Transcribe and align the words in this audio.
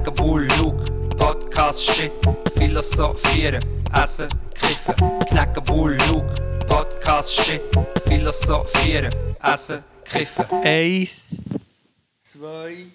knacken 0.00 0.14
Bull, 0.14 0.48
Luke, 0.58 0.84
Podcast, 1.16 1.84
Shit, 1.84 2.12
philosophieren, 2.56 3.62
essen, 3.92 4.28
kiffen, 4.54 4.94
knacken 5.26 5.62
Bull, 5.64 5.98
Luke, 6.08 6.34
Podcast, 6.66 7.34
Shit, 7.34 7.62
philosophieren, 8.06 9.14
essen, 9.42 9.84
kiffen. 10.04 10.46
Eins, 10.62 11.36
zwei. 12.18 12.86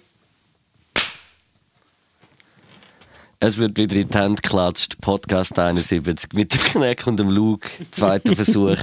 Es 3.38 3.56
wird 3.56 3.78
wieder 3.78 3.96
in 3.96 4.08
die 4.08 4.18
Hand 4.18 4.42
geklatscht. 4.42 5.00
Podcast 5.00 5.56
71 5.56 6.32
mit 6.32 6.54
dem 6.54 6.60
Kneck 6.60 7.06
und 7.06 7.18
dem 7.18 7.30
Luke. 7.30 7.68
Zweiter 7.92 8.34
Versuch. 8.34 8.78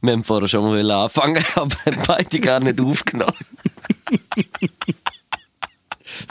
Wir 0.00 0.12
haben 0.12 0.22
vorher 0.22 0.48
schon 0.48 0.64
mal 0.64 0.90
anfangen, 0.90 1.44
aber 1.54 1.76
beide 2.06 2.38
gar 2.38 2.60
nicht 2.60 2.80
aufgenommen. 2.80 3.34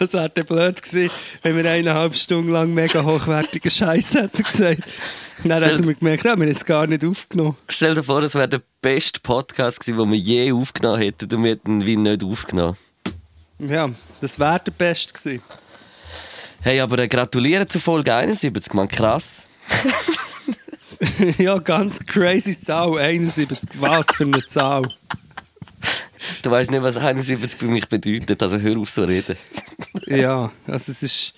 Das 0.02 0.14
wäre 0.14 0.32
dann 0.32 0.46
blöd 0.48 0.82
gewesen, 0.82 1.12
wenn 1.44 1.56
wir 1.56 1.70
eineinhalb 1.70 2.16
Stunden 2.16 2.50
lang 2.50 2.74
mega 2.74 3.04
hochwertigen 3.04 3.70
Scheiß 3.70 4.16
hätten 4.16 4.42
gesagt. 4.42 4.82
Dann 5.44 5.62
hätten 5.62 5.88
wir 5.88 5.94
gemerkt, 5.94 6.24
ja, 6.24 6.36
wir 6.36 6.44
haben 6.44 6.52
es 6.52 6.66
gar 6.66 6.88
nicht 6.88 7.06
aufgenommen. 7.06 7.56
Stell 7.70 7.94
dir 7.94 8.02
vor, 8.02 8.24
es 8.24 8.34
wäre 8.34 8.50
der 8.50 8.64
beste 8.82 9.20
Podcast 9.20 9.80
gewesen, 9.80 10.00
den 10.00 10.12
wir 10.12 10.18
je 10.18 10.52
aufgenommen 10.54 11.00
hätten 11.00 11.32
und 11.36 11.44
wir 11.44 11.52
hätten 11.52 11.82
ihn 11.82 11.86
wie 11.86 11.98
nicht 11.98 12.24
aufgenommen. 12.24 12.78
Ja, 13.60 13.92
das 14.22 14.40
wäre 14.40 14.60
der 14.66 14.72
Beste 14.72 15.14
gewesen. 15.14 15.44
Hey, 16.62 16.80
aber 16.80 16.98
äh, 16.98 17.08
gratulieren 17.08 17.70
zu 17.70 17.80
Folge 17.80 18.16
71, 18.16 18.74
man, 18.74 18.88
krass. 18.88 19.46
ja, 21.38 21.60
ganz 21.60 22.00
crazy 22.08 22.60
Zahl, 22.60 22.98
71. 22.98 23.60
Was 23.80 24.08
für 24.16 24.24
eine 24.24 24.44
Zahl. 24.48 24.82
Du 26.42 26.52
weißt 26.52 26.72
nicht, 26.72 26.84
was 26.84 26.98
71 26.98 27.60
für 27.60 27.68
mich 27.68 27.88
bedeutet, 27.88 28.42
also 28.42 28.60
hör 28.60 28.78
auf 28.78 28.90
so 28.90 29.04
reden. 29.04 29.36
ja, 30.08 30.52
also 30.68 30.92
es 30.92 31.04
ist 31.04 31.34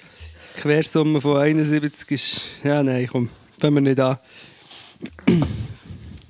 Quersumme 0.58 1.22
von 1.22 1.38
71 1.38 2.12
ist. 2.12 2.42
Ja, 2.64 2.84
nein, 2.84 3.08
komm, 3.12 3.30
fangen 3.60 3.76
wir 3.76 3.82
nicht 3.82 4.00
an. 4.00 4.18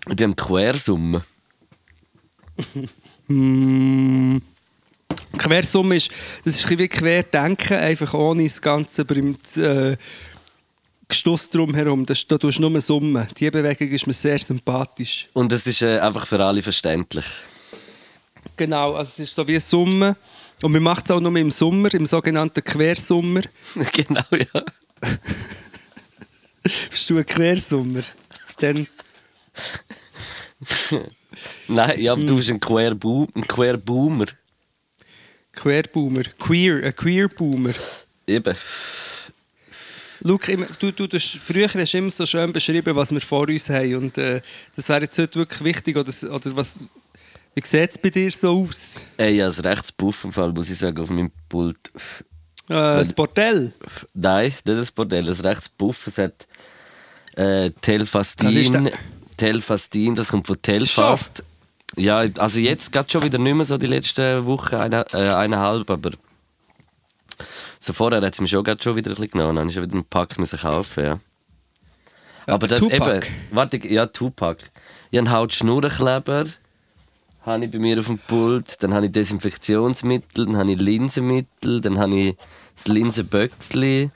Ich 0.10 0.16
bin 0.16 0.26
am 0.26 0.36
Quersumme. 0.36 1.24
Mm. 3.28 4.38
Quersumme 5.38 5.96
ist, 5.96 6.12
das 6.46 6.56
ist 6.56 6.72
ein 6.72 6.78
wie 6.78 6.88
Querdenken, 6.88 7.78
einfach 7.78 8.14
ohne 8.14 8.44
das 8.44 8.62
ganze 8.62 9.04
berühmte 9.04 9.98
äh, 10.00 10.04
Gestoss 11.08 11.50
drumherum. 11.50 12.06
Das, 12.06 12.26
da 12.28 12.38
tust 12.38 12.60
du 12.60 12.70
nur 12.70 12.82
Summen. 12.82 13.28
Die 13.38 13.50
Bewegung 13.50 13.90
ist 13.90 14.08
mir 14.08 14.14
sehr 14.14 14.40
sympathisch. 14.40 15.28
Und 15.34 15.52
es 15.52 15.68
ist 15.68 15.82
äh, 15.82 16.00
einfach 16.00 16.28
für 16.28 16.44
alle 16.44 16.62
verständlich. 16.62 17.26
Genau, 18.56 18.94
also 18.94 19.10
es 19.10 19.20
ist 19.20 19.36
so 19.36 19.48
wie 19.48 19.60
Summe. 19.60 20.16
Und 20.62 20.72
man 20.72 20.84
macht 20.84 21.06
es 21.06 21.12
auch 21.12 21.20
nur 21.20 21.36
im 21.36 21.52
Sommer, 21.52 21.94
im 21.94 22.06
sogenannten 22.06 22.64
Quersummer. 22.64 23.42
genau, 23.94 24.24
ja. 24.32 24.64
Bist 26.90 27.10
du 27.10 27.18
ein 27.18 27.26
Quersummer? 27.26 28.04
Dann... 28.60 28.88
Nein, 31.68 32.00
ja, 32.00 32.14
aber 32.14 32.24
du 32.24 32.38
bist 32.38 32.50
ein 32.50 32.60
Queerboom, 32.60 33.28
ein 33.36 33.48
Queerboomer. 33.48 34.28
Queerboomer. 35.52 36.24
Queer, 36.40 36.84
ein 36.84 36.96
Queerboomer. 36.96 37.74
Eben. 38.28 38.56
Schau, 40.26 40.38
du, 40.80 40.92
du, 40.92 41.08
du, 41.08 41.20
früher 41.20 41.68
hast 41.68 41.94
du 41.94 41.98
immer 41.98 42.10
so 42.10 42.26
schön 42.26 42.54
beschrieben, 42.54 42.96
was 42.96 43.12
wir 43.12 43.20
vor 43.20 43.50
uns 43.50 43.70
haben. 43.70 43.96
Und 43.96 44.18
äh, 44.18 44.42
das 44.76 44.88
wäre 44.88 45.02
jetzt 45.02 45.18
heute 45.18 45.40
wirklich 45.40 45.64
wichtig. 45.64 45.98
Oder, 45.98 46.14
oder 46.32 46.56
was, 46.56 46.86
wie 47.56 47.62
sieht 47.66 47.92
es 47.92 47.98
bei 47.98 48.10
dir 48.10 48.32
so 48.32 48.66
aus? 48.68 49.02
Ey, 49.18 49.38
ja, 49.38 49.46
das 49.46 49.64
rechts 49.64 49.92
Puff 49.92 50.24
im 50.24 50.32
Fall, 50.32 50.52
muss 50.52 50.70
ich 50.70 50.78
sagen, 50.78 51.02
auf 51.02 51.10
meinem 51.10 51.32
Pult. 51.50 51.92
Äh, 52.68 52.74
das 52.74 53.14
Bordell? 53.14 53.74
Nein, 54.14 54.46
nicht 54.46 54.68
das 54.68 54.92
Bordell, 54.92 55.26
das 55.26 55.44
rechts 55.44 55.70
Puff. 55.70 56.08
Es 56.08 56.18
hat 56.18 56.48
äh, 57.36 57.72
Telfastin. 57.82 58.90
Telfastin, 59.38 60.16
das 60.16 60.30
kommt 60.30 60.48
von 60.48 60.62
Telfast. 60.62 61.44
Ja, 61.96 62.24
also 62.38 62.60
jetzt 62.60 62.92
geht 62.92 63.12
schon 63.12 63.24
wieder 63.24 63.38
nicht 63.38 63.56
mehr 63.56 63.66
so 63.66 63.78
die 63.78 63.88
letzten 63.88 64.46
Wochen, 64.46 64.76
eine, 64.76 65.06
äh, 65.14 65.30
eineinhalb, 65.30 65.90
aber 65.92 66.12
so 67.80 67.94
vorher 67.94 68.22
hat 68.22 68.34
es 68.34 68.42
mir 68.42 68.48
schon, 68.48 68.66
schon 68.82 68.96
wieder 68.96 69.12
ein 69.12 69.16
bisschen 69.16 69.32
genommen. 69.32 69.56
Dann 69.56 69.64
habe 69.64 69.70
ich 69.70 69.76
schon 69.76 69.84
wieder 69.84 69.94
einen 69.94 70.06
Pack 70.06 70.40
müssen 70.40 70.58
kaufen, 70.58 71.04
ja. 71.04 71.20
Aber 72.48 72.68
das 72.68 72.80
Tupac. 72.80 73.26
eben, 73.26 73.36
warte, 73.52 73.88
ja, 73.88 74.06
Tupac. 74.06 74.64
Ich 75.12 75.20
habe 75.20 75.32
Hautschnurrenkleber, 75.32 76.46
habe 77.46 77.66
ich 77.66 77.72
bei 77.72 77.80
mir 77.80 78.00
auf 78.00 78.08
dem 78.08 78.18
Pult, 78.20 78.82
dann 78.82 78.94
habe 78.94 79.08
ich 79.08 79.12
Desinfektionsmittel, 79.12 80.46
dann 80.46 80.58
habe 80.58 80.72
ich 80.74 80.80
Linsenmittel, 80.80 81.82
dann 81.82 82.00
habe 82.00 82.16
ich 82.16 82.36
das 82.76 82.88
Linsenböckli, 82.88 84.10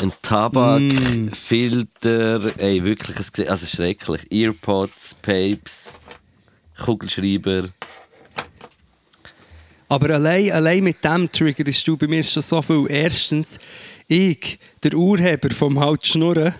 ein 0.00 0.12
Tabak, 0.22 0.80
Mm. 0.80 1.28
Filter, 1.32 2.40
ey, 2.58 2.84
wirklich, 2.84 3.16
es- 3.18 3.48
also 3.48 3.66
schrecklich. 3.66 4.22
Earpods, 4.30 5.16
Papes, 5.22 5.90
Kugelschreiber. 6.84 7.68
Aber 9.88 10.10
allein, 10.14 10.52
allein 10.52 10.84
mit 10.84 11.02
dem 11.04 11.30
triggerst 11.32 11.86
du 11.88 11.96
bei 11.96 12.06
mir 12.06 12.22
schon 12.22 12.42
so 12.42 12.60
viel. 12.60 12.86
Erstens, 12.88 13.58
ich, 14.06 14.58
der 14.82 14.94
Urheber 14.94 15.50
vom 15.50 15.80
Halt 15.80 16.06
Schnurren, 16.06 16.54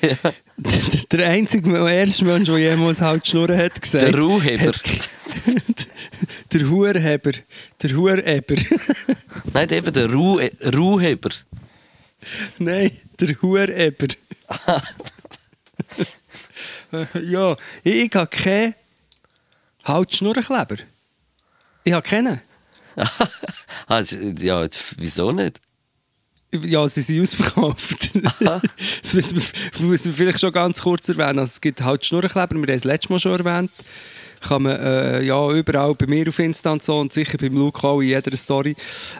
der, 1.12 1.28
einzige, 1.28 1.70
der 1.70 1.86
erste 1.86 2.24
Mensch, 2.24 2.48
der 2.48 2.58
jemals 2.58 3.00
Halt 3.00 3.26
Schnurren 3.26 3.58
hat 3.58 3.80
gesagt. 3.80 4.02
Der 4.02 4.18
Ruheber. 4.18 4.72
der 6.52 6.68
Hurheber. 6.68 7.32
Der 7.82 7.96
Hureber. 7.96 8.56
Nein, 9.52 9.70
eben 9.70 9.92
der 9.92 10.12
Ruh 10.12 10.40
Ruheber. 10.74 11.30
Nein, 12.58 12.90
der 13.20 13.40
Hureber. 13.40 14.08
ja, 17.22 17.56
ich, 17.84 17.94
ich 17.94 18.14
habe 18.14 18.26
keinen 18.26 18.74
Halt 19.84 20.14
Schnurrenkleber. 20.14 20.76
Ich 21.84 21.92
habe 21.92 22.06
keinen. 22.06 22.40
Ja, 24.40 24.66
wieso 24.96 25.30
nicht? 25.30 25.60
Ja, 26.52 26.88
sie 26.88 27.02
sind 27.02 27.20
ausverkauft. 27.20 28.10
das 28.40 29.14
müssen 29.14 29.36
wir, 29.36 29.86
müssen 29.86 30.06
wir 30.06 30.14
vielleicht 30.14 30.40
schon 30.40 30.52
ganz 30.52 30.80
kurz 30.80 31.08
erwähnen. 31.08 31.38
Also, 31.40 31.52
es 31.54 31.60
gibt 31.60 31.82
halt 31.82 32.04
Schnurrenkleber, 32.04 32.54
wir 32.54 32.62
haben 32.62 32.68
es 32.70 32.84
letztes 32.84 33.10
Mal 33.10 33.18
schon 33.18 33.32
erwähnt. 33.32 33.70
Kann 34.40 34.62
man 34.62 34.76
äh, 34.76 35.22
ja, 35.22 35.50
überall 35.50 35.94
bei 35.94 36.06
mir 36.06 36.28
auf 36.28 36.38
Insta 36.38 36.70
und 36.70 36.82
so 36.82 36.96
und 36.96 37.12
sicher 37.12 37.36
beim 37.38 37.54
Luke 37.54 37.86
auch 37.86 38.00
in 38.00 38.08
jeder 38.08 38.36
Story 38.36 38.76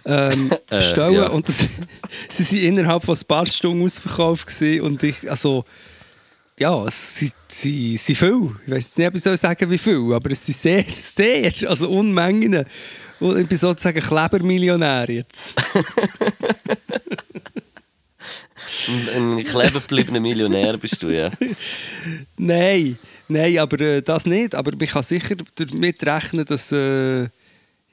ähm, 0.06 0.50
Äh, 0.70 0.76
bestellen. 0.76 1.14
ja. 1.14 1.28
Und 1.28 1.48
das, 1.48 1.56
sie 2.30 2.44
sind 2.44 2.62
innerhalb 2.62 3.04
von 3.04 3.16
ein 3.16 3.26
paar 3.26 3.46
Stunden 3.46 3.82
ausverkauft 3.82 4.46
gewesen 4.46 4.82
und 4.82 5.02
ich, 5.02 5.28
also 5.28 5.64
ja, 6.58 6.84
es 6.86 7.18
sind, 7.18 7.34
sie 7.48 7.96
sind 7.96 8.16
viel. 8.16 8.50
Ich 8.66 8.72
weiß 8.72 8.96
nicht, 8.96 9.08
ob 9.08 9.14
ich 9.14 9.22
soll 9.22 9.36
sagen, 9.36 9.70
wie 9.70 9.78
viel, 9.78 10.12
aber 10.12 10.30
es 10.30 10.44
sind 10.44 10.56
sehr, 10.56 10.84
sehr, 10.88 11.68
also 11.68 11.88
Unmengen. 11.88 12.64
Und 13.20 13.38
ich 13.38 13.48
bin 13.48 13.58
sozusagen 13.58 14.00
Klebermillionär 14.00 15.10
jetzt. 15.10 15.54
Ein, 18.88 19.38
ein 19.38 19.44
klebergebliebener 19.44 20.20
Millionär 20.20 20.76
bist 20.78 21.02
du, 21.02 21.08
ja. 21.08 21.30
Nein, 22.36 22.98
nein, 23.28 23.58
aber 23.58 23.80
äh, 23.80 24.02
das 24.02 24.24
nicht. 24.24 24.54
Aber 24.54 24.72
ich 24.80 24.90
kann 24.90 25.02
sicher 25.02 25.36
damit 25.56 26.06
rechnen, 26.06 26.44
dass 26.44 26.72
äh, 26.72 27.28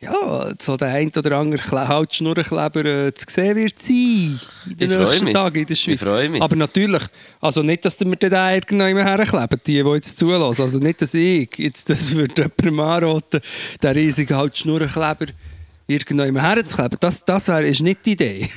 ja, 0.06 0.54
so 0.62 0.78
der 0.78 0.88
ein 0.90 1.12
oder 1.16 1.38
andere 1.38 1.62
Kle 1.62 1.88
Halsschnurrenkleber 1.88 2.86
äh, 2.86 3.14
zu 3.14 3.26
sehen 3.30 3.56
wird 3.56 3.80
sein 3.82 4.40
in 4.70 4.78
den 4.78 4.92
Ich 4.92 4.98
nächsten. 4.98 5.34
Tagen 5.34 5.60
in 5.60 5.66
der 5.66 5.76
Schweiz. 5.76 5.94
Ich 5.96 6.00
freu 6.00 6.30
mich. 6.30 6.42
Aber 6.42 6.56
natürlich, 6.56 7.04
also 7.42 7.62
nicht, 7.64 7.84
dass 7.86 8.00
wir 8.00 8.16
den 8.16 8.32
irgendwann 8.34 8.96
herkleben, 9.06 9.60
die, 9.66 9.84
die 9.84 9.90
jetzt 9.90 10.18
zulassen. 10.18 10.62
Also 10.62 10.80
nicht, 10.80 11.02
dass 11.02 11.14
ich 11.14 11.50
jetzt 11.58 11.90
das 11.90 12.14
würde 12.16 12.34
jemandem 12.44 12.80
anraten, 12.80 13.42
den 13.82 13.92
riesigen 13.92 14.38
Halsschnurrenkleber 14.38 15.26
irgendwann 15.88 16.42
herzukleben. 16.42 16.98
Das, 17.00 17.24
das 17.26 17.48
wär, 17.48 17.62
ist 17.62 17.82
nicht 17.82 18.06
die 18.06 18.14
Idee. 18.14 18.50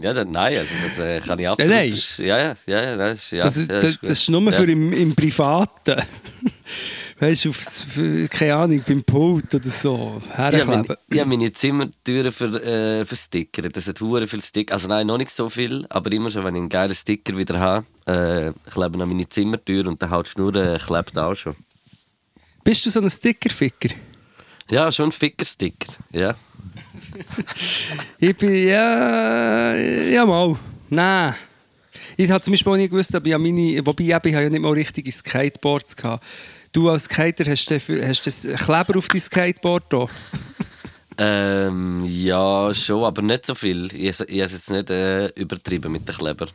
Ja, 0.00 0.12
dann, 0.14 0.30
nein, 0.30 0.56
also 0.56 0.72
das 0.82 0.98
äh, 1.00 1.20
kann 1.20 1.38
ich 1.40 1.48
absolut. 1.48 1.74
nein. 1.74 1.90
verst- 1.90 2.22
Ja, 2.22 2.38
ja, 2.38 2.54
ja, 2.66 2.96
das 2.96 3.18
ist, 3.24 3.30
ja, 3.32 3.42
Das 3.42 3.56
ist, 3.56 3.70
das, 3.70 3.98
das 4.00 4.10
ist 4.10 4.28
nur 4.30 4.42
ja. 4.44 4.52
für 4.52 4.64
im, 4.70 4.92
im 4.92 5.14
Privaten. 5.14 6.00
Weißt 7.20 7.44
du, 7.44 7.50
aufs- 7.50 7.86
keine 8.30 8.54
Ahnung, 8.56 8.82
beim 8.86 9.02
Pult 9.04 9.54
oder 9.54 9.68
so. 9.70 10.20
Ich 10.24 10.36
habe 10.38 10.56
Herkleben. 10.56 10.68
meine, 10.88 10.98
ich 11.10 11.20
habe 11.20 11.28
meine 11.30 11.52
Zimmertüren 11.52 12.32
für, 12.32 12.62
äh, 12.64 13.04
für 13.04 13.16
Sticker. 13.16 13.62
Das 13.68 13.86
hat 13.86 14.00
hure 14.00 14.26
viel 14.26 14.40
Sticker. 14.42 14.74
Also 14.74 14.88
nein, 14.88 15.06
noch 15.06 15.18
nicht 15.18 15.30
so 15.30 15.48
viel, 15.48 15.86
aber 15.88 16.10
immer 16.12 16.30
schon, 16.30 16.44
wenn 16.44 16.54
ich 16.54 16.60
einen 16.60 16.68
geilen 16.68 16.94
Sticker 16.94 17.36
wieder 17.36 17.58
habe, 17.58 17.86
äh, 18.06 18.52
kleben 18.70 19.00
an 19.02 19.08
meine 19.08 19.28
Zimmertür 19.28 19.86
und 19.86 20.00
der 20.02 20.10
Hautschnur 20.10 20.54
äh, 20.56 20.78
klebt 20.78 21.16
auch 21.18 21.34
schon. 21.34 21.54
Bist 22.64 22.84
du 22.86 22.90
so 22.90 23.00
ein 23.00 23.08
Stickerficker? 23.10 23.90
Ja, 24.70 24.90
schon 24.92 25.06
ein 25.06 25.12
Ficker-Sticker. 25.12 25.92
Ja. 26.12 26.34
Ich 28.18 28.36
bin, 28.36 28.54
ja, 28.68 29.74
ja 29.74 30.26
mal. 30.26 30.56
Nein. 30.88 31.34
Ich 32.16 32.30
habe 32.30 32.40
zum 32.42 32.52
Beispiel 32.52 32.72
auch 32.72 32.76
nie 32.76 32.88
gewusst, 32.88 33.14
aber 33.14 33.26
ich 33.26 33.32
habe 33.32 33.42
meine, 33.42 33.84
wobei 33.84 34.04
eben, 34.04 34.20
ich 34.28 34.34
habe 34.34 34.44
ja 34.44 34.50
nicht 34.50 34.60
mal 34.60 34.72
richtige 34.72 35.10
Skateboards 35.10 35.96
gehabt. 35.96 36.24
Du 36.72 36.88
als 36.88 37.04
Skater 37.04 37.44
hast 37.50 37.68
du, 37.68 37.74
hast 37.74 38.26
du 38.26 38.30
das 38.30 38.62
Kleber 38.64 38.96
auf 38.98 39.08
dein 39.08 39.20
Skateboard 39.20 39.84
da? 39.92 40.06
Ähm, 41.18 42.04
ja, 42.06 42.72
schon, 42.72 43.04
aber 43.04 43.22
nicht 43.22 43.44
so 43.44 43.54
viel. 43.54 43.86
Ich, 43.92 44.20
ich 44.20 44.20
habe 44.20 44.40
es 44.40 44.52
jetzt 44.52 44.70
nicht 44.70 44.88
äh, 44.88 45.26
übertrieben 45.30 45.92
mit 45.92 46.08
den 46.08 46.14
Kleber. 46.14 46.46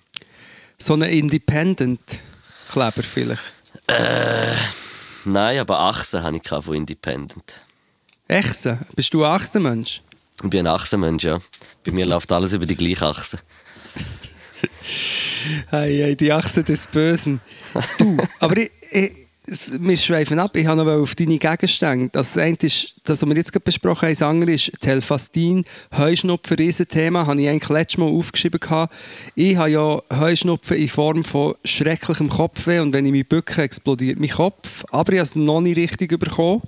So 0.78 0.94
einen 0.94 1.10
Independent-Kleber 1.10 3.04
vielleicht. 3.04 3.42
Äh, 3.88 4.54
nein, 5.26 5.60
aber 5.60 5.80
Achsen 5.82 6.24
habe 6.24 6.38
ich 6.38 6.48
von 6.48 6.74
Independent. 6.74 7.62
Echsen? 8.28 8.80
Bist 8.96 9.14
du 9.14 9.24
ein 9.24 9.32
Achsenmensch? 9.32 10.02
Ich 10.44 10.50
bin 10.50 10.66
ein 10.66 10.74
Achsenmensch, 10.74 11.26
ja. 11.26 11.40
Bei 11.84 11.92
mir 11.92 12.06
läuft 12.06 12.32
alles 12.32 12.54
über 12.54 12.66
die 12.66 12.76
gleiche 12.76 13.06
Achse. 13.06 13.38
hey, 15.70 15.98
hey, 15.98 16.16
die 16.16 16.32
Achse 16.32 16.64
des 16.64 16.88
Bösen. 16.88 17.40
Du, 18.00 18.18
aber 18.40 18.58
ich, 18.58 18.72
ich, 18.90 19.25
wir 19.48 19.98
schweifen 19.98 20.40
ab. 20.40 20.56
Ich 20.56 20.66
habe 20.66 20.84
noch 20.84 20.92
auf 20.92 21.16
deine 21.16 21.38
Gegenstände. 21.38 22.10
Das 22.12 22.38
eine 22.38 22.58
ist, 22.62 22.94
das, 23.04 23.22
was 23.22 23.30
wir 23.30 23.36
jetzt 23.36 23.52
gerade 23.52 23.64
besprochen 23.64 24.08
haben, 24.08 24.14
das 24.14 24.22
andere 24.22 24.52
ist 24.54 24.72
Telfastin, 24.80 25.66
Heuschnupfen, 25.96 26.58
Riesenthema, 26.58 27.28
habe 27.28 27.42
ich 27.42 27.50
eigentlich 27.50 27.70
letztes 27.70 27.98
Mal 28.00 28.10
aufgeschrieben. 28.10 28.60
Gehabt. 28.60 28.94
Ich 29.36 29.56
habe 29.56 29.70
ja 29.70 30.02
Heuschnupfen 30.12 30.78
in 30.78 30.88
Form 30.88 31.24
von 31.24 31.56
schrecklichem 31.64 32.30
Kopfweh 32.30 32.80
und 32.80 32.94
wenn 32.94 33.06
ich 33.06 33.12
mich 33.12 33.28
bücke, 33.28 33.62
explodiert 33.62 34.20
mein 34.20 34.30
Kopf. 34.30 34.84
Aber 34.92 35.14
ich 35.14 35.20
habe 35.20 35.28
es 35.28 35.36
noch 35.36 35.62
nicht 35.62 35.78
richtig 35.78 36.18
bekommen. 36.18 36.62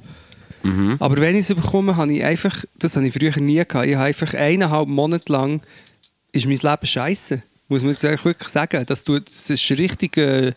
Mhm. 0.63 0.97
Aber 0.99 1.17
wenn 1.17 1.35
ich 1.35 1.49
es 1.49 1.55
bekomme, 1.55 1.95
habe 1.95 2.13
ich 2.13 2.23
einfach, 2.23 2.63
das 2.77 2.95
habe 2.95 3.07
ich 3.07 3.13
früher 3.13 3.37
nie 3.39 3.63
gehabt, 3.65 3.87
ich 3.87 3.95
habe 3.95 4.05
einfach 4.05 4.33
eineinhalb 4.33 4.87
Monate 4.87 5.31
lang, 5.31 5.61
ist 6.31 6.45
mein 6.45 6.57
Leben 6.57 6.85
scheiße. 6.85 7.41
Muss 7.69 7.83
man 7.83 7.91
jetzt 7.91 8.03
wirklich 8.03 8.47
sagen. 8.47 8.85
Das, 8.85 9.03
tut, 9.03 9.27
das 9.27 9.49
ist 9.49 9.69
richtig 9.71 10.17
äh, 10.17 10.53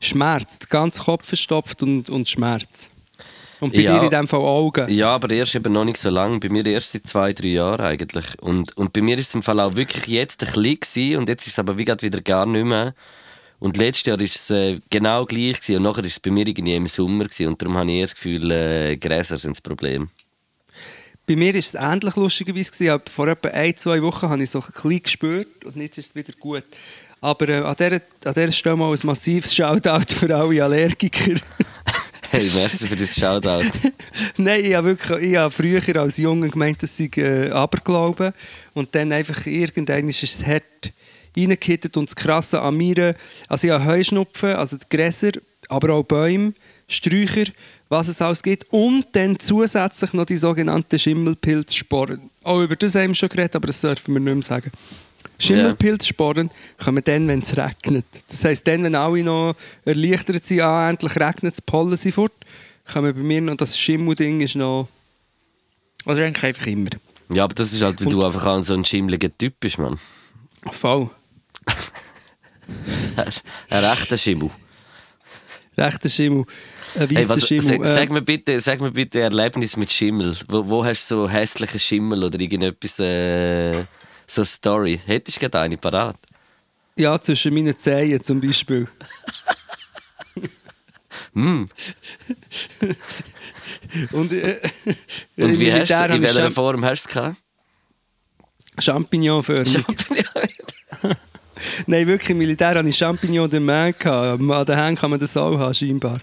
Schmerz. 0.00 0.58
Der 0.58 0.68
ganze 0.68 1.02
Kopf 1.02 1.26
verstopft 1.26 1.82
und, 1.82 2.10
und 2.10 2.28
Schmerz. 2.28 2.90
Und 3.60 3.72
bei 3.72 3.80
ja, 3.80 3.98
dir 3.98 4.04
in 4.04 4.10
dem 4.10 4.28
Fall 4.28 4.40
Augen. 4.40 4.88
Ja, 4.88 5.14
aber 5.14 5.30
erst 5.30 5.54
eben 5.56 5.72
noch 5.72 5.84
nicht 5.84 5.98
so 5.98 6.10
lange. 6.10 6.38
Bei 6.38 6.48
mir 6.48 6.64
erst 6.64 6.92
seit 6.92 7.06
zwei, 7.06 7.32
drei 7.32 7.48
Jahren 7.48 7.80
eigentlich. 7.80 8.40
Und, 8.40 8.76
und 8.76 8.92
bei 8.92 9.02
mir 9.02 9.18
ist 9.18 9.28
es 9.28 9.34
im 9.34 9.42
Fall 9.42 9.58
auch 9.60 9.74
wirklich 9.74 10.06
jetzt 10.06 10.44
ein 10.44 10.62
bisschen 10.62 11.18
und 11.18 11.28
jetzt 11.28 11.46
ist 11.46 11.54
es 11.54 11.58
aber 11.58 11.76
wie 11.76 11.86
wieder 11.86 12.20
gar 12.20 12.46
nicht 12.46 12.64
mehr. 12.64 12.94
Und 13.58 13.76
letztes 13.76 14.06
Jahr 14.06 14.18
war 14.18 14.24
es 14.24 14.50
äh, 14.50 14.78
genau 14.88 15.24
gleich 15.24 15.60
gewesen. 15.60 15.76
und 15.78 15.82
nachher 15.82 16.02
war 16.02 16.04
es 16.04 16.20
bei 16.20 16.30
mir 16.30 16.46
irgendwie 16.46 16.76
im 16.76 16.86
Sommer 16.86 17.24
gewesen. 17.24 17.48
und 17.48 17.60
darum 17.60 17.76
habe 17.76 17.90
ich 17.90 18.02
das 18.02 18.14
Gefühl, 18.14 18.50
äh, 18.52 18.96
Gräser 18.96 19.38
sind 19.38 19.56
das 19.56 19.60
Problem. 19.60 20.10
Bei 21.26 21.34
mir 21.34 21.52
war 21.52 21.58
es 21.58 21.74
ähnlich 21.74 22.16
lustigerweise. 22.16 22.70
Gewesen. 22.70 23.00
Vor 23.10 23.28
etwa 23.28 23.48
ein, 23.48 23.76
zwei 23.76 24.00
Wochen 24.00 24.28
habe 24.28 24.42
ich 24.42 24.50
so 24.50 24.60
ein 24.60 24.66
bisschen 24.66 25.02
gespürt 25.02 25.64
und 25.64 25.76
jetzt 25.76 25.98
ist 25.98 26.06
es 26.06 26.14
wieder 26.14 26.32
gut. 26.38 26.64
Aber 27.20 27.48
äh, 27.48 27.56
an, 27.56 27.74
dieser, 27.76 28.00
an 28.24 28.34
dieser 28.34 28.52
Stelle 28.52 28.76
mal 28.76 28.92
ein 28.92 28.98
massives 29.02 29.54
Shoutout 29.54 30.14
für 30.14 30.34
alle 30.34 30.62
Allergiker. 30.62 31.34
hey, 32.30 32.50
merci 32.54 32.86
für 32.86 32.96
das 32.96 33.18
Shoutout. 33.18 33.70
Nein, 34.36 34.64
ich 34.64 34.74
habe, 34.74 34.88
wirklich, 34.88 35.30
ich 35.30 35.36
habe 35.36 35.50
früher 35.50 36.00
als 36.00 36.16
Junge 36.18 36.48
gemeint, 36.48 36.82
dass 36.82 36.98
ich 37.00 37.16
äh, 37.16 37.50
Aberglauben 37.50 38.32
und 38.74 38.94
dann 38.94 39.12
einfach 39.12 39.46
irgendwann 39.46 40.08
ist 40.08 40.22
es 40.22 40.46
hart 40.46 40.92
reingekittet 41.36 41.96
und 41.96 42.08
das 42.08 42.16
Krasse 42.16 42.60
an 42.60 42.76
mir, 42.76 43.14
also 43.48 43.66
ich 43.66 43.72
habe 43.72 43.84
Heuschnupfen, 43.84 44.50
also 44.50 44.76
die 44.76 44.96
Gräser, 44.96 45.32
aber 45.68 45.94
auch 45.94 46.04
Bäume, 46.04 46.54
Sträucher, 46.88 47.44
was 47.88 48.08
es 48.08 48.22
alles 48.22 48.42
gibt 48.42 48.66
und 48.70 49.06
dann 49.12 49.38
zusätzlich 49.38 50.12
noch 50.12 50.24
die 50.24 50.36
sogenannten 50.36 50.98
Schimmelpilzsporen. 50.98 52.30
Auch 52.44 52.60
über 52.60 52.76
das 52.76 52.94
haben 52.94 53.08
wir 53.08 53.14
schon 53.14 53.28
geredet, 53.28 53.56
aber 53.56 53.66
das 53.66 53.80
dürfen 53.80 54.14
wir 54.14 54.20
nicht 54.20 54.34
mehr 54.34 54.42
sagen. 54.42 54.70
Schimmelpilzsporen 55.38 56.50
kommen 56.82 57.02
dann, 57.04 57.28
wenn 57.28 57.40
es 57.40 57.56
regnet. 57.56 58.04
Das 58.28 58.44
heisst, 58.44 58.66
dann, 58.66 58.82
wenn 58.82 58.94
alle 58.94 59.22
noch 59.22 59.54
erleichtert 59.84 60.44
sind, 60.44 60.60
ah, 60.60 60.90
endlich 60.90 61.16
regnet 61.16 61.54
es, 61.54 61.62
Pollen 61.62 61.96
sind 61.96 62.14
fort, 62.14 62.32
kommen 62.92 63.14
bei 63.14 63.22
mir 63.22 63.40
noch 63.40 63.56
das 63.56 63.78
Schimmelding 63.78 64.40
ist 64.40 64.56
noch... 64.56 64.88
Also 66.04 66.22
eigentlich 66.22 66.44
einfach 66.44 66.66
immer. 66.66 66.90
Ja, 67.32 67.44
aber 67.44 67.54
das 67.54 67.72
ist 67.72 67.82
halt, 67.82 68.04
weil 68.04 68.10
du 68.10 68.24
einfach 68.24 68.46
auch 68.46 68.62
so 68.62 68.74
ein 68.74 68.84
schimmeliger 68.84 69.36
Typ 69.36 69.54
bist, 69.60 69.78
Mann. 69.78 69.98
Voll. 70.70 71.10
ein 73.70 73.84
rechter 73.84 74.16
Schimmel. 74.16 74.50
Rechter 75.76 76.08
Schimmel. 76.08 76.44
Ein 76.98 77.08
hey, 77.08 77.40
Schimmel. 77.40 77.78
Sag, 77.78 77.86
sag, 77.86 78.10
mir 78.10 78.22
bitte, 78.22 78.60
sag 78.60 78.80
mir 78.80 78.90
bitte 78.90 79.20
Erlebnis 79.20 79.76
mit 79.76 79.92
Schimmel. 79.92 80.36
Wo, 80.48 80.68
wo 80.68 80.84
hast 80.84 81.10
du 81.10 81.16
so 81.16 81.28
hässliche 81.28 81.78
Schimmel 81.78 82.24
oder 82.24 82.40
irgendetwas, 82.40 82.98
äh, 82.98 83.84
so 84.30 84.42
eine 84.42 84.46
Story? 84.46 85.00
Hättest 85.04 85.36
du 85.36 85.40
gerade 85.40 85.60
eine 85.60 85.76
parat? 85.76 86.16
Ja, 86.96 87.20
zwischen 87.20 87.54
meinen 87.54 87.78
Zehen 87.78 88.22
zum 88.22 88.40
Beispiel. 88.40 88.88
mm. 91.32 91.64
Und, 94.12 94.32
äh, 94.32 94.60
Und 95.36 95.58
wie 95.58 95.72
hast 95.72 95.90
du, 95.90 96.14
in 96.14 96.22
welcher 96.22 96.50
Form 96.50 96.84
hast 96.84 97.04
du 97.04 97.08
es 97.08 97.14
gehabt? 97.14 97.36
Champignonförmig. 98.78 99.72
Champignon. 99.72 100.24
Nein, 101.86 102.06
wirklich, 102.06 102.30
im 102.30 102.38
Militär 102.38 102.68
hatte 102.68 102.88
ich 102.88 102.96
Champignon 102.96 103.48
de 103.48 103.60
Main. 103.60 103.94
An 104.04 104.38
den 104.38 104.76
Händen 104.76 104.96
kann 104.96 105.10
man 105.10 105.20
das 105.20 105.36
auch 105.36 105.58
haben, 105.58 105.74
scheinbar. 105.74 106.20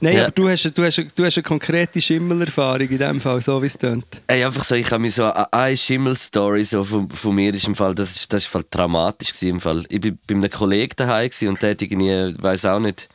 Nein, 0.00 0.16
ja. 0.16 0.22
aber 0.24 0.32
du 0.32 0.48
hast, 0.48 0.64
du, 0.76 0.84
hast, 0.84 0.98
du 1.14 1.24
hast 1.24 1.36
eine 1.36 1.42
konkrete 1.42 2.00
Schimmelerfahrung 2.00 2.88
in 2.88 2.98
dem 2.98 3.20
Fall, 3.20 3.40
so 3.40 3.60
wie 3.62 3.66
es 3.66 3.78
tönt. 3.78 4.04
Ey, 4.26 4.44
einfach 4.44 4.64
so, 4.64 4.74
ich 4.74 4.90
habe 4.90 5.00
mir 5.00 5.10
so 5.10 5.24
eine 5.24 5.76
Schimmel-Story 5.76 6.64
so 6.64 6.84
von, 6.84 7.08
von, 7.08 7.34
mir 7.34 7.54
ist 7.54 7.66
im 7.66 7.74
Fall, 7.74 7.94
das 7.94 8.16
ist, 8.16 8.32
das 8.32 8.42
ist 8.42 8.48
Fall 8.48 8.64
dramatisch 8.70 9.42
im 9.42 9.60
Fall. 9.60 9.84
Ich 9.88 10.02
war 10.04 10.12
bei 10.26 10.34
einem 10.34 10.50
Kollegen 10.50 10.94
daheim 10.96 11.30
und 11.42 11.62
der 11.62 11.70
hatte 11.70 11.84
irgendwie, 11.84 12.42
weiß 12.42 12.66
auch 12.66 12.80
nicht, 12.80 13.08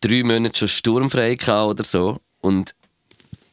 drei 0.00 0.22
Monate 0.22 0.58
schon 0.58 0.68
sturmfrei 0.68 1.36
oder 1.64 1.84
so. 1.84 2.18
Und 2.40 2.74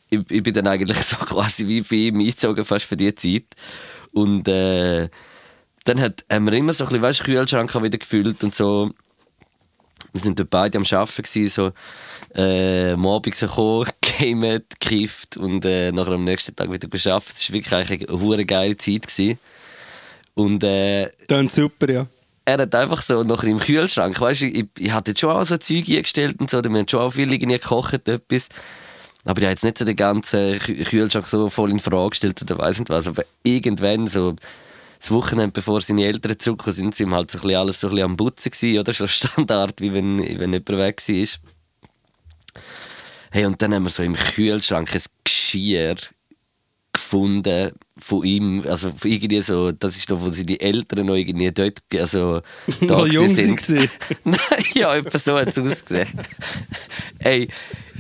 ich, 0.10 0.20
ich 0.30 0.44
bin 0.44 0.54
dann 0.54 0.68
eigentlich 0.68 0.98
so 1.00 1.18
quasi 1.18 1.68
wie 1.68 1.84
für 1.84 1.96
ihn 1.96 2.20
eingezogen, 2.20 2.66
fast 2.66 2.86
für 2.86 2.98
diese 2.98 3.16
Zeit. 3.16 3.46
Und 4.12 4.48
äh, 4.48 5.10
dann 5.84 6.00
hat, 6.00 6.26
haben 6.32 6.46
wir 6.46 6.54
immer 6.54 6.74
so 6.74 6.86
ein 6.86 6.90
bisschen, 6.90 7.02
weißt, 7.02 7.24
Kühlschrank 7.24 7.84
wieder 7.84 7.98
gefüllt 7.98 8.44
und 8.44 8.56
so. 8.56 8.92
Wir 10.12 10.22
sind 10.22 10.40
dort 10.40 10.50
beide 10.50 10.78
am 10.78 10.84
Arbeiten, 10.84 11.24
gewesen, 11.24 11.50
so 11.50 12.40
äh, 12.40 12.92
am 12.92 13.06
Abend 13.06 13.36
so 13.36 13.48
gekommen, 13.48 13.90
gamet, 14.20 14.80
gekifft 14.80 15.38
und 15.38 15.66
äh, 15.66 15.92
nachher 15.92 16.14
am 16.14 16.24
nächsten 16.24 16.56
Tag 16.56 16.72
wieder 16.72 16.88
geschafft. 16.88 17.34
Es 17.36 17.50
war 17.50 17.56
wirklich 17.56 17.74
eigentlich 17.74 18.10
eine 18.10 18.20
hure 18.20 18.46
geile 18.46 18.78
Zeit. 18.78 19.08
Gewesen. 19.08 19.40
Und, 20.36 20.64
äh, 20.64 21.10
Dann 21.28 21.50
super, 21.50 21.92
ja. 21.92 22.08
Er 22.46 22.58
hat 22.58 22.76
einfach 22.76 23.02
so 23.02 23.24
nachher 23.24 23.48
im 23.48 23.60
Kühlschrank, 23.60 24.20
weißt 24.20 24.42
du, 24.42 24.46
ich, 24.48 24.66
ich 24.78 24.92
hatte 24.92 25.14
schon 25.18 25.32
auch 25.32 25.46
so 25.46 25.56
Zeug 25.56 25.88
eingestellt 25.90 26.42
und 26.42 26.50
so, 26.50 26.62
wir 26.62 26.72
haben 26.72 26.90
schon 26.90 27.00
auch 27.00 27.12
viel 27.12 27.32
irgendwie 27.32 27.58
gekocht, 27.58 28.08
etwas. 28.08 28.50
Aber 29.24 29.40
ich 29.40 29.46
habe 29.46 29.54
jetzt 29.54 29.64
nicht 29.64 29.78
so 29.78 29.86
den 29.86 29.96
ganzen 29.96 30.60
Kühlschrank 30.60 31.26
so 31.26 31.50
voll 31.50 31.72
in 31.72 31.80
Frage 31.80 32.10
gestellt 32.10 32.42
oder 32.42 32.58
weiß 32.58 32.80
nicht 32.80 32.90
was. 32.90 33.08
Aber 33.08 33.24
irgendwann, 33.44 34.08
so 34.08 34.36
das 35.04 35.12
Wochenende, 35.12 35.52
bevor 35.52 35.82
seine 35.82 36.06
Eltern 36.06 36.40
zurückgekommen 36.40 36.76
sind, 36.76 36.96
sind 36.96 37.14
halt 37.14 37.30
so 37.30 37.46
ein 37.46 37.56
alles 37.56 37.82
so 37.82 37.88
ein 37.88 37.96
bisschen 37.96 38.10
am 38.10 38.16
Putzen 38.16 38.52
gewesen, 38.52 38.80
oder? 38.80 38.94
So 39.04 39.08
Standard, 39.08 39.82
wie 39.82 39.94
wenn, 39.94 40.20
wenn 40.20 40.54
jemand 40.54 40.70
weg 40.70 41.04
war. 41.06 41.28
Hey, 43.32 43.46
und 43.46 43.62
dann 43.62 43.74
haben 43.74 43.84
wir 43.84 43.90
so 43.90 44.02
im 44.02 44.16
Kühlschrank 44.16 44.94
ein 44.96 45.02
Geschirr 45.26 45.98
gefunden 46.94 47.72
von 47.98 48.24
ihm, 48.24 48.64
also 48.66 48.94
irgendwie 49.04 49.42
so, 49.42 49.72
das 49.72 49.98
ist 49.98 50.10
noch, 50.10 50.22
wo 50.22 50.30
sie 50.30 50.46
die 50.46 50.62
Eltern 50.62 51.08
noch 51.08 51.16
irgendwie 51.16 51.52
dort, 51.52 51.80
also 51.96 52.42
da 52.82 53.06
jung 53.06 53.36
sind. 53.36 53.68
Nein, 54.24 54.38
ja, 54.74 54.96
etwa 54.96 55.18
so 55.18 55.38
hat 55.38 55.50
es 55.50 55.58
ausgesehen. 55.58 56.08
Ey, 57.20 57.50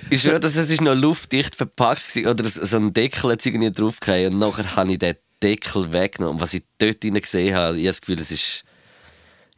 ich 0.10 0.22
schwöre, 0.22 0.40
dass 0.40 0.56
es 0.56 0.70
ist 0.70 0.82
noch 0.82 0.96
luftdicht 0.96 1.56
verpackt 1.56 2.16
war. 2.16 2.32
Oder 2.32 2.48
so 2.48 2.78
ein 2.78 2.94
Deckel 2.94 3.32
hat 3.32 3.46
irgendwie 3.46 3.72
draufgefallen. 3.72 4.34
Und 4.34 4.40
nachher 4.40 4.76
habe 4.76 4.92
ich 4.92 5.00
den 5.00 5.16
Deckel 5.44 5.92
weggenommen. 5.92 6.36
Und 6.36 6.42
was 6.42 6.54
ich 6.54 6.64
dort 6.78 7.04
drin 7.04 7.16
gesehen 7.16 7.56
habe, 7.56 7.78
ich 7.78 7.84
habe 7.84 7.90
das 7.90 8.02
Gefühl, 8.02 8.20
es 8.20 8.32
ist. 8.32 8.64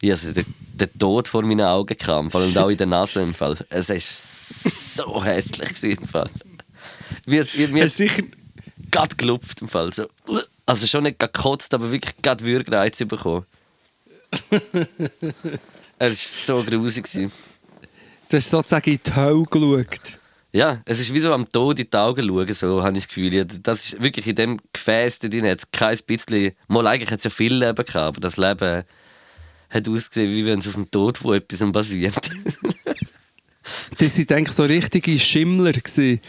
Ich 0.02 0.10
also 0.10 0.32
der, 0.32 0.44
der 0.74 0.92
Tod 0.92 1.26
vor 1.26 1.42
meinen 1.42 1.62
Augen 1.62 1.96
kam, 1.96 2.30
vor 2.30 2.42
allem 2.42 2.54
auch 2.58 2.68
in 2.68 2.76
der 2.76 2.86
Nase 2.86 3.22
im 3.22 3.32
Fall. 3.32 3.56
Es 3.70 3.88
war 3.88 3.96
so 3.98 5.24
hässlich 5.24 5.98
im 5.98 6.06
Fall. 6.06 6.28
Mir, 7.26 7.46
mir, 7.56 7.68
mir 7.68 7.88
sicher 7.88 8.22
gerade 8.90 9.16
gelupft 9.16 9.62
im 9.62 9.68
Fall. 9.68 9.94
So, 9.94 10.06
also 10.66 10.86
schon 10.86 11.04
nicht 11.04 11.18
gekotzt, 11.18 11.72
aber 11.72 11.90
wirklich 11.90 12.14
gerade 12.20 12.44
Würgereiz 12.44 12.98
bekommen. 12.98 13.46
es 15.98 16.48
war 16.48 16.56
so 16.58 16.62
grusig. 16.62 17.08
Du 18.28 18.36
hast 18.36 18.50
sozusagen 18.50 18.90
in 18.90 19.00
die 19.06 19.14
Hölle 19.14 19.44
geschaut. 19.44 20.18
Ja, 20.52 20.80
es 20.86 21.00
ist 21.00 21.12
wie 21.12 21.20
so 21.20 21.32
am 21.32 21.48
Tod 21.48 21.78
in 21.78 21.90
die 21.90 21.96
Augen 21.96 22.26
schauen, 22.26 22.52
so 22.54 22.82
habe 22.82 22.96
ich 22.96 23.04
das 23.04 23.08
Gefühl. 23.08 23.44
Das 23.44 23.84
ist 23.84 24.02
wirklich 24.02 24.26
in 24.26 24.36
dem 24.36 24.60
Gefäß 24.72 25.18
drin 25.18 25.46
hat 25.46 25.58
es 25.58 25.70
kein 25.70 25.98
bisschen... 26.06 26.52
Mal 26.68 26.86
eigentlich 26.86 27.10
hat 27.10 27.18
es 27.18 27.24
ja 27.24 27.30
viel 27.30 27.54
Leben 27.54 27.84
gehabt, 27.84 27.96
aber 27.96 28.20
das 28.20 28.36
Leben 28.36 28.84
hat 29.70 29.88
ausgesehen, 29.88 30.30
wie 30.32 30.46
wenn 30.46 30.60
es 30.60 30.68
auf 30.68 30.74
dem 30.74 30.90
Tod 30.90 31.22
wo 31.22 31.34
etwas 31.34 31.60
basiert. 31.72 32.16
das 33.98 34.18
waren 34.18 34.36
eigentlich 34.36 34.56
so 34.56 34.64
richtige 34.64 35.18
Schimmler. 35.18 35.72
Gewesen. 35.72 36.20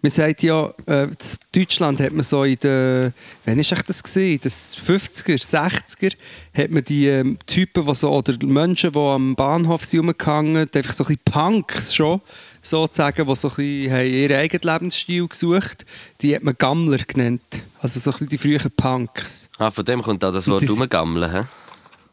Man 0.00 0.10
sagt 0.10 0.44
ja, 0.44 0.72
äh, 0.86 1.08
Deutschland 1.52 2.00
hat 2.00 2.12
man 2.12 2.22
so 2.22 2.44
in 2.44 2.54
den, 2.56 3.12
wann 3.44 3.58
ist 3.58 3.72
das 3.88 4.00
gesehen? 4.00 4.38
Das 4.40 4.76
50er, 4.76 5.42
60er, 5.42 6.14
hat 6.54 6.70
man 6.70 6.84
die 6.84 7.08
ähm, 7.08 7.36
Typen, 7.46 7.84
die 7.84 7.94
so, 7.96 8.12
oder 8.12 8.34
Menschen, 8.46 8.92
die 8.92 8.98
am 8.98 9.34
Bahnhof 9.34 9.84
sind 9.84 10.08
einfach 10.08 10.92
so 10.92 11.02
ein 11.02 11.16
bisschen 11.16 11.18
Punks 11.24 11.94
schon, 11.96 12.20
sozusagen, 12.62 13.26
die 13.26 13.36
so 13.36 13.48
ein 13.48 13.54
bisschen 13.54 13.92
haben 13.92 14.06
ihren 14.06 14.36
eigenen 14.36 14.74
Lebensstil 14.74 15.28
gesucht 15.28 15.86
die 16.20 16.34
hat 16.34 16.42
man 16.42 16.54
Gammler 16.56 16.98
genannt. 16.98 17.42
Also 17.80 18.00
so 18.00 18.10
ein 18.10 18.12
bisschen 18.12 18.28
die 18.28 18.38
frühen 18.38 18.70
Punks. 18.76 19.48
Ah, 19.58 19.70
von 19.70 19.84
dem 19.84 20.02
kommt 20.02 20.24
auch 20.24 20.32
das 20.32 20.48
Wort 20.48 20.68
rumgammeln, 20.68 21.30
hä? 21.30 21.42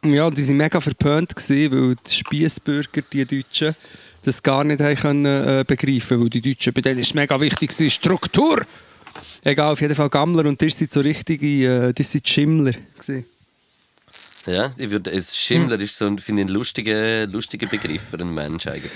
Ja, 0.10 0.30
die 0.30 0.48
waren 0.48 0.58
mega 0.58 0.80
verpönt, 0.80 1.36
gewesen, 1.36 1.72
weil 1.72 1.96
die 1.96 2.12
Spiessbürger, 2.12 3.02
die 3.12 3.26
Deutschen, 3.26 3.76
das 4.24 4.44
gar 4.44 4.64
nicht 4.64 4.80
haben 4.80 4.96
können, 4.96 5.26
äh, 5.26 5.64
begreifen 5.66 6.22
Weil 6.22 6.30
die 6.30 6.42
Deutschen, 6.42 6.74
bei 6.74 6.82
denen 6.82 7.00
ist 7.00 7.08
es 7.08 7.14
mega 7.16 7.40
wichtig, 7.42 7.72
gewesen, 7.72 7.90
Struktur. 7.90 8.66
Egal, 9.44 9.72
auf 9.72 9.82
jeden 9.82 9.96
Fall 9.96 10.10
Gammler 10.10 10.46
und 10.46 10.62
die 10.62 10.70
sind 10.70 10.92
so 10.92 11.00
richtige, 11.00 11.88
äh, 11.88 11.94
die 11.94 12.04
sind 12.04 12.28
Schimmler. 12.28 12.74
Gewesen. 12.74 13.26
Ja, 14.46 14.72
ich 14.78 14.92
würde, 14.92 15.12
es 15.12 15.36
Schimmler 15.36 15.80
ist 15.80 15.98
so 15.98 16.06
ein, 16.06 16.20
finde 16.20 16.44
ich, 16.44 16.48
ein 16.48 16.54
lustiger, 16.54 17.26
lustiger 17.26 17.68
Begriff 17.68 18.04
für 18.12 18.20
einen 18.20 18.34
Mensch 18.34 18.68
eigentlich. 18.68 18.92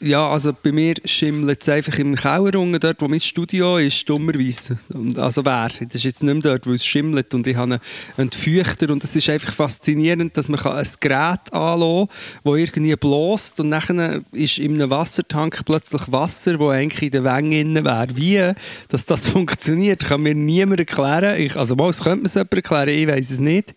Ja, 0.00 0.28
also 0.28 0.52
bei 0.52 0.72
mir 0.72 0.94
schimmelt 1.04 1.62
es 1.62 1.68
einfach 1.68 1.98
im 1.98 2.16
Keller 2.16 2.58
unten, 2.58 2.78
dort 2.80 3.00
wo 3.00 3.08
mein 3.08 3.20
Studio 3.20 3.78
ist, 3.78 4.06
dummerweise. 4.08 4.76
Also 5.16 5.44
wer? 5.44 5.68
Das 5.68 5.94
ist 5.94 6.04
jetzt 6.04 6.22
nicht 6.22 6.34
mehr 6.34 6.42
dort, 6.42 6.66
weil 6.66 6.74
es 6.74 6.84
schimmelt 6.84 7.32
und 7.32 7.46
ich 7.46 7.56
habe 7.56 7.74
einen 7.74 7.80
Entfeuchter 8.16 8.90
und 8.90 9.04
es 9.04 9.14
ist 9.14 9.30
einfach 9.30 9.52
faszinierend, 9.52 10.36
dass 10.36 10.48
man 10.48 10.60
ein 10.60 10.86
Gerät 11.00 11.52
anlassen 11.52 12.08
kann, 12.08 12.44
das 12.44 12.54
irgendwie 12.54 12.96
bläst 12.96 13.60
und 13.60 13.68
nachher 13.68 14.20
ist 14.32 14.58
in 14.58 14.74
einem 14.74 14.90
Wassertank 14.90 15.62
plötzlich 15.64 16.10
Wasser, 16.10 16.58
das 16.58 16.68
eigentlich 16.68 17.14
in 17.14 17.22
der 17.22 17.38
innen 17.38 17.84
wäre. 17.84 18.08
Wie 18.14 18.52
dass 18.88 19.06
das 19.06 19.26
funktioniert, 19.28 20.04
kann 20.04 20.22
mir 20.22 20.34
niemand 20.34 20.80
erklären. 20.80 21.40
Ich, 21.40 21.56
also 21.56 21.76
mal, 21.76 21.88
es 21.88 22.02
könnte 22.02 22.24
mir 22.24 22.28
jemand 22.28 22.52
erklären, 22.52 22.88
ich 22.88 23.08
weiß 23.08 23.30
es 23.30 23.38
nicht. 23.38 23.74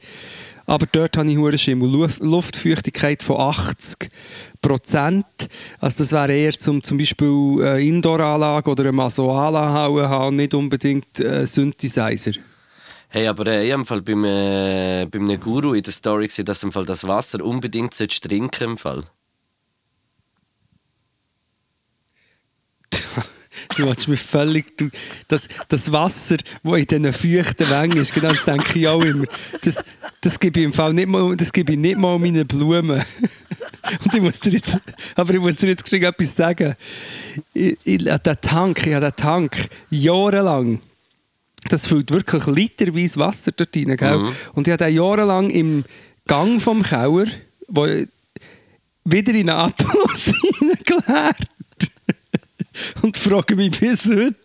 Aber 0.69 0.85
dort 0.91 1.15
habe 1.17 1.29
ich 1.31 1.37
hure 1.37 1.57
Schimmel. 1.57 1.89
Luft- 1.89 2.19
Luftfeuchtigkeit 2.21 3.23
von 3.23 3.39
80 3.39 4.09
Prozent. 4.61 5.25
Also 5.79 5.99
das 6.03 6.11
wäre 6.11 6.33
eher 6.35 6.51
zum, 6.51 6.83
zum 6.83 6.97
Beispiel 6.97 7.63
eine 7.63 7.81
Indoor-Anlage 7.81 8.69
oder 8.69 8.83
eine 8.83 8.91
Masoala 8.91 9.69
haben, 9.69 10.35
nicht 10.35 10.53
unbedingt 10.53 11.19
äh, 11.21 11.47
Synthesizer. 11.47 12.33
Hey, 13.07 13.27
aber 13.27 13.47
äh, 13.47 13.65
ich 13.65 13.71
habe 13.71 13.85
Fall 13.85 14.01
beim, 14.01 14.25
äh, 14.25 15.07
Guru 15.37 15.73
in 15.73 15.83
der 15.83 15.93
Story 15.93 16.27
gesehen, 16.27 16.43
dass 16.43 16.61
im 16.63 16.73
Fall 16.73 16.85
das 16.85 17.07
Wasser 17.07 17.43
unbedingt 17.45 17.93
trinken 18.19 18.71
im 18.71 18.77
Fall. 18.77 19.05
Du 23.75 23.87
willst 23.87 24.07
mir 24.07 24.17
völlig... 24.17 24.77
Du, 24.77 24.89
das, 25.27 25.47
das 25.69 25.91
Wasser, 25.91 26.37
das 26.63 26.77
in 26.77 26.85
diesen 26.85 27.13
feuchten 27.13 27.69
Wängen 27.69 27.97
ist, 27.97 28.13
genau 28.13 28.29
das 28.29 28.45
denke 28.45 28.79
ich 28.79 28.87
auch 28.87 29.03
immer. 29.03 29.25
Das, 29.63 29.83
das 30.21 30.39
gebe 30.39 30.59
ich 30.59 30.65
im 30.65 30.73
Fall 30.73 30.93
nicht 30.93 31.07
mal, 31.07 31.35
das 31.35 31.51
gebe 31.51 31.73
ich 31.73 31.77
nicht 31.77 31.97
mal 31.97 32.17
meinen 32.19 32.47
Blumen. 32.47 33.03
Und 34.03 34.13
ich 34.13 34.21
muss 34.21 34.39
dir 34.39 34.51
jetzt, 34.51 34.79
aber 35.15 35.33
ich 35.33 35.39
muss 35.39 35.57
dir 35.57 35.67
jetzt 35.67 35.83
geschwind 35.83 36.03
etwas 36.05 36.35
sagen. 36.35 36.75
Ich, 37.53 37.77
ich, 37.83 38.03
der 38.03 38.41
Tank, 38.41 38.85
ich 38.85 38.93
habe 38.93 39.05
den 39.05 39.15
Tank 39.15 39.69
jahrelang 39.89 40.81
das 41.69 41.87
füllt 41.87 42.11
wirklich 42.11 42.45
literweise 42.47 43.19
Wasser 43.19 43.51
dort 43.51 43.75
rein. 43.75 43.97
Gell? 43.97 44.33
Und 44.53 44.67
ich 44.67 44.71
habe 44.71 44.85
den 44.85 44.95
jahrelang 44.95 45.49
im 45.49 45.83
Gang 46.27 46.61
vom 46.61 46.83
Keller, 46.83 47.25
wo 47.67 47.87
wieder 49.05 49.33
in 49.33 49.49
einen 49.49 49.59
Apfelmus 49.59 50.31
hineingeleert. 50.59 51.47
Und 53.01 53.17
frage 53.17 53.55
mich 53.55 53.79
bis 53.79 54.05
heute, 54.05 54.35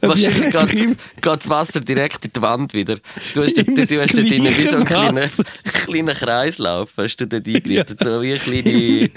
Wahrscheinlich 0.00 0.52
geht, 0.52 0.72
geht 0.76 0.96
das 1.24 1.48
Wasser 1.48 1.80
direkt 1.80 2.24
in 2.24 2.32
die 2.34 2.42
Wand 2.42 2.74
wieder. 2.74 2.96
Du 3.34 3.42
hast, 3.42 3.56
du 3.56 3.62
hast 3.62 3.78
das 3.78 4.12
dort 4.12 4.30
wie 4.30 4.66
so 4.66 4.76
einen 4.76 4.84
kleinen, 4.84 5.30
kleinen 5.64 6.14
Kreislauf 6.14 6.92
hast 6.96 7.16
du 7.16 7.26
dort 7.26 7.46
eingerichtet. 7.46 8.02
So 8.02 8.22
wie 8.22 8.32
eine 8.32 8.38
kleine... 8.38 9.10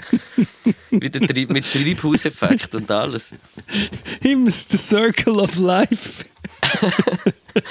wie 0.90 1.10
der 1.10 1.20
Treib, 1.26 1.50
mit 1.50 1.64
Treibhauseffekt 1.70 2.74
und 2.74 2.90
alles. 2.90 3.30
immer 4.22 4.50
the 4.50 4.76
Circle 4.76 5.40
of 5.40 5.56
Life. 5.56 6.24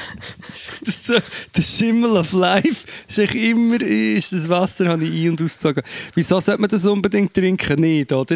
das, 0.86 1.22
der 1.55 1.62
Schimmel 1.62 2.17
of 2.17 2.31
Life 2.34 2.86
ist 3.08 3.20
eigentlich 3.20 3.43
immer 3.50 3.81
ist 3.81 4.34
das 4.34 4.48
Wasser 4.50 4.88
habe 4.89 5.03
ich 5.03 5.25
ein- 5.25 5.31
und 5.31 5.41
ausgezogen. 5.41 5.84
Wieso 6.15 6.39
sollte 6.39 6.62
man 6.62 6.70
das 6.70 6.86
unbedingt 6.86 7.34
trinken? 7.34 7.79
Nicht, 7.81 8.12
oder? 8.12 8.36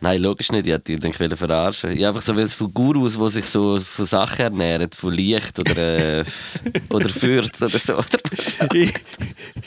Nein, 0.00 0.22
logisch 0.22 0.52
nicht. 0.52 0.66
Ich 0.66 0.72
hätte 0.72 0.96
dich 0.96 1.04
eigentlich 1.04 1.38
verarschen 1.38 1.90
Ich 1.90 2.06
einfach 2.06 2.22
so, 2.22 2.36
weil 2.36 2.44
es 2.44 2.54
von 2.54 2.72
Gurus, 2.72 3.18
die 3.18 3.30
sich 3.30 3.46
so 3.46 3.78
von 3.78 4.06
Sachen 4.06 4.42
ernähren, 4.42 4.90
von 4.92 5.12
Licht 5.12 5.58
oder, 5.58 6.20
äh, 6.20 6.24
oder 6.90 7.08
Fürz 7.08 7.60
oder 7.62 7.78
so. 7.78 8.04
ich, 8.74 8.92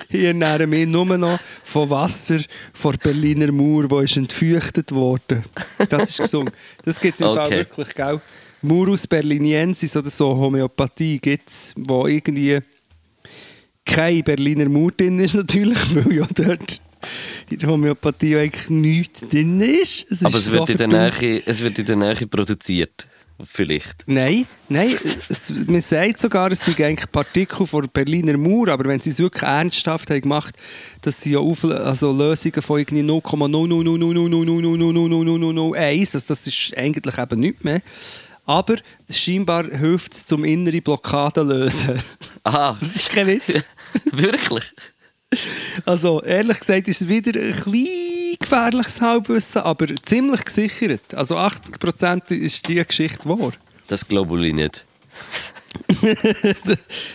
ich 0.10 0.24
ernähre 0.24 0.68
mich 0.68 0.88
nur 0.88 1.18
noch 1.18 1.40
von 1.64 1.90
Wasser 1.90 2.40
der 2.84 2.92
Berliner 2.92 3.52
Mauer, 3.52 3.90
wo 3.90 4.00
ist 4.00 4.16
entfeuchtet 4.16 4.92
worden. 4.92 5.44
Das 5.90 6.12
ist 6.12 6.20
gesungen. 6.20 6.52
Das 6.86 7.00
gibt 7.00 7.16
es 7.16 7.22
im 7.22 7.28
Fall 7.28 7.46
Okay. 7.46 7.58
wirklich, 7.58 7.96
gell? 7.96 8.22
Murus 8.62 9.08
berliniensis 9.08 9.96
oder 9.96 10.10
so 10.10 10.36
Homöopathie 10.36 11.20
gibt 11.20 11.50
es, 11.50 11.74
wo 11.78 12.08
irgendwie 12.08 12.60
keine 13.86 14.24
Berliner 14.24 14.68
Mauer 14.70 14.92
drin 14.92 15.20
ist 15.20 15.36
natürlich, 15.36 15.78
weil 15.96 16.14
ja 16.14 16.28
dort 16.34 16.82
in 17.50 17.58
der 17.58 17.70
Homöopathie 17.70 18.38
eigentlich 18.38 18.70
nichts 18.70 19.22
drin 19.22 19.62
ist. 19.62 20.06
Es 20.12 20.24
Aber 20.24 20.38
ist 20.38 20.48
es 20.48 20.54
wird, 20.54 20.68
so 20.68 20.74
in 20.74 20.78
der 20.78 20.88
Nähe, 20.88 21.42
es 21.46 21.62
wird 21.62 21.80
in 21.80 21.86
der 21.86 21.96
Nähe 21.96 22.28
produziert. 22.28 23.08
Vielleicht. 23.42 24.04
Nein, 24.06 24.46
nein, 24.68 24.94
es, 25.30 25.54
man 25.66 25.80
sagt 25.80 26.20
sogar, 26.20 26.52
es 26.52 26.66
sind 26.66 26.82
eigentlich 26.82 27.10
Partikel 27.10 27.66
von 27.66 27.84
der 27.84 27.88
Berliner 27.88 28.38
Mauer, 28.38 28.68
aber 28.68 28.90
wenn 28.90 29.00
sie 29.00 29.12
es 29.12 29.20
wirklich 29.20 29.44
ernsthaft 29.44 30.10
haben 30.10 30.20
gemacht, 30.20 30.58
dass 31.02 31.22
sie 31.22 31.32
ja 31.32 31.40
auf, 31.40 31.64
also 31.64 32.12
Lösungen 32.12 32.62
von 32.62 32.80
irgendwie 32.80 33.04
0,00000000001, 33.04 36.00
also 36.00 36.20
das 36.28 36.48
ist 36.48 36.74
eigentlich 36.76 37.18
eben 37.18 37.40
nichts 37.40 37.64
mehr. 37.64 37.82
Aber 38.50 38.78
scheinbar 39.08 39.66
hilft 39.66 40.12
es 40.16 40.26
zum 40.26 40.44
innere 40.44 40.82
Blockaden 40.82 41.50
lösen. 41.50 42.02
Aha, 42.44 42.76
Das 42.82 42.96
ist 42.96 43.12
kein 43.12 43.28
Witz. 43.28 43.44
wirklich? 44.06 44.74
Also 45.86 46.24
ehrlich 46.24 46.60
gesagt 46.60 46.88
ist 46.88 47.02
es 47.02 47.08
wieder 47.08 47.40
ein 47.40 47.54
klein 47.54 48.36
gefährliches 48.40 49.00
Halbwissen, 49.02 49.62
aber 49.62 49.86
ziemlich 49.98 50.44
gesichert. 50.44 51.14
Also 51.14 51.38
80% 51.38 52.34
ist 52.34 52.68
die 52.68 52.84
Geschichte 52.84 53.30
wahr. 53.30 53.52
Das 53.86 54.08
glaube 54.08 54.48
ich 54.48 54.56
nicht. 54.56 54.84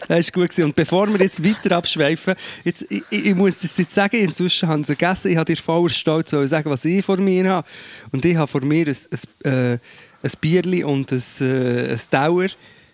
Das 0.06 0.08
war 0.08 0.46
gut. 0.46 0.56
Und 0.60 0.76
bevor 0.76 1.08
wir 1.08 1.20
jetzt 1.20 1.42
weiter 1.42 1.76
abschweifen, 1.76 2.34
jetzt, 2.62 2.86
ich, 2.88 3.02
ich 3.10 3.34
muss 3.34 3.58
das 3.58 3.76
jetzt 3.76 3.94
sagen, 3.94 4.16
inzwischen 4.18 4.68
haben 4.68 4.84
sie 4.84 4.94
gegessen, 4.94 5.32
ich 5.32 5.36
habe 5.36 5.52
dir 5.52 5.60
voller 5.60 5.90
Stolz 5.90 6.30
sagen, 6.30 6.70
was 6.70 6.84
ich 6.84 7.04
vor 7.04 7.16
mir 7.16 7.50
habe. 7.50 7.68
Und 8.12 8.24
ich 8.24 8.36
habe 8.36 8.46
vor 8.46 8.64
mir 8.64 8.86
ein, 8.86 8.96
ein, 9.44 9.52
äh, 9.52 9.78
ein 10.24 10.32
Bierli 10.40 10.82
und 10.82 11.12
ein, 11.12 11.22
äh, 11.40 11.92
ein 11.92 12.00
Dauer 12.10 12.46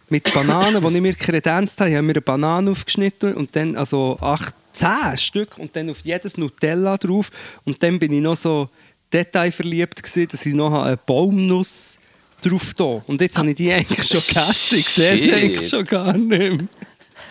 mit 0.09 0.33
Bananen, 0.35 0.83
die 0.83 0.97
ich 0.97 1.03
mir 1.03 1.15
kredenzt 1.15 1.81
habe. 1.81 1.91
Ich 1.91 1.97
habe 1.97 2.07
mir 2.07 2.13
eine 2.13 2.21
Banane 2.21 2.71
aufgeschnitten 2.71 3.35
und 3.35 3.55
dann 3.55 3.77
also 3.77 4.19
acht, 4.21 4.55
zehn 4.73 5.17
Stück 5.17 5.57
und 5.59 5.75
dann 5.77 5.89
auf 5.91 6.01
jedes 6.01 6.37
Nutella 6.37 6.99
drauf. 6.99 7.31
Und 7.65 7.83
dann 7.83 7.99
bin 7.99 8.13
ich 8.13 8.21
noch 8.21 8.37
so 8.37 8.67
detailverliebt 9.13 10.03
gewesen, 10.03 10.29
dass 10.29 10.45
ich 10.45 10.55
noch 10.55 10.83
eine 10.83 10.97
Baumnuss 10.97 11.99
drauf 12.43 12.75
da. 12.75 13.03
Und 13.07 13.21
jetzt 13.21 13.39
habe 13.39 13.51
ich 13.51 13.57
die 13.57 13.73
eigentlich 13.73 14.07
schon 14.07 14.21
gegessen. 14.21 14.79
Ich 14.79 14.89
sehe 14.89 15.17
sie 15.17 15.33
eigentlich 15.33 15.69
schon 15.69 15.85
gar 15.85 16.13
nicht 16.13 16.27
mehr. 16.27 16.59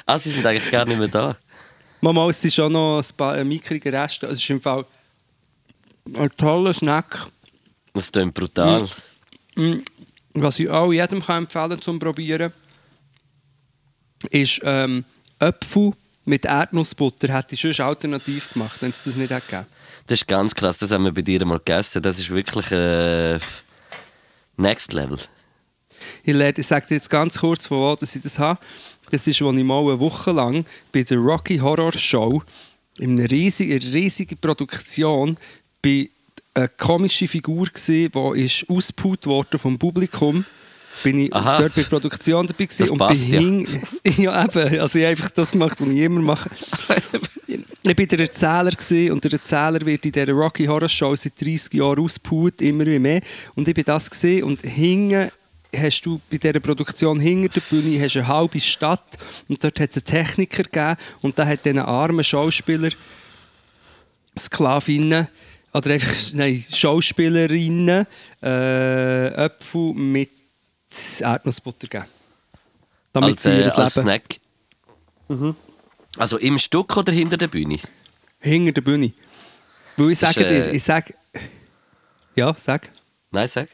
Ah, 0.06 0.18
sie 0.18 0.30
sind 0.30 0.46
eigentlich 0.46 0.72
gar 0.72 0.86
nicht 0.86 0.98
mehr 0.98 1.08
da. 1.08 1.36
Mama, 2.02 2.30
es 2.30 2.44
ist 2.46 2.56
schon 2.56 2.72
noch 2.72 3.00
ein 3.00 3.18
paar 3.18 3.44
mickrige 3.44 3.92
Reste. 3.92 4.28
Es 4.28 4.40
ist 4.40 4.50
im 4.50 4.62
Fall 4.62 4.86
ein 6.16 6.30
toller 6.38 6.74
Snack. 6.74 7.28
Das 7.94 8.12
klingt 8.12 8.34
brutal. 8.34 8.84
Mm, 8.84 8.88
Was 10.34 10.60
ich 10.60 10.70
auch 10.70 10.92
jedem 10.92 11.22
kann 11.22 11.44
empfehlen 11.44 11.82
zum 11.82 12.00
Probieren, 12.00 12.54
ist 14.30 14.62
ähm, 14.64 15.04
Äpfel 15.40 15.94
mit 16.26 16.46
Erdnussbutter. 16.46 17.34
Hätte 17.34 17.56
ich 17.56 17.62
schon 17.62 17.86
alternativ 17.86 18.54
gemacht, 18.54 18.82
wenn 18.82 18.92
es 18.92 19.04
das 19.04 19.16
nicht 19.16 19.32
hätte 19.32 19.46
gegeben. 19.48 19.66
Das 20.08 20.22
ist 20.22 20.28
ganz 20.28 20.56
krass, 20.56 20.78
das 20.78 20.92
haben 20.92 21.04
wir 21.06 21.14
bei 21.14 21.22
dir 21.22 21.44
mal 21.46 21.58
gegessen. 21.58 22.02
Das 22.02 22.20
ist 22.20 22.30
wirklich 22.30 22.72
äh, 22.72 23.40
Next 24.58 24.94
Level. 24.94 25.20
Ich, 26.24 26.36
ich 26.36 26.68
sage 26.68 26.88
dir 26.88 26.96
jetzt 26.96 27.10
ganz 27.10 27.40
kurz, 27.40 27.68
von 27.68 27.80
wo 27.80 27.96
dass 27.96 28.16
ich 28.16 28.24
das 28.24 28.40
habe. 28.40 28.60
Das 29.12 29.28
ist, 29.28 29.42
als 29.42 29.56
ich 29.58 29.64
mal 29.64 29.80
eine 29.80 30.00
Woche 30.00 30.32
lang 30.32 30.66
bei 30.92 31.04
der 31.04 31.18
Rocky 31.18 31.58
Horror 31.58 31.92
Show 31.94 32.44
in 32.98 33.20
einer 33.20 33.30
riesigen, 33.30 33.72
in 33.72 33.82
einer 33.82 33.94
riesigen 33.94 34.38
Produktion 34.38 35.38
bei 35.82 36.10
eine 36.54 36.68
komische 36.70 37.28
Figur 37.28 37.68
gesehen, 37.68 38.12
die 38.14 38.42
ist 38.44 38.66
ausgebaut 38.70 39.26
worden 39.26 39.60
vom 39.60 39.78
Publikum. 39.78 40.46
Bin 41.04 41.20
ich 41.20 41.34
Aha. 41.34 41.58
dort 41.60 41.76
bei 41.76 41.82
der 41.84 41.90
Produktion 41.90 42.46
dabei 42.46 42.66
gewesen 42.66 42.84
Das 42.84 42.90
und 42.92 42.98
passt 42.98 43.30
bin 43.30 43.66
hing- 43.66 43.84
ja. 44.24 44.44
eben, 44.44 44.80
also 44.82 44.98
ich 45.00 45.06
habe 45.06 45.12
einfach 45.12 45.30
das 45.32 45.52
gemacht, 45.52 45.80
was 45.80 45.88
ich 45.88 45.98
immer 45.98 46.20
mache. 46.22 46.50
ich 47.48 47.98
war 47.98 48.06
der 48.06 48.20
Erzähler 48.20 48.72
gewesen, 48.72 49.12
und 49.14 49.24
der 49.24 49.32
Erzähler 49.34 49.80
wird 49.86 50.06
in 50.06 50.12
dieser 50.12 50.34
Rocky 50.34 50.66
Horror 50.66 50.90
Show 50.90 51.16
seit 51.16 51.40
30 51.40 51.74
Jahren 51.76 52.00
ausgebaut, 52.04 52.62
immer 52.62 52.86
wie 52.86 53.00
mehr. 53.00 53.22
Und 53.56 53.68
ich 53.70 53.74
bin 53.74 53.86
das 53.86 54.10
gesehen 54.10 54.44
und 54.44 54.62
hinten 54.64 55.30
hast 55.74 56.02
du 56.02 56.20
bei 56.30 56.38
dieser 56.38 56.60
Produktion 56.60 57.20
hinter 57.20 57.48
der 57.50 57.62
Bühne 57.62 58.04
hast 58.04 58.18
eine 58.18 58.28
halbe 58.28 58.60
Stadt 58.60 59.06
und 59.48 59.64
dort 59.64 59.80
hat 59.80 59.92
es 59.92 59.98
einen 59.98 60.06
Techniker 60.06 60.64
gegeben 60.64 60.96
und 61.22 61.38
der 61.38 61.46
hat 61.48 61.64
diesen 61.64 61.80
armen 61.80 62.24
Schauspieler 62.26 62.90
Sklavinnen 64.38 65.28
Oder 65.74 65.92
einfach 65.92 66.34
nein, 66.34 66.64
Schauspielerinnen 66.74 68.06
äh, 68.42 69.28
Äpfel 69.46 69.94
mit 69.94 70.32
Erdnussbutter 71.20 71.88
geben. 71.88 72.06
Damit 73.14 73.32
Als, 73.32 73.44
sie 73.44 73.50
äh, 73.50 73.60
ihr 73.60 73.78
als 73.78 73.96
Leben 73.96 74.06
Snack. 74.06 74.40
Also 76.18 76.38
im 76.38 76.58
Stück 76.58 76.98
oder 76.98 77.12
hinter 77.12 77.38
der 77.38 77.48
Bühne? 77.48 77.78
hinter 78.40 78.72
der 78.72 78.82
Bühne. 78.82 79.12
Weil 79.98 80.12
ich 80.12 80.20
sage 80.20 80.40
dir, 80.40 80.68
äh, 80.68 80.76
ich 80.76 80.84
sage... 80.84 81.14
Ja, 82.36 82.56
sag. 82.58 82.92
Nein, 83.32 83.48
sag. 83.48 83.68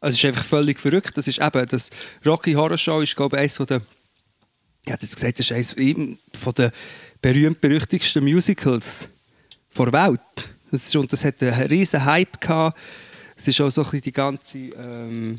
Also 0.00 0.14
es 0.14 0.18
ist 0.18 0.24
einfach 0.24 0.44
völlig 0.44 0.80
verrückt. 0.80 1.16
Das 1.16 1.28
ist 1.28 1.40
eben, 1.40 1.66
das 1.68 1.90
Rocky 2.24 2.54
Horror 2.54 2.78
Show 2.78 3.00
ist, 3.00 3.14
glaube 3.14 3.36
ich, 3.36 3.42
eines 3.42 3.56
von 3.56 3.66
der, 3.66 3.82
ich 4.84 4.90
jetzt 4.90 5.14
gesagt, 5.14 5.38
das 5.38 5.50
ist 5.50 5.52
eines 5.52 6.18
von 6.34 6.54
der 6.54 6.72
berühmt-berüchtigsten 7.20 8.24
Musicals 8.24 9.08
der 9.76 9.92
Welt. 9.92 10.54
Das 10.72 10.82
ist, 10.84 10.96
und 10.96 11.12
das 11.12 11.24
hat 11.24 11.40
einen 11.42 11.66
riesen 11.68 12.04
Hype 12.04 12.40
gehabt. 12.40 12.76
Es 13.36 13.46
ist 13.46 13.60
auch 13.60 13.70
so 13.70 13.82
ein 13.82 13.84
bisschen 13.84 14.00
die 14.02 14.12
ganze 14.12 14.58
ähm, 14.58 15.38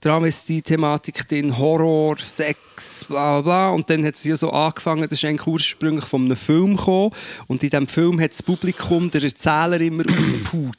Travestie-Thematik 0.00 1.28
drin, 1.28 1.56
Horror, 1.58 2.16
Sex, 2.18 3.04
bla 3.04 3.40
bla. 3.40 3.70
Und 3.70 3.88
dann 3.90 4.04
hat 4.06 4.14
es 4.14 4.24
ja 4.24 4.36
so 4.36 4.50
angefangen, 4.50 5.02
das 5.08 5.12
ist 5.18 5.24
eigentlich 5.24 5.46
ursprünglich 5.46 6.04
von 6.04 6.24
einem 6.24 6.36
Film 6.36 6.76
gekommen. 6.76 7.12
Und 7.46 7.62
in 7.62 7.70
diesem 7.70 7.88
Film 7.88 8.20
hat 8.20 8.30
das 8.32 8.42
Publikum 8.42 9.10
der 9.10 9.22
Erzähler 9.24 9.80
immer 9.80 10.04
ausgepaut. 10.06 10.76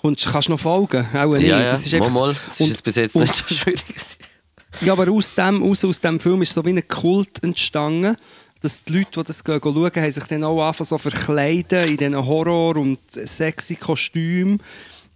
Kommst- 0.00 0.26
Kannst 0.26 0.48
du 0.48 0.52
noch 0.52 0.60
folgen? 0.60 1.06
Auch 1.14 1.34
nicht. 1.34 1.46
Ja, 1.46 1.60
ja, 1.60 1.70
Das 1.72 1.84
ist 1.86 1.98
mal, 1.98 2.10
mal. 2.10 2.34
Das 2.34 2.54
ist 2.54 2.60
und- 2.60 2.68
jetzt 2.68 2.82
bis 2.82 2.96
jetzt 2.96 3.14
und- 3.14 3.22
nicht 3.22 3.34
so 3.34 3.54
schwierig. 3.54 3.82
ja, 4.82 4.92
aber 4.92 5.10
aus 5.10 5.34
dem, 5.34 5.62
aus, 5.62 5.84
aus 5.84 6.00
dem 6.00 6.20
Film 6.20 6.42
ist 6.42 6.52
so 6.54 6.64
wie 6.64 6.70
ein 6.70 6.86
Kult 6.88 7.42
entstanden, 7.42 8.16
dass 8.66 8.82
die 8.82 8.94
Leute, 8.94 9.10
die 9.20 9.22
das 9.22 9.44
schauen, 9.46 9.92
haben 9.94 10.10
sich 10.10 10.24
dann 10.24 10.42
auch 10.42 10.60
angefangen 10.60 10.88
so 10.88 10.98
verkleiden 10.98 11.86
in 11.86 11.96
diesen 11.96 12.16
Horror- 12.26 12.76
und 12.76 12.98
sexy 13.08 13.76
Kostümen. 13.76 14.60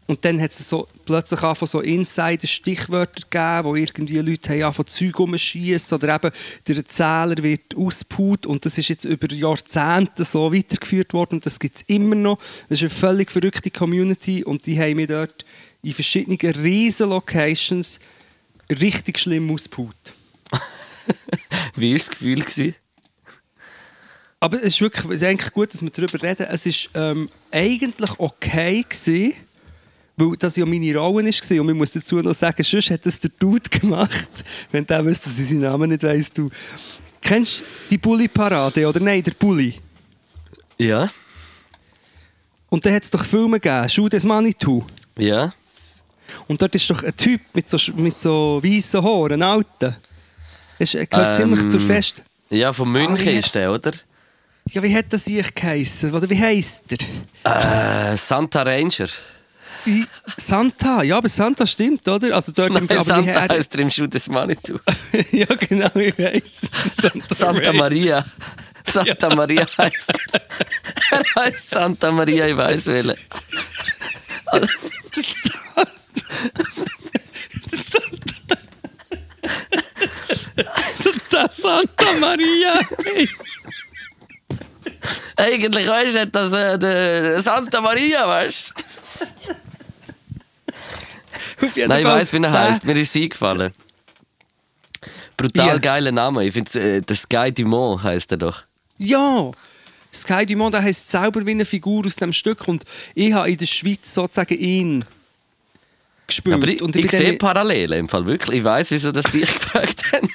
Und 0.06 0.24
dann 0.24 0.40
hat 0.40 0.52
es 0.52 0.68
so, 0.68 0.86
plötzlich 1.04 1.42
angefangen, 1.42 1.68
so 1.68 1.80
Insider-Stichwörter 1.80 3.22
gegeben, 3.28 3.64
wo 3.64 3.74
irgendwie 3.74 4.18
Leute 4.18 4.50
haben 4.50 4.62
angefangen, 4.62 4.86
Zeug 4.86 5.18
umschießen 5.18 5.98
oder 5.98 6.14
eben 6.14 6.30
der 6.68 6.76
Erzähler 6.76 7.42
wird 7.42 7.76
ausgebaut 7.76 8.46
und 8.46 8.64
das 8.64 8.78
ist 8.78 8.88
jetzt 8.88 9.04
über 9.04 9.32
Jahrzehnte 9.32 10.24
so 10.24 10.52
weitergeführt 10.52 11.12
worden 11.12 11.34
und 11.34 11.46
das 11.46 11.58
gibt 11.58 11.78
es 11.78 11.82
immer 11.88 12.14
noch. 12.14 12.38
Das 12.68 12.78
ist 12.78 12.82
eine 12.82 12.90
völlig 12.90 13.32
verrückte 13.32 13.72
Community 13.72 14.44
und 14.44 14.64
die 14.64 14.80
haben 14.80 14.94
mich 14.96 15.08
dort 15.08 15.44
in 15.82 15.92
verschiedenen 15.92 16.38
riesen 16.38 17.10
Locations 17.10 17.98
richtig 18.68 19.18
schlimm 19.18 19.50
ausgebaut. 19.50 20.14
Wie 21.74 21.90
war 21.90 21.98
das 21.98 22.10
Gefühl? 22.10 22.40
Gewesen? 22.40 22.76
Aber 24.40 24.56
es 24.56 24.74
ist 24.74 24.80
wirklich 24.80 25.04
es 25.06 25.22
ist 25.22 25.24
eigentlich 25.24 25.52
gut, 25.52 25.72
dass 25.72 25.82
wir 25.82 25.90
darüber 25.90 26.22
reden. 26.22 26.46
Es 26.50 26.64
war 26.66 27.10
ähm, 27.10 27.28
eigentlich 27.50 28.10
okay, 28.18 28.82
gewesen, 28.88 29.34
weil 30.16 30.36
das 30.38 30.56
ja 30.56 30.64
meine 30.64 30.96
Rolle 30.96 31.26
war. 31.26 31.60
Und 31.60 31.66
man 31.66 31.76
muss 31.76 31.92
dazu 31.92 32.16
noch 32.22 32.32
sagen, 32.34 32.62
sonst 32.62 32.90
hat 32.90 33.04
das 33.04 33.20
der 33.20 33.30
Dude 33.38 33.68
gemacht. 33.68 34.30
Wenn 34.72 34.86
der 34.86 35.04
wüsste, 35.04 35.28
dass 35.28 35.38
ich 35.38 35.48
seinen 35.48 35.60
Namen 35.60 35.90
nicht 35.90 36.02
weiss. 36.02 36.32
Du. 36.32 36.48
Kennst 37.20 37.60
du 37.60 37.64
die 37.90 37.98
Bully-Parade, 37.98 38.88
oder 38.88 38.98
nein, 38.98 39.22
der 39.22 39.32
Bully? 39.32 39.78
Ja. 40.78 41.06
Und 42.70 42.86
da 42.86 42.90
hat 42.92 43.02
es 43.02 43.10
doch 43.10 43.22
Filme 43.24 43.60
gegeben, 43.60 43.88
«Schuh 43.90 44.08
des 44.08 44.24
Manitou». 44.24 44.82
Ja. 45.18 45.52
Und 46.48 46.62
dort 46.62 46.74
ist 46.74 46.88
doch 46.88 47.02
ein 47.02 47.14
Typ 47.14 47.40
mit 47.52 47.68
so, 47.68 47.76
mit 47.94 48.18
so 48.18 48.60
weißen 48.62 49.02
Haaren, 49.02 49.34
ein 49.34 49.42
Alter. 49.42 49.96
Es 50.78 50.92
gehört 50.92 51.12
Ähm, 51.12 51.34
ziemlich 51.34 51.68
zur 51.68 51.80
Fest... 51.80 52.22
Ja, 52.48 52.72
von 52.72 52.90
München 52.90 53.28
Ah, 53.28 53.30
ja. 53.32 53.38
ist 53.38 53.54
der, 53.54 53.72
oder? 53.72 53.92
Ja, 54.68 54.82
wie 54.82 54.94
hat 54.96 55.06
das 55.10 55.24
sich 55.24 55.54
geheissen? 55.54 56.14
Oder 56.14 56.28
wie 56.30 56.38
heisst 56.38 56.84
der? 56.90 56.98
Äh, 58.12 58.16
Santa 58.16 58.62
Ranger. 58.62 59.08
Wie- 59.84 60.06
Santa, 60.36 61.02
ja, 61.02 61.16
aber 61.16 61.28
Santa 61.28 61.66
stimmt, 61.66 62.06
oder? 62.06 62.34
Also 62.34 62.52
dort 62.52 62.70
Nein, 62.72 62.84
aber 62.88 63.02
Santa 63.02 63.24
wie 63.24 63.28
er- 63.30 63.48
heißt 63.48 63.74
er 63.74 63.80
im 63.80 63.90
Schuh 63.90 64.06
des 64.06 64.28
Manitou. 64.28 64.78
ja, 65.32 65.46
genau, 65.46 65.90
ich 65.96 66.16
weiß. 66.18 66.60
Santa, 67.00 67.34
Santa. 67.34 67.72
Maria. 67.72 68.24
Santa 68.86 69.34
Maria 69.34 69.66
heißt 69.78 70.10
er. 70.32 70.40
Er 71.18 71.24
heißt 71.44 71.70
Santa 71.70 72.12
Maria, 72.12 72.46
ich 72.46 72.56
weiß 72.56 72.86
welche. 72.88 73.16
Der 81.32 81.48
Santa 81.50 82.12
Maria. 82.20 82.80
Eigentlich 85.36 85.88
weißt 85.88 86.14
du, 86.14 86.20
hat 86.20 86.34
das 86.34 86.52
äh, 86.52 86.78
der 86.78 87.42
Santa 87.42 87.80
Maria, 87.80 88.26
weißt 88.28 88.74
du? 88.76 89.54
Nein, 91.86 92.00
ich 92.00 92.06
weiss, 92.06 92.32
wie 92.32 92.42
er 92.42 92.52
heißt. 92.52 92.84
Mir 92.84 92.96
ist 92.96 93.12
sie 93.12 93.24
eingefallen. 93.24 93.72
Brutal 95.36 95.66
Ja. 95.66 95.78
geiler 95.78 96.12
Name. 96.12 96.44
Ich 96.44 96.52
finde, 96.52 96.78
äh, 96.78 97.00
der 97.00 97.16
Sky 97.16 97.52
Dumont 97.52 98.02
heißt 98.02 98.32
er 98.32 98.38
doch. 98.38 98.62
Ja. 98.98 99.50
Sky 100.12 100.44
Dumont, 100.44 100.74
der 100.74 100.82
heisst 100.82 101.10
selber 101.10 101.44
wie 101.46 101.52
eine 101.52 101.64
Figur 101.64 102.04
aus 102.04 102.16
dem 102.16 102.32
Stück. 102.32 102.66
Und 102.68 102.84
ich 103.14 103.32
habe 103.32 103.50
in 103.50 103.56
der 103.56 103.66
Schweiz 103.66 104.12
sozusagen 104.12 104.58
ihn 104.58 105.04
gespielt. 106.26 106.56
Aber 106.56 106.68
ich, 106.68 106.82
und 106.82 106.96
ich, 106.96 107.10
sehe 107.10 107.36
Parallelen 107.38 108.00
im 108.00 108.08
Fall 108.08 108.26
wirklich. 108.26 108.58
Ich 108.58 108.64
weiß, 108.64 108.90
wieso 108.90 109.12
das 109.12 109.26
dich 109.26 109.42
gefragt 109.52 110.12
haben. 110.12 110.28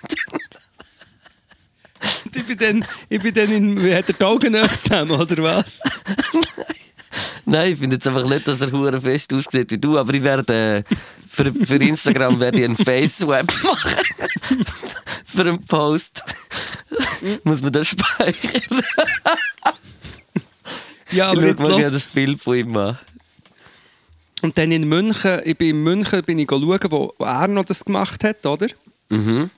ich 2.33 2.45
bin 2.45 2.57
dann, 2.57 2.85
ich 3.09 3.21
bin 3.21 3.33
dann 3.33 3.51
in, 3.51 3.83
wie 3.83 3.93
hat 3.93 4.07
er 4.07 4.13
die 4.13 4.23
Augen 4.23 4.55
zusammen, 4.83 5.11
oder 5.11 5.43
was? 5.43 5.79
Nein, 7.45 7.73
ich 7.73 7.79
finde 7.79 7.95
jetzt 7.95 8.07
einfach 8.07 8.27
nicht, 8.27 8.47
dass 8.47 8.61
er 8.61 8.71
hure 8.71 8.99
fest 8.99 9.33
aussieht 9.33 9.71
wie 9.71 9.77
du, 9.77 9.97
aber 9.97 10.13
ich 10.13 10.23
werde 10.23 10.83
äh, 10.87 10.95
für, 11.27 11.53
für 11.53 11.75
Instagram 11.75 12.39
werde 12.39 12.59
ich 12.59 12.65
einen 12.65 12.75
Face-Web 12.75 13.51
machen. 13.63 13.91
für 15.25 15.41
einen 15.41 15.63
Post. 15.63 16.23
Muss 17.43 17.61
man 17.61 17.71
das 17.71 17.89
speichern? 17.89 18.81
Ja, 21.11 21.31
aber 21.31 21.41
ich 21.41 21.47
jetzt 21.49 21.59
mal, 21.59 21.81
los. 21.81 21.91
das 21.91 22.07
Bild 22.07 22.41
von 22.41 22.57
ihm 22.57 22.71
mache. 22.71 22.99
Und 24.41 24.57
dann 24.57 24.71
in 24.71 24.87
München, 24.87 25.41
ich 25.43 25.57
bin 25.57 25.69
in 25.69 25.83
München 25.83 26.21
bin 26.23 26.39
ich 26.39 26.47
schauen, 26.49 26.79
wo 26.89 27.13
er 27.19 27.47
noch 27.47 27.65
das 27.65 27.85
gemacht 27.85 28.23
hat, 28.23 28.45
oder? 28.45 28.67
Mhm. 29.09 29.49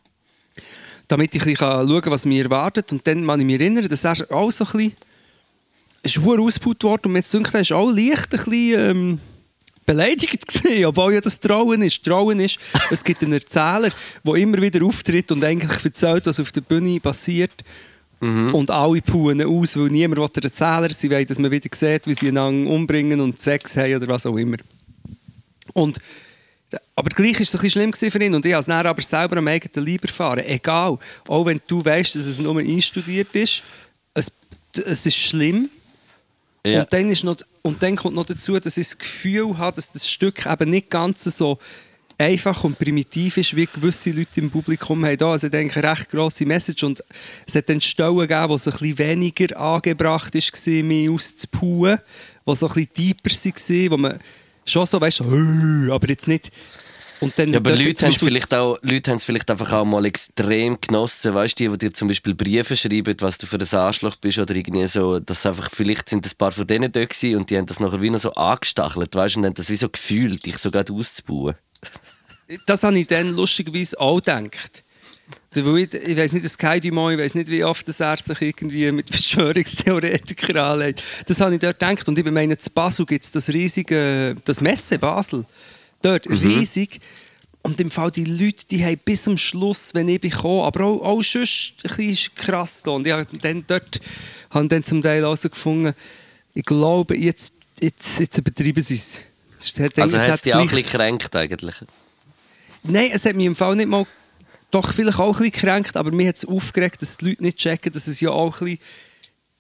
Damit 1.08 1.36
ich 1.36 1.42
ein 1.42 1.54
bisschen 1.54 1.58
schauen 1.58 2.02
kann, 2.02 2.12
was 2.12 2.26
mich 2.26 2.40
erwartet. 2.40 2.92
Und 2.92 3.06
dann 3.08 3.26
kann 3.26 3.40
ich 3.40 3.46
mich 3.46 3.60
erinnern, 3.60 3.88
dass 3.88 4.04
er 4.04 4.32
auch 4.32 4.52
so 4.52 4.66
ein 4.66 4.72
bisschen... 4.72 4.94
Es 6.04 6.16
ist 6.16 6.26
ausgebaut 6.26 6.84
worden 6.84 7.08
und 7.10 7.16
jetzt 7.16 7.34
denkt, 7.34 7.54
er 7.54 7.62
ist 7.62 7.72
auch 7.72 7.90
leicht 7.90 8.26
ein 8.26 8.30
bisschen... 8.30 8.80
Ähm, 8.80 9.20
beleidigt 9.86 10.46
gewesen, 10.46 10.86
obwohl 10.86 11.14
ja 11.14 11.22
das 11.22 11.40
Trauen 11.40 11.82
ist. 11.82 12.04
Trauen 12.04 12.42
ist, 12.42 12.60
es 12.92 13.04
gibt 13.04 13.24
einen 13.24 13.34
Erzähler, 13.34 13.90
der 14.24 14.34
immer 14.36 14.62
wieder 14.62 14.86
auftritt 14.86 15.32
und 15.32 15.44
eigentlich 15.44 15.84
erzählt, 15.84 16.26
was 16.26 16.40
auf 16.40 16.52
der 16.52 16.62
Bühne 16.62 17.00
passiert. 17.00 17.54
Und 18.20 18.72
alle 18.72 19.02
puhen 19.02 19.44
aus, 19.44 19.78
weil 19.78 19.90
niemand 19.90 20.20
will 20.20 20.28
der 20.30 20.46
Erzähler 20.46 20.90
Sie 20.90 21.10
wollen, 21.12 21.28
dass 21.28 21.38
man 21.38 21.52
wieder 21.52 21.70
sieht, 21.72 22.08
wie 22.08 22.16
sie 22.16 22.30
einander 22.30 22.72
umbringen 22.72 23.22
und 23.22 23.40
Sex 23.40 23.78
haben 23.78 23.96
oder 23.96 24.08
was 24.08 24.26
auch 24.26 24.38
immer. 24.38 24.58
Und, 25.74 26.00
aber 26.96 27.10
gleich 27.10 27.36
war 27.36 27.42
es 27.42 27.56
ein 27.56 27.62
bisschen 27.62 27.94
schlimm 27.94 27.94
für 27.94 28.24
ihn 28.24 28.36
und 28.36 28.46
ich 28.46 28.54
habe 28.54 28.60
es 28.60 28.66
dann 28.66 28.86
aber 28.86 29.02
selber 29.02 29.38
am 29.38 29.48
eigenen 29.48 29.88
Leib 29.88 30.04
erfahren. 30.04 30.44
Egal, 30.46 30.98
auch 31.28 31.46
wenn 31.46 31.62
du 31.68 31.84
weißt, 31.84 32.16
dass 32.16 32.26
es 32.26 32.40
nur 32.40 32.60
einstudiert 32.60 33.34
ist, 33.34 33.64
es, 34.14 34.32
es 34.74 35.06
ist 35.06 35.16
schlimm. 35.16 35.70
Ja. 36.66 36.82
Und, 36.82 36.92
dann 36.92 37.10
ist 37.10 37.24
noch, 37.24 37.38
und 37.62 37.82
dann 37.82 37.96
kommt 37.96 38.16
noch 38.16 38.26
dazu, 38.26 38.60
dass 38.60 38.76
ich 38.76 38.88
das 38.88 38.98
Gefühl 38.98 39.58
habe, 39.58 39.76
dass 39.76 39.92
das 39.92 40.10
Stück 40.10 40.46
eben 40.46 40.70
nicht 40.70 40.90
ganz 40.90 41.24
so 41.24 41.58
einfach 42.18 42.64
und 42.64 42.78
primitiv 42.78 43.38
ist, 43.38 43.56
wie 43.56 43.68
gewisse 43.68 44.12
Leute 44.12 44.42
im 44.42 44.50
Publikum 44.50 45.06
haben. 45.06 45.18
Da, 45.18 45.36
es 45.36 45.44
hat 45.44 45.56
eigentlich 45.56 45.78
eine 45.78 45.92
recht 45.92 46.10
grosse 46.10 46.46
Message 46.46 46.84
und 46.84 47.04
es 47.46 47.56
hat 47.56 47.70
dann 47.70 47.80
Stellen 47.80 48.18
gegeben, 48.18 48.50
wo 48.50 48.56
es 48.56 48.68
ein 48.68 48.72
bisschen 48.72 48.98
weniger 48.98 49.58
angebracht 49.58 50.34
war, 50.34 50.84
mich 50.84 51.10
auszupauen, 51.10 52.00
wo 52.44 52.56
so 52.56 52.68
ein 52.68 52.74
bisschen 52.74 52.94
tiefer 52.94 53.54
waren, 53.70 53.92
wo 53.92 53.98
man 53.98 54.20
schon 54.70 54.86
so, 54.86 55.00
weißt 55.02 55.22
du, 55.22 55.92
aber 55.92 56.10
jetzt 56.10 56.28
nicht... 56.28 56.52
Und 57.20 57.38
dann 57.40 57.52
Ja, 57.52 57.58
aber 57.58 57.76
Leute 57.76 58.06
haben 58.06 58.14
es 58.14 58.20
vielleicht 58.20 58.54
auch, 58.54 58.78
Leute 58.84 59.10
haben 59.10 59.18
es 59.18 59.26
vielleicht 59.26 59.50
einfach 59.50 59.72
auch 59.74 59.86
mal 59.86 60.06
extrem 60.06 60.80
genossen, 60.80 61.34
weißt 61.34 61.60
du, 61.60 61.64
die, 61.64 61.72
die 61.72 61.78
dir 61.78 61.94
zum 61.94 62.10
Beispiel 62.10 62.36
Briefe 62.36 62.76
schreiben, 62.76 63.16
was 63.22 63.40
du 63.40 63.48
für 63.48 63.58
ein 63.58 63.68
Arschloch 63.80 64.18
bist 64.18 64.38
oder 64.38 64.56
irgendwie 64.56 64.86
so, 64.88 65.20
dass 65.20 65.46
einfach, 65.46 65.72
vielleicht 65.72 66.10
sind 66.10 66.28
ein 66.28 66.38
paar 66.38 66.52
von 66.52 66.68
denen 66.68 66.92
da 66.92 67.04
gewesen 67.04 67.38
und 67.38 67.50
die 67.50 67.58
haben 67.58 67.66
das 67.66 67.80
nachher 67.80 68.02
wie 68.02 68.12
noch 68.12 68.20
so 68.20 68.34
angestachelt, 68.34 69.16
weißt 69.16 69.36
du, 69.36 69.40
und 69.40 69.46
haben 69.48 69.56
das 69.56 69.70
wie 69.70 69.76
so 69.76 69.90
gefühlt, 69.90 70.46
dich 70.46 70.60
so 70.60 70.70
gerade 70.70 70.94
auszubauen. 70.94 71.56
Das 72.68 72.84
habe 72.84 73.00
ich 73.00 73.08
dann 73.08 73.30
lustigerweise 73.36 74.00
auch 74.00 74.18
gedacht. 74.18 74.84
Weil 75.54 75.78
Ich, 75.80 75.94
ich 75.94 76.18
weiß 76.18 76.34
nicht, 76.34 76.46
das 76.46 76.54
Sky 76.54 76.80
Dumont, 76.82 77.14
ich 77.14 77.20
weiß 77.26 77.36
nicht, 77.36 77.50
wie 77.50 77.64
oft 77.64 77.88
das 77.88 78.00
er 78.00 78.18
sich 78.18 78.42
irgendwie 78.42 78.92
mit 78.92 79.10
Verschwörungstheoretikern 79.10 80.58
anlegt. 80.58 81.02
Das 81.26 81.40
habe 81.42 81.54
ich 81.56 81.60
dort 81.60 81.80
gedacht. 81.80 82.08
Und 82.08 82.20
ich 82.20 82.26
meine, 82.26 82.54
in 82.54 82.60
Basel 82.74 83.06
gibt 83.06 83.24
es 83.24 83.32
das 83.32 83.50
riesige, 83.50 84.36
das 84.46 84.62
Messe 84.62 85.00
Basel. 85.00 85.46
Dort, 86.02 86.26
riesig. 86.30 87.00
Und 87.64 87.80
im 87.82 87.90
Fall 87.92 88.12
die 88.12 88.24
Leute, 88.26 88.66
die 88.70 88.84
haben 88.86 89.00
bis 89.04 89.24
zum 89.24 89.38
Schluss, 89.38 89.90
wenn 89.94 90.08
ich 90.08 90.22
komme, 90.32 90.64
aber 90.64 90.86
auch, 90.86 91.02
auch 91.02 91.24
sonst 91.24 91.74
ein 91.84 91.96
bisschen 91.98 92.36
krass 92.36 92.84
da. 92.84 92.92
Und 92.92 93.06
ich 93.08 93.14
habe 93.14 93.26
dann 93.42 93.64
dort 93.68 94.00
habe 94.52 94.68
dann 94.68 94.84
zum 94.84 95.02
Teil 95.02 95.22
herausgefunden, 95.22 95.94
ich 96.54 96.64
glaube, 96.64 97.18
jetzt, 97.18 97.54
jetzt, 97.82 98.20
jetzt 98.20 98.38
übertreiben 98.38 98.82
sie 98.82 98.96
es. 98.96 99.22
Es 99.60 99.80
hat- 99.80 99.98
Also 100.00 100.18
hat 100.18 100.36
es 100.36 100.42
dich 100.44 100.54
auch 100.54 100.60
ein 100.60 100.68
bisschen 100.68 100.92
gekränkt 100.92 101.36
eigentlich. 101.36 101.76
Nein, 102.84 103.10
es 103.12 103.26
hat 103.26 103.36
mich 103.36 103.46
im 103.48 103.56
Fall 103.56 103.76
nicht 103.76 103.88
mal, 103.90 104.06
doch 104.72 104.94
vielleicht 104.94 105.20
auch 105.20 105.28
ein 105.28 105.32
bisschen 105.32 105.52
gekränkt, 105.52 105.98
aber 105.98 106.12
mir 106.12 106.28
hat 106.28 106.38
es 106.38 106.46
aufgeregt, 106.46 107.02
dass 107.02 107.18
die 107.18 107.30
Leute 107.30 107.44
nicht 107.44 107.58
checken, 107.58 107.92
dass 107.92 108.08
es 108.08 108.20
ja 108.20 108.32
auch 108.32 108.62
ein 108.62 108.66
bisschen 108.66 108.80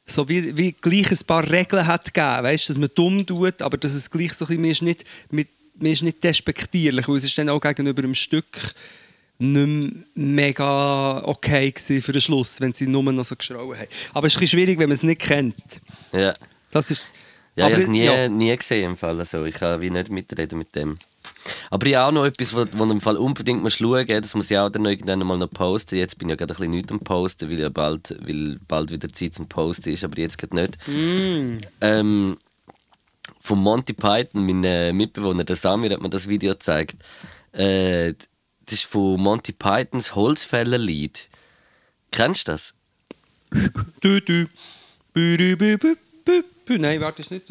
so 0.05 0.27
wie, 0.29 0.55
wie 0.55 0.71
gleich 0.71 1.11
ein 1.11 1.25
paar 1.27 1.49
Regeln 1.49 1.85
hat 1.85 2.13
gegeben, 2.13 2.43
weißt, 2.43 2.69
dass 2.69 2.77
man 2.77 2.89
dumm 2.95 3.25
tut, 3.25 3.61
aber 3.61 3.77
dass 3.77 3.93
es 3.93 4.09
gleich 4.09 4.33
so 4.33 4.45
ein 4.45 4.47
bisschen, 4.47 4.61
mir 4.61 4.71
ist 4.71 4.81
nicht, 4.81 5.03
mit, 5.29 5.49
mir 5.75 5.91
ist 5.91 6.03
nicht 6.03 6.23
despektierlich, 6.23 7.07
weil 7.07 7.17
es 7.17 7.25
ist 7.25 7.37
dann 7.37 7.49
auch 7.49 7.59
gegenüber 7.59 8.03
einem 8.03 8.15
Stück 8.15 8.73
nicht 9.39 9.93
mega 10.15 11.23
okay 11.25 11.71
für 11.75 12.11
den 12.11 12.21
Schluss, 12.21 12.59
wenn 12.59 12.73
sie 12.73 12.87
nur 12.87 13.03
noch 13.03 13.23
so 13.23 13.35
geschrauen 13.35 13.77
haben. 13.77 13.87
Aber 14.13 14.27
es 14.27 14.33
ist 14.33 14.37
ein 14.37 14.41
bisschen 14.41 14.59
schwierig, 14.59 14.79
wenn 14.79 14.89
man 14.89 14.95
es 14.95 15.03
nicht 15.03 15.21
kennt. 15.21 15.81
Ja. 16.11 16.33
Das 16.71 16.89
ist... 16.89 17.11
Ja, 17.55 17.67
ich 17.67 17.73
aber 17.73 17.73
habe 17.73 17.83
es 17.83 17.89
nie, 17.89 18.03
ja. 18.03 18.29
nie 18.29 18.55
gesehen 18.55 18.91
im 18.91 18.97
Fall. 18.97 19.17
Also, 19.17 19.43
ich 19.45 19.55
kann 19.55 19.81
wie 19.81 19.89
nicht 19.89 20.11
mitreden 20.11 20.59
mit 20.59 20.75
dem. 20.75 20.99
Aber 21.69 21.85
ich 21.87 21.95
habe 21.95 22.07
auch 22.07 22.11
noch 22.11 22.25
etwas, 22.25 22.53
wo, 22.55 22.65
wo 22.73 22.83
im 22.85 23.01
Fall 23.01 23.17
unbedingt 23.17 23.61
musst 23.63 23.77
schauen 23.77 24.05
musst. 24.07 24.23
Das 24.23 24.35
muss 24.35 24.51
ich 24.51 24.57
auch 24.57 24.69
dann 24.69 24.85
irgendwann 24.85 25.19
mal 25.19 25.37
noch 25.37 25.49
posten. 25.49 25.95
Jetzt 25.97 26.17
bin 26.17 26.29
ich 26.29 26.31
ja 26.33 26.35
gerade 26.35 26.53
ein 26.53 26.57
bisschen 26.57 26.71
nicht 26.71 26.91
am 26.91 26.99
Posten, 26.99 27.49
weil 27.49 27.59
ja 27.59 27.69
bald, 27.69 28.17
weil 28.25 28.59
bald 28.67 28.91
wieder 28.91 29.11
Zeit 29.11 29.33
zum 29.33 29.47
Posten 29.47 29.89
ist, 29.89 30.03
aber 30.03 30.17
jetzt 30.17 30.37
geht 30.37 30.53
nicht. 30.53 30.77
Ähm, 31.81 32.37
von 33.39 33.59
Monty 33.59 33.93
Python, 33.93 34.45
mein 34.45 34.63
äh, 34.63 34.91
Mitbewohner, 34.93 35.43
der 35.43 35.55
Samir, 35.55 35.91
hat 35.91 36.01
mir 36.01 36.09
das 36.09 36.27
Video 36.27 36.53
gezeigt. 36.53 36.97
Äh, 37.53 38.13
das 38.65 38.79
ist 38.79 38.85
von 38.85 39.19
Monty 39.21 39.53
Pythons 39.53 40.15
Holzfäller-Lied. 40.15 41.29
Kennst 42.11 42.47
du 42.47 42.51
das? 42.51 42.73
Du, 44.01 44.19
du. 44.21 44.45
Nein, 46.67 46.99
warte, 47.01 47.21
ist 47.21 47.31
nicht. 47.31 47.49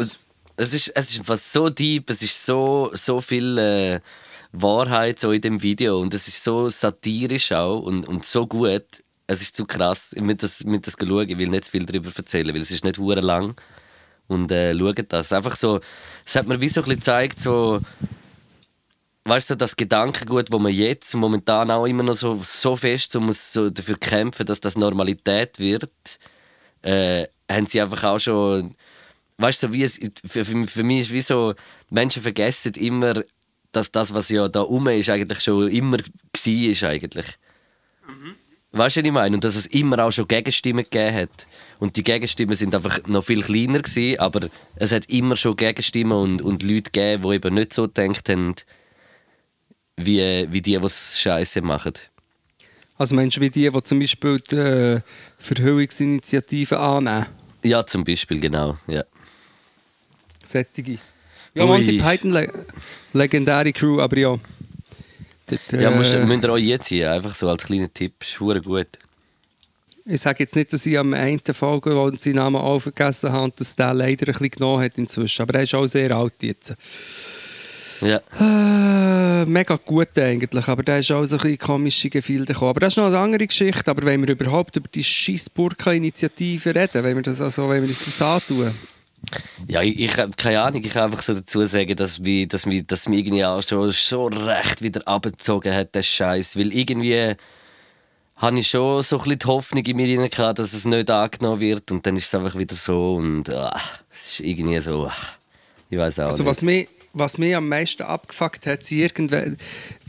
Es 0.56 0.72
ist, 0.72 0.88
es 0.94 1.10
ist 1.10 1.26
fast 1.26 1.52
so 1.52 1.68
deep, 1.68 2.10
es 2.10 2.22
ist 2.22 2.44
so, 2.44 2.90
so 2.94 3.20
viel 3.20 3.58
äh, 3.58 4.00
Wahrheit 4.52 5.20
so 5.20 5.32
in 5.32 5.40
dem 5.40 5.62
Video 5.62 6.00
und 6.00 6.14
es 6.14 6.28
ist 6.28 6.42
so 6.42 6.68
satirisch 6.68 7.52
auch 7.52 7.80
und, 7.80 8.08
und 8.08 8.24
so 8.24 8.46
gut. 8.46 8.84
Es 9.26 9.42
ist 9.42 9.56
zu 9.56 9.66
krass. 9.66 10.12
Ich 10.16 10.24
will 10.24 10.36
das, 10.36 10.64
mit 10.64 10.86
das 10.86 10.94
schauen, 10.98 11.28
ich 11.28 11.36
will 11.36 11.48
nicht 11.48 11.66
viel 11.66 11.84
darüber 11.84 12.10
erzählen, 12.14 12.54
weil 12.54 12.62
es 12.62 12.70
ist 12.70 12.84
nicht 12.84 12.98
hure 12.98 13.20
lang. 13.20 13.56
Und 14.28 14.50
äh, 14.52 14.76
schaut 14.76 15.12
das. 15.12 15.32
Einfach 15.32 15.56
so, 15.56 15.80
es 16.24 16.36
hat 16.36 16.46
mir 16.46 16.60
wie 16.60 16.68
so 16.68 16.80
ein 16.80 16.84
bisschen 16.84 17.00
gezeigt, 17.00 17.40
so, 17.40 17.80
weißt 19.24 19.50
du, 19.50 19.56
das 19.56 19.76
Gedankengut, 19.76 20.52
wo 20.52 20.58
man 20.58 20.72
jetzt 20.72 21.14
momentan 21.14 21.70
auch 21.70 21.86
immer 21.86 22.04
noch 22.04 22.14
so, 22.14 22.40
so 22.42 22.76
fest 22.76 23.12
so 23.12 23.20
muss 23.20 23.52
so 23.52 23.70
dafür 23.70 23.98
kämpfen, 23.98 24.46
dass 24.46 24.60
das 24.60 24.76
Normalität 24.76 25.58
wird, 25.58 25.90
äh, 26.82 27.26
haben 27.50 27.66
sie 27.66 27.80
einfach 27.80 28.04
auch 28.04 28.18
schon, 28.18 28.74
weißt 29.38 29.62
du, 29.62 29.66
so 29.68 29.72
wie 29.72 29.82
es, 29.82 30.00
für, 30.26 30.44
für, 30.44 30.66
für 30.66 30.82
mich 30.82 31.02
ist 31.02 31.12
wie 31.12 31.20
so, 31.20 31.54
Menschen 31.90 32.22
vergessen 32.22 32.74
immer, 32.74 33.22
dass 33.72 33.92
das, 33.92 34.14
was 34.14 34.28
ja 34.28 34.48
da 34.48 34.60
rum 34.60 34.88
ist, 34.88 35.10
eigentlich 35.10 35.40
schon 35.40 35.68
immer 35.70 35.98
war, 35.98 36.70
ist 36.70 36.84
eigentlich. 36.84 37.26
Weißt 38.72 38.96
du, 38.96 39.00
was 39.00 39.06
ich 39.06 39.12
meine? 39.12 39.34
Und 39.34 39.44
dass 39.44 39.56
es 39.56 39.66
immer 39.66 40.04
auch 40.04 40.10
schon 40.10 40.28
Gegenstimmen 40.28 40.84
gegeben 40.84 41.16
hat. 41.16 41.46
Und 41.78 41.96
die 41.96 42.02
Gegenstimmen 42.02 42.56
sind 42.56 42.74
einfach 42.74 43.06
noch 43.06 43.24
viel 43.24 43.42
kleiner 43.42 43.80
gewesen, 43.80 44.20
aber 44.20 44.48
es 44.74 44.92
hat 44.92 45.06
immer 45.08 45.36
schon 45.36 45.56
Gegenstimmen 45.56 46.12
und, 46.12 46.42
und 46.42 46.62
Leute 46.62 46.90
gegeben, 46.90 47.22
die 47.22 47.34
eben 47.36 47.54
nicht 47.54 47.72
so 47.72 47.88
gedacht 47.88 48.28
haben, 48.28 48.54
wie, 49.96 50.46
wie 50.50 50.60
die, 50.60 50.78
die 50.78 50.84
es 50.84 51.18
Scheiße 51.20 51.62
machen. 51.62 51.94
Also 52.98 53.14
Menschen 53.14 53.42
wie 53.42 53.50
die, 53.50 53.70
die 53.70 53.82
zum 53.82 53.98
Beispiel 53.98 54.40
die 54.40 54.56
äh, 54.56 55.00
Verhüllungsinitiative 55.38 56.78
annehmen. 56.78 57.26
Ja, 57.62 57.84
zum 57.86 58.04
Beispiel, 58.04 58.40
genau. 58.40 58.76
Ja. 58.88 59.04
Sättige. 60.46 60.98
Ja, 61.54 61.64
Ui. 61.64 61.68
Monty 61.68 61.98
Python, 61.98 62.30
le 62.32 62.48
legendäre 63.12 63.72
Crew, 63.72 64.00
aber 64.00 64.18
ja. 64.18 64.38
Dort, 65.46 65.72
äh, 65.72 65.82
Ja, 65.82 65.90
musst, 65.90 66.14
müsst 66.14 66.44
ihr 66.44 66.52
auch 66.52 66.58
jetzt 66.58 66.88
hier, 66.88 67.12
einfach 67.12 67.34
so 67.34 67.48
als 67.48 67.64
kleiner 67.64 67.92
Tipp, 67.92 68.14
ist 68.20 68.32
verdammt 68.32 68.66
gut. 68.66 68.88
Ich 70.08 70.20
sage 70.20 70.44
jetzt 70.44 70.54
nicht, 70.54 70.72
dass 70.72 70.86
ich 70.86 70.98
am 70.98 71.14
einen 71.14 71.40
Folge, 71.52 71.96
wo 71.96 72.10
seinen 72.14 72.36
Namen 72.36 72.56
auch 72.56 72.78
vergessen 72.78 73.32
habe, 73.32 73.44
und 73.44 73.60
dass 73.60 73.74
der 73.74 73.92
leider 73.92 74.28
ein 74.28 74.32
bisschen 74.32 74.50
genommen 74.50 74.84
hat 74.84 74.98
inzwischen. 74.98 75.42
Aber 75.42 75.54
er 75.54 75.62
ist 75.64 75.74
auch 75.74 75.86
sehr 75.86 76.14
alt 76.14 76.34
jetzt. 76.42 76.74
Ja. 78.00 78.20
Äh, 78.38 79.46
mega 79.46 79.76
gut 79.76 80.16
eigentlich, 80.18 80.68
aber 80.68 80.82
der 80.82 80.98
ist 80.98 81.10
auch 81.10 81.24
so 81.24 81.36
ein 81.36 81.42
bisschen 81.42 81.58
komische 81.58 82.10
Gefilde 82.10 82.52
gekommen. 82.52 82.70
Aber 82.70 82.80
das 82.80 82.92
ist 82.92 82.96
noch 82.98 83.06
eine 83.06 83.18
andere 83.18 83.46
Geschichte. 83.46 83.90
Aber 83.90 84.04
wenn 84.04 84.20
wir 84.20 84.28
überhaupt 84.28 84.76
über 84.76 84.88
die 84.88 85.02
scheiß 85.02 85.50
Burka-Initiative 85.50 86.74
reden, 86.74 87.02
wenn 87.02 87.16
wir 87.16 87.22
das 87.22 87.40
also, 87.40 87.68
wenn 87.68 87.82
wir 87.82 87.88
uns 87.88 88.04
das 88.04 88.22
antun. 88.22 88.72
Ja, 89.68 89.82
ich, 89.82 89.98
ich 89.98 90.16
hab 90.16 90.36
keine 90.36 90.60
Ahnung, 90.60 90.82
ich 90.84 90.92
kann 90.92 91.04
einfach 91.04 91.22
so 91.22 91.34
dazu 91.34 91.64
sagen, 91.66 91.96
dass 91.96 92.18
mich, 92.18 92.48
dass 92.48 92.66
mich, 92.66 92.86
dass 92.86 93.08
mich 93.08 93.20
irgendwie 93.20 93.44
auch 93.44 93.62
schon, 93.62 93.92
schon 93.92 94.32
recht 94.34 94.82
wieder 94.82 95.06
abgezogen 95.06 95.72
hat, 95.74 95.94
der 95.94 96.02
Scheiß. 96.02 96.56
Weil 96.56 96.72
irgendwie 96.72 97.34
habe 98.36 98.58
ich 98.58 98.68
schon 98.68 99.02
so 99.02 99.16
ein 99.16 99.22
bisschen 99.24 99.38
die 99.38 99.46
Hoffnung 99.46 99.84
in 99.84 99.96
mir 99.96 100.28
gehabt, 100.28 100.58
dass 100.58 100.72
es 100.72 100.84
nicht 100.84 101.10
angenommen 101.10 101.60
wird 101.60 101.90
und 101.90 102.06
dann 102.06 102.16
ist 102.16 102.26
es 102.26 102.34
einfach 102.34 102.56
wieder 102.58 102.74
so 102.76 103.14
und 103.16 103.48
ah, 103.50 103.80
es 104.12 104.32
ist 104.34 104.40
irgendwie 104.40 104.78
so, 104.80 105.06
ah, 105.06 105.12
ich 105.88 105.98
weiß 105.98 106.20
auch 106.20 106.24
Also 106.26 106.42
nicht. 106.42 106.50
was 106.50 106.62
mich, 106.62 106.88
was 107.14 107.38
mich 107.38 107.56
am 107.56 107.68
meisten 107.68 108.02
abgefuckt 108.02 108.66
hat, 108.66 108.84
sind 108.84 108.98
irgendwelche, 108.98 109.56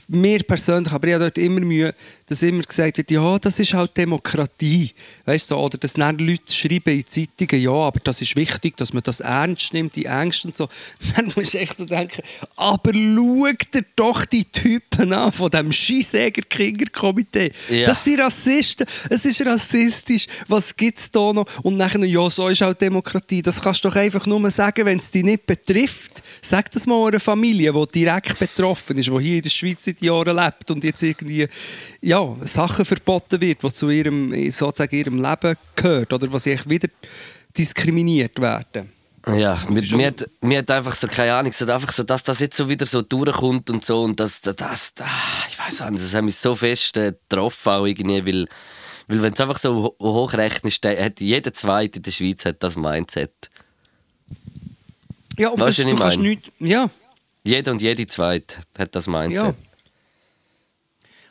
mir 0.10 0.40
persönlich, 0.44 0.92
aber 0.92 1.08
ich 1.08 1.14
habe 1.14 1.24
dort 1.26 1.38
immer 1.38 1.62
Mühe, 1.62 1.94
dass 2.28 2.44
immer 2.44 2.62
gesagt 2.62 2.98
wird, 2.98 3.10
ja, 3.10 3.40
das 3.40 3.58
ist 3.58 3.74
halt 3.74 3.96
Demokratie. 3.96 4.92
Weißt 5.26 5.50
du, 5.50 5.56
oder 5.56 5.78
dass 5.78 5.94
dann 5.94 6.18
Leute 6.18 6.54
schreiben 6.54 7.00
in 7.00 7.08
Zeitungen, 7.08 7.64
ja, 7.64 7.72
aber 7.72 8.02
das 8.02 8.22
ist 8.22 8.36
wichtig, 8.36 8.76
dass 8.76 8.92
man 8.92 9.02
das 9.02 9.22
ernst 9.22 9.74
nimmt, 9.74 9.96
die 9.96 10.06
Ängste 10.06 10.50
und 10.50 10.58
so. 10.58 10.68
Dann 11.16 11.32
musst 11.36 11.54
du 11.54 11.60
echt 11.60 11.78
so 11.78 11.86
denken, 11.86 12.22
aber 12.58 12.94
schau 12.94 13.48
dir 13.74 13.86
doch 13.96 14.26
die 14.26 14.44
Typen 14.44 15.14
an 15.14 15.32
von 15.32 15.50
dem 15.50 15.72
Skisäger 15.72 16.42
Kinderkomitee. 16.42 17.52
Ja. 17.70 17.86
Das 17.86 18.04
sind 18.04 18.20
Rassisten, 18.20 18.86
es 19.10 19.24
ist 19.24 19.46
rassistisch, 19.46 20.28
was 20.50 20.76
gibt 20.76 20.98
es 20.98 21.10
da 21.10 21.32
noch? 21.32 21.46
Und 21.64 21.78
nachher, 21.78 22.04
ja, 22.04 22.30
so 22.30 22.50
ist 22.50 22.62
auch 22.62 22.74
Demokratie. 22.74 23.42
Das 23.42 23.62
kannst 23.62 23.86
du 23.86 23.90
doch 23.90 23.96
einfach 23.96 24.26
nur 24.26 24.52
sagen, 24.52 24.86
wenn 24.86 25.00
es 25.00 25.12
dich 25.12 25.24
nicht 25.24 25.46
betrifft. 25.46 26.24
Sag 26.42 26.72
das 26.72 26.86
mal 26.86 27.08
einer 27.08 27.20
Familie, 27.20 27.72
die 27.72 28.00
direkt 28.00 28.38
betroffen 28.38 28.98
ist, 28.98 29.08
die 29.08 29.20
hier 29.20 29.38
in 29.38 29.42
der 29.42 29.50
Schweiz 29.50 29.86
seit 29.86 30.02
Jahren 30.02 30.36
lebt 30.36 30.70
und 30.72 30.84
jetzt 30.84 31.02
irgendwie 31.02 31.48
ja, 32.02 32.17
Sachen 32.44 32.86
verboten 32.86 33.40
wird, 33.42 33.64
die 33.64 33.72
zu 33.72 33.90
ihrem, 33.90 34.34
sozusagen 34.52 34.96
ihrem 34.96 35.22
Leben 35.22 35.56
gehört 35.76 36.14
oder 36.14 36.32
was 36.32 36.48
eigentlich 36.48 36.70
wieder 36.70 36.88
diskriminiert 37.58 38.40
werden. 38.40 38.92
Ja, 39.26 39.60
mir, 39.68 39.82
mir, 39.98 40.08
hat, 40.08 40.30
mir 40.40 40.60
hat 40.60 40.72
einfach 40.72 40.96
so 40.96 41.08
keine 41.08 41.34
Ahnung, 41.34 41.52
es 41.52 41.60
hat 41.60 41.70
einfach 41.70 41.92
so, 41.92 42.04
dass 42.04 42.24
das 42.24 42.40
jetzt 42.40 42.56
so 42.56 42.70
wieder 42.70 42.86
so 42.86 43.02
durchkommt 43.02 43.70
und 43.70 43.84
so 43.84 44.04
und 44.04 44.18
das, 44.22 44.40
das, 44.40 44.56
das 44.56 44.94
ah, 45.02 45.46
ich 45.50 45.60
weiß 45.60 45.82
auch 45.82 45.90
nicht, 45.90 46.02
das 46.02 46.14
hat 46.14 46.24
mich 46.24 46.38
so 46.38 46.56
fest 46.56 46.96
äh, 46.96 47.14
getroffen 47.28 47.70
auch 47.74 47.86
irgendwie, 47.86 48.26
weil, 48.26 48.48
weil 49.08 49.22
wenn 49.24 49.34
es 49.34 49.42
einfach 49.42 49.58
so 49.58 49.84
ho- 49.84 49.96
hochrechnest, 50.00 50.86
hat 50.86 51.20
jeder 51.20 51.54
Zweite 51.54 51.98
in 51.98 52.04
der 52.04 52.12
Schweiz 52.12 52.46
hat 52.46 52.64
das 52.64 52.78
Mindset. 52.78 53.34
Ja, 55.38 55.50
und 55.50 55.60
Weißt 55.60 55.80
das, 55.80 55.86
du, 55.86 55.96
kannst 55.96 56.20
nichts, 56.20 56.50
ja, 56.60 56.90
Jeder 57.44 57.72
und 57.72 57.82
jede 57.82 58.06
Zweite 58.08 58.58
hat 58.78 58.96
das 58.96 59.08
Mindset. 59.08 59.36
Ja. 59.36 59.54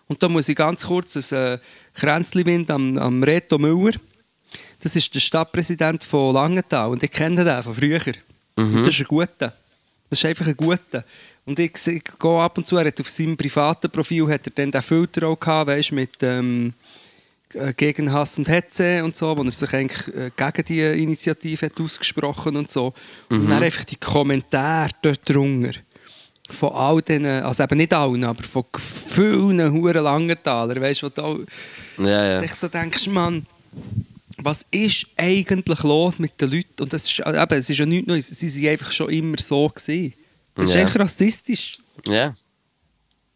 Und 0.09 0.23
da 0.23 0.29
muss 0.29 0.49
ich 0.49 0.57
ganz 0.57 0.87
kurz 0.87 1.33
ein 1.33 1.37
äh, 1.37 1.59
Kränzchen 1.95 2.47
winden 2.47 2.73
am, 2.73 2.99
am 2.99 3.23
Reto 3.23 3.59
Müller. 3.59 3.97
Das 4.81 4.95
ist 4.95 5.15
der 5.15 5.21
Stadtpräsident 5.21 6.05
von 6.05 6.35
Langenthal 6.35 6.91
und 6.91 7.03
ich 7.03 7.11
kenne 7.11 7.45
den 7.45 7.63
von 7.63 7.75
früher. 7.75 8.01
Und 8.77 8.87
das 8.87 8.95
ist 8.95 9.01
ein 9.01 9.07
guter. 9.07 9.53
Das 10.09 10.19
ist 10.19 10.25
einfach 10.25 10.47
ein 10.47 10.57
guter. 10.57 11.05
Und 11.45 11.59
ich, 11.59 11.73
ich 11.87 12.05
gehe 12.05 12.41
ab 12.41 12.59
und 12.59 12.67
zu, 12.67 12.77
er 12.77 12.87
hat 12.87 13.01
auf 13.01 13.09
seinem 13.09 13.37
privaten 13.37 13.91
Profil 13.91 14.29
hat 14.29 14.47
er 14.47 14.53
dann 14.55 14.71
den 14.71 14.83
Filter 14.83 15.27
auch 15.29 15.39
gehabt, 15.39 15.69
weißt, 15.69 15.93
mit 15.93 16.23
ähm, 16.23 16.73
äh, 17.55 17.73
gegen 17.73 18.13
Hass 18.13 18.39
und 18.39 18.49
Hetze 18.49 19.05
und 19.05 19.17
so, 19.17 19.37
wo 19.37 19.43
er 19.43 19.53
sich 19.53 19.73
eigentlich 19.73 20.15
äh, 20.15 20.31
gegen 20.37 20.65
die 20.67 21.03
Initiative 21.03 21.67
hat 21.67 21.81
ausgesprochen 21.81 22.57
und 22.57 22.71
so. 22.71 22.95
Und 23.29 23.49
dann 23.49 23.63
einfach 23.63 23.85
die 23.85 23.97
Kommentare 23.97 24.91
dort 25.03 25.29
drunter 25.29 25.73
von 26.51 26.73
all 26.73 27.03
diesen, 27.03 27.27
also 27.27 27.63
eben 27.63 27.79
nicht 27.79 27.93
allen, 27.93 28.25
aber 28.25 28.43
von 28.45 28.65
vielen 29.11 29.73
huren 29.73 30.03
Langentalern, 30.05 30.81
weißt 30.81 31.03
du, 31.03 31.07
wo 31.07 31.11
du 31.97 32.05
Ja, 32.05 32.25
ja. 32.33 32.43
ich 32.43 32.53
so 32.55 32.69
denkst, 32.69 33.07
Mann, 33.09 33.47
was 34.39 34.67
ist 34.71 35.07
eigentlich 35.17 35.83
los 35.83 36.19
mit 36.19 36.41
den 36.41 36.51
Leuten? 36.51 36.83
Und 36.83 36.93
das 36.93 37.05
ist, 37.11 37.21
also 37.23 37.41
eben, 37.41 37.55
es 37.59 37.71
ist 37.71 37.79
ja 37.79 37.87
nichts 37.87 38.07
Neues, 38.09 38.27
sie 38.29 38.49
sind 38.49 38.69
einfach 38.69 38.93
schon 38.93 39.11
immer 39.11 39.37
so 39.39 39.69
gewesen. 39.69 40.13
Es 40.57 40.69
ist 40.69 40.75
Ja. 40.75 40.81
einfach 40.83 41.01
rassistisch. 41.01 41.79
ja. 42.09 42.35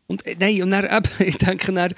Und 0.07 0.27
äh, 0.27 0.37
nein, 0.39 0.63
und 0.63 0.71
dann, 0.73 0.85
eben, 0.97 1.29
ich 1.29 1.37
denke 1.39 1.73
dann, 1.73 1.95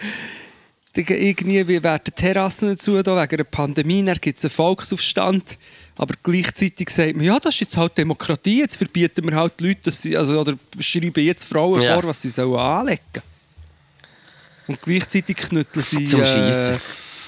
irgendwie 0.95 1.67
wie 1.67 1.83
werden 1.83 2.15
Terrassen 2.15 2.71
dazu 2.71 3.03
da, 3.03 3.23
wegen 3.23 3.35
einer 3.35 3.45
Pandemie, 3.45 4.05
dann 4.05 4.19
gibt 4.21 4.39
es 4.39 4.45
einen 4.45 4.51
Volksaufstand, 4.51 5.57
aber 5.97 6.15
gleichzeitig 6.23 6.91
sagt 6.91 7.17
man, 7.17 7.25
ja, 7.25 7.39
das 7.39 7.55
ist 7.55 7.61
jetzt 7.61 7.77
halt 7.77 7.97
Demokratie, 7.97 8.59
jetzt 8.59 8.77
verbieten 8.77 9.29
wir 9.29 9.37
halt 9.37 9.59
Leute, 9.61 9.81
dass 9.85 10.03
sie, 10.03 10.17
also, 10.17 10.41
oder 10.41 10.55
schreiben 10.81 11.25
jetzt 11.25 11.45
Frauen 11.45 11.81
Ja. 11.81 11.95
vor, 11.95 12.09
was 12.09 12.21
sie 12.21 12.29
sollen 12.29 12.59
anlegen 12.59 13.01
Und 14.67 14.81
gleichzeitig 14.83 15.37
knütteln 15.37 15.83
sie 15.83 16.05
Zum 16.05 16.21
äh, 16.21 16.79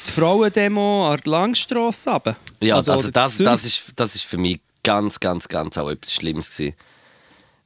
die 0.07 0.11
Frauendemo 0.11 1.11
an 1.11 1.21
der 1.25 1.33
Langstrasse 1.33 2.11
runter. 2.11 2.37
Ja, 2.61 2.77
also, 2.77 2.93
oder 2.93 3.11
das, 3.11 3.39
das, 3.39 3.65
ist, 3.65 3.85
das 3.97 4.15
ist 4.15 4.25
für 4.25 4.39
mich 4.39 4.61
ganz, 4.83 5.19
ganz, 5.19 5.49
ganz 5.49 5.79
auch 5.79 5.89
etwas 5.89 6.13
Schlimmes 6.13 6.51
gewesen. 6.51 6.75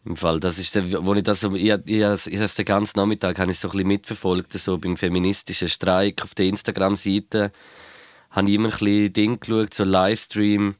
Im 0.09 0.16
Fall, 0.16 0.40
das 0.40 0.59
ist 0.59 0.75
der, 0.75 1.05
wo 1.05 1.12
ich 1.12 1.23
das 1.23 1.40
so, 1.40 1.55
ich, 1.55 1.71
ich, 1.85 2.27
ich, 2.27 2.55
den 2.55 2.64
ganzen 2.64 2.99
Nachmittag 2.99 3.38
habe 3.38 3.51
ich 3.51 3.59
so 3.59 3.68
ein 3.68 3.73
bisschen 3.73 3.88
mitverfolgt, 3.88 4.51
so 4.55 4.79
beim 4.79 4.97
feministischen 4.97 5.68
Streik 5.68 6.23
auf 6.23 6.35
der 6.35 6.47
Instagram-Seite 6.47 7.53
habe 8.31 8.49
ich 8.49 8.55
immer 8.55 8.68
ein 8.71 8.79
bisschen 8.79 9.12
Ding 9.12 9.38
geschaut, 9.38 9.75
so 9.75 9.85
Livestream, 9.85 10.77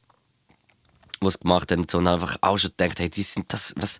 was 1.21 1.41
gemacht 1.41 1.71
haben, 1.71 1.85
so, 1.91 1.99
und 1.99 2.07
einfach 2.07 2.39
auch 2.41 2.57
schon 2.57 2.71
gedacht, 2.71 3.01
hey, 3.01 3.11
die 3.11 3.23
sind 3.23 3.53
das, 3.53 3.75
was, 3.77 3.99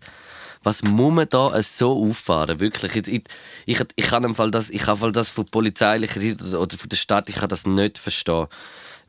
was 0.63 0.81
muss 0.81 1.13
man 1.13 1.29
da 1.29 1.61
so 1.61 1.91
auffahren? 2.09 2.59
Wirklich, 2.59 2.95
ich, 2.95 3.07
ich, 3.07 3.23
ich, 3.67 3.79
ich 3.97 4.07
kann 4.07 4.23
im 4.23 4.33
Fall 4.33 4.49
das, 4.49 4.71
ich 4.71 4.81
kann 4.81 5.13
das 5.13 5.29
von 5.29 5.45
polizeilicher 5.45 6.21
oder 6.57 6.75
von 6.75 6.89
der 6.89 6.97
Stadt, 6.97 7.29
ich 7.29 7.35
kann 7.35 7.49
das 7.49 7.67
nicht 7.67 7.99
verstehen. 7.99 8.47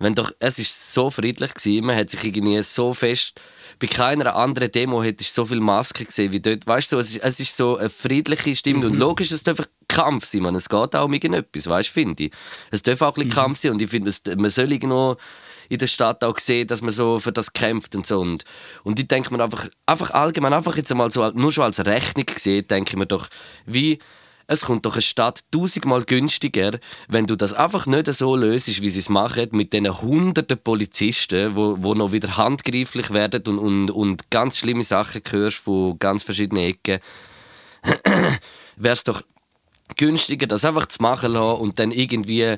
Wenn 0.00 0.14
doch, 0.14 0.32
es 0.38 0.58
ist 0.58 0.94
so 0.94 1.10
friedlich 1.10 1.52
gewesen, 1.52 1.84
man 1.84 1.94
hat 1.94 2.08
sich 2.08 2.24
irgendwie 2.24 2.62
so 2.62 2.94
fest, 2.94 3.38
bei 3.78 3.86
keiner 3.86 4.34
anderen 4.34 4.72
Demo 4.72 5.02
hätte 5.02 5.22
ich 5.22 5.30
so 5.30 5.44
viel 5.44 5.60
Maske 5.60 6.06
gesehen 6.06 6.32
wie 6.32 6.40
dort. 6.40 6.66
Weißt 6.66 6.90
du, 6.90 6.98
es 6.98 7.14
ist, 7.14 7.22
es 7.22 7.38
ist 7.38 7.56
so 7.56 7.76
eine 7.76 7.90
friedliche 7.90 8.56
Stimmung 8.56 8.84
und 8.84 8.96
logisch, 8.96 9.30
es 9.30 9.42
darf 9.42 9.68
Kampf 9.88 10.24
sein, 10.24 10.40
man. 10.40 10.54
Es 10.54 10.70
geht 10.70 10.96
auch 10.96 11.04
um 11.04 11.12
irgendetwas, 11.12 11.66
weißt 11.66 11.90
du, 11.90 11.92
finde 11.92 12.24
ich. 12.24 12.32
Es 12.70 12.82
darf 12.82 13.02
auch 13.02 13.16
ein 13.16 13.24
bisschen 13.24 13.30
Kampf 13.30 13.58
sein 13.58 13.72
und 13.72 13.82
ich 13.82 13.90
finde, 13.90 14.10
man 14.36 14.50
soll 14.50 14.72
irgendwo 14.72 15.16
in 15.68 15.78
der 15.78 15.86
Stadt 15.86 16.24
auch 16.24 16.38
sehen, 16.38 16.66
dass 16.66 16.80
man 16.80 16.92
so 16.92 17.20
für 17.20 17.32
das 17.32 17.52
kämpft 17.52 17.94
und 17.94 18.06
so. 18.06 18.20
Und, 18.20 18.44
und 18.82 18.98
ich 18.98 19.06
denke 19.06 19.32
mir 19.34 19.44
einfach, 19.44 19.68
einfach 19.84 20.10
allgemein, 20.12 20.52
einfach 20.54 20.76
jetzt 20.76 20.90
einmal 20.90 21.10
so, 21.10 21.28
nur 21.30 21.52
schon 21.52 21.64
als 21.64 21.84
Rechnung 21.84 22.26
gesehen, 22.26 22.66
denke 22.66 22.90
ich 22.90 22.96
mir 22.96 23.06
doch, 23.06 23.28
wie 23.66 23.98
es 24.50 24.62
kommt 24.62 24.84
doch 24.84 24.94
eine 24.94 25.02
Stadt 25.02 25.44
tausendmal 25.52 26.02
günstiger, 26.02 26.80
wenn 27.06 27.26
du 27.26 27.36
das 27.36 27.52
einfach 27.52 27.86
nicht 27.86 28.12
so 28.12 28.34
löst, 28.34 28.66
wie 28.82 28.90
sie 28.90 28.98
es 28.98 29.08
machen, 29.08 29.48
mit 29.52 29.72
diesen 29.72 29.88
hunderten 30.02 30.58
Polizisten, 30.58 31.54
wo, 31.54 31.76
wo 31.80 31.94
noch 31.94 32.10
wieder 32.10 32.36
handgreiflich 32.36 33.12
werden 33.12 33.44
und, 33.46 33.58
und, 33.58 33.90
und 33.92 34.30
ganz 34.30 34.58
schlimme 34.58 34.82
Sachen 34.82 35.22
hörst 35.30 35.58
von 35.58 36.00
ganz 36.00 36.24
verschiedenen 36.24 36.64
Ecken. 36.64 36.98
Wäre 38.76 38.92
es 38.92 39.04
doch 39.04 39.22
günstiger, 39.96 40.48
das 40.48 40.64
einfach 40.64 40.86
zu 40.86 41.00
machen 41.00 41.32
lassen 41.32 41.60
und 41.60 41.78
dann 41.78 41.92
irgendwie 41.92 42.56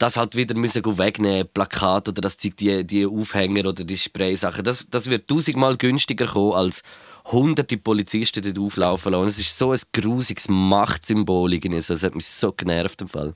das 0.00 0.16
halt 0.16 0.34
wieder 0.34 0.54
müssen 0.54 0.82
wegnehmen, 0.84 1.48
Plakat 1.52 2.08
oder 2.08 2.22
das 2.22 2.38
die, 2.38 2.84
die 2.84 3.06
Aufhänger 3.06 3.68
oder 3.68 3.84
die 3.84 3.98
Spray-Sachen. 3.98 4.64
Das, 4.64 4.86
das 4.90 5.10
wird 5.10 5.28
tausendmal 5.28 5.76
günstiger 5.76 6.26
kommen 6.26 6.54
als 6.54 6.82
hunderte 7.26 7.76
Polizisten 7.76 8.42
dort 8.42 8.58
auflaufen 8.58 9.12
lassen. 9.12 9.28
es 9.28 9.38
ist 9.38 9.56
so 9.56 9.72
ein 9.72 9.80
grusiges 9.92 10.48
Machtsymbol. 10.48 11.52
Also, 11.72 11.94
es 11.94 12.02
hat 12.02 12.14
mich 12.14 12.26
so 12.26 12.50
genervt 12.50 13.02
im 13.02 13.08
Fall. 13.08 13.34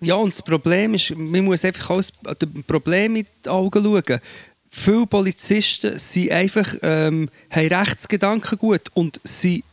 Ja, 0.00 0.14
und 0.14 0.32
das 0.32 0.42
Problem 0.42 0.94
ist, 0.94 1.14
man 1.16 1.44
muss 1.44 1.64
einfach 1.64 1.90
auch 1.90 2.02
das 2.22 2.48
Problem 2.66 3.16
in 3.16 3.26
die 3.44 3.48
Augen 3.48 3.84
schauen. 3.84 4.20
Viele 4.70 5.06
Polizisten 5.06 5.98
sind 5.98 6.30
einfach, 6.30 6.72
ähm, 6.82 7.28
haben 7.50 7.74
Rechtsgedanken 7.74 8.56
gut 8.56 8.82
und 8.94 9.20
sind 9.24 9.64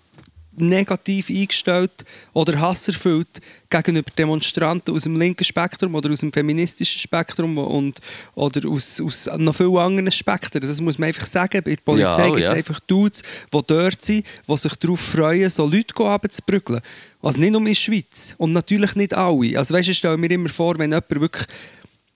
negativ 0.58 1.30
eingestellt 1.30 2.06
oder 2.34 2.60
hasserfüllt 2.60 3.42
gegenüber 3.70 4.10
Demonstranten 4.18 4.96
aus 4.96 5.04
dem 5.04 5.20
linken 5.20 5.44
Spektrum 5.44 5.96
oder 5.96 6.12
aus 6.12 6.20
dem 6.20 6.32
feministischen 6.32 7.00
Spektrum 7.00 7.58
und, 7.58 8.00
oder 8.36 8.68
aus, 8.70 9.00
aus 9.02 9.30
noch 9.38 9.56
vielen 9.56 9.78
anderen 9.78 10.12
Spektren. 10.12 10.62
Das 10.62 10.82
muss 10.82 10.98
man 10.98 11.08
einfach 11.08 11.26
sagen. 11.26 11.62
Bei 11.64 11.76
der 11.76 11.82
Polizei 11.84 12.28
ja, 12.28 12.32
gibt 12.32 12.46
es 12.46 12.52
ja. 12.52 12.58
einfach 12.58 12.80
Dudes, 12.82 13.24
die 13.54 13.60
dort 13.68 14.02
sind, 14.02 14.26
die 14.48 14.58
sich 14.58 14.76
darauf 14.76 15.00
freuen, 15.00 15.50
so 15.50 15.66
Leute 15.66 15.94
zu 16.30 16.42
brügeln. 16.46 16.82
Also 17.22 17.40
nicht 17.40 17.52
nur 17.52 17.62
in 17.62 17.68
der 17.68 17.74
Schweiz. 17.74 18.36
Und 18.38 18.52
natürlich 18.52 18.96
nicht 18.96 19.14
alle. 19.14 19.58
Also 19.58 19.74
weißt, 19.74 19.90
ich 19.90 19.98
stelle 19.98 20.18
mir 20.18 20.32
immer 20.32 20.50
vor, 20.50 20.78
wenn 20.78 20.92
jemand 20.92 21.10
wirklich 21.10 21.48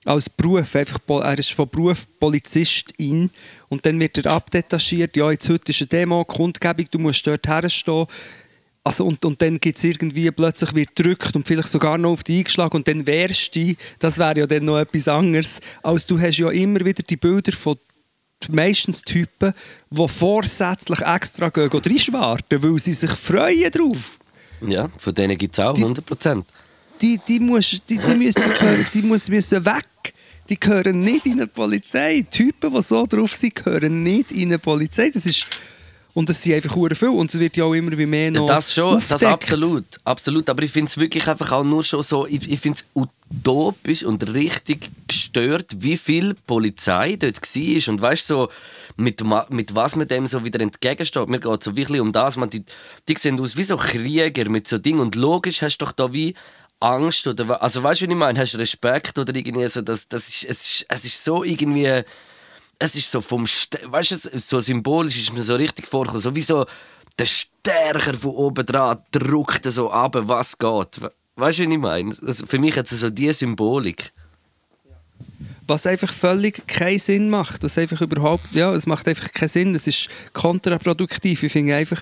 als 0.05 0.29
Beruf, 0.29 0.75
einfach, 0.75 0.99
er 1.07 1.37
ist 1.37 1.51
von 1.51 1.69
Beruf 1.69 2.07
Polizistin 2.19 3.29
und 3.69 3.85
dann 3.85 3.99
wird 3.99 4.17
er 4.17 4.31
abdetachiert, 4.31 5.15
ja, 5.15 5.31
jetzt 5.31 5.47
heute 5.47 5.71
ist 5.71 5.81
eine 5.81 5.87
Demo, 5.87 6.25
Kundgebung, 6.25 6.85
du 6.89 6.99
musst 6.99 7.25
dort 7.27 7.47
herstehen. 7.47 8.05
Also 8.83 9.05
und, 9.05 9.23
und 9.25 9.39
dann 9.43 9.59
gibt 9.59 9.77
es 9.77 9.83
irgendwie 9.83 10.31
plötzlich 10.31 10.73
wird 10.73 10.95
gedrückt 10.95 11.35
und 11.35 11.47
vielleicht 11.47 11.67
sogar 11.67 11.99
noch 11.99 12.13
auf 12.13 12.23
die 12.23 12.39
eingeschlagen 12.39 12.77
und 12.77 12.87
dann 12.87 13.05
wärst 13.05 13.55
du, 13.55 13.75
das 13.99 14.17
wäre 14.17 14.39
ja 14.39 14.47
dann 14.47 14.65
noch 14.65 14.79
etwas 14.79 15.07
anderes, 15.07 15.59
als 15.83 16.07
du 16.07 16.19
hast 16.19 16.37
ja 16.37 16.49
immer 16.49 16.83
wieder 16.83 17.03
die 17.03 17.17
Bilder 17.17 17.51
von 17.51 17.77
meistens 18.49 19.03
Typen, 19.03 19.53
die 19.91 20.07
vorsätzlich 20.07 21.01
extra 21.01 21.49
gehen 21.49 21.69
oder 21.69 21.89
reinschwarten, 21.91 22.63
weil 22.63 22.79
sie 22.79 22.93
sich 22.93 23.11
freuen 23.11 23.69
drauf. 23.69 24.17
Ja, 24.61 24.89
von 24.97 25.13
denen 25.13 25.37
gibt 25.37 25.53
es 25.53 25.59
auch, 25.59 25.75
100 25.75 26.03
Prozent 26.03 26.47
die, 27.01 27.19
die, 27.27 27.39
muss, 27.39 27.81
die, 27.87 27.97
die, 27.97 28.13
müssen, 28.13 28.41
die, 28.43 28.59
gehören, 28.59 28.85
die 28.93 29.01
müssen 29.01 29.65
weg. 29.65 30.13
Die 30.49 30.59
gehören 30.59 31.01
nicht 31.01 31.25
in 31.25 31.33
eine 31.33 31.47
Polizei. 31.47 32.17
Die 32.17 32.23
Typen, 32.25 32.73
die 32.73 32.81
so 32.81 33.05
drauf 33.05 33.35
sind, 33.35 33.55
gehören 33.55 34.03
nicht 34.03 34.31
in 34.31 34.49
eine 34.49 34.59
Polizei. 34.59 35.09
Das 35.09 35.25
ist... 35.25 35.47
Und 36.13 36.27
das 36.27 36.41
sind 36.41 36.55
einfach 36.55 36.73
viel. 36.73 37.09
Und 37.09 37.33
es 37.33 37.39
wird 37.39 37.55
ja 37.55 37.63
auch 37.63 37.73
immer 37.73 37.97
wie 37.97 38.05
mehr 38.05 38.31
noch. 38.31 38.45
Das 38.45 38.73
schon, 38.73 38.97
aufdeckt. 38.97 39.11
das 39.11 39.23
absolut. 39.23 39.85
absolut. 40.03 40.49
Aber 40.49 40.61
ich 40.63 40.71
finde 40.71 40.89
es 40.89 40.97
wirklich 40.97 41.25
einfach 41.27 41.51
auch 41.53 41.63
nur 41.63 41.83
schon 41.83 42.03
so. 42.03 42.27
Ich, 42.27 42.51
ich 42.51 42.59
finde 42.59 42.79
es 42.79 42.85
utopisch 42.93 44.03
und 44.03 44.33
richtig 44.33 44.89
gestört, 45.07 45.67
wie 45.79 45.95
viel 45.95 46.33
Polizei 46.45 47.15
dort 47.15 47.41
war. 47.41 47.93
Und 47.93 48.01
weißt 48.01 48.29
du, 48.29 48.35
so, 48.35 48.49
mit, 48.97 49.23
mit 49.49 49.73
was 49.73 49.95
man 49.95 50.07
dem 50.07 50.27
so 50.27 50.43
wieder 50.43 50.59
entgegensteht. 50.59 51.29
Mir 51.29 51.39
geht 51.39 51.59
es 51.59 51.65
so 51.65 51.75
wirklich 51.77 52.01
um 52.01 52.11
das. 52.11 52.35
Man, 52.35 52.49
die, 52.49 52.63
die 53.07 53.15
sehen 53.17 53.39
aus 53.39 53.55
wie 53.55 53.63
so 53.63 53.77
Krieger 53.77 54.49
mit 54.49 54.67
so 54.67 54.77
Dingen. 54.77 54.99
Und 54.99 55.15
logisch 55.15 55.61
hast 55.61 55.77
du 55.77 55.85
doch 55.85 55.93
da 55.93 56.11
wie 56.11 56.35
Angst 56.81 57.27
oder 57.27 57.61
also 57.61 57.83
weißt 57.83 58.01
du, 58.01 58.07
wie 58.07 58.11
ich 58.11 58.17
meine? 58.17 58.39
Hast 58.39 58.57
Respekt 58.57 59.17
oder 59.17 59.33
irgendwie 59.35 59.67
so, 59.67 59.81
das, 59.81 60.07
das 60.07 60.27
ist, 60.27 60.43
es 60.45 60.61
ist, 60.61 60.85
es 60.89 61.05
ist 61.05 61.23
so 61.23 61.43
irgendwie, 61.43 62.03
es 62.79 62.95
ist 62.95 63.11
so 63.11 63.21
vom, 63.21 63.45
weißt 63.45 64.11
du, 64.11 64.39
so 64.39 64.59
symbolisch 64.59 65.19
ist 65.19 65.33
mir 65.33 65.43
so 65.43 65.55
richtig 65.55 65.87
vorgekommen, 65.87 66.21
so 66.21 66.35
wie 66.35 66.41
so 66.41 66.65
der 67.17 67.25
Stärker 67.25 68.13
von 68.15 68.31
oben 68.31 68.65
dran 68.65 68.99
drückt 69.11 69.65
so 69.65 69.91
ab, 69.91 70.15
was 70.17 70.57
geht. 70.57 71.01
Weißt 71.35 71.59
du, 71.59 71.69
wie 71.69 71.73
ich 71.73 71.79
meine? 71.79 72.15
Also 72.25 72.45
für 72.45 72.59
mich 72.59 72.75
hat 72.77 72.91
es 72.91 72.99
so 72.99 73.09
diese 73.09 73.33
Symbolik. 73.33 74.11
Was 75.67 75.85
einfach 75.85 76.11
völlig 76.11 76.67
keinen 76.67 76.99
Sinn 76.99 77.29
macht. 77.29 77.63
Was 77.63 77.77
einfach 77.77 78.01
überhaupt, 78.01 78.43
ja, 78.51 78.73
es 78.73 78.87
macht 78.87 79.07
einfach 79.07 79.31
keinen 79.31 79.49
Sinn. 79.49 79.75
Es 79.75 79.87
ist 79.87 80.09
kontraproduktiv. 80.33 81.43
Ich 81.43 81.51
finde 81.51 81.75
einfach, 81.75 82.01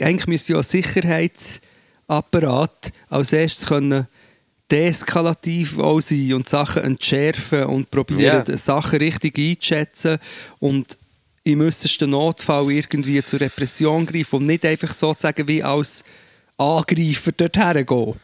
eigentlich 0.00 0.26
müsste 0.26 0.54
ja 0.54 0.60
Sicherheits- 0.60 1.60
Apparat 2.06 2.92
als 3.08 3.32
erstes 3.32 3.66
können 3.66 4.06
deeskalativ 4.70 5.78
auch 5.78 6.00
sein 6.00 6.34
und 6.34 6.48
Sachen 6.48 6.82
entschärfen 6.82 7.64
und 7.64 7.90
probieren, 7.90 8.44
yeah. 8.46 8.58
Sachen 8.58 8.98
richtig 8.98 9.38
einzuschätzen 9.38 10.18
und 10.58 10.98
im 11.44 11.60
äußersten 11.60 12.10
Notfall 12.10 12.70
irgendwie 12.70 13.22
zur 13.22 13.40
Repression 13.40 14.06
greifen 14.06 14.36
und 14.36 14.46
nicht 14.46 14.64
einfach 14.64 14.92
sozusagen 14.92 15.46
wie 15.46 15.62
als 15.62 16.02
Angreifer 16.56 17.32
dorthin 17.32 17.84
gehen. 17.86 18.14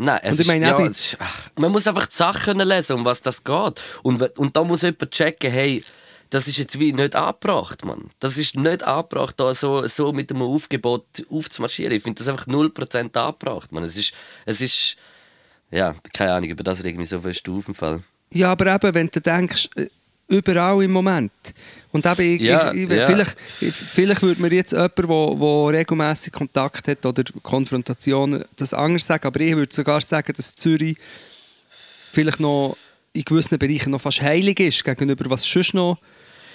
Nein, 0.00 0.20
es 0.22 0.46
meine, 0.46 0.66
ist, 0.66 0.78
ja, 0.78 0.86
ist, 0.86 1.16
ach, 1.18 1.50
man 1.56 1.72
muss 1.72 1.88
einfach 1.88 2.06
die 2.06 2.14
Sachen 2.14 2.60
lesen, 2.60 2.94
um 2.94 3.04
was 3.04 3.20
das 3.20 3.42
geht. 3.42 3.82
Und, 4.04 4.38
und 4.38 4.56
da 4.56 4.62
muss 4.62 4.82
jemand 4.82 5.10
checken, 5.10 5.50
hey, 5.50 5.82
das 6.30 6.46
ist 6.46 6.58
jetzt 6.58 6.78
wie 6.78 6.92
nicht 6.92 7.14
angebracht, 7.14 7.84
Mann. 7.84 8.10
Das 8.20 8.38
ist 8.38 8.56
nicht 8.56 8.84
angebracht, 8.84 9.34
da 9.38 9.54
so, 9.54 9.86
so 9.86 10.12
mit 10.12 10.30
einem 10.30 10.42
Aufgebot 10.42 11.06
aufzumarschieren. 11.30 11.96
Ich 11.96 12.02
finde 12.02 12.18
das 12.18 12.28
einfach 12.28 12.46
0% 12.46 13.16
angebracht, 13.16 13.72
Mann. 13.72 13.84
Es 13.84 13.96
ist, 13.96 14.12
es 14.44 14.60
ist, 14.60 14.96
ja, 15.70 15.94
keine 16.12 16.34
Ahnung, 16.34 16.50
über 16.50 16.62
das 16.62 16.84
regt 16.84 16.98
mich 16.98 17.08
so 17.08 17.20
fest 17.20 17.48
auf 17.48 17.64
Fall. 17.74 18.02
Ja, 18.32 18.52
aber 18.52 18.74
eben, 18.74 18.94
wenn 18.94 19.08
du 19.08 19.20
denkst, 19.20 19.70
äh, 19.76 19.86
überall 20.28 20.82
im 20.82 20.92
Moment. 20.92 21.32
Und 21.90 22.04
eben, 22.04 22.20
ich, 22.20 22.40
ja, 22.42 22.72
ich, 22.72 22.88
ja. 22.90 23.06
vielleicht, 23.06 23.36
vielleicht 23.60 24.22
würde 24.22 24.42
mir 24.42 24.52
jetzt 24.52 24.72
jemand, 24.72 24.98
der 24.98 25.78
regelmäßig 25.78 26.32
Kontakt 26.32 26.88
hat 26.88 27.06
oder 27.06 27.24
Konfrontationen, 27.42 28.44
das 28.56 28.74
anders 28.74 29.06
sagen, 29.06 29.26
aber 29.26 29.40
ich 29.40 29.56
würde 29.56 29.74
sogar 29.74 30.00
sagen, 30.02 30.32
dass 30.36 30.54
Zürich 30.54 30.96
vielleicht 32.12 32.40
noch 32.40 32.76
in 33.14 33.24
gewissen 33.24 33.58
Bereichen 33.58 33.90
noch 33.90 34.00
fast 34.00 34.20
heilig 34.20 34.60
ist 34.60 34.84
gegenüber 34.84 35.30
was 35.30 35.42
sonst 35.42 35.74
noch 35.74 35.98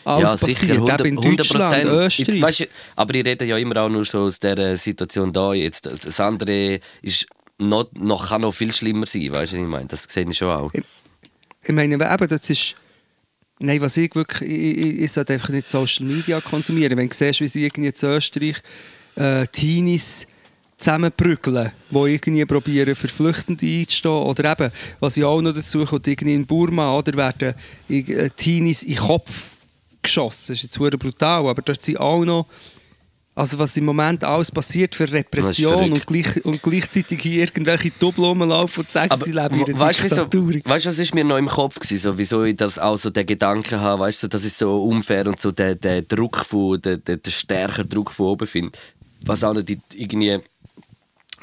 alles 0.05 0.31
ja, 0.31 0.37
passiert. 0.37 0.57
Sicher, 0.59 0.73
100, 0.73 1.01
in 1.05 1.15
Deutschland, 1.15 1.85
Österreich. 1.85 2.41
weißt, 2.41 2.67
aber 2.95 3.15
ich 3.15 3.25
rede 3.25 3.45
ja 3.45 3.57
immer 3.57 3.77
auch 3.77 3.89
nur 3.89 4.05
so 4.05 4.21
aus 4.21 4.39
dieser 4.39 4.77
Situation 4.77 5.31
da. 5.31 5.53
Jetzt, 5.53 5.85
das 5.85 6.19
andere 6.19 6.79
ist 7.01 7.27
noch, 7.57 7.89
noch, 7.93 8.29
kann 8.29 8.41
noch 8.41 8.53
viel 8.53 8.73
schlimmer 8.73 9.05
sein, 9.05 9.31
weißt 9.31 9.53
du, 9.53 9.57
ich 9.57 9.63
meine? 9.63 9.87
Das 9.87 10.03
sehe 10.03 10.27
ich 10.29 10.37
schon 10.37 10.49
auch. 10.49 10.73
Ich, 10.73 10.83
ich 11.63 11.73
meine, 11.73 11.95
eben, 11.95 12.27
das 12.27 12.49
ist... 12.49 12.75
Nein, 13.59 13.79
was 13.81 13.95
ich 13.97 14.13
wirklich... 14.15 14.41
Ich, 14.41 14.77
ich, 14.77 14.99
ich 15.01 15.11
sollte 15.11 15.33
einfach 15.33 15.49
nicht 15.49 15.67
Social 15.67 16.05
Media 16.05 16.41
konsumieren. 16.41 16.97
Wenn 16.97 17.07
du 17.07 17.15
siehst, 17.15 17.39
wie 17.39 17.47
sie 17.47 17.63
irgendwie 17.63 17.89
in 17.89 18.11
Österreich 18.11 18.57
äh, 19.15 19.47
Teenies 19.47 20.27
zusammenbrügeln, 20.77 21.71
die 21.89 21.97
irgendwie 21.97 22.45
probieren, 22.45 22.95
für 22.95 23.07
Flüchtende 23.07 23.65
einzustehen. 23.65 24.11
Oder 24.11 24.51
eben, 24.51 24.71
was 24.99 25.15
ja 25.15 25.27
auch 25.27 25.41
noch 25.41 25.53
dazu 25.53 25.85
kommt, 25.85 26.07
irgendwie 26.07 26.33
in 26.33 26.45
Burma 26.45 26.95
oder 26.95 27.13
werden 27.13 27.55
äh, 27.89 28.29
Teenies 28.31 28.83
in 28.83 28.95
den 28.95 28.97
Kopf 28.97 29.49
geschossen. 30.03 30.53
Das 30.53 30.63
ist 30.63 30.63
jetzt 30.63 30.99
brutal, 30.99 31.47
aber 31.47 31.61
dort 31.61 31.81
sind 31.81 31.99
auch 31.99 32.23
noch 32.23 32.47
Also 33.35 33.57
was 33.57 33.75
im 33.77 33.85
Moment 33.85 34.23
alles 34.23 34.51
passiert 34.51 34.93
für 34.93 35.11
Repression 35.11 35.91
und, 35.91 36.05
gleich, 36.05 36.45
und 36.45 36.61
gleichzeitig 36.61 37.19
hier 37.19 37.41
irgendwelche 37.41 37.89
Double 37.99 38.25
rumlaufen 38.25 38.83
und 38.83 38.91
sagen, 38.91 39.19
sie 39.23 39.31
leben 39.31 39.59
in 39.59 39.65
einer 39.65 39.79
weißt, 39.79 40.03
Diktatur. 40.03 40.49
Wieso, 40.49 40.69
weißt 40.69 40.85
du, 40.85 40.89
was 40.89 40.99
ist 40.99 41.15
mir 41.15 41.23
noch 41.23 41.37
im 41.37 41.47
Kopf 41.47 41.79
gewesen, 41.79 41.97
so, 41.97 42.17
wieso 42.17 42.43
ich 42.43 42.55
das 42.57 42.77
auch 42.77 42.97
so 42.97 43.09
den 43.09 43.25
Gedanken 43.25 43.79
habe, 43.79 44.03
weißt 44.03 44.21
du, 44.21 44.27
dass 44.27 44.45
ich 44.45 44.53
so 44.53 44.83
unfair 44.83 45.25
und 45.25 45.39
so 45.39 45.51
den, 45.51 45.79
den 45.81 46.07
Druck 46.07 46.45
von, 46.45 46.79
den, 46.79 47.03
den 47.03 47.19
stärkeren 47.27 47.89
Druck 47.89 48.11
von 48.11 48.27
oben 48.27 48.47
finde. 48.47 48.77
Was 49.25 49.43
auch 49.43 49.53
nicht 49.53 49.79
irgendwie, 49.95 50.39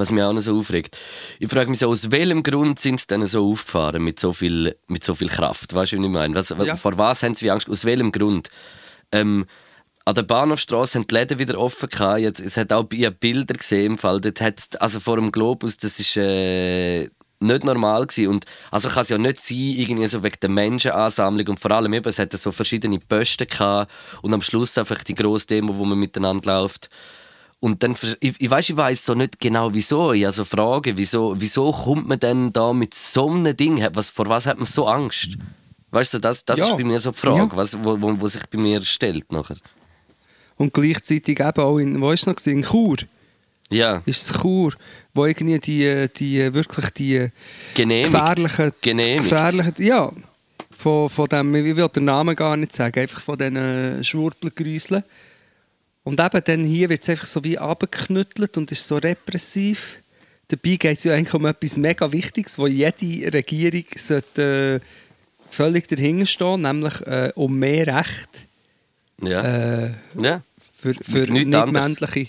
was 0.00 0.10
mich 0.10 0.22
auch 0.22 0.32
noch 0.32 0.40
so 0.40 0.58
aufregt. 0.58 0.96
Ich 1.38 1.48
frage 1.48 1.70
mich 1.70 1.78
so, 1.78 1.88
aus 1.88 2.10
welchem 2.10 2.42
Grund 2.42 2.78
sind 2.80 3.00
sie 3.00 3.06
denn 3.06 3.26
so 3.26 3.50
aufgefahren 3.50 4.02
mit 4.02 4.18
so 4.18 4.32
viel, 4.32 4.76
mit 4.88 5.04
so 5.04 5.14
viel 5.14 5.28
Kraft? 5.28 5.74
Weißt 5.74 5.92
du, 5.92 5.98
was 5.98 6.04
ich 6.04 6.10
meine? 6.10 6.34
Was, 6.34 6.48
Ja. 6.48 6.76
Vor 6.76 6.98
was 6.98 7.22
haben 7.22 7.34
sie 7.34 7.50
Angst? 7.50 7.68
Aus 7.68 7.84
welchem 7.84 8.10
Grund? 8.10 8.48
Ähm, 9.12 9.46
an 10.04 10.14
der 10.14 10.22
Bahnhofstrasse 10.22 10.98
haben 10.98 11.06
die 11.06 11.14
Läden 11.14 11.38
wieder 11.38 11.58
offen 11.58 11.88
gehabt. 11.88 12.20
Jetzt, 12.20 12.40
es 12.40 12.56
hat 12.56 12.72
auch 12.72 12.86
ich 12.90 13.08
Bilder 13.18 13.54
gesehen 13.54 13.92
im 13.92 13.98
Fall. 13.98 14.20
Dort 14.20 14.40
hat, 14.40 14.80
also 14.80 14.98
vor 14.98 15.16
dem 15.16 15.30
Globus, 15.30 15.76
das 15.76 16.00
ist 16.00 16.16
äh, 16.16 17.08
nicht 17.40 17.64
normal 17.64 18.06
gewesen. 18.06 18.28
Und 18.28 18.44
also 18.70 18.88
kann 18.88 19.02
es 19.02 19.08
ja 19.08 19.18
nicht 19.18 19.40
sein, 19.40 19.56
irgendwie 19.58 20.06
so 20.06 20.22
wegen 20.22 20.36
der 20.40 20.50
Menschenansammlung 20.50 21.48
und 21.48 21.60
vor 21.60 21.70
allem 21.70 21.92
eben, 21.92 22.08
es 22.08 22.18
hat 22.18 22.32
so 22.32 22.52
verschiedene 22.52 22.98
Posten 22.98 23.46
gehabt 23.46 23.90
und 24.22 24.32
am 24.32 24.42
Schluss 24.42 24.78
einfach 24.78 25.02
die 25.02 25.14
grosse 25.14 25.46
Demo, 25.46 25.76
wo 25.76 25.84
man 25.84 25.98
miteinander 25.98 26.60
läuft. 26.60 26.90
Und 27.60 27.82
dann, 27.82 27.94
ich, 28.20 28.34
ich 28.40 28.50
weiß, 28.50 28.70
ich 28.70 28.76
weiß 28.76 29.04
so 29.04 29.14
nicht 29.14 29.38
genau 29.38 29.74
wieso. 29.74 30.12
Ich 30.12 30.24
habe 30.24 30.32
so 30.32 30.44
Fragen, 30.44 30.96
wieso, 30.96 31.34
wieso 31.38 31.70
kommt 31.70 32.08
man 32.08 32.18
denn 32.18 32.52
da 32.52 32.72
mit 32.72 32.94
so 32.94 33.28
einem 33.30 33.54
Ding? 33.54 33.86
Was, 33.92 34.08
vor 34.08 34.28
was 34.28 34.46
hat 34.46 34.56
man 34.56 34.66
so 34.66 34.86
Angst? 34.88 35.36
Weißt 35.90 36.14
du, 36.14 36.18
das, 36.20 36.44
das 36.44 36.58
Ja. 36.58 36.66
ist 36.70 36.76
bei 36.78 36.84
mir 36.84 36.98
so 37.00 37.10
die 37.10 37.18
Frage, 37.18 37.38
Ja. 37.38 37.56
was, 37.56 37.76
wo, 37.84 38.00
wo, 38.00 38.18
wo 38.18 38.26
sich 38.28 38.42
bei 38.50 38.58
mir 38.58 38.80
stellt 38.82 39.30
nachher. 39.30 39.56
Und 40.56 40.72
gleichzeitig 40.72 41.38
eben 41.40 41.62
auch 41.62 41.78
in, 41.78 42.00
wo 42.00 42.10
ist 42.12 42.26
noch, 42.26 42.34
gewesen? 42.34 42.58
in 42.60 42.64
Chur. 42.64 42.96
Ja, 43.70 44.02
Ist 44.06 44.28
es 44.30 44.40
Chur, 44.40 44.72
wo 45.14 45.26
irgendwie 45.26 45.58
die, 45.58 46.06
die 46.16 46.54
wirklich 46.54 46.90
die 46.90 47.28
genehmigt. 47.74 48.12
gefährlichen, 48.12 48.72
Genehmigt. 48.80 49.22
gefährlichen 49.28 49.74
ja, 49.84 50.10
von, 50.76 51.08
von 51.08 51.26
dem, 51.26 51.54
ich 51.54 51.76
will 51.76 51.88
den 51.88 52.04
Namen 52.06 52.34
gar 52.34 52.56
nicht 52.56 52.72
sagen, 52.72 52.98
einfach 53.00 53.20
von 53.20 53.36
diesen 53.38 54.02
Schwurbelgrüseln. 54.02 55.04
Und 56.02 56.18
eben 56.20 56.42
dann 56.44 56.64
hier 56.64 56.88
wird 56.88 57.02
es 57.02 57.08
einfach 57.10 57.26
so 57.26 57.44
wie 57.44 57.58
abgeknüttelt 57.58 58.56
und 58.56 58.72
ist 58.72 58.86
so 58.86 58.96
repressiv. 58.96 59.98
Dabei 60.48 60.76
geht 60.76 60.98
es 60.98 61.04
ja 61.04 61.14
eigentlich 61.14 61.34
um 61.34 61.46
etwas 61.46 61.76
mega 61.76 62.10
Wichtiges, 62.10 62.58
wo 62.58 62.66
jede 62.66 63.32
Regierung 63.32 63.84
sollte, 63.96 64.80
äh, 64.82 64.86
völlig 65.50 65.86
dahinter 65.88 66.26
stehen, 66.26 66.62
nämlich 66.62 67.00
äh, 67.06 67.32
um 67.34 67.56
mehr 67.58 67.86
Recht 67.86 68.46
Ja. 69.20 69.42
äh, 69.84 69.90
ja. 70.20 70.42
für, 70.80 70.94
für 70.94 71.18
Nichts 71.20 71.46
nicht 71.46 71.54
anderes. 71.54 71.88
männliche 71.88 72.28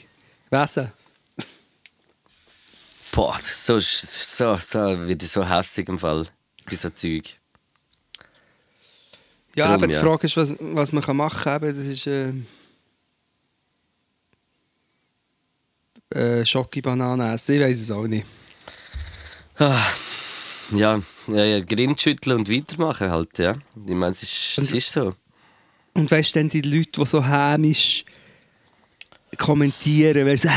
Wesen. 0.49 0.89
Boah, 3.13 3.37
so, 3.41 3.79
so, 3.79 4.55
so 4.57 5.07
wird 5.07 5.23
ich 5.23 5.29
so 5.31 5.47
hässig 5.47 5.87
im 5.89 5.97
Fall. 5.97 6.27
Bei 6.65 6.75
so 6.75 6.89
Zeug. 6.89 7.37
Ja, 9.55 9.65
Drum, 9.65 9.75
aber 9.75 9.87
die 9.87 9.93
ja. 9.95 9.99
Frage 9.99 10.27
ist, 10.27 10.37
was, 10.37 10.55
was 10.59 10.91
man 10.93 11.03
kann 11.03 11.17
machen 11.17 11.41
kann. 11.43 11.61
Das 11.61 11.75
ist 11.75 12.07
äh, 12.07 12.31
äh, 16.11 16.45
Schoki-Bananen 16.45 17.33
essen. 17.33 17.55
Ich 17.55 17.61
weiß 17.61 17.81
es 17.81 17.91
auch 17.91 18.07
nicht. 18.07 18.25
Ah, 19.57 19.85
ja, 20.73 20.99
ja, 21.27 21.43
ja, 21.43 21.59
Grind 21.59 22.01
schütteln 22.01 22.37
und 22.37 22.49
weitermachen 22.49 23.11
halt, 23.11 23.37
ja. 23.37 23.55
Ich 23.87 23.93
meine, 23.93 24.11
es 24.13 24.23
ist, 24.23 24.57
es 24.57 24.71
ist 24.73 24.91
so. 24.91 25.13
Und 25.93 26.09
weißt 26.09 26.35
du, 26.35 26.39
dann 26.39 26.49
die 26.49 26.61
Leute, 26.61 27.01
die 27.01 27.05
so 27.05 27.23
hämisch 27.23 28.05
kommentieren, 29.37 30.25
weil 30.27 30.37
sie 30.37 30.47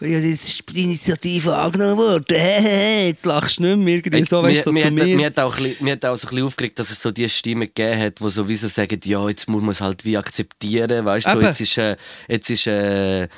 ja, 0.00 0.06
jetzt 0.06 0.48
ist 0.48 0.62
die 0.70 0.84
Initiative 0.84 1.56
angenommen 1.56 1.96
worden, 1.98 2.24
jetzt 3.06 3.26
lachst 3.26 3.58
du 3.58 3.64
nicht 3.64 3.76
mehr. 3.78 3.94
Irgendwie 3.96 4.22
so, 4.24 4.40
weißt 4.42 4.60
du, 4.60 4.70
so 4.70 4.72
mir, 4.72 4.82
zu 4.82 4.90
mir, 4.92 5.00
hat- 5.02 5.08
mir. 5.16 5.26
hat 5.26 5.38
auch, 5.40 5.56
ein 5.56 5.62
bisschen- 5.64 5.84
mir 5.84 5.92
hat 5.94 6.04
auch 6.04 6.16
so 6.16 6.28
ein 6.28 6.30
bisschen 6.30 6.46
aufgeregt, 6.46 6.78
dass 6.78 6.90
es 6.92 7.02
so 7.02 7.10
die 7.10 7.28
Stimmen 7.28 7.62
gegeben 7.62 8.00
hat, 8.00 8.20
die 8.20 8.30
sowieso 8.30 8.68
sagen, 8.68 9.00
ja, 9.04 9.28
jetzt 9.28 9.48
muss 9.48 9.60
man 9.60 9.70
es 9.72 9.80
halt 9.80 10.04
wie 10.04 10.16
akzeptieren, 10.16 11.04
weißt 11.04 11.26
du, 11.26 11.32
so, 11.32 11.40
jetzt 11.40 11.60
ist, 11.60 11.78
äh, 11.78 11.96
jetzt 12.28 12.48
ist 12.50 12.66
äh, 12.68 13.28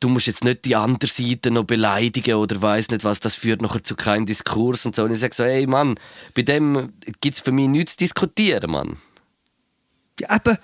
du 0.00 0.08
musst 0.08 0.26
jetzt 0.26 0.44
nicht 0.44 0.64
die 0.64 0.76
andere 0.76 1.10
Seite 1.10 1.50
noch 1.50 1.64
beleidigen 1.64 2.34
oder 2.34 2.60
weiß 2.60 2.88
nicht 2.90 3.04
was, 3.04 3.20
das 3.20 3.34
führt 3.34 3.62
nachher 3.62 3.82
zu 3.82 3.94
keinem 3.96 4.26
Diskurs 4.26 4.86
und 4.86 4.96
so. 4.96 5.04
Und 5.04 5.12
ich 5.12 5.20
sage 5.20 5.34
so, 5.34 5.42
ey 5.44 5.66
Mann, 5.66 5.96
bei 6.34 6.42
dem 6.42 6.88
gibt 7.20 7.36
es 7.36 7.40
für 7.42 7.52
mich 7.52 7.68
nichts 7.68 7.92
zu 7.92 7.98
diskutieren, 7.98 8.70
Mann. 8.70 8.96
Ja, 10.20 10.36
eben. 10.36 10.56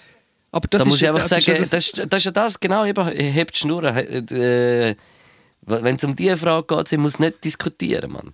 Aber 0.53 0.69
das 0.69 0.79
da 0.81 0.85
ist 0.85 0.89
muss 0.89 0.97
ich 0.97 1.03
ja- 1.03 1.15
einfach 1.15 1.29
das 1.29 1.39
ist 1.39 1.47
ja 1.47 1.55
sagen, 1.55 1.63
das- 1.63 1.71
das, 1.71 1.87
ist- 1.87 2.13
das 2.13 2.19
ist 2.21 2.25
ja 2.25 2.31
das, 2.31 2.61
genau, 2.61 2.85
eben, 2.87 3.07
hebt 3.09 3.55
die 3.55 3.59
Schnur. 3.61 3.85
Äh, 3.85 4.95
wenn 5.63 5.97
es 5.97 6.05
um 6.05 6.15
diese 6.17 6.37
Frage 6.37 6.75
geht, 6.77 6.89
sie 6.89 6.97
muss 6.97 7.19
nicht 7.19 7.45
diskutieren, 7.45 8.13
Mann. 8.13 8.33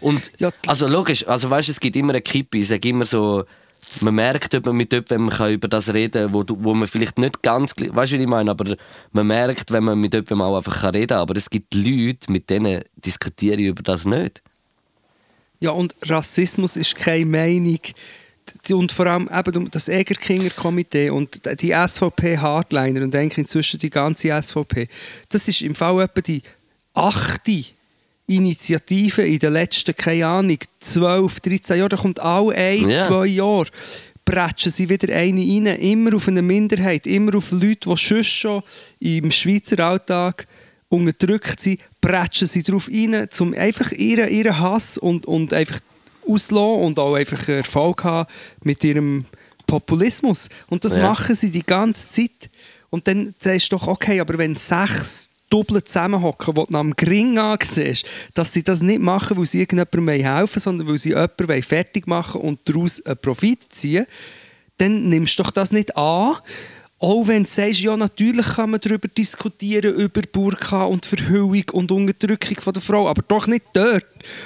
Und, 0.00 0.32
Ja, 0.38 0.48
also 0.66 0.88
logisch, 0.88 1.26
also 1.28 1.50
weißt, 1.50 1.68
es 1.68 1.78
gibt 1.78 1.94
immer 1.94 2.10
eine 2.12 2.22
Kippe, 2.22 2.58
ich 2.58 2.68
sage 2.68 2.88
immer 2.88 3.04
so, 3.04 3.44
man 4.00 4.14
merkt, 4.14 4.54
ob 4.54 4.66
man 4.66 4.76
mit 4.76 4.92
jemandem 4.92 5.30
kann 5.30 5.52
über 5.52 5.68
das 5.68 5.92
reden 5.92 6.26
kann, 6.26 6.32
wo, 6.32 6.44
wo 6.48 6.74
man 6.74 6.88
vielleicht 6.88 7.18
nicht 7.18 7.42
ganz, 7.42 7.74
weißt 7.76 8.12
du, 8.12 8.18
wie 8.18 8.22
ich 8.22 8.28
meine, 8.28 8.50
aber 8.50 8.76
man 9.12 9.26
merkt, 9.26 9.72
wenn 9.72 9.84
man 9.84 9.98
mit 9.98 10.14
jemandem 10.14 10.42
auch 10.42 10.56
einfach 10.56 10.82
kann 10.82 10.94
reden 10.94 11.08
kann, 11.08 11.18
aber 11.18 11.36
es 11.36 11.50
gibt 11.50 11.74
Leute, 11.74 12.30
mit 12.30 12.50
denen 12.50 12.82
diskutiere 12.96 13.60
ich 13.60 13.68
über 13.68 13.82
das 13.82 14.04
nicht. 14.04 14.42
Ja, 15.60 15.70
und 15.70 15.94
Rassismus 16.02 16.76
ist 16.76 16.96
keine 16.96 17.26
Meinung. 17.26 17.80
Und 18.70 18.90
vor 18.90 19.06
allem 19.06 19.28
eben 19.32 19.70
das 19.70 19.88
Egerkinger 19.88 20.50
Komitee 20.50 21.10
und 21.10 21.40
die 21.60 21.72
SVP-Hardliner 21.72 23.02
und 23.02 23.14
eigentlich 23.14 23.38
inzwischen 23.38 23.78
die 23.78 23.90
ganze 23.90 24.42
SVP, 24.42 24.88
das 25.28 25.46
ist 25.46 25.62
im 25.62 25.74
Fall 25.74 26.02
etwa 26.02 26.20
die 26.20 26.42
achte 26.94 27.64
Initiative 28.30 29.22
in 29.22 29.38
den 29.38 29.52
letzten, 29.52 29.94
keine 29.94 30.26
Ahnung, 30.26 30.58
12, 30.80 31.40
13 31.40 31.78
Jahren. 31.78 31.88
Da 31.90 31.96
kommt 31.96 32.20
alle 32.20 32.54
ein, 32.54 32.88
Ja. 32.88 33.06
zwei 33.06 33.26
Jahre. 33.26 33.66
Bretschen 34.24 34.70
sie 34.70 34.88
wieder 34.88 35.12
eine 35.14 35.40
rein, 35.40 35.66
immer 35.66 36.14
auf 36.14 36.28
eine 36.28 36.42
Minderheit, 36.42 37.06
immer 37.06 37.34
auf 37.36 37.50
Leute, 37.50 37.88
die 37.88 37.96
sonst 37.96 38.26
schon 38.28 38.62
im 39.00 39.30
Schweizer 39.30 39.80
Alltag 39.80 40.46
unterdrückt 40.88 41.60
sind, 41.60 41.80
bretschen 42.00 42.46
sie 42.46 42.62
darauf 42.62 42.88
rein, 42.88 43.28
um 43.40 43.54
einfach 43.54 43.92
ihren, 43.92 44.28
ihren 44.30 44.58
Hass 44.58 44.98
und, 44.98 45.26
und 45.26 45.52
einfach 45.52 45.80
auszulassen 46.28 46.84
und 46.84 46.98
auch 46.98 47.14
einfach 47.14 47.48
Erfolg 47.48 48.04
haben 48.04 48.30
mit 48.62 48.84
ihrem 48.84 49.24
Populismus. 49.66 50.48
Und 50.68 50.84
das 50.84 50.94
Ja. 50.94 51.02
machen 51.02 51.34
sie 51.34 51.50
die 51.50 51.62
ganze 51.64 52.06
Zeit. 52.08 52.50
Und 52.90 53.06
dann 53.06 53.34
sagst 53.38 53.70
du 53.72 53.76
doch, 53.76 53.86
okay, 53.88 54.20
aber 54.20 54.36
wenn 54.38 54.56
sechs 54.56 55.29
Doppel 55.50 55.84
zusammenhocken, 55.84 56.54
die 56.54 56.64
du 56.72 56.78
am 56.78 56.96
Gring 56.96 57.38
ansiehst, 57.38 58.06
dass 58.34 58.52
sie 58.52 58.62
das 58.62 58.82
nicht 58.82 59.00
machen, 59.00 59.36
weil 59.36 59.46
sie 59.46 59.60
irgendjemandem 59.60 60.24
helfen 60.24 60.54
wollen, 60.54 60.62
sondern 60.62 60.88
weil 60.88 60.98
sie 60.98 61.10
jemanden 61.10 61.62
fertig 61.62 62.06
machen 62.06 62.40
und 62.40 62.60
daraus 62.64 63.04
einen 63.04 63.18
Profit 63.18 63.72
ziehen, 63.72 64.06
dann 64.78 65.08
nimmst 65.08 65.38
du 65.38 65.42
doch 65.42 65.50
das 65.50 65.72
nicht 65.72 65.96
an. 65.96 66.36
Auch 67.02 67.26
wenn 67.28 67.44
du 67.44 67.48
sagst, 67.48 67.80
ja, 67.80 67.96
natürlich 67.96 68.46
kann 68.46 68.72
man 68.72 68.80
darüber 68.80 69.08
diskutieren, 69.08 69.94
über 69.94 70.20
Burka 70.30 70.84
und 70.84 71.06
Verhüllung 71.06 71.64
und 71.72 71.90
Unterdrückung 71.90 72.60
von 72.60 72.74
der 72.74 72.82
Frau, 72.82 73.08
aber 73.08 73.22
doch 73.26 73.46
nicht 73.46 73.64
dort. 73.72 74.04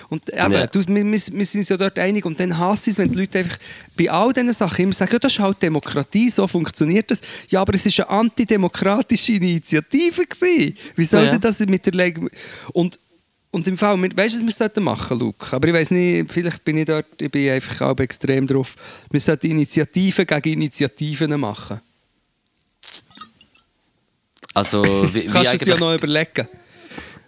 Und 0.09 0.33
eben, 0.33 0.53
Ja. 0.53 0.67
du, 0.69 0.79
wir, 0.87 1.05
wir 1.05 1.19
sind 1.19 1.37
uns 1.57 1.69
ja 1.69 1.77
dort 1.77 1.99
einig 1.99 2.25
und 2.25 2.39
dann 2.39 2.57
hasse 2.57 2.91
ich 2.91 2.95
es, 2.95 2.99
wenn 2.99 3.11
die 3.11 3.19
Leute 3.19 3.41
einfach 3.41 3.59
bei 3.99 4.09
all 4.09 4.33
diesen 4.33 4.53
Sachen 4.53 4.85
immer 4.85 4.93
sagen, 4.93 5.11
ja, 5.15 5.19
das 5.19 5.33
ist 5.33 5.41
halt 5.41 5.61
Demokratie, 5.61 6.29
so 6.31 6.47
funktioniert 6.47 7.11
das. 7.11 7.23
Ja, 7.49 7.61
aber 7.61 7.75
es 7.75 7.87
war 7.99 8.09
eine 8.09 8.21
antidemokratische 8.21 9.33
Initiative. 9.33 10.25
Gewesen. 10.25 10.77
Wie 10.95 11.05
soll 11.05 11.25
Ja. 11.25 11.31
denn 11.31 11.41
das 11.41 11.59
mit 11.59 11.85
der 11.87 11.93
Leg 11.93 12.21
und 12.73 13.01
und 13.51 13.69
im 13.69 13.79
Fall, 13.79 14.01
weißt 14.01 14.17
du, 14.35 14.39
was 14.41 14.45
wir 14.47 14.53
sollten 14.53 14.83
machen, 14.83 15.17
Luke? 15.19 15.55
Aber 15.55 15.69
ich 15.69 15.75
weiß 15.75 15.93
nicht, 15.93 16.31
vielleicht 16.33 16.65
bin 16.65 16.77
ich 16.79 16.87
dort, 16.87 17.07
ich 17.21 17.31
bin 17.31 17.51
einfach 17.51 17.83
auch 17.83 17.99
extrem 18.01 18.49
drauf. 18.49 18.75
Wir 19.11 19.21
sollten 19.21 19.49
Initiativen 19.49 20.27
gegen 20.27 20.53
Initiativen 20.55 21.39
machen. 21.39 21.81
Also, 24.55 24.83
wie, 25.13 25.15
wie 25.15 25.27
Kannst 25.27 25.53
du 25.53 25.57
es 25.57 25.63
eigentlich, 25.63 25.81
noch 25.81 25.95
überlegen? 25.95 26.49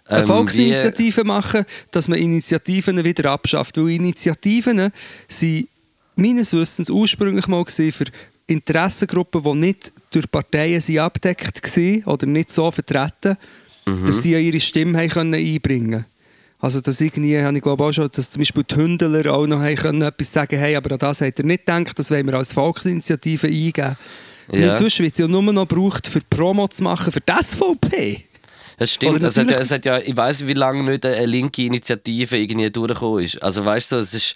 Eine 0.05 0.21
ähm, 0.21 0.27
Volksinitiative 0.27 1.23
machen, 1.25 1.65
dass 1.91 2.07
man 2.07 2.17
Initiativen 2.17 3.03
wieder 3.03 3.31
abschafft. 3.31 3.77
Weil 3.77 3.89
Initiativen 3.89 4.91
sind 5.27 5.67
meines 6.15 6.53
Wissens 6.53 6.89
ursprünglich 6.89 7.47
mal 7.47 7.65
für 7.65 8.05
Interessengruppen, 8.47 9.43
die 9.43 9.53
nicht 9.55 9.91
durch 10.11 10.31
Parteien 10.31 10.79
sind 10.79 10.99
abdeckt 10.99 11.75
waren 11.75 12.03
oder 12.05 12.25
nicht 12.25 12.49
so 12.49 12.71
vertreten, 12.71 13.37
Mhm. 13.87 14.05
dass 14.05 14.19
die 14.19 14.31
ja 14.31 14.39
ihre 14.39 14.59
Stimme 14.59 14.97
haben 14.99 15.09
können 15.09 15.33
einbringen 15.33 16.05
Also 16.59 16.81
dass 16.81 16.99
irgendwie, 16.99 17.41
habe 17.41 17.55
ich 17.55 17.63
glaube 17.63 17.83
auch 17.85 17.91
schon, 17.93 18.09
dass 18.11 18.29
zum 18.29 18.41
Beispiel 18.41 18.63
die 18.63 18.75
Hündler 18.75 19.33
auch 19.33 19.47
noch 19.47 19.61
haben 19.61 19.75
können 19.75 20.01
etwas 20.01 20.33
sagen, 20.33 20.59
hey, 20.59 20.75
aber 20.75 20.91
an 20.91 20.99
das 20.99 21.21
hat 21.21 21.39
er 21.39 21.45
nicht 21.45 21.65
gedacht, 21.65 21.97
das 21.97 22.11
wollen 22.11 22.25
wir 22.27 22.33
als 22.33 22.53
Volksinitiative 22.53 23.47
eingeben. 23.47 23.95
Und 24.47 24.59
Ja. 24.61 24.69
inzwischen 24.71 25.03
wird 25.03 25.13
es 25.13 25.19
ja 25.19 25.27
nur 25.27 25.41
noch 25.41 25.67
gebraucht, 25.67 26.07
für 26.07 26.21
Promo 26.29 26.67
zu 26.67 26.83
machen 26.83 27.11
für 27.11 27.19
die 27.21 27.31
SVP. 27.43 28.23
Es 28.79 28.93
stimmt, 28.93 29.15
Oder 29.15 29.27
es 29.29 29.37
hat, 29.37 29.49
ja, 29.49 29.57
es 29.59 29.71
hat 29.71 29.85
ja, 29.85 29.97
ich 29.97 30.15
weiß 30.15 30.45
wie 30.47 30.53
lange 30.53 30.83
nicht 30.83 31.05
eine 31.05 31.25
linke 31.25 31.63
Initiative 31.63 32.37
irgendwie 32.37 32.69
durchgekommen 32.69 33.23
ist. 33.23 33.41
Also 33.41 33.65
weißt 33.65 33.91
du, 33.91 33.95
es 33.97 34.13
ist, 34.13 34.35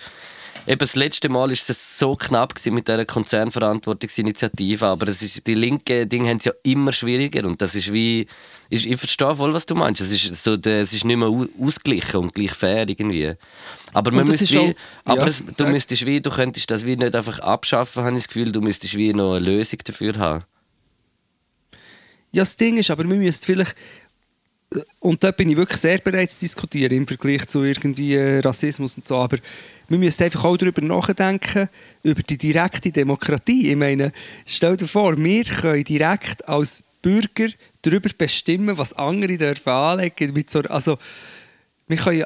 eben 0.67 0.79
das 0.79 0.95
letzte 0.95 1.29
Mal 1.29 1.51
ist 1.51 1.69
es 1.69 1.99
so 1.99 2.15
knapp 2.15 2.53
mit 2.65 2.87
dieser 2.87 3.05
Konzernverantwortungsinitiative, 3.05 4.85
aber 4.85 5.07
es 5.07 5.21
ist, 5.21 5.47
die 5.47 5.55
linken 5.55 6.07
Dinge 6.07 6.29
haben 6.29 6.37
es 6.37 6.45
ja 6.45 6.53
immer 6.63 6.91
schwieriger 6.91 7.47
und 7.47 7.61
das 7.61 7.75
ist 7.75 7.91
wie, 7.91 8.27
ist, 8.69 8.85
ich 8.85 8.97
verstehe 8.97 9.35
voll, 9.35 9.53
was 9.53 9.65
du 9.65 9.75
meinst. 9.75 10.01
Es 10.01 10.11
ist, 10.11 10.43
so, 10.43 10.53
es 10.53 10.93
ist 10.93 11.05
nicht 11.05 11.17
mehr 11.17 11.31
ausgeglichen 11.59 12.17
und 12.17 12.33
gleich 12.33 12.51
fair 12.51 12.87
irgendwie. 12.87 13.33
Aber, 13.93 14.11
man 14.11 14.25
müsste 14.25 14.49
wie, 14.49 14.75
aber 15.03 15.21
ja, 15.21 15.27
es, 15.27 15.43
du 15.57 15.67
müsstest 15.67 16.05
wie, 16.05 16.21
du 16.21 16.29
könntest 16.29 16.71
das 16.71 16.85
wie 16.85 16.95
nicht 16.95 17.15
einfach 17.15 17.39
abschaffen, 17.39 18.03
habe 18.03 18.15
ich 18.15 18.23
das 18.23 18.27
Gefühl, 18.27 18.51
du 18.51 18.61
müsstest 18.61 18.95
wie 18.95 19.13
noch 19.13 19.35
eine 19.35 19.45
Lösung 19.45 19.79
dafür 19.83 20.17
haben. 20.17 20.43
Ja, 22.33 22.43
das 22.43 22.55
Ding 22.55 22.77
ist, 22.77 22.89
aber 22.89 23.03
wir 23.03 23.17
müssen 23.17 23.43
vielleicht 23.43 23.75
und 24.99 25.23
da 25.23 25.31
bin 25.31 25.49
ich 25.49 25.57
wirklich 25.57 25.81
sehr 25.81 25.97
bereit 25.97 26.31
zu 26.31 26.39
diskutieren 26.39 26.93
im 26.93 27.07
Vergleich 27.07 27.47
zu 27.47 27.63
irgendwie 27.63 28.15
äh, 28.15 28.39
Rassismus 28.39 28.95
und 28.95 29.05
so. 29.05 29.17
Aber 29.17 29.37
wir 29.89 29.97
müssen 29.97 30.23
einfach 30.23 30.45
auch 30.45 30.55
darüber 30.55 30.81
nachdenken, 30.81 31.67
über 32.03 32.23
die 32.23 32.37
direkte 32.37 32.91
Demokratie. 32.91 33.69
Ich 33.69 33.75
meine, 33.75 34.13
stell 34.45 34.77
dir 34.77 34.87
vor, 34.87 35.17
wir 35.17 35.43
können 35.43 35.83
direkt 35.83 36.47
als 36.47 36.83
Bürger 37.01 37.49
darüber 37.81 38.09
bestimmen, 38.17 38.77
was 38.77 38.93
andere 38.93 39.37
dürfen 39.37 39.69
anlegen 39.69 40.33
dürfen. 40.33 40.67
Also, 40.67 40.97
wir 41.87 41.97
können 41.97 42.25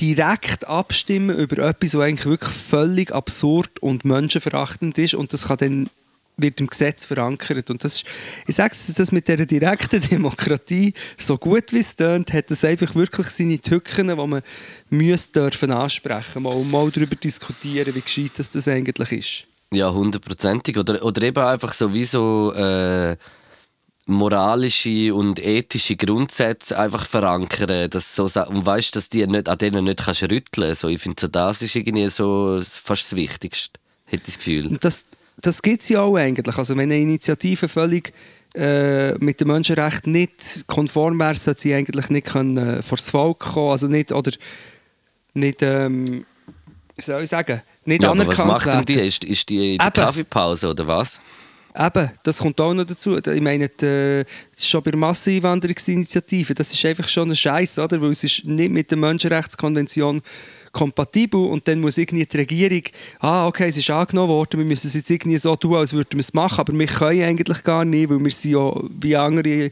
direkt 0.00 0.66
abstimmen 0.66 1.36
über 1.38 1.68
etwas, 1.68 1.94
was 1.94 2.00
eigentlich 2.00 2.26
wirklich 2.26 2.52
völlig 2.52 3.12
absurd 3.12 3.78
und 3.80 4.04
menschenverachtend 4.04 4.98
ist. 4.98 5.14
Und 5.14 5.32
das 5.32 5.44
kann 5.44 5.58
dann 5.58 5.90
wird 6.36 6.60
im 6.60 6.66
Gesetz 6.66 7.04
verankert. 7.04 7.70
Und 7.70 7.84
das 7.84 7.96
ist, 7.96 8.04
ich 8.46 8.54
sage 8.54 8.74
es, 8.74 8.92
das 8.94 9.12
mit 9.12 9.28
dieser 9.28 9.46
direkten 9.46 10.00
Demokratie, 10.10 10.94
so 11.16 11.38
gut 11.38 11.72
wie 11.72 11.80
es 11.80 11.96
tönt, 11.96 12.32
hat 12.32 12.50
es 12.50 12.64
einfach 12.64 12.94
wirklich 12.94 13.26
seine 13.28 13.58
Tücken, 13.58 14.08
die 14.08 14.14
man 14.14 14.42
müsste 14.90 15.40
dürfen 15.40 15.70
ansprechen 15.70 16.42
mal, 16.42 16.54
und 16.54 16.70
mal 16.70 16.90
darüber 16.90 17.16
diskutieren, 17.16 17.94
wie 17.94 18.00
gescheit 18.00 18.32
das, 18.36 18.50
das 18.50 18.68
eigentlich 18.68 19.12
ist. 19.12 19.46
Ja, 19.72 19.92
hundertprozentig. 19.92 20.78
Oder, 20.78 21.04
oder 21.04 21.22
eben 21.22 21.42
einfach 21.42 21.72
sowieso 21.72 22.52
äh, 22.52 23.16
moralische 24.06 25.14
und 25.14 25.40
ethische 25.40 25.96
Grundsätze 25.96 26.78
einfach 26.78 27.06
verankern. 27.06 27.90
Dass 27.90 28.14
so, 28.14 28.24
und 28.24 28.66
weißt, 28.66 28.94
dass 28.96 29.08
die 29.08 29.26
nicht, 29.26 29.48
an 29.48 29.58
denen 29.58 29.84
nicht 29.84 30.04
kannst 30.04 30.22
rütteln 30.22 30.68
kannst. 30.68 30.84
ich 30.84 31.00
finde, 31.00 31.20
so, 31.20 31.28
das 31.28 31.62
ist 31.62 31.74
irgendwie 31.74 32.08
so 32.08 32.60
fast 32.62 33.12
das 33.12 33.16
Wichtigste, 33.16 33.80
hätte 34.04 34.22
ich 34.22 34.26
das 34.26 34.38
Gefühl. 34.38 34.78
Das, 34.80 35.06
das 35.40 35.62
gibt 35.62 35.82
es 35.82 35.88
ja 35.88 36.00
auch 36.00 36.16
eigentlich. 36.16 36.56
Also 36.56 36.76
wenn 36.76 36.90
eine 36.90 37.00
Initiative 37.00 37.68
völlig 37.68 38.12
äh, 38.54 39.14
mit 39.14 39.40
den 39.40 39.48
Menschenrechten 39.48 40.12
nicht 40.12 40.66
konform 40.66 41.18
wäre, 41.18 41.34
sollte 41.34 41.62
sie 41.62 41.74
eigentlich 41.74 42.08
nicht 42.10 42.26
können, 42.26 42.56
äh, 42.56 42.82
vor 42.82 42.96
das 42.96 43.10
Volk 43.10 43.40
kommen, 43.40 43.70
also 43.70 43.88
nicht, 43.88 44.12
oder 44.12 44.30
nicht, 45.34 45.62
ähm, 45.62 46.24
wie 46.94 47.02
soll 47.02 47.22
ich 47.22 47.28
sagen, 47.28 47.62
nicht 47.84 48.02
ja, 48.02 48.12
anerkannt 48.12 48.38
aber 48.38 48.54
was 48.54 48.66
macht 48.66 48.74
denn 48.74 48.84
die? 48.84 49.06
Ist, 49.06 49.24
ist 49.24 49.48
die 49.48 49.76
der 49.76 49.90
Kaffeepause 49.90 50.68
oder 50.68 50.86
was? 50.86 51.20
Eben, 51.76 52.10
das 52.22 52.38
kommt 52.38 52.60
auch 52.60 52.72
noch 52.72 52.84
dazu. 52.84 53.18
Ich 53.18 53.40
meine, 53.40 53.68
die, 53.68 54.22
schon 54.56 54.82
bei 54.84 54.92
der 54.92 55.00
Masseneinwanderungsinitiative, 55.00 56.54
das 56.54 56.72
ist 56.72 56.84
einfach 56.84 57.08
schon 57.08 57.30
ein 57.30 57.36
Scheiß, 57.36 57.80
oder? 57.80 58.00
Weil 58.00 58.10
es 58.10 58.22
ist 58.22 58.44
nicht 58.44 58.70
mit 58.70 58.92
der 58.92 58.98
Menschenrechtskonvention 58.98 60.22
kompatibel 60.74 61.40
und 61.40 61.66
dann 61.66 61.80
muss 61.80 61.96
irgendwie 61.96 62.26
die 62.26 62.36
Regierung, 62.36 62.82
ah, 63.20 63.46
okay, 63.46 63.68
es 63.68 63.78
ist 63.78 63.88
angenommen 63.88 64.28
worden, 64.28 64.58
wir 64.58 64.66
müssen 64.66 64.88
es 64.88 64.94
jetzt 64.94 65.10
irgendwie 65.10 65.38
so 65.38 65.56
tun, 65.56 65.76
als 65.76 65.94
würden 65.94 66.12
wir 66.12 66.20
es 66.20 66.34
machen, 66.34 66.60
aber 66.60 66.78
wir 66.78 66.86
können 66.86 67.22
eigentlich 67.22 67.62
gar 67.62 67.86
nicht, 67.86 68.10
weil 68.10 68.22
wir 68.22 68.30
sind 68.30 68.52
ja 68.52 68.72
wie 69.00 69.16
andere 69.16 69.70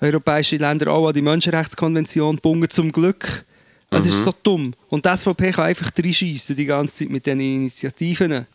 europäische 0.00 0.56
Länder 0.56 0.92
auch 0.92 1.08
an 1.08 1.14
die 1.14 1.22
Menschenrechtskonvention 1.22 2.36
gebunden, 2.36 2.70
zum 2.70 2.90
Glück. 2.90 3.44
Das 3.90 4.04
mhm. 4.04 4.10
ist 4.10 4.24
so 4.24 4.34
dumm. 4.42 4.74
Und 4.88 5.04
die 5.04 5.16
SVP 5.16 5.52
kann 5.52 5.66
einfach 5.66 5.90
reinschießen 5.96 6.56
die 6.56 6.64
ganze 6.64 6.98
Zeit 6.98 7.10
mit 7.10 7.26
diesen 7.26 7.40
Initiativen. 7.40 8.46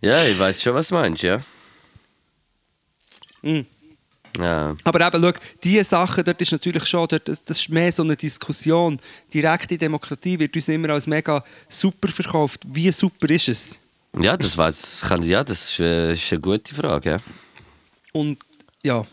Ja, 0.00 0.24
ich 0.24 0.38
weiß 0.38 0.62
schon, 0.62 0.74
was 0.74 0.88
du 0.88 0.94
meinst, 0.94 1.22
ja. 1.22 1.40
Mhm. 3.42 3.66
Ja. 4.38 4.76
Aber 4.84 5.06
eben, 5.06 5.22
schau, 5.22 5.40
diese 5.62 5.84
Sachen, 5.84 6.24
dort 6.24 6.40
ist 6.40 6.52
natürlich 6.52 6.84
schon, 6.84 7.06
dort, 7.08 7.28
das, 7.28 7.44
das 7.44 7.58
ist 7.58 7.68
mehr 7.68 7.90
so 7.92 8.02
eine 8.02 8.16
Diskussion. 8.16 8.98
Direkte 9.32 9.76
Demokratie 9.76 10.38
wird 10.38 10.54
uns 10.54 10.68
immer 10.68 10.90
als 10.90 11.06
mega 11.06 11.42
super 11.68 12.08
verkauft. 12.08 12.60
Wie 12.66 12.90
super 12.92 13.28
ist 13.30 13.48
es? 13.48 13.80
Ja, 14.18 14.36
das, 14.36 14.56
weiß, 14.56 15.02
kann, 15.08 15.22
ja, 15.22 15.44
das 15.44 15.70
ist, 15.70 15.80
äh, 15.80 16.12
ist 16.12 16.32
eine 16.32 16.40
gute 16.40 16.74
Frage. 16.74 17.10
Ja. 17.10 17.16
Und 18.12 18.38
ja, 18.82 19.04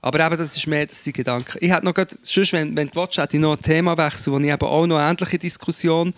aber 0.00 0.26
eben, 0.26 0.36
das 0.38 0.56
ist 0.56 0.66
mehr 0.66 0.86
das 0.86 1.02
sind 1.02 1.16
Gedanken. 1.16 1.58
Ich 1.60 1.70
hätte 1.70 1.84
noch 1.84 1.94
grad, 1.94 2.16
sonst, 2.22 2.52
wenn, 2.52 2.76
wenn 2.76 2.88
du 2.88 3.00
willst, 3.00 3.18
hätte 3.18 3.36
ich 3.36 3.40
noch 3.42 3.56
ein 3.56 3.62
Thema 3.62 3.96
wechseln, 3.96 4.32
wo 4.32 4.38
ich 4.38 4.46
eben 4.46 4.66
auch 4.66 4.86
noch 4.86 4.96
eine 4.96 5.10
ähnliche 5.10 5.38
Diskussion 5.38 6.14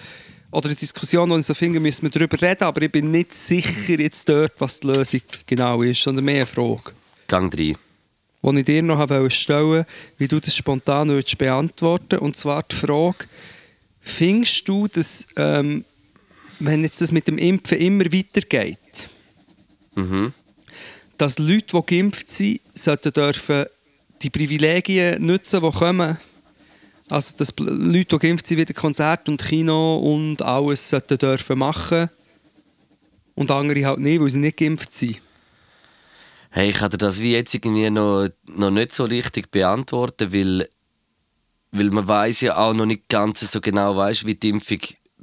oder 0.51 0.67
eine 0.67 0.77
Diskussion, 0.77 1.31
wo 1.31 1.37
ich 1.37 1.47
so 1.47 1.55
finde, 1.55 1.81
müssen 1.81 2.03
wir 2.03 2.11
darüber 2.11 2.41
reden, 2.41 2.65
aber 2.65 2.83
ich 2.83 2.93
bin 2.93 3.11
nicht 3.11 3.33
sicher 3.35 3.99
jetzt 3.99 4.29
dort, 4.29 4.53
was 4.59 4.81
die 4.81 4.89
Lösung 4.89 5.23
genau 5.47 5.83
ist, 5.83 6.03
sondern 6.03 6.25
mehr 6.25 6.37
eine 6.37 6.47
Frage. 6.47 6.93
Gang 7.29 7.51
3 7.51 7.75
die 8.43 8.59
ich 8.59 8.65
dir 8.65 8.83
noch 8.83 9.31
stellen 9.31 9.67
wollte, 9.67 9.87
wie 10.19 10.29
du 10.29 10.41
das 10.41 10.57
spontan 10.57 11.09
würdest 11.09 11.39
beantworten 11.39 12.19
Und 12.19 12.37
zwar 12.37 12.63
die 12.63 12.77
Frage, 12.77 13.27
findest 14.01 14.67
du, 14.69 14.89
dass, 14.89 15.27
ähm, 15.37 15.85
wenn 16.59 16.83
jetzt 16.83 17.01
das 17.01 17.13
mit 17.13 17.29
dem 17.29 17.39
Impfen 17.39 17.79
immer 17.79 18.05
weitergeht, 18.05 19.09
mhm. 19.95 20.33
dass 21.19 21.39
Leute, 21.39 21.77
die 21.77 21.87
geimpft 21.87 22.29
sind, 22.29 22.61
sollten 22.75 23.13
dürfen 23.13 23.67
die 24.23 24.31
Privilegien 24.31 25.25
nutzen, 25.25 25.61
die 25.63 25.71
kommen? 25.71 26.19
Also, 27.09 27.37
dass 27.37 27.53
Leute, 27.59 28.17
die 28.17 28.19
geimpft 28.19 28.47
sind, 28.47 28.59
wieder 28.59 28.75
Konzert 28.75 29.29
und 29.29 29.43
Kino 29.43 29.99
und 29.99 30.43
alles 30.43 30.89
sollten 30.89 31.19
dürfen 31.19 31.59
machen 31.59 32.09
und 33.35 33.51
andere 33.51 33.85
halt 33.85 33.99
nicht, 33.99 34.21
weil 34.21 34.31
sie 34.31 34.39
nicht 34.39 34.57
geimpft 34.57 34.95
sind? 34.95 35.21
Hey, 36.51 36.71
ich 36.71 36.77
kann 36.77 36.91
dir 36.91 36.99
das 36.99 37.21
wie 37.21 37.33
jetzt 37.33 37.55
irgendwie 37.55 37.89
noch, 37.91 38.29
noch 38.47 38.71
nicht 38.71 38.93
so 38.93 39.05
richtig 39.05 39.51
beantworten, 39.51 40.33
weil, 40.33 40.69
weil 41.71 41.91
man 41.91 42.07
weiß 42.07 42.41
ja 42.41 42.57
auch 42.57 42.75
noch 42.75 42.87
nicht 42.87 43.09
ganz 43.09 43.41
so 43.41 43.61
genau 43.61 43.97
weiß, 43.97 44.27
wie 44.27 44.35
die 44.35 44.49
Impfung 44.49 44.81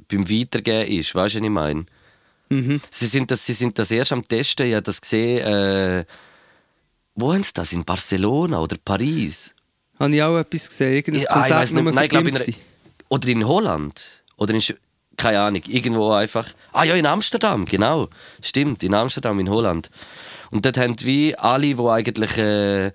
beim 0.08 0.28
Weitergehen 0.28 0.98
ist. 0.98 1.14
Weißt 1.14 1.34
du, 1.34 1.38
was 1.40 1.44
ich 1.44 1.50
meine? 1.50 1.86
Mhm. 2.48 2.80
Sie, 2.90 3.06
sind 3.06 3.30
das, 3.30 3.44
sie 3.44 3.52
sind 3.52 3.78
das 3.78 3.90
erst 3.90 4.12
am 4.12 4.26
Testen, 4.26 4.66
ich 4.66 4.74
habe 4.74 4.82
das 4.82 5.00
gesehen. 5.00 5.46
Äh, 5.46 6.04
wo 7.14 7.34
haben 7.34 7.42
sie 7.42 7.52
das? 7.52 7.72
In 7.72 7.84
Barcelona 7.84 8.60
oder 8.60 8.76
Paris? 8.82 9.54
Habe 9.98 10.14
ich 10.14 10.22
auch 10.22 10.38
etwas 10.38 10.68
gesehen? 10.68 10.94
Irgendein 10.94 11.24
ja, 11.24 11.32
Konzert 11.32 11.64
ich 11.64 11.72
nicht, 11.72 11.94
nein, 11.94 12.08
glaube 12.08 12.30
in, 12.30 12.54
Oder 13.08 13.28
in 13.28 13.46
Holland? 13.46 14.24
Oder 14.36 14.54
in 14.54 14.62
keine 15.18 15.40
Ahnung, 15.40 15.62
irgendwo 15.66 16.12
einfach. 16.12 16.48
Ah 16.72 16.84
ja, 16.84 16.94
in 16.94 17.04
Amsterdam, 17.04 17.64
genau. 17.64 18.08
Stimmt, 18.40 18.84
in 18.84 18.94
Amsterdam, 18.94 19.40
in 19.40 19.50
Holland. 19.50 19.90
Und 20.50 20.64
dort 20.64 20.78
haben 20.78 20.96
wie 21.02 21.36
alle, 21.36 21.74
die 21.74 21.80
eigentlich 21.80 22.38
äh, 22.38 22.92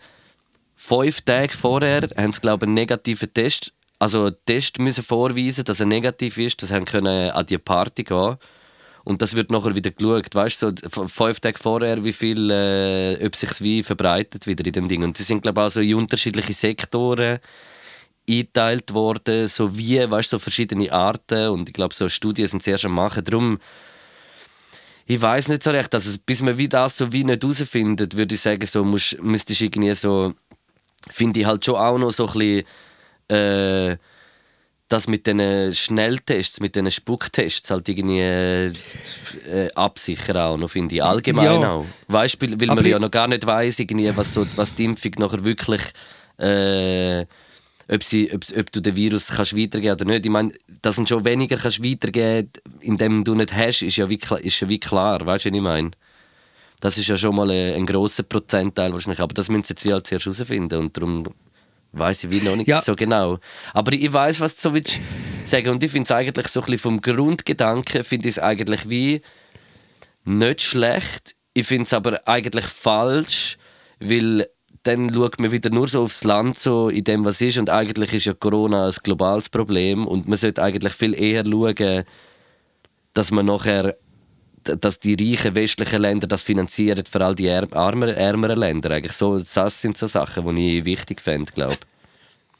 fünf 0.76 1.22
Tage 1.22 1.54
vorher, 1.54 2.02
haben 2.18 2.34
sie, 2.34 2.42
glaube 2.42 2.66
einen 2.66 2.74
negativen 2.74 3.34
Test, 3.34 3.74
also 4.00 4.26
einen 4.26 4.36
Test 4.46 4.80
müssen 4.80 5.04
vorweisen, 5.04 5.64
dass 5.64 5.80
er 5.80 5.86
negativ 5.86 6.38
ist, 6.38 6.62
dass 6.62 6.70
sie 6.70 6.82
können 6.82 7.32
an 7.32 7.46
die 7.46 7.58
Party 7.58 8.04
gehen 8.04 8.38
und 9.04 9.22
das 9.22 9.36
wird 9.36 9.52
nachher 9.52 9.76
wieder 9.76 9.92
geschaut, 9.92 10.34
weißt 10.34 10.62
du, 10.62 10.72
so 10.90 11.08
fünf 11.08 11.40
Tage 11.42 11.60
vorher, 11.60 12.04
wie 12.06 12.14
viel, 12.14 12.50
äh, 12.50 13.26
ob 13.26 13.36
sich 13.36 13.60
wie 13.60 13.84
verbreitet 13.84 14.48
wieder 14.48 14.66
in 14.66 14.72
dem 14.72 14.88
Ding. 14.88 15.04
Und 15.04 15.20
die 15.20 15.24
sind, 15.24 15.42
glaube 15.42 15.60
ich, 15.60 15.68
auch 15.68 15.70
so 15.70 15.82
in 15.82 15.96
unterschiedliche 15.96 16.54
Sektoren 16.54 17.40
eingeteilt 18.30 18.94
worden, 18.94 19.50
so 19.50 19.78
wie, 19.78 20.10
weißt 20.10 20.30
so 20.30 20.40
verschiedene 20.40 20.92
Arten. 20.92 21.50
Und 21.50 21.68
ich 21.68 21.74
glaube, 21.74 21.94
so 21.94 22.08
Studien 22.08 22.48
sind 22.48 22.64
sehr 22.64 22.80
am 22.86 22.94
machen. 22.94 23.26
Darum 23.26 23.60
ich 25.06 25.22
weiß 25.22 25.50
nicht 25.50 25.64
so 25.64 25.72
recht. 25.72 25.94
Also, 25.94 26.18
bis 26.26 26.42
man 26.42 26.58
wie 26.58 26.70
das 26.70 26.98
so 26.98 27.12
wie 27.12 27.24
nicht 27.24 27.44
herausfindet, 27.44 28.16
würde 28.16 28.36
ich 28.36 28.42
sagen, 28.42 28.66
so 28.66 28.84
musst, 28.84 29.22
müsstest 29.22 29.62
du 29.62 29.66
irgendwie 29.66 29.94
so, 29.94 30.34
finde 31.10 31.40
ich 31.40 31.46
halt 31.46 31.66
schon 31.66 31.76
auch 31.76 31.98
noch 31.98 32.12
so 32.12 32.28
ein 32.28 32.34
bisschen, 32.34 32.66
äh, 33.30 33.98
das 34.90 35.08
mit 35.08 35.26
diesen 35.26 35.74
Schnelltests, 35.74 36.60
mit 36.60 36.76
diesen 36.76 36.92
Spucktests 36.92 37.72
halt 37.72 37.90
irgendwie 37.90 38.20
äh, 38.20 39.70
absichern 39.76 40.38
auch 40.38 40.58
noch, 40.58 40.70
finde 40.70 40.96
ich. 40.96 41.04
Allgemein 41.04 41.62
ja. 41.62 41.72
auch. 41.72 41.86
Weißt 42.08 42.42
du, 42.42 42.60
weil 42.60 42.68
man 42.68 42.86
ja 42.86 43.00
noch 43.00 43.12
gar 43.12 43.28
nicht 43.28 43.46
weiß, 43.46 43.80
was, 44.16 44.34
so, 44.34 44.46
was 44.56 44.76
die 44.76 44.86
Impfung 44.86 45.14
nachher 45.18 45.44
wirklich 45.44 45.82
äh, 46.38 47.26
ob, 47.88 48.04
sie, 48.04 48.32
ob, 48.34 48.44
ob 48.58 48.72
du 48.72 48.82
den 48.82 48.96
Virus 48.96 49.28
kannst 49.28 49.58
weitergeben 49.58 49.96
oder 49.96 50.06
nicht. 50.06 50.26
Ich 50.26 50.32
meine, 50.32 50.54
dass 50.82 50.96
du 50.96 51.06
schon 51.06 51.26
weniger 51.26 51.58
kannst 51.58 51.84
weitergeben 51.84 52.50
indem 52.82 53.24
du 53.24 53.36
nicht 53.36 53.54
hast, 53.54 53.82
ist 53.82 53.98
ja 53.98 54.10
wie, 54.10 54.20
ist 54.42 54.60
ja 54.60 54.70
wie 54.70 54.80
klar. 54.80 55.26
Weißt 55.26 55.46
du, 55.46 55.50
was 55.50 55.56
ich 55.56 55.62
meine? 55.62 55.92
Das 56.80 56.98
ist 56.98 57.08
ja 57.08 57.18
schon 57.18 57.36
mal 57.36 57.50
ein, 57.50 57.76
ein 57.76 57.86
grosser 57.86 58.24
Prozentteil 58.24 58.94
wahrscheinlich. 58.94 59.22
Aber 59.22 59.34
das 59.34 59.50
müssen 59.50 59.64
sie 59.64 59.74
jetzt 59.74 59.86
wie 59.86 59.94
halt 59.94 60.08
zuerst 60.08 60.26
herausfinden. 60.26 60.80
Und 60.80 60.98
darum 60.98 61.24
weiß 61.94 62.26
ich 62.26 62.32
wie 62.32 62.42
noch 62.42 62.56
nicht 62.56 62.68
ja. 62.68 62.82
so 62.82 62.96
genau. 62.96 63.40
Aber 63.74 63.94
ich 63.94 64.12
weiß, 64.12 64.42
was 64.42 64.56
du 64.56 64.62
so 64.62 64.74
willst 64.74 65.00
sagen. 65.46 65.70
Und 65.70 65.84
ich 65.84 65.92
finde 65.92 66.06
es 66.06 66.12
eigentlich 66.12 66.48
so 66.48 66.60
ein 66.60 66.66
bisschen 66.66 66.80
vom 66.80 67.02
Grundgedanken, 67.02 68.04
finde 68.04 68.28
ich 68.28 68.36
es 68.36 68.40
eigentlich 68.40 68.90
wie 68.90 69.22
nicht 70.26 70.62
schlecht. 70.62 71.36
Ich 71.54 71.68
finde 71.68 71.84
es 71.84 71.94
aber 71.94 72.28
eigentlich 72.28 72.66
falsch, 72.66 73.58
weil 74.00 74.48
dann 74.84 75.14
schaut 75.14 75.40
man 75.40 75.52
wieder 75.52 75.70
nur 75.70 75.88
so 75.88 76.04
aufs 76.04 76.24
Land, 76.24 76.60
so 76.60 76.90
in 76.90 77.06
dem, 77.06 77.24
was 77.26 77.42
ist. 77.42 77.58
Und 77.58 77.70
eigentlich 77.70 78.14
ist 78.14 78.26
ja 78.26 78.34
Corona 78.34 78.88
ein 78.88 78.96
globales 79.04 79.50
Problem. 79.50 80.06
Und 80.06 80.28
man 80.28 80.38
sollte 80.38 80.62
eigentlich 80.62 80.94
viel 80.94 81.14
eher 81.14 81.46
schauen, 81.46 82.04
dass 83.14 83.32
man 83.32 83.46
nachher 83.46 83.96
dass 84.64 85.00
die 85.00 85.16
reichen 85.16 85.56
westlichen 85.56 86.02
Länder 86.02 86.28
das 86.28 86.42
finanzieren 86.42 87.04
für 87.06 87.24
all 87.24 87.36
die 87.36 87.48
ärmeren, 87.48 88.16
ärmeren 88.16 88.58
Länder. 88.58 88.92
Eigentlich 88.92 89.14
so, 89.14 89.38
das 89.38 89.82
sind 89.82 89.98
so 89.98 90.08
Sachen, 90.08 90.56
die 90.56 90.80
ich 90.80 90.86
wichtig 90.86 91.22
fände, 91.22 91.52
glaube 91.52 91.76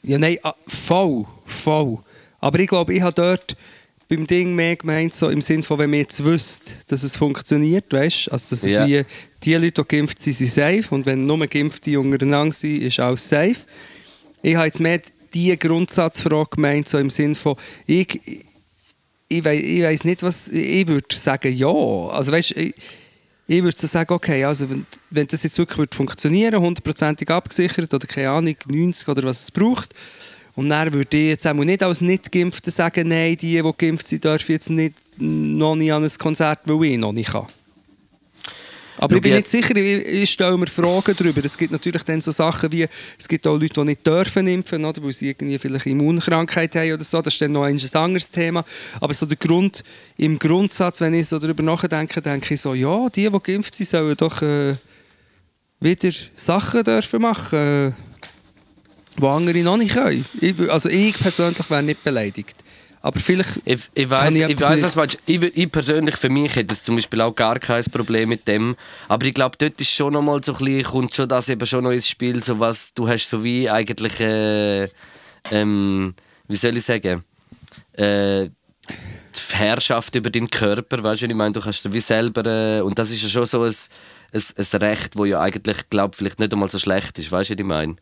Ja, 0.02 0.18
nein, 0.18 0.38
ah, 0.42 0.54
voll, 0.66 1.24
voll. 1.46 1.98
Aber 2.40 2.58
ich 2.58 2.68
glaube, 2.68 2.92
ich 2.92 3.00
habe 3.00 3.14
dort 3.14 3.56
beim 4.08 4.26
Ding 4.26 4.54
mehr 4.54 4.76
gemeint, 4.76 5.14
so 5.14 5.28
im 5.30 5.40
Sinne 5.40 5.62
von, 5.62 5.78
wenn 5.78 5.90
man 5.90 6.00
jetzt 6.00 6.22
wüsste, 6.22 6.72
dass 6.88 7.02
es 7.02 7.16
funktioniert, 7.16 7.92
weißt 7.92 8.30
Also, 8.32 8.46
dass 8.50 8.62
es 8.62 8.70
wie 8.86 9.04
die 9.42 9.54
Leute, 9.54 9.82
die 9.82 9.88
geimpft 9.88 10.20
sind, 10.20 10.34
sind 10.34 10.50
safe 10.50 10.84
und 10.94 11.06
wenn 11.06 11.24
nur 11.26 11.46
Geimpfte 11.46 11.98
untereinander 11.98 12.52
sind, 12.54 12.82
ist 12.82 13.00
alles 13.00 13.28
safe. 13.28 13.56
Ich 14.42 14.54
habe 14.56 14.66
jetzt 14.66 14.80
mehr 14.80 15.00
diese 15.32 15.56
Grundsatzfrage 15.56 16.50
gemeint, 16.56 16.88
so 16.88 16.98
im 16.98 17.10
Sinne 17.10 17.34
von, 17.34 17.56
ich, 17.86 18.20
ich, 19.28 19.44
wei- 19.44 19.56
ich 19.58 19.82
weiß 19.82 20.04
nicht, 20.04 20.22
was, 20.22 20.48
ich 20.48 20.86
würde 20.86 21.16
sagen, 21.16 21.52
ja. 21.54 21.66
Also 21.68 22.30
weißt, 22.30 22.52
ich, 22.52 22.74
ich 23.46 23.62
würde 23.62 23.76
so 23.78 23.86
sagen, 23.86 24.12
okay, 24.12 24.44
also 24.44 24.68
wenn, 24.70 24.86
wenn 25.10 25.26
das 25.26 25.42
jetzt 25.42 25.58
wirklich 25.58 25.78
würde 25.78 25.96
funktionieren, 25.96 26.60
hundertprozentig 26.60 27.28
abgesichert 27.30 27.92
oder 27.92 28.06
keine 28.06 28.30
Ahnung, 28.30 28.56
90 28.68 29.08
oder 29.08 29.22
was 29.24 29.42
es 29.44 29.50
braucht, 29.50 29.94
und 30.56 30.68
dann 30.68 30.92
würde 30.92 31.16
ich 31.16 31.28
jetzt 31.30 31.46
auch 31.46 31.54
nicht 31.54 31.82
als 31.82 32.00
Nicht-Geimpfter 32.00 32.70
sagen, 32.70 33.08
nein, 33.08 33.36
die, 33.36 33.60
die 33.60 33.72
geimpft 33.76 34.06
sind, 34.06 34.24
dürfen 34.24 34.52
jetzt 34.52 34.70
nicht, 34.70 34.94
noch 35.18 35.74
nicht 35.74 35.92
an 35.92 36.04
ein 36.04 36.10
Konzert, 36.18 36.60
weil 36.64 36.84
ich 36.84 36.98
noch 36.98 37.12
nicht 37.12 37.30
kann. 37.32 37.46
Aber 38.96 39.16
ich 39.16 39.22
bin 39.22 39.32
ich- 39.32 39.38
nicht 39.38 39.48
sicher, 39.48 39.74
ich, 39.76 40.06
ich 40.06 40.30
stelle 40.30 40.56
mir 40.56 40.68
Fragen 40.68 41.14
darüber. 41.16 41.44
Es 41.44 41.58
gibt 41.58 41.72
natürlich 41.72 42.04
dann 42.04 42.20
so 42.20 42.30
Sachen 42.30 42.70
wie, 42.70 42.86
es 43.18 43.26
gibt 43.26 43.44
auch 43.46 43.58
Leute, 43.58 43.74
die 43.74 43.84
nicht 43.84 44.06
dürfen 44.06 44.46
impfen, 44.46 44.84
oder, 44.84 45.02
weil 45.02 45.12
sie 45.12 45.28
irgendwie 45.30 45.58
vielleicht 45.58 45.86
Immunkrankheit 45.86 46.76
haben 46.76 46.92
oder 46.92 47.02
so. 47.02 47.20
Das 47.20 47.34
ist 47.34 47.40
dann 47.42 47.52
noch 47.52 47.64
ein 47.64 47.78
anderes 47.94 48.30
Thema. 48.30 48.64
Aber 49.00 49.12
so 49.12 49.26
der 49.26 49.36
Grund, 49.36 49.82
im 50.16 50.38
Grundsatz, 50.38 51.00
wenn 51.00 51.14
ich 51.14 51.26
so 51.26 51.40
darüber 51.40 51.64
nachdenke, 51.64 52.22
denke 52.22 52.54
ich 52.54 52.60
so, 52.60 52.74
ja, 52.74 53.08
die, 53.08 53.28
die 53.28 53.40
geimpft 53.42 53.74
sind, 53.74 53.88
sollen 53.88 54.16
doch 54.16 54.40
äh, 54.42 54.74
wieder 55.80 56.12
Sachen 56.36 56.84
dürfen 56.84 57.20
machen, 57.20 57.94
die 59.16 59.26
andere 59.26 59.58
noch 59.62 59.76
nicht 59.76 59.94
können. 59.94 60.24
Ich, 60.40 60.58
also 60.70 60.88
ich 60.88 61.18
persönlich 61.18 61.70
wäre 61.70 61.82
nicht 61.82 62.02
beleidigt. 62.02 62.56
Aber 63.04 63.20
vielleicht... 63.20 63.60
Ich, 63.66 63.80
ich 63.92 64.08
weiß, 64.08 64.34
ich 64.34 64.48
ich, 64.48 64.60
weiß 64.60 64.82
was 64.82 64.96
meinst. 64.96 65.18
Ich, 65.26 65.42
ich 65.42 65.70
persönlich 65.70 66.16
für 66.16 66.30
mich 66.30 66.56
hätte 66.56 66.74
zum 66.80 66.96
Beispiel 66.96 67.20
auch 67.20 67.34
gar 67.34 67.58
kein 67.58 67.84
Problem 67.84 68.30
mit 68.30 68.48
dem. 68.48 68.76
Aber 69.08 69.26
ich 69.26 69.34
glaube, 69.34 69.58
dort 69.58 69.78
ist 69.78 69.90
schon 69.90 70.14
noch 70.14 70.22
mal 70.22 70.42
so 70.42 70.54
ein 70.54 70.64
bisschen, 70.64 70.84
kommt 70.84 71.14
schon 71.14 71.28
das 71.28 71.50
eben 71.50 71.66
schon 71.66 71.84
noch 71.84 71.90
ins 71.90 72.08
Spiel, 72.08 72.42
so 72.42 72.58
was 72.60 72.94
du 72.94 73.06
hast 73.06 73.28
so 73.28 73.44
wie 73.44 73.68
eigentlich, 73.68 74.18
äh, 74.20 74.88
ähm, 75.50 76.14
wie 76.48 76.56
soll 76.56 76.78
ich 76.78 76.84
sagen, 76.86 77.24
äh, 77.92 78.48
die 78.48 79.54
Herrschaft 79.54 80.14
über 80.14 80.30
deinen 80.30 80.48
Körper, 80.48 81.02
weißt 81.02 81.22
du, 81.22 81.26
ich 81.26 81.34
meine, 81.34 81.52
du 81.52 81.60
kannst 81.60 81.84
dir 81.84 81.92
wie 81.92 82.00
selber, 82.00 82.46
äh, 82.46 82.80
und 82.80 82.98
das 82.98 83.10
ist 83.10 83.22
ja 83.22 83.28
schon 83.28 83.44
so 83.44 83.64
ein, 83.64 83.74
ein, 84.32 84.42
ein 84.56 84.78
Recht, 84.80 85.16
wo 85.16 85.26
ja 85.26 85.40
eigentlich, 85.40 85.90
glaube 85.90 86.16
vielleicht 86.16 86.40
nicht 86.40 86.52
einmal 86.54 86.70
so 86.70 86.78
schlecht 86.78 87.18
ist, 87.18 87.30
weißt 87.30 87.50
du, 87.50 87.54
was 87.54 87.60
ich 87.60 87.66
meine, 87.66 87.96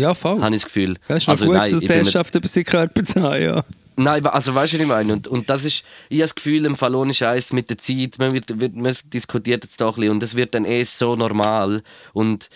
Ja, 0.00 0.14
voll. 0.14 0.40
habe 0.40 0.54
ich 0.54 0.62
das 0.62 0.72
Gefühl. 0.72 0.96
Ja, 1.08 1.16
ist 1.16 1.28
Also 1.28 1.46
gut, 1.46 1.54
nein, 1.54 1.70
dass 1.70 1.80
die 1.80 1.88
Herrschaft 1.88 2.34
über 2.34 2.48
seinen 2.48 2.64
Körper 2.64 3.04
zu 3.04 3.20
haben, 3.20 3.42
ja. 3.42 3.64
Nein, 3.96 4.24
also 4.26 4.54
weißt 4.54 4.72
du, 4.72 4.76
was 4.78 4.82
ich 4.82 4.88
meine? 4.88 5.12
Und, 5.12 5.28
und 5.28 5.50
das 5.50 5.64
ist, 5.64 5.84
ich 6.08 6.18
habe 6.18 6.22
das 6.22 6.34
Gefühl, 6.34 6.64
im 6.64 6.76
Fall 6.76 6.94
ohne 6.94 7.12
Scheiß 7.12 7.52
mit 7.52 7.68
der 7.68 7.76
Zeit, 7.76 8.18
man, 8.18 8.32
wird, 8.32 8.58
wird, 8.58 8.74
man 8.74 8.96
diskutiert 9.04 9.64
jetzt 9.64 9.80
da 9.80 9.88
ein 9.88 9.94
bisschen 9.94 10.10
und 10.10 10.22
es 10.22 10.36
wird 10.36 10.54
dann 10.54 10.64
eh 10.64 10.82
so 10.84 11.16
normal. 11.16 11.82
Und, 12.14 12.48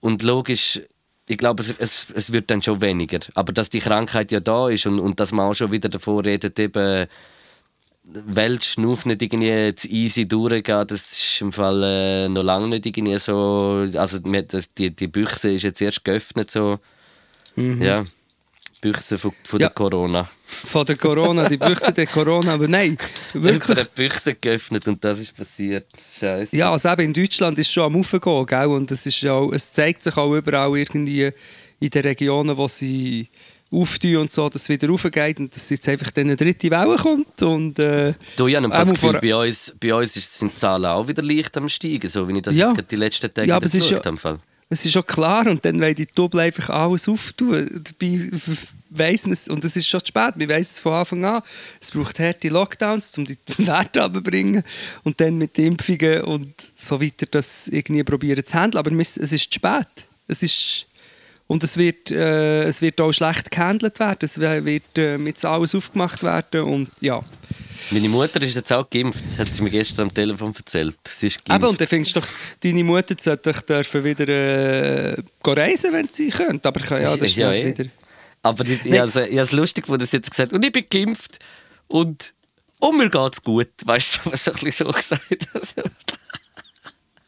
und 0.00 0.22
logisch, 0.22 0.80
ich 1.28 1.36
glaube, 1.36 1.62
es, 1.62 1.74
es, 1.78 2.06
es 2.14 2.32
wird 2.32 2.50
dann 2.50 2.62
schon 2.62 2.80
weniger. 2.80 3.18
Aber 3.34 3.52
dass 3.52 3.70
die 3.70 3.80
Krankheit 3.80 4.30
ja 4.30 4.38
da 4.38 4.68
ist 4.68 4.86
und, 4.86 5.00
und 5.00 5.18
dass 5.18 5.32
man 5.32 5.50
auch 5.50 5.54
schon 5.54 5.72
wieder 5.72 5.88
davor 5.88 6.24
redet, 6.24 6.58
eben, 6.60 7.06
Weltschnuff 8.10 9.04
nicht 9.06 9.22
irgendwie 9.22 9.74
zu 9.74 9.88
easy 9.88 10.26
durchgehen, 10.26 10.86
das 10.86 11.12
ist 11.12 11.40
im 11.40 11.52
Fall 11.52 11.82
äh, 11.82 12.28
noch 12.28 12.42
lange 12.42 12.68
nicht 12.68 12.86
irgendwie 12.86 13.18
so. 13.18 13.86
Also, 13.94 14.18
das, 14.18 14.72
die, 14.74 14.90
die 14.90 15.08
Büchse 15.08 15.52
ist 15.52 15.62
jetzt 15.64 15.80
erst 15.82 16.04
geöffnet, 16.04 16.50
so. 16.50 16.76
Ja. 17.56 18.04
Büchse 18.80 19.18
von, 19.18 19.32
von 19.44 19.60
Ja. 19.60 19.66
der 19.68 19.74
Corona. 19.74 20.30
Von 20.46 20.86
der 20.86 20.96
Corona, 20.96 21.48
die 21.48 21.56
Büchse 21.56 21.92
der 21.92 22.06
Corona, 22.06 22.54
aber 22.54 22.68
nein, 22.68 22.96
Wirklich? 23.32 23.68
wirklich. 23.68 23.86
die 23.88 23.94
Büchse 24.02 24.34
geöffnet 24.36 24.86
und 24.86 25.02
das 25.02 25.18
ist 25.18 25.36
passiert. 25.36 25.86
Scheiße. 26.20 26.56
Ja, 26.56 26.70
also 26.70 26.88
eben 26.88 27.02
in 27.02 27.12
Deutschland 27.12 27.58
ist 27.58 27.66
es 27.66 27.72
schon 27.72 27.84
am 27.84 27.96
Aufgehen, 27.96 28.46
gell? 28.46 28.66
Und 28.68 28.90
es, 28.92 29.04
ist 29.04 29.20
ja 29.20 29.44
es 29.50 29.72
zeigt 29.72 30.04
sich 30.04 30.16
auch 30.16 30.32
überall 30.32 30.78
irgendwie 30.78 31.30
in 31.80 31.90
den 31.90 32.02
Regionen, 32.02 32.56
wo 32.56 32.68
sie 32.68 33.26
auftun 33.70 34.16
und 34.16 34.32
so, 34.32 34.48
dass 34.48 34.62
es 34.62 34.68
wieder 34.68 34.88
raufgeht 34.88 35.38
und 35.38 35.54
dass 35.54 35.68
jetzt 35.70 35.88
einfach 35.88 36.10
dann 36.10 36.26
eine 36.28 36.36
dritte 36.36 36.70
Welle 36.70 36.96
kommt. 36.96 37.42
Und, 37.42 37.78
äh, 37.78 38.14
Du, 38.36 38.46
ich 38.46 38.56
habe 38.56 38.68
das 38.68 38.90
Gefühl, 38.90 39.18
bei 39.20 39.34
uns, 39.36 39.74
bei 39.80 39.94
uns 39.94 40.16
ist- 40.16 40.38
sind 40.38 40.52
die 40.54 40.58
Zahlen 40.58 40.86
auch 40.86 41.06
wieder 41.06 41.22
leicht 41.22 41.56
am 41.56 41.68
steigen, 41.68 42.08
so 42.08 42.26
wie 42.28 42.36
ich 42.36 42.42
das 42.42 42.56
Ja. 42.56 42.66
jetzt 42.68 42.76
gerade 42.76 42.88
die 42.88 42.96
letzten 42.96 43.32
Tage 43.32 43.48
Ja, 43.48 43.56
aber 43.56 43.66
es 43.66 43.74
ist 43.74 43.90
ja- 43.90 44.00
Fall. 44.16 44.38
es 44.70 44.84
ist 44.84 44.92
schon 44.92 45.04
klar 45.04 45.46
und 45.46 45.64
dann 45.64 45.80
wollen 45.80 45.94
die 45.94 46.06
Double 46.06 46.40
einfach 46.40 46.70
alles 46.70 47.08
auftun. 47.08 47.82
Dabei 47.98 48.30
weiss 48.90 49.24
man 49.24 49.32
es, 49.34 49.48
und 49.48 49.62
es 49.64 49.76
ist 49.76 49.86
schon 49.86 50.00
zu 50.00 50.06
spät, 50.06 50.32
wir 50.36 50.48
wissen 50.48 50.60
es 50.62 50.78
von 50.78 50.94
Anfang 50.94 51.22
an, 51.26 51.42
es 51.78 51.90
braucht 51.90 52.18
harte 52.20 52.48
Lockdowns, 52.48 53.18
um 53.18 53.26
die 53.26 53.36
Werte 53.58 54.00
runterzubringen 54.00 54.62
und 55.04 55.20
dann 55.20 55.36
mit 55.36 55.58
Impfungen 55.58 56.22
und 56.22 56.48
so 56.74 56.98
weiter 57.00 57.26
das 57.30 57.68
irgendwie 57.68 58.02
probieren 58.02 58.42
zu 58.44 58.54
handeln, 58.54 58.78
aber 58.78 58.90
es 58.98 59.18
ist 59.18 59.30
zu 59.30 59.54
spät. 59.56 59.86
Es 60.26 60.42
ist 60.42 60.86
und 61.48 61.64
es 61.64 61.76
wird, 61.76 62.10
äh, 62.10 62.64
es 62.64 62.80
wird 62.80 63.00
auch 63.00 63.12
schlecht 63.12 63.50
gehandelt 63.50 63.98
werden, 63.98 64.18
es 64.20 64.38
wird 64.38 64.96
äh, 64.96 65.18
mit 65.18 65.44
alles 65.44 65.74
aufgemacht 65.74 66.22
werden 66.22 66.62
und 66.62 66.90
ja. 67.00 67.20
Meine 67.90 68.08
Mutter 68.08 68.42
ist 68.42 68.54
jetzt 68.54 68.72
auch 68.72 68.88
geimpft, 68.90 69.24
hat 69.38 69.54
sie 69.54 69.62
mir 69.62 69.70
gestern 69.70 70.08
am 70.08 70.14
Telefon 70.14 70.54
erzählt. 70.54 70.96
Sie 71.08 71.28
ist 71.28 71.44
geimpft. 71.44 71.62
Eben, 71.62 71.70
und 71.70 71.80
dann 71.80 71.88
findest 71.88 72.14
du 72.16 72.20
doch, 72.20 72.28
deine 72.60 72.84
Mutter 72.84 73.14
sollte 73.18 73.52
doch 73.52 73.62
dürfen 73.62 74.04
wieder 74.04 74.28
äh, 74.28 75.16
reisen, 75.44 75.92
wenn 75.92 76.08
sie 76.08 76.28
könnte, 76.28 76.68
aber 76.68 76.80
ja, 77.00 77.16
das 77.16 77.30
ist 77.30 77.36
Ja, 77.36 77.52
eh. 77.52 77.66
wieder... 77.66 77.90
Aber 78.42 78.64
ich, 78.64 78.84
ich, 78.84 79.00
also, 79.00 79.20
ich 79.20 79.30
habe 79.32 79.40
es 79.40 79.52
lustig, 79.52 79.88
wo 79.88 79.96
das 79.96 80.12
jetzt 80.12 80.30
gesagt 80.30 80.52
und 80.52 80.64
ich 80.64 80.70
bin 80.70 80.84
geimpft 80.88 81.38
und, 81.88 82.34
und 82.78 82.98
mir 82.98 83.10
geht 83.10 83.32
es 83.32 83.42
gut. 83.42 83.68
Weißt 83.84 84.20
du, 84.22 84.32
was 84.32 84.44
so 84.44 84.52
ein 84.52 84.58
bisschen 84.62 84.86
so 84.86 84.92
gesagt 84.92 85.48
also, 85.54 85.74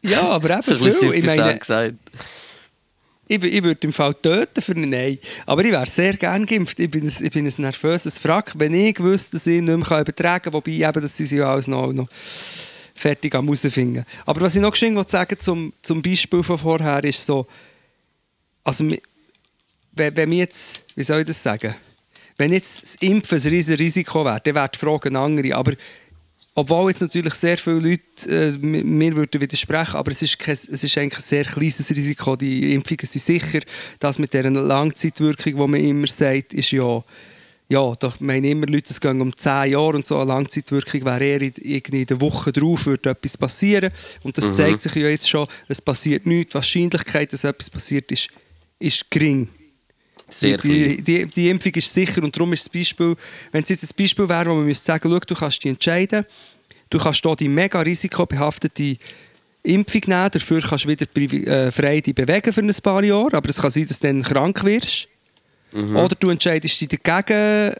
Ja, 0.01 0.21
aber 0.29 0.59
eben 0.59 0.63
so 0.63 0.75
viel. 0.75 1.13
Ich 1.13 1.25
meine, 1.25 1.57
gesagt. 1.57 1.95
Ich, 3.31 3.43
ich 3.43 3.63
würde 3.63 3.87
im 3.87 3.93
Fall 3.93 4.13
töten 4.13 4.61
für 4.61 4.73
ein 4.73 4.89
Nein. 4.89 5.17
Aber 5.45 5.63
ich 5.63 5.71
wäre 5.71 5.87
sehr 5.87 6.15
gerne 6.17 6.45
geimpft. 6.45 6.79
Ich 6.79 6.91
bin, 6.91 7.05
ein, 7.05 7.13
ich 7.19 7.31
bin 7.31 7.47
ein 7.47 7.53
nervöses 7.57 8.21
Wrack. 8.25 8.53
Wenn 8.57 8.73
ich 8.73 8.99
wüsste, 8.99 9.37
dass 9.37 9.47
ich 9.47 9.61
nicht 9.61 9.89
mehr 9.89 10.01
übertragen 10.01 10.43
kann, 10.43 10.53
wobei 10.53 10.71
eben, 10.71 11.01
das 11.01 11.15
sind 11.15 11.27
sie 11.27 11.37
ja 11.37 11.51
alles 11.51 11.67
noch, 11.67 11.93
noch 11.93 12.09
fertig 12.93 13.33
am 13.33 13.47
rausfinden. 13.47 14.05
Aber 14.25 14.41
was 14.41 14.55
ich 14.55 14.61
noch 14.61 14.79
wollte 14.81 15.11
sagen 15.11 15.39
zum, 15.39 15.71
zum 15.81 16.01
Beispiel 16.01 16.43
von 16.43 16.57
vorher 16.57 17.03
ist 17.05 17.25
so, 17.25 17.47
also 18.63 18.85
wenn, 19.93 20.15
wenn 20.15 20.29
wir 20.29 20.37
jetzt, 20.39 20.81
wie 20.95 21.03
soll 21.03 21.21
ich 21.21 21.25
das 21.25 21.41
sagen, 21.41 21.73
wenn 22.37 22.51
jetzt 22.51 22.81
das 22.81 22.95
Impfen 22.95 23.39
ein 23.39 23.47
riesiges 23.47 23.79
Risiko 23.79 24.25
wäre, 24.25 24.41
dann 24.43 24.55
wäre 24.55 24.69
die 24.73 24.79
Frage 24.79 25.09
eine 25.09 25.19
andere. 25.19 25.55
Aber 25.55 25.73
obwohl 26.53 26.91
jetzt 26.91 27.01
natürlich 27.01 27.33
sehr 27.35 27.57
viele 27.57 27.79
Leute 27.79 28.01
äh, 28.29 28.51
mi- 28.59 28.83
mir 28.83 29.15
würden 29.15 29.39
widersprechen, 29.39 29.95
aber 29.95 30.11
es 30.11 30.21
ist, 30.21 30.37
kein, 30.37 30.53
es 30.53 30.65
ist 30.83 30.97
eigentlich 30.97 31.19
ein 31.19 31.21
sehr 31.23 31.45
kleines 31.45 31.89
Risiko. 31.89 32.35
Die 32.35 32.73
Impfungen 32.73 33.05
sind 33.05 33.23
sicher. 33.23 33.59
Das 33.99 34.19
mit 34.19 34.33
dieser 34.33 34.49
Langzeitwirkung, 34.49 35.53
die 35.55 35.67
man 35.67 35.75
immer 35.79 36.07
sagt, 36.07 36.53
ist 36.53 36.71
ja, 36.71 37.03
ja, 37.69 37.93
da 37.97 38.13
meinen 38.19 38.43
immer 38.43 38.67
Leute, 38.67 38.91
es 38.91 38.99
geht 38.99 39.11
um 39.11 39.35
10 39.35 39.71
Jahre 39.71 39.95
und 39.95 40.05
so. 40.05 40.17
Eine 40.17 40.25
Langzeitwirkung 40.25 41.05
wäre 41.05 41.23
eher 41.23 41.41
in, 41.41 41.53
irgendwie 41.61 42.01
in 42.01 42.07
der 42.07 42.19
Woche 42.19 42.51
drauf, 42.51 42.85
würde 42.85 43.11
etwas 43.11 43.37
passieren. 43.37 43.89
Und 44.23 44.37
das 44.37 44.53
zeigt 44.53 44.81
sich 44.81 44.95
ja 44.95 45.07
jetzt 45.07 45.29
schon, 45.29 45.47
es 45.69 45.81
passiert 45.81 46.25
nichts. 46.25 46.51
Die 46.51 46.55
Wahrscheinlichkeit, 46.55 47.31
dass 47.31 47.45
etwas 47.45 47.69
passiert, 47.69 48.11
ist, 48.11 48.27
ist 48.77 49.09
gering. 49.09 49.47
Sehr 50.33 50.57
die, 50.57 51.01
die, 51.01 51.25
die 51.25 51.49
Impfung 51.49 51.73
ist 51.73 51.93
sicher 51.93 52.23
und 52.23 52.35
darum 52.35 52.53
ist 52.53 52.65
das 52.65 52.69
Beispiel, 52.69 53.15
wenn 53.51 53.63
es 53.63 53.69
jetzt 53.69 53.83
ein 53.83 53.95
Beispiel 53.97 54.27
wäre, 54.27 54.49
wo 54.49 54.55
man 54.55 54.65
müsste 54.65 54.85
sagen, 54.85 55.09
schau, 55.11 55.19
du 55.19 55.35
kannst 55.35 55.63
dich 55.63 55.69
entscheiden, 55.69 56.25
du 56.89 56.97
kannst 56.97 57.21
hier 57.23 57.35
die 57.35 57.49
mega 57.49 57.79
risikobehaftete 57.81 58.97
Impfung 59.63 60.01
nehmen, 60.07 60.29
dafür 60.31 60.61
kannst 60.61 60.85
du 60.85 60.89
wieder 60.89 61.05
äh, 61.15 61.71
frei 61.71 61.99
dich 61.99 62.15
bewegen 62.15 62.51
für 62.51 62.61
ein 62.61 62.73
paar 62.81 63.03
Jahre, 63.03 63.33
aber 63.33 63.49
es 63.49 63.57
kann 63.57 63.69
sein, 63.69 63.87
dass 63.87 63.99
du 63.99 64.07
dann 64.07 64.23
krank 64.23 64.63
wirst. 64.63 65.07
Mhm. 65.71 65.95
Oder 65.95 66.15
du 66.15 66.29
entscheidest 66.29 66.81
dich 66.81 66.87
dagegen. 66.87 67.75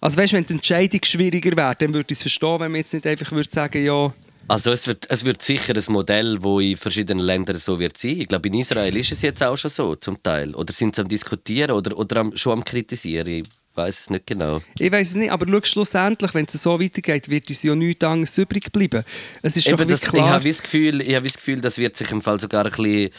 Also 0.00 0.16
weißt, 0.16 0.32
wenn 0.32 0.46
die 0.46 0.54
Entscheidung 0.54 1.00
schwieriger 1.04 1.56
wäre, 1.56 1.74
dann 1.76 1.92
würde 1.92 2.12
ich 2.12 2.18
es 2.18 2.22
verstehen, 2.22 2.60
wenn 2.60 2.72
man 2.72 2.80
jetzt 2.80 2.94
nicht 2.94 3.06
einfach 3.06 3.32
würde 3.32 3.50
sagen, 3.50 3.84
ja, 3.84 4.12
Also 4.48 4.72
es 4.72 4.86
wird, 4.86 5.06
es 5.10 5.24
wird 5.24 5.42
sicher 5.42 5.74
ein 5.74 5.92
Modell, 5.92 6.38
das 6.38 6.60
in 6.60 6.76
verschiedenen 6.76 7.24
Ländern 7.24 7.58
so 7.58 7.78
wird 7.78 7.96
sein. 7.96 8.20
Ich 8.20 8.28
glaube, 8.28 8.48
in 8.48 8.54
Israel 8.54 8.96
ist 8.96 9.12
es 9.12 9.22
jetzt 9.22 9.42
auch 9.42 9.56
schon 9.56 9.70
so, 9.70 9.94
zum 9.96 10.22
Teil. 10.22 10.54
Oder 10.54 10.72
sind 10.72 10.96
sie 10.96 11.02
am 11.02 11.08
Diskutieren 11.08 11.72
oder, 11.72 11.96
oder 11.96 12.16
am, 12.20 12.36
schon 12.36 12.54
am 12.54 12.64
Kritisieren? 12.64 13.28
Ich 13.28 13.44
weiß 13.74 14.00
es 14.00 14.10
nicht 14.10 14.26
genau. 14.26 14.60
ich 14.78 14.90
weiß 14.90 15.10
es 15.10 15.14
nicht, 15.14 15.30
aber 15.30 15.46
schau, 15.46 15.60
schlussendlich, 15.64 16.34
wenn 16.34 16.46
es 16.46 16.62
so 16.62 16.80
weitergeht, 16.80 17.28
wird 17.28 17.48
uns 17.48 17.62
ja 17.62 17.74
nichts 17.74 18.04
anderes 18.04 18.36
übrig 18.38 18.72
bleiben. 18.72 19.04
Es 19.42 19.56
ist 19.56 19.68
doch 19.68 19.74
Eben 19.74 19.86
wie 19.86 19.92
das, 19.92 20.02
ich 20.02 20.08
klar... 20.08 20.30
habe 20.30 20.48
das 20.48 20.62
Gefühl, 20.62 21.00
ich 21.00 21.14
habe 21.14 21.26
das 21.26 21.36
Gefühl, 21.36 21.60
das 21.60 21.78
wird 21.78 21.96
sich 21.96 22.10
im 22.10 22.20
Fall 22.20 22.40
sogar 22.40 22.64
ein 22.64 22.72
bisschen 22.72 23.10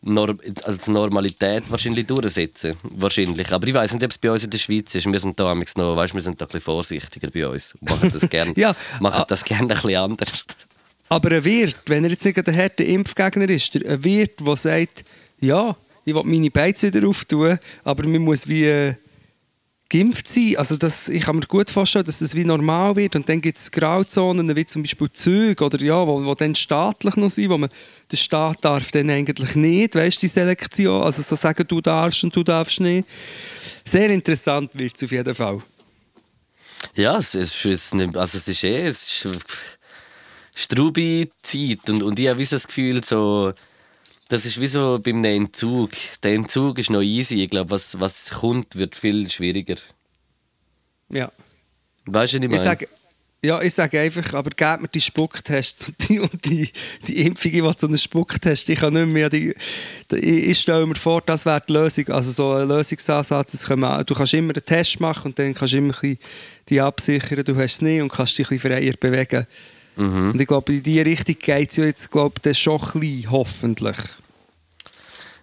Nor 0.00 0.36
als 0.62 0.86
Normalität 0.86 1.68
wahrscheinlich 1.72 2.06
durchsetzen. 2.06 2.76
Wahrscheinlich. 2.84 3.52
Aber 3.52 3.66
ich 3.66 3.74
weiß 3.74 3.94
nicht, 3.94 4.04
ob 4.04 4.12
es 4.12 4.18
bei 4.18 4.30
uns 4.30 4.44
in 4.44 4.50
der 4.50 4.58
Schweiz 4.58 4.94
ist. 4.94 5.10
Wir 5.10 5.18
sind 5.18 5.40
da 5.40 5.52
noch, 5.52 5.96
weißt, 5.96 6.14
wir 6.14 6.22
sind 6.22 6.40
da 6.40 6.44
ein 6.44 6.48
bisschen 6.48 6.60
vorsichtiger 6.60 7.30
bei 7.32 7.48
uns. 7.48 7.74
Machen 7.80 8.12
das 8.12 8.30
gerne 8.30 8.52
Ja. 8.56 8.76
machen 9.00 9.24
das 9.26 9.44
gern 9.44 9.62
ein 9.62 9.68
bisschen 9.68 9.96
anders. 9.96 10.44
Aber 11.08 11.32
ein 11.32 11.44
Wirt, 11.44 11.76
wenn 11.86 12.04
er 12.04 12.10
jetzt 12.10 12.24
nicht 12.24 12.46
der 12.46 12.56
harte 12.56 12.84
Impfgegner 12.84 13.48
ist, 13.48 13.74
ein 13.76 14.04
Wirt, 14.04 14.46
der 14.46 14.56
sagt, 14.56 15.04
ja, 15.40 15.76
ich 16.04 16.14
will 16.14 16.22
meine 16.24 16.50
Beiz 16.50 16.82
wieder 16.82 17.06
auftun, 17.06 17.58
aber 17.84 18.06
man 18.06 18.22
muss 18.22 18.48
wie 18.48 18.64
äh, 18.64 18.94
geimpft 19.88 20.28
sein. 20.28 20.56
Also 20.56 20.76
das, 20.76 21.08
ich 21.08 21.22
kann 21.22 21.36
mir 21.36 21.46
gut 21.46 21.70
vorstellen, 21.70 22.04
dass 22.04 22.18
das 22.18 22.34
wie 22.34 22.44
normal 22.44 22.96
wird. 22.96 23.16
Und 23.16 23.28
dann 23.28 23.40
gibt 23.40 23.58
es 23.58 23.70
Grauzonen, 23.70 24.54
wie 24.54 24.66
zum 24.66 24.82
Beispiel 24.82 25.10
Züge, 25.12 25.64
oder 25.64 25.82
ja, 25.82 26.06
wo, 26.06 26.24
wo 26.24 26.34
dann 26.34 26.54
staatlich 26.54 27.16
noch 27.16 27.30
sind, 27.30 27.50
wo 27.50 27.58
man, 27.58 27.70
der 28.10 28.16
Staat 28.16 28.64
darf 28.64 28.90
dann 28.90 29.10
eigentlich 29.10 29.54
nicht, 29.54 29.94
weißt 29.94 30.18
du, 30.18 30.20
die 30.20 30.28
Selektion, 30.28 31.02
also 31.02 31.22
so 31.22 31.36
sagen, 31.36 31.64
du 31.66 31.80
darfst 31.80 32.24
und 32.24 32.34
du 32.34 32.42
darfst 32.42 32.80
nicht. 32.80 33.08
Sehr 33.84 34.10
interessant 34.10 34.70
wird 34.74 34.96
es 34.96 35.04
auf 35.04 35.12
jeden 35.12 35.34
Fall. 35.34 35.62
Ja, 36.94 37.18
es 37.18 37.34
ist, 37.34 37.64
also 37.64 38.38
es 38.38 38.48
ist 38.48 38.64
eh, 38.64 38.86
es 38.86 39.24
ist 39.24 39.28
strube 40.58 41.28
Zeit 41.42 41.88
und, 41.88 42.02
und 42.02 42.18
ich 42.18 42.28
habe 42.28 42.40
wie 42.40 42.44
so 42.44 42.56
das 42.56 42.66
Gefühl, 42.66 43.04
so, 43.04 43.52
das 44.28 44.44
ist 44.44 44.60
wie 44.60 44.66
so 44.66 44.98
beim 45.02 45.22
Entzug. 45.24 45.92
Der 46.22 46.34
Entzug 46.34 46.78
ist 46.78 46.90
noch 46.90 47.02
easy, 47.02 47.44
ich 47.44 47.50
glaube, 47.50 47.70
was, 47.70 47.98
was 48.00 48.30
kommt, 48.30 48.74
wird 48.76 48.96
viel 48.96 49.30
schwieriger. 49.30 49.76
Ja. 51.10 51.30
Weißt 52.06 52.32
du, 52.32 52.38
was 52.38 52.42
ich 52.44 52.50
meine? 52.50 52.54
Ich 52.56 52.60
sage, 52.60 52.88
ja, 53.40 53.62
ich 53.62 53.72
sage 53.72 54.00
einfach, 54.00 54.34
aber 54.34 54.50
gebt 54.50 54.82
mir 54.82 54.88
die 54.88 55.00
Spucktests 55.00 55.88
und 55.88 56.08
die, 56.08 56.18
und 56.18 56.44
die, 56.44 56.72
die 57.06 57.24
Impfung, 57.24 57.52
die 57.52 57.72
so 57.78 57.86
einen 57.86 57.96
Spucktest, 57.96 58.68
ich 58.68 58.80
kann 58.80 58.94
nicht 58.94 59.06
mehr, 59.06 59.30
die, 59.30 59.54
die, 60.10 60.16
ich, 60.16 60.48
ich 60.48 60.58
stelle 60.58 60.84
mir 60.84 60.96
vor, 60.96 61.20
das 61.20 61.46
wäre 61.46 61.62
die 61.68 61.72
Lösung, 61.72 62.08
also 62.08 62.32
so 62.32 62.52
ein 62.54 62.66
Lösungsansatz, 62.66 63.52
das 63.52 63.62
kann 63.64 63.78
man, 63.78 64.04
du 64.04 64.12
kannst 64.12 64.34
immer 64.34 64.52
einen 64.52 64.64
Test 64.64 64.98
machen 64.98 65.28
und 65.28 65.38
dann 65.38 65.54
kannst 65.54 65.72
du 65.72 65.78
immer 65.78 65.94
ein 65.94 66.00
bisschen 66.00 66.18
die 66.68 66.80
absichern, 66.80 67.44
du 67.44 67.54
hast 67.54 67.74
es 67.74 67.82
nicht 67.82 68.02
und 68.02 68.08
kannst 68.08 68.36
dich 68.36 68.50
ein 68.50 68.58
bisschen 68.58 68.72
freier 68.72 68.94
bewegen. 68.98 69.46
Mhm. 69.98 70.30
Und 70.30 70.40
ich 70.40 70.46
glaube, 70.46 70.72
in 70.72 70.82
diese 70.82 71.04
Richtung 71.04 71.36
geht 71.40 71.70
es 71.70 71.76
ja 71.76 71.84
jetzt, 71.84 72.10
glaube 72.10 72.40
ich, 72.42 72.58
schon 72.58 72.80
ein 72.80 73.00
bisschen, 73.00 73.30
hoffentlich. 73.30 73.96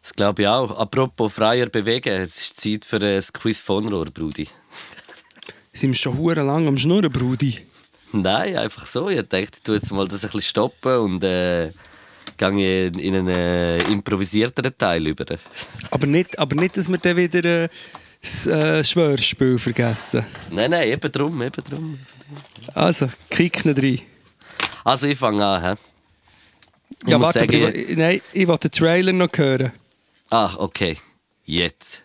Das 0.02 0.14
glaube 0.14 0.44
ich 0.44 0.48
auch. 0.48 0.78
Apropos 0.78 1.34
freier 1.34 1.68
bewegen, 1.68 2.22
es 2.22 2.40
ist 2.40 2.62
Zeit 2.62 2.86
für 2.86 3.02
ein 3.02 3.24
Quiz 3.34 3.60
von 3.60 3.88
Rohr, 3.88 4.06
Brudi. 4.06 4.48
Sind 5.74 5.92
wir 5.92 5.96
schon 5.96 6.18
hure 6.18 6.44
lang 6.44 6.68
am 6.68 6.78
Schnurren, 6.78 7.12
Brudi? 7.12 7.60
Nein, 8.14 8.56
einfach 8.56 8.86
so. 8.86 9.10
Ich 9.10 9.18
dachte, 9.18 9.40
ich 9.40 9.50
tue 9.64 9.76
jetzt 9.76 9.92
mal 9.92 10.08
das 10.08 10.24
ein 10.24 10.32
bisschen 10.32 10.42
stoppen 10.42 10.98
und 11.00 11.24
äh, 11.24 11.72
gehe 12.38 12.88
in 12.88 13.16
einen 13.16 13.28
äh, 13.28 13.78
improvisierteren 13.92 14.78
Teil 14.78 15.06
über. 15.08 15.26
Aber 15.92 16.08
nicht, 16.08 16.40
aber 16.40 16.56
nicht, 16.56 16.78
dass 16.78 16.88
wir 16.88 16.98
dann 16.98 17.18
wieder 17.18 17.44
äh, 17.44 17.70
das 18.22 18.48
äh, 18.48 18.84
Schwörspiel 18.84 19.60
vergessen. 19.60 20.24
Nein, 20.50 20.72
nein, 20.72 20.88
eben 20.88 21.12
drum, 21.12 21.42
eben 21.42 21.64
drum. 21.70 22.00
Also, 22.74 23.10
kick 23.30 23.66
nicht 23.66 23.84
rein. 23.84 24.15
Also 24.86 25.08
ich 25.08 25.18
fange 25.18 25.44
an. 25.44 25.64
He? 25.64 25.82
Ich 27.04 27.10
ja, 27.10 27.18
muss 27.18 27.26
warte, 27.28 27.40
sagen, 27.40 27.64
aber 27.64 27.76
ich, 27.76 27.98
nein, 27.98 28.22
ich 28.34 28.48
will 28.48 28.58
den 28.58 28.72
Trailer 28.72 29.14
noch 29.14 29.30
hören. 29.36 29.74
Ah, 30.30 30.54
okay. 30.58 30.96
Jetzt. 31.44 32.04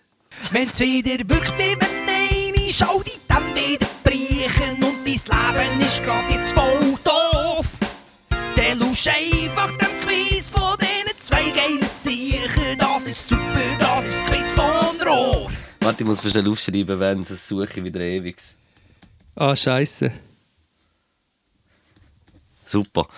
Wenn's 0.51 0.81
wieder 0.81 1.19
wirkt 1.29 1.57
mit 1.59 1.79
Nein, 1.79 2.55
schau 2.71 3.03
dich 3.03 3.21
dann 3.29 3.55
wieder 3.55 3.87
brechen 4.03 4.83
und 4.83 5.07
dein 5.07 5.65
Leben 5.67 5.81
ist 5.85 6.03
grad 6.03 6.31
jetzt 6.31 6.55
voll 6.55 6.99
doof. 7.05 7.67
Der 8.57 8.75
lusch 8.75 9.07
einfach 9.09 9.71
dem 9.73 10.01
Quiz 10.01 10.49
von 10.49 10.79
diesen 10.79 11.21
zwei 11.21 11.51
geilen 11.51 11.87
Siechen. 12.03 12.79
Das 12.79 13.07
ist 13.07 13.29
super, 13.29 13.77
das 13.79 14.09
ist 14.09 14.23
das 14.23 14.31
Quiz 14.31 14.55
von 14.55 15.07
Rohr. 15.07 15.51
Warte, 15.81 16.03
ich 16.03 16.09
muss 16.09 16.23
schnell 16.23 16.49
aufschreiben, 16.49 16.99
wenn 16.99 17.21
es 17.21 17.47
suche 17.47 17.85
wieder 17.85 18.01
ewig. 18.01 18.37
Ah, 19.37 19.55
Scheiße. 19.55 20.13
Super. 22.71 23.09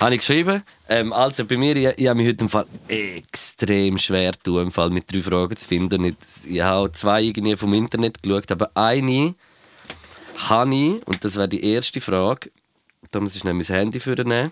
Habe 0.00 0.14
ich 0.16 0.20
geschrieben. 0.20 0.64
Ähm, 0.88 1.12
also 1.12 1.44
bei 1.44 1.56
mir, 1.56 1.76
ich, 1.76 1.96
ich 1.96 2.08
habe 2.08 2.16
mich 2.16 2.26
heute 2.26 2.42
im 2.44 2.50
Fall 2.50 2.66
extrem 2.88 3.98
schwer 3.98 4.32
getan, 4.32 4.64
im 4.64 4.72
Fall 4.72 4.90
mit 4.90 5.12
drei 5.12 5.20
Fragen 5.22 5.56
zu 5.56 5.64
finden. 5.64 6.04
Ich, 6.04 6.16
ich 6.46 6.60
habe 6.60 6.90
zwei 6.90 7.22
irgendwie 7.22 7.56
vom 7.56 7.72
Internet 7.72 8.20
geschaut, 8.20 8.50
aber 8.50 8.72
eine 8.74 9.36
habe 10.48 10.74
ich, 10.74 11.06
und 11.06 11.24
das 11.24 11.36
wäre 11.36 11.48
die 11.48 11.62
erste 11.62 12.00
Frage, 12.00 12.50
da 13.12 13.20
muss 13.20 13.34
ich 13.36 13.42
schnell 13.42 13.54
mein 13.54 13.64
Handy 13.64 14.00
für 14.00 14.16
nehmen 14.24 14.50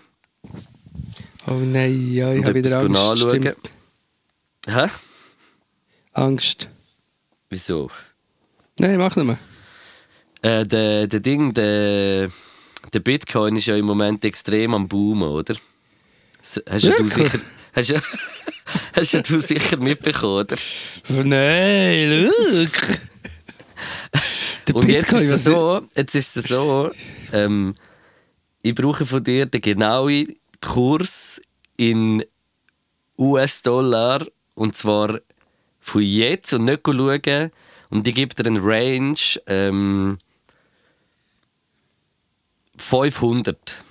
Oh 1.47 1.51
nein, 1.53 2.13
ja, 2.13 2.33
ich 2.33 2.45
habe 2.45 2.55
wieder 2.55 2.79
Angst. 2.79 2.91
nachschauen. 2.91 3.41
Stimmt. 3.41 3.71
Hä? 4.67 4.87
Angst. 6.13 6.69
Wieso? 7.49 7.91
Nein, 8.79 8.97
mach 8.97 9.17
nicht 9.17 9.25
mehr. 9.25 9.37
Äh, 10.41 10.65
der, 10.65 11.07
der 11.07 11.19
Ding, 11.19 11.53
der, 11.53 12.29
der 12.95 13.01
Bitcoin 13.01 13.57
ist 13.57 13.65
ja 13.65 13.75
im 13.75 13.85
Moment 13.85 14.23
extrem 14.23 14.73
am 14.73 14.87
Boomen, 14.87 15.27
oder? 15.27 15.55
Hast 16.69 16.85
ja 16.85 16.95
du 16.97 17.09
sicher, 17.09 17.39
hast 17.73 17.89
ja, 17.89 17.99
hast 18.95 19.11
ja 19.11 19.21
du 19.21 19.39
sicher 19.41 19.77
mitbekommen, 19.77 20.39
oder? 20.39 20.55
Nein, 21.09 22.25
look. 22.25 22.71
Der 24.67 24.75
Und 24.75 24.89
jetzt 24.89 25.11
ist 25.11 25.29
es 25.29 25.43
so, 25.43 25.81
jetzt 25.93 26.15
ist 26.15 26.37
es 26.37 26.45
so 26.45 26.89
ähm, 27.33 27.75
ich 28.61 28.73
brauche 28.73 29.05
von 29.05 29.23
dir 29.23 29.45
den 29.45 29.61
genauen 29.61 30.33
Kurs 30.61 31.41
in 31.77 32.23
US-Dollar 33.17 34.25
und 34.53 34.73
zwar 34.73 35.19
von 35.79 36.01
jetzt 36.01 36.53
und 36.53 36.63
nicht 36.63 36.81
schauen 36.85 37.51
und 37.89 38.07
ich 38.07 38.15
gebe 38.15 38.33
dir 38.33 38.45
einen 38.45 38.63
Range 38.63 39.19
ähm, 39.47 40.17
500. 42.77 43.83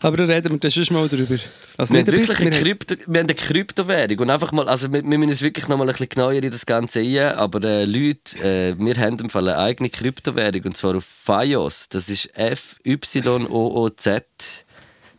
Aber 0.02 0.18
da 0.18 0.26
reden 0.26 0.52
wir 0.52 0.60
dann 0.60 0.72
schon 0.72 0.86
mal 0.91 1.08
drüber. 1.08 1.38
Also 1.78 1.93
Wir 1.93 2.02
haben, 2.02 2.08
wirklich 2.08 2.39
eine 2.39 2.52
Krypto, 2.52 2.96
wir 3.08 3.20
haben 3.20 3.28
eine 3.28 3.36
Kryptowährung. 3.36 4.20
Und 4.20 4.30
einfach 4.30 4.52
mal, 4.52 4.68
also 4.68 4.91
wir, 4.91 5.04
wir 5.04 5.18
müssen 5.18 5.30
uns 5.30 5.41
wirklich 5.41 5.68
noch 5.68 5.78
mal 5.78 5.86
ein 5.86 5.89
bisschen 5.89 6.10
genauer 6.10 6.34
in 6.34 6.52
das 6.52 6.66
Ganze 6.66 7.00
ein. 7.00 7.38
Aber 7.38 7.64
äh, 7.64 7.86
Leute, 7.86 8.43
äh, 8.43 8.76
wir 8.78 8.96
haben 8.96 9.18
im 9.20 9.30
Fall 9.30 9.50
eine 9.50 9.58
eigene 9.58 9.89
Kryptowährung. 9.89 10.64
Und 10.66 10.78
zwar 10.78 10.96
auf 10.96 11.06
FIOS. 11.06 11.89
Das 11.89 12.10
ist 12.10 12.30
F-Y-O-O-Z. 12.36 14.26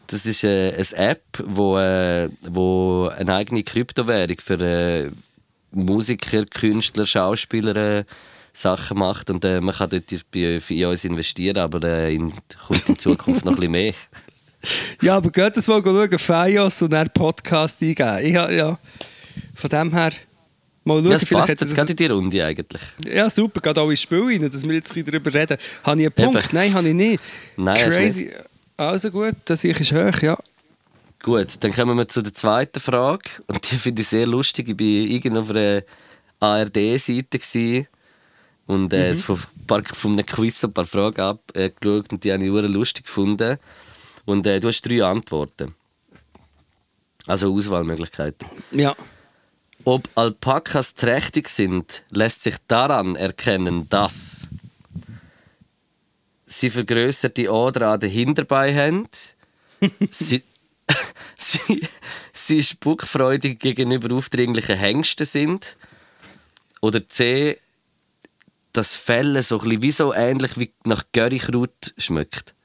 Das 0.06 0.24
ist 0.24 0.44
äh, 0.44 0.72
eine 0.72 1.10
App, 1.10 1.24
wo, 1.44 1.78
äh, 1.78 2.28
wo 2.42 3.08
eine 3.08 3.34
eigene 3.34 3.64
Kryptowährung 3.64 4.36
für 4.40 4.60
äh, 4.60 5.10
Musiker, 5.72 6.44
Künstler, 6.46 7.06
Schauspieler 7.06 7.76
äh, 7.76 8.04
Sachen 8.52 8.98
macht. 8.98 9.30
Und 9.30 9.44
äh, 9.44 9.60
man 9.60 9.74
kann 9.74 9.90
dort 9.90 10.04
bei 10.30 10.60
FIOS 10.60 11.04
investieren, 11.04 11.58
aber 11.58 11.82
äh, 11.82 12.14
in, 12.14 12.32
kommt 12.66 12.88
in 12.88 12.98
Zukunft 12.98 13.44
noch 13.44 13.52
ein 13.52 13.56
bisschen 13.56 13.72
mehr. 13.72 13.94
Ja, 15.02 15.16
aber 15.16 15.30
geht 15.30 15.56
das 15.56 15.66
mal 15.66 15.82
schauen, 15.84 16.18
Fios 16.18 16.82
und 16.82 16.92
dann 16.92 17.08
Podcast 17.12 17.80
eingeben. 17.82 18.18
Ich, 18.22 18.32
ja, 18.32 18.78
von 19.54 19.70
dem 19.70 19.92
her, 19.92 20.12
mal 20.84 20.98
schauen, 21.02 21.12
Ja, 21.12 21.18
das 21.18 21.24
passt 21.28 21.60
jetzt 21.60 21.74
gerade 21.74 21.90
in 21.90 21.96
die 21.96 22.06
Runde 22.06 22.44
eigentlich. 22.44 22.82
Ja, 23.12 23.28
super, 23.30 23.60
geht 23.60 23.78
auch 23.78 23.90
ins 23.90 24.00
Spiel 24.02 24.22
rein, 24.22 24.50
dass 24.50 24.66
wir 24.66 24.74
jetzt 24.74 24.96
ein 24.96 25.04
darüber 25.04 25.32
reden. 25.32 25.56
Habe 25.84 26.00
ich 26.00 26.06
einen 26.06 26.12
Punkt? 26.12 26.44
Eben. 26.44 26.48
Nein, 26.56 26.74
habe 26.74 26.88
ich 26.88 26.94
nicht. 26.94 27.22
Nein, 27.56 27.76
Crazy. 27.90 28.30
Also 28.76 29.10
gut, 29.10 29.34
das 29.46 29.64
ich 29.64 29.78
ist 29.80 29.92
hoch, 29.92 30.22
ja. 30.22 30.36
Gut, 31.22 31.48
dann 31.60 31.72
kommen 31.72 31.96
wir 31.96 32.06
zu 32.06 32.22
der 32.22 32.34
zweiten 32.34 32.78
Frage. 32.78 33.30
Und 33.46 33.70
die 33.70 33.76
finde 33.76 34.02
ich 34.02 34.08
sehr 34.08 34.26
lustig. 34.26 34.68
Ich 34.68 34.78
war 34.78 34.86
irgendwo 34.86 35.40
auf 35.40 35.50
einer 35.50 35.82
ARD-Seite 36.40 37.86
und 38.66 38.92
äh, 38.92 39.12
Mhm. 39.12 39.16
von, 39.16 39.38
von 39.84 40.12
einem 40.12 40.26
Quiz 40.26 40.62
ein 40.64 40.72
paar 40.72 40.84
Fragen 40.84 41.20
abgeschaut 41.20 41.80
geschaut 41.80 42.12
und 42.12 42.24
die 42.24 42.32
habe 42.32 42.44
ich 42.44 42.50
lustig 42.70 43.04
gefunden. 43.06 43.58
Und 44.26 44.46
äh, 44.46 44.60
du 44.60 44.68
hast 44.68 44.82
drei 44.82 45.02
Antworten. 45.02 45.74
Also 47.26 47.52
Auswahlmöglichkeiten. 47.54 48.46
Ja. 48.72 48.94
Ob 49.84 50.08
Alpakas 50.16 50.94
trächtig 50.94 51.48
sind, 51.48 52.02
lässt 52.10 52.42
sich 52.42 52.56
daran 52.68 53.16
erkennen, 53.16 53.88
dass 53.88 54.48
sie 56.44 56.70
vergrößerte 56.70 57.50
Oder 57.50 57.90
an 57.90 58.00
den 58.00 58.10
Hinterbeinen 58.10 58.76
haben, 58.78 59.08
sie, 60.10 60.42
sie, 61.36 61.82
sie 62.32 62.62
spuckfreudig 62.62 63.58
gegenüber 63.58 64.14
aufdringlichen 64.14 64.76
Hengsten 64.76 65.26
sind 65.26 65.76
oder 66.80 67.06
C, 67.08 67.58
das 68.72 68.96
Fell 68.96 69.42
so 69.42 69.58
ein 69.60 69.68
bisschen 69.68 69.82
wie 69.82 69.92
so 69.92 70.12
ähnlich 70.12 70.58
wie 70.58 70.72
nach 70.84 71.04
Currykraut 71.12 71.94
schmeckt. 71.96 72.55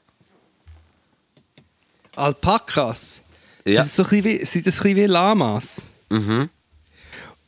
Alpakas. 2.15 3.21
Ja. 3.65 3.83
Sind, 3.83 4.07
so 4.07 4.15
ein 4.15 4.23
wie, 4.23 4.43
sind 4.45 4.65
das 4.65 4.77
ein 4.77 4.83
bisschen 4.83 4.95
wie 4.97 5.05
Lamas? 5.05 5.83
Mhm. 6.09 6.49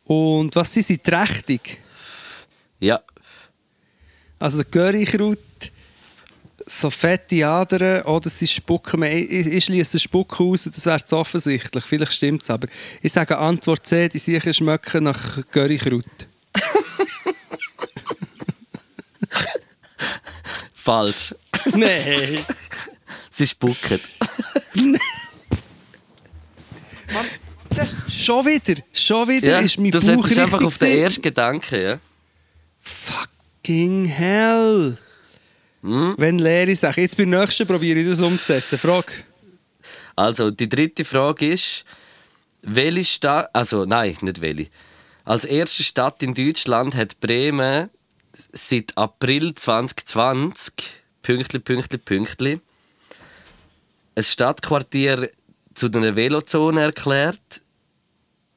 Und 0.06 0.56
was 0.56 0.74
sind 0.74 0.86
sie? 0.86 0.98
Trächtig? 0.98 1.80
Ja, 2.80 3.02
Also 4.40 4.64
Currykraut, 4.64 5.40
so 6.66 6.90
fette 6.90 7.48
Adern 7.48 8.02
oder 8.04 8.30
sie 8.30 8.48
spucken. 8.48 9.04
ich, 9.04 9.30
ich 9.32 9.66
schließe 9.66 10.00
Spucken 10.00 10.48
aus 10.52 10.66
und 10.66 10.76
das 10.76 10.86
wäre 10.86 11.04
zu 11.04 11.18
offensichtlich. 11.18 11.84
Vielleicht 11.86 12.14
stimmt 12.14 12.44
es 12.44 12.50
aber. 12.50 12.68
Ich 13.02 13.14
sage 13.14 13.38
Antwort 13.38 13.86
C, 13.88 14.10
die 14.10 14.18
sicher 14.18 14.52
schmecken 14.52 15.06
nach 15.06 15.40
Currykraut. 15.52 16.04
falsch. 20.74 21.34
Nein! 21.74 22.46
Sie 23.34 23.48
spucken. 23.48 24.00
schon 28.08 28.46
wieder, 28.46 28.82
schon 28.94 29.28
wieder 29.28 29.48
Ja, 29.48 29.60
ist 29.60 29.80
mein 29.80 29.90
du 29.90 30.00
Bauch 30.00 30.06
solltest 30.06 30.38
einfach 30.38 30.62
auf 30.62 30.78
den 30.78 31.00
ersten 31.00 31.24
Gedanken, 31.24 31.82
ja. 31.84 32.00
Fucking 32.80 34.06
hell! 34.06 35.00
Hm? 35.82 36.14
Wenn 36.18 36.38
Lehre 36.38 36.76
sagt, 36.76 36.98
jetzt 36.98 37.18
beim 37.18 37.32
nächsten 37.32 37.66
probiere 37.66 38.00
ich 38.02 38.08
das 38.08 38.22
umzusetzen. 38.22 38.78
Frage. 38.78 39.12
Also, 40.16 40.52
die 40.52 40.70
dritte 40.70 41.04
Frage 41.04 41.54
ist, 41.54 41.86
welche 42.62 43.04
Stadt, 43.04 43.50
also 43.54 43.86
nein, 43.86 44.16
nicht 44.22 44.42
welche. 44.42 44.70
Als 45.26 45.44
erste 45.46 45.82
Stadt 45.82 46.22
in 46.22 46.36
Deutschland 46.36 46.96
hat 46.96 47.20
Bremen 47.20 47.90
seit 48.52 48.96
April 48.96 49.56
2020, 49.56 50.74
Pünktli, 51.24 51.58
Pünktli, 51.58 51.98
Pünktli, 51.98 52.62
ein 54.16 54.24
Stadtquartier 54.24 55.30
zu 55.74 55.88
einer 55.88 56.16
Velozone 56.16 56.82
erklärt, 56.82 57.62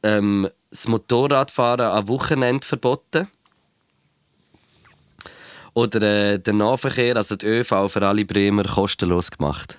ähm, 0.02 0.48
das 0.70 0.88
Motorradfahren 0.88 1.86
am 1.86 2.08
Wochenende 2.08 2.66
verboten 2.66 3.28
oder 5.72 6.02
äh, 6.02 6.38
den 6.38 6.58
Nahverkehr, 6.58 7.16
also 7.16 7.36
die 7.36 7.46
ÖV 7.46 7.88
für 7.88 8.06
alle 8.06 8.24
Bremer 8.24 8.64
kostenlos 8.64 9.30
gemacht. 9.30 9.76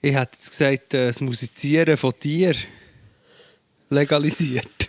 Ich 0.00 0.14
hätte 0.14 0.36
jetzt 0.36 0.50
gesagt, 0.50 0.94
äh, 0.94 1.08
das 1.08 1.20
Musizieren 1.20 1.96
von 1.96 2.18
Tieren 2.18 2.56
legalisiert. 3.90 4.88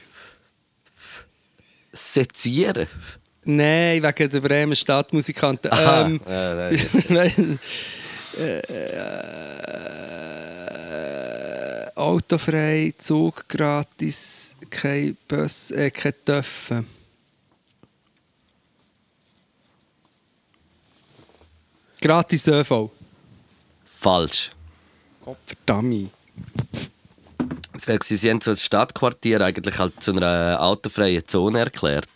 Sezieren? 1.92 2.88
Nein, 3.48 4.04
wegen 4.04 4.30
der 4.30 4.42
Bremer 4.42 4.76
Stadtmusikanten. 4.76 5.72
Aha. 5.72 6.06
Ähm, 6.06 6.20
Ja, 6.28 6.70
nein. 7.08 7.60
du, 8.34 8.44
äh, 8.44 8.62
autofrei, 11.96 12.94
Zug 12.98 13.48
gratis, 13.48 14.54
kein 14.70 15.16
Bus, 15.30 15.72
äh, 15.72 15.90
kein 15.92 16.14
Töpfen. 16.26 16.86
Gratis 22.02 22.48
ÖV. 22.48 22.92
Falsch. 23.86 24.52
Gottverdammt. 25.24 26.12
Es 27.74 27.88
wäre 27.88 28.00
sie 28.02 28.30
haben 28.30 28.42
so 28.42 28.52
das 28.52 28.64
Stadtquartier 28.64 29.40
eigentlich 29.40 29.80
halt 29.80 30.04
zu 30.04 30.12
einer 30.12 30.62
autofreien 30.62 31.26
Zone 31.26 31.60
erklärt. 31.60 32.10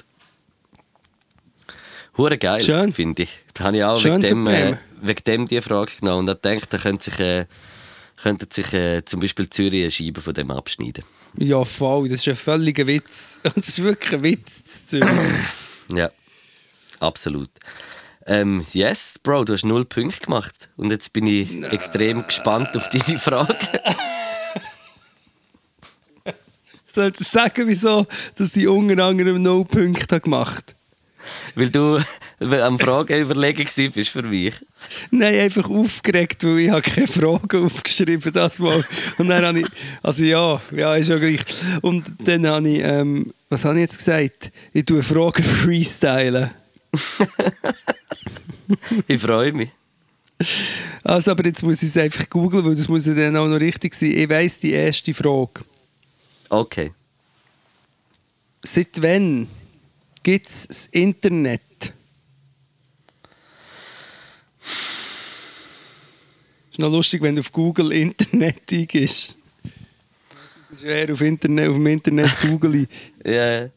Hure 2.18 2.38
geil, 2.38 2.92
finde 2.92 3.24
ich. 3.24 3.30
Da 3.54 3.66
habe 3.66 3.78
ich 3.78 3.84
auch 3.84 3.98
Schön 3.98 4.22
wegen 4.22 4.46
dem, 4.46 4.48
äh, 4.48 4.78
wegen 5.02 5.24
dem 5.26 5.46
die 5.46 5.62
Frage 5.62 5.92
genommen 6.00 6.20
und 6.20 6.26
da 6.26 6.34
denkt, 6.34 6.74
da 6.74 6.78
könnte 6.78 7.06
sich, 7.06 7.20
äh, 7.20 7.46
könnte 8.22 8.48
sich 8.52 8.74
äh, 8.74 9.04
zum 9.06 9.22
Beispiel 9.22 9.50
Zürich 9.50 9.82
eine 9.82 9.92
Scheibe 9.92 10.22
von 10.22 10.34
dem 10.34 10.52
abschneiden. 10.52 11.06
Ja, 11.38 11.64
voll. 11.64 12.10
Das 12.10 12.20
ist 12.20 12.28
ein 12.28 12.36
völliger 12.36 12.86
Witz. 12.86 13.40
Das 13.44 13.70
ist 13.70 13.82
wirklich 13.82 14.14
ein 14.14 14.24
Witz. 14.24 14.86
Zeug. 14.86 15.06
Ja, 15.94 16.10
absolut. 17.02 17.50
Ähm, 18.26 18.66
yes, 18.72 19.20
Bro, 19.22 19.44
du 19.44 19.54
hast 19.54 19.66
null 19.66 19.84
Punkte 19.84 20.22
gemacht. 20.22 20.70
Und 20.78 20.90
jetzt 20.90 21.12
bin 21.12 21.28
ich 21.28 21.64
extrem 21.64 22.26
gespannt 22.26 22.78
auf 22.78 22.90
deine 22.90 23.20
Frage. 23.20 23.58
Soll 26.94 27.12
ich 27.20 27.28
sagen, 27.28 27.68
wieso 27.68 28.08
dass 28.36 28.56
ich 28.56 28.70
unter 28.70 29.04
anderem 29.04 29.42
null 29.42 29.66
Punkte 29.66 30.16
habe 30.16 30.22
gemacht 30.22 30.76
Weil 31.56 31.70
du 31.70 32.00
am 32.40 32.80
Fragen 32.80 33.20
überlegen 33.20 33.68
bist 33.94 34.10
für 34.10 34.24
mich. 34.24 34.54
Nein, 35.12 35.36
einfach 35.36 35.70
aufgeregt, 35.70 36.44
weil 36.44 36.60
ich 36.60 36.70
habe 36.70 36.82
keine 36.82 37.08
Fragen 37.08 37.66
aufgeschrieben 37.66 38.34
das 38.34 38.60
Mal. 38.60 38.84
Und 39.18 39.28
dann 39.28 39.46
habe 39.46 39.60
ich, 39.62 39.68
also 40.02 40.24
ja, 40.24 40.62
ja, 40.76 40.96
ist 40.96 41.10
ja 41.10 41.18
gleich. 41.18 41.42
Und 41.82 42.06
dann 42.24 42.48
habe 42.48 42.70
ich, 42.70 42.82
ähm, 42.84 43.28
was 43.50 43.66
habe 43.66 43.76
ich 43.76 43.82
jetzt 43.82 43.98
gesagt? 43.98 44.52
Ich 44.74 44.86
tue 44.86 45.04
Fragen 45.04 45.44
freestylen. 45.44 46.52
Ich 49.08 49.22
freue 49.22 49.54
mich. 49.54 49.70
Also, 51.04 51.32
aber 51.32 51.46
jetzt 51.46 51.64
muss 51.64 51.84
ich 51.84 51.90
es 51.90 51.98
einfach 51.98 52.30
googeln, 52.30 52.66
weil 52.66 52.76
das 52.76 52.88
muss 52.88 53.06
ja 53.06 53.14
dann 53.14 53.36
auch 53.38 53.48
noch 53.48 53.60
richtig 53.60 53.94
sein. 53.94 54.12
Ich 54.12 54.30
weiss 54.30 54.60
die 54.60 54.72
erste 54.72 55.14
Frage. 55.14 55.62
Okay. 56.50 56.92
Seit 58.64 59.02
wann 59.02 59.48
gibt 60.24 60.48
es 60.48 60.68
das 60.68 60.88
Internet? 60.88 61.62
Ist 66.72 66.80
noch 66.80 66.92
lustig, 66.92 67.22
wenn 67.22 67.36
du 67.36 67.42
auf 67.42 67.52
Google 67.52 67.92
Internet 67.92 68.72
eingibst. 68.72 69.36
Das 70.70 70.80
ist 70.80 70.86
eher 70.86 71.14
auf, 71.14 71.22
Internet, 71.22 71.70
auf 71.70 71.76
dem 71.76 71.88
Internet 71.88 72.32
googeln. 72.42 72.88
Ja. 73.26 73.70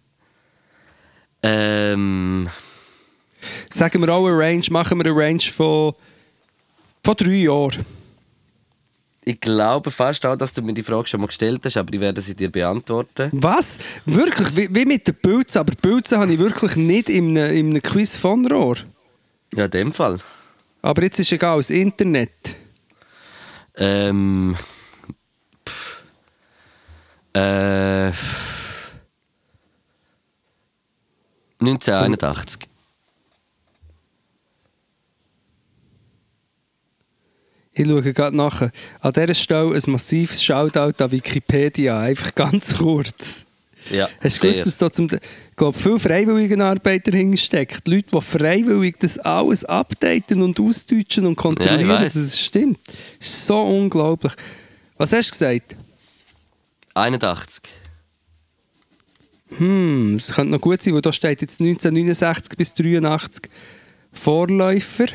Ähm, 1.42 2.48
Sagen 3.70 4.00
wir 4.00 4.08
auch 4.08 4.26
eine 4.26 4.38
Range, 4.38 4.64
machen 4.70 4.98
wir 4.98 5.04
eine 5.04 5.16
Range 5.16 5.42
von, 5.42 5.94
von 7.02 7.16
drei 7.16 7.34
Jahren. 7.34 7.84
Ich 9.24 9.40
glaube 9.40 9.90
fast 9.90 10.24
auch, 10.26 10.36
dass 10.36 10.52
du 10.52 10.62
mir 10.62 10.74
die 10.74 10.82
Frage 10.82 11.06
schon 11.06 11.20
mal 11.20 11.28
gestellt 11.28 11.62
hast, 11.64 11.76
aber 11.76 11.92
ich 11.94 12.00
werde 12.00 12.20
sie 12.20 12.34
dir 12.34 12.50
beantworten. 12.50 13.30
Was? 13.32 13.78
Wirklich? 14.04 14.56
Wie, 14.56 14.74
wie 14.74 14.84
mit 14.84 15.06
den 15.06 15.14
Pilzen? 15.14 15.60
Aber 15.60 15.74
Pilze 15.74 16.18
habe 16.18 16.32
ich 16.32 16.38
wirklich 16.38 16.76
nicht 16.76 17.08
in 17.08 17.36
einem, 17.36 17.56
in 17.56 17.70
einem 17.70 17.82
Quiz 17.82 18.16
von 18.16 18.46
Rohr. 18.46 18.76
Ja, 19.54 19.64
in 19.64 19.70
dem 19.70 19.92
Fall. 19.92 20.18
Aber 20.82 21.02
jetzt 21.02 21.18
ist 21.18 21.32
egal, 21.32 21.56
das 21.56 21.70
Internet. 21.70 22.56
Ähm, 23.76 24.56
pff, 25.66 26.02
äh, 27.34 28.12
1981. 31.60 32.73
Ich 37.74 37.86
schaue 37.86 38.12
gerade 38.12 38.36
nachher. 38.36 38.70
An 39.00 39.12
dieser 39.12 39.34
Stelle 39.34 39.74
ein 39.74 39.90
massives 39.90 40.42
Shoutout 40.42 41.02
an 41.02 41.10
Wikipedia. 41.10 41.98
Einfach 42.00 42.34
ganz 42.34 42.78
kurz. 42.78 43.44
Ja, 43.90 44.08
Hast 44.20 44.42
du 44.42 44.48
gewusst, 44.48 44.66
dass 44.66 44.78
da 44.78 44.90
zum, 44.90 45.06
ich 45.06 45.56
glaube, 45.56 45.76
viele 45.76 45.98
Freiwilligenarbeiter 45.98 47.12
hinsteckt? 47.12 47.86
Leute, 47.86 48.08
die 48.14 48.20
freiwillig 48.20 48.96
das 48.98 49.18
alles 49.18 49.64
updaten 49.64 50.40
und 50.40 50.58
ausdeutschen 50.58 51.26
und 51.26 51.36
kontrollieren, 51.36 51.90
Ja, 51.90 52.02
dass 52.02 52.14
es 52.14 52.40
stimmt. 52.40 52.78
Das 53.18 53.28
ist 53.28 53.46
so 53.46 53.60
unglaublich. 53.60 54.32
Was 54.96 55.12
hast 55.12 55.28
du 55.28 55.32
gesagt? 55.32 55.76
81. 56.94 57.62
Hm, 59.58 60.14
das 60.16 60.34
könnte 60.34 60.52
noch 60.52 60.60
gut 60.60 60.82
sein, 60.82 60.94
weil 60.94 61.02
da 61.02 61.12
steht 61.12 61.42
jetzt 61.42 61.60
1969 61.60 62.56
bis 62.56 62.72
83 62.74 63.50
Vorläufer, 64.12 65.06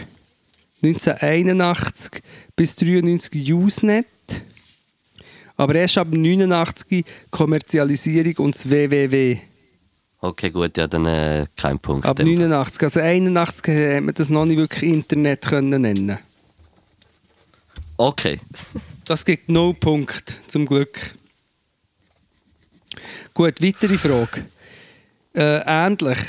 1981 0.83 2.21
bis 2.55 2.75
93 2.75 3.53
Usenet, 3.53 4.05
aber 5.57 5.75
erst 5.75 5.97
ab 5.97 6.07
89 6.11 7.03
Kommerzialisierung 7.29 8.45
und 8.45 8.55
das 8.55 8.69
WWW. 8.69 9.37
Okay, 10.21 10.49
gut, 10.49 10.77
ja, 10.77 10.87
dann 10.87 11.05
äh, 11.05 11.45
kein 11.55 11.79
Punkt. 11.79 12.05
Ab 12.05 12.19
in 12.19 12.25
dem 12.25 12.39
Fall. 12.39 12.49
89, 12.49 12.83
also 12.83 12.99
81 12.99 13.95
hat 13.95 14.03
man 14.03 14.13
das 14.13 14.29
noch 14.29 14.45
nicht 14.45 14.57
wirklich 14.57 14.91
Internet 14.91 15.43
können 15.43 15.81
nennen. 15.81 16.19
Okay. 17.95 18.39
Das 19.05 19.25
gibt 19.25 19.49
no 19.49 19.73
Punkt, 19.73 20.39
zum 20.47 20.65
Glück. 20.65 21.15
Gut, 23.33 23.61
weitere 23.61 23.97
Frage. 23.97 24.45
Äh, 25.33 25.61
ähnlich. 25.65 26.19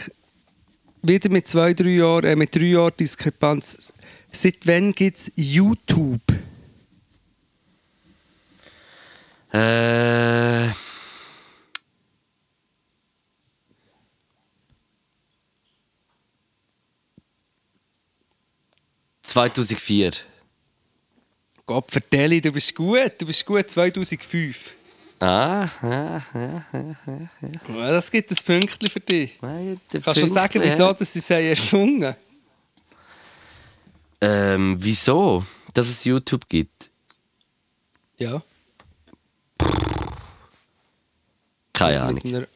Wieder 1.03 1.31
mit 1.31 1.49
zwei, 1.49 1.75
drei 1.75 1.91
Jahren, 1.91 2.25
äh, 2.25 2.37
mit 2.37 2.55
drei 2.55 2.67
Jahren 2.67 2.93
Diskrepanz. 2.99 3.93
Seit 4.33 4.67
wann 4.67 4.93
gibt 4.95 5.19
es 5.19 5.33
YouTube? 5.35 6.21
Äh. 9.53 10.69
...2004. 19.27 20.23
Gott, 21.67 21.91
vertelle, 21.91 22.41
du 22.41 22.51
bist 22.51 22.75
gut. 22.75 23.13
Du 23.19 23.27
bist 23.27 23.47
gut 23.47 23.71
2005. 23.71 24.75
Ah, 25.21 25.69
ja, 25.83 26.25
ja. 26.35 26.65
Ja, 27.69 27.91
das 27.93 28.11
gibt 28.11 28.31
ein 28.31 28.37
Pünktchen 28.45 28.89
für 28.89 28.99
dich. 28.99 29.39
Der 29.41 30.01
Kannst 30.01 30.23
du 30.23 30.27
sagen, 30.27 30.61
wieso 30.63 30.93
dass 30.93 31.13
sie 31.13 31.21
es 31.21 31.31
haben 31.31 31.45
erfunden 31.45 32.17
Ähm, 34.21 34.77
wieso? 34.79 35.45
Dass 35.73 35.89
es 35.89 36.05
YouTube 36.05 36.49
gibt? 36.49 36.91
Ja. 38.19 38.43
Keine 41.73 42.03
Ahnung. 42.03 42.25
einer- 42.25 42.47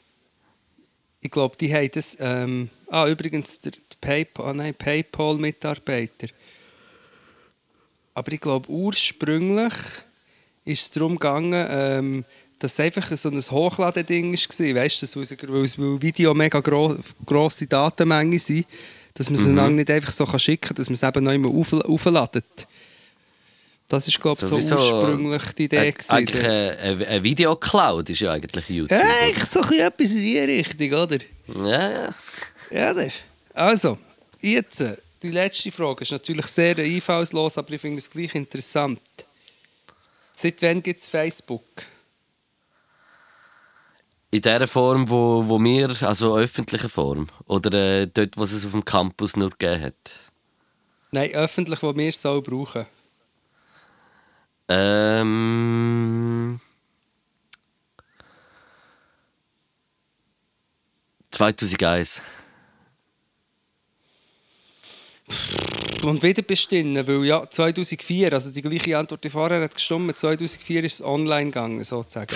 Ich 1.20 1.30
glaube, 1.30 1.56
die 1.58 1.72
haben 1.74 1.90
das. 1.92 2.16
Ähm, 2.20 2.68
ah, 2.88 3.08
übrigens, 3.08 3.58
der, 3.60 3.72
PayPal, 4.00 4.46
ah, 4.48 4.52
nein, 4.52 4.74
PayPal-Mitarbeiter. 4.74 6.28
Aber 8.12 8.30
ich 8.32 8.40
glaube, 8.40 8.68
ursprünglich 8.68 9.72
ist 10.66 10.82
es 10.82 10.90
darum 10.90 11.14
gegangen, 11.14 11.66
ähm, 11.70 12.24
dass 12.58 12.74
es 12.74 12.80
einfach 12.80 13.04
so 13.16 13.30
ein 13.30 13.40
Hochladeding 13.40 14.32
war. 14.34 14.82
Weißt 14.82 15.02
du, 15.14 15.20
weil 15.20 16.02
Video 16.02 16.34
mega 16.34 16.60
gro 16.60 16.96
grosse 17.24 17.66
Datenmengen 17.66 18.38
sind, 18.38 18.66
dass 19.14 19.30
man 19.30 19.40
es 19.40 19.48
Mhm. 19.48 19.76
nicht 19.76 19.90
einfach 19.90 20.12
so 20.12 20.24
kann 20.26 20.38
schicken 20.38 20.68
kann, 20.68 20.76
dass 20.76 20.88
man 20.88 20.94
es 20.94 21.02
eben 21.02 21.24
noch 21.24 21.32
immer 21.32 21.48
auf, 21.48 21.72
aufladet. 21.72 22.44
Das 23.88 24.08
ist, 24.08 24.20
glaube 24.20 24.40
ich, 24.40 24.48
so 24.48 24.58
Sowieso, 24.58 24.76
ursprünglich 24.76 25.42
die 25.52 25.64
Idee. 25.64 25.88
Äh, 25.88 25.94
eigentlich 26.08 26.42
äh, 26.42 26.70
eine, 26.70 27.06
eine 27.06 27.22
Videocloud 27.22 28.10
ist 28.10 28.20
ja 28.20 28.32
eigentlich 28.32 28.68
YouTube. 28.70 28.98
Ja, 28.98 29.04
eigentlich 29.22 29.44
so 29.44 29.60
ein 29.60 29.72
etwas 29.72 30.10
in 30.10 30.16
die 30.20 30.38
Richtung, 30.38 30.92
oder? 30.94 31.18
Ja, 31.62 31.90
ja. 31.90 32.14
Ja. 32.70 32.94
Also, 33.52 33.98
jetzt, 34.40 34.80
äh, 34.80 34.96
die 35.22 35.30
letzte 35.30 35.70
Frage 35.70 36.02
ist 36.02 36.12
natürlich 36.12 36.46
sehr 36.46 36.76
einfallslos, 36.78 37.56
aber 37.58 37.72
ich 37.72 37.80
finde 37.80 37.98
es 37.98 38.10
gleich 38.10 38.34
interessant. 38.34 39.00
Seit 40.32 40.60
wann 40.62 40.82
gibt 40.82 40.98
es 41.00 41.06
Facebook? 41.06 41.62
In 44.35 44.43
der 44.43 44.66
Form, 44.66 45.09
wo, 45.09 45.49
wo 45.49 45.62
wir, 45.62 45.91
also 46.03 46.37
öffentliche 46.37 46.89
Form. 46.89 47.28
Oder 47.47 48.01
äh, 48.01 48.09
dort, 48.12 48.37
wo 48.37 48.43
es 48.43 48.66
auf 48.66 48.72
dem 48.72 48.85
Campus 48.85 49.37
nur 49.37 49.51
gegeben 49.51 49.80
hat. 49.80 49.95
Nein, 51.12 51.30
öffentlich, 51.35 51.80
wo 51.85 51.95
wir 51.95 52.09
es 52.09 52.26
auch 52.26 52.41
brauchen. 52.41 52.85
Ähm. 54.66 56.59
2001. 61.30 62.20
Und 66.03 66.24
wieder 66.24 66.43
bist 66.43 66.72
du 66.72 66.74
drin, 66.74 67.07
weil 67.07 67.24
ja, 67.24 67.49
2004, 67.49 68.32
also 68.32 68.51
die 68.51 68.62
gleiche 68.62 68.99
Antwort, 68.99 69.22
die 69.22 69.30
vorher 69.30 69.62
hat 69.62 69.74
gestimmt, 69.76 70.18
2004 70.18 70.82
ist 70.82 70.95
es 70.95 71.03
online 71.05 71.53
gegangen, 71.53 71.85
sozusagen. 71.85 72.35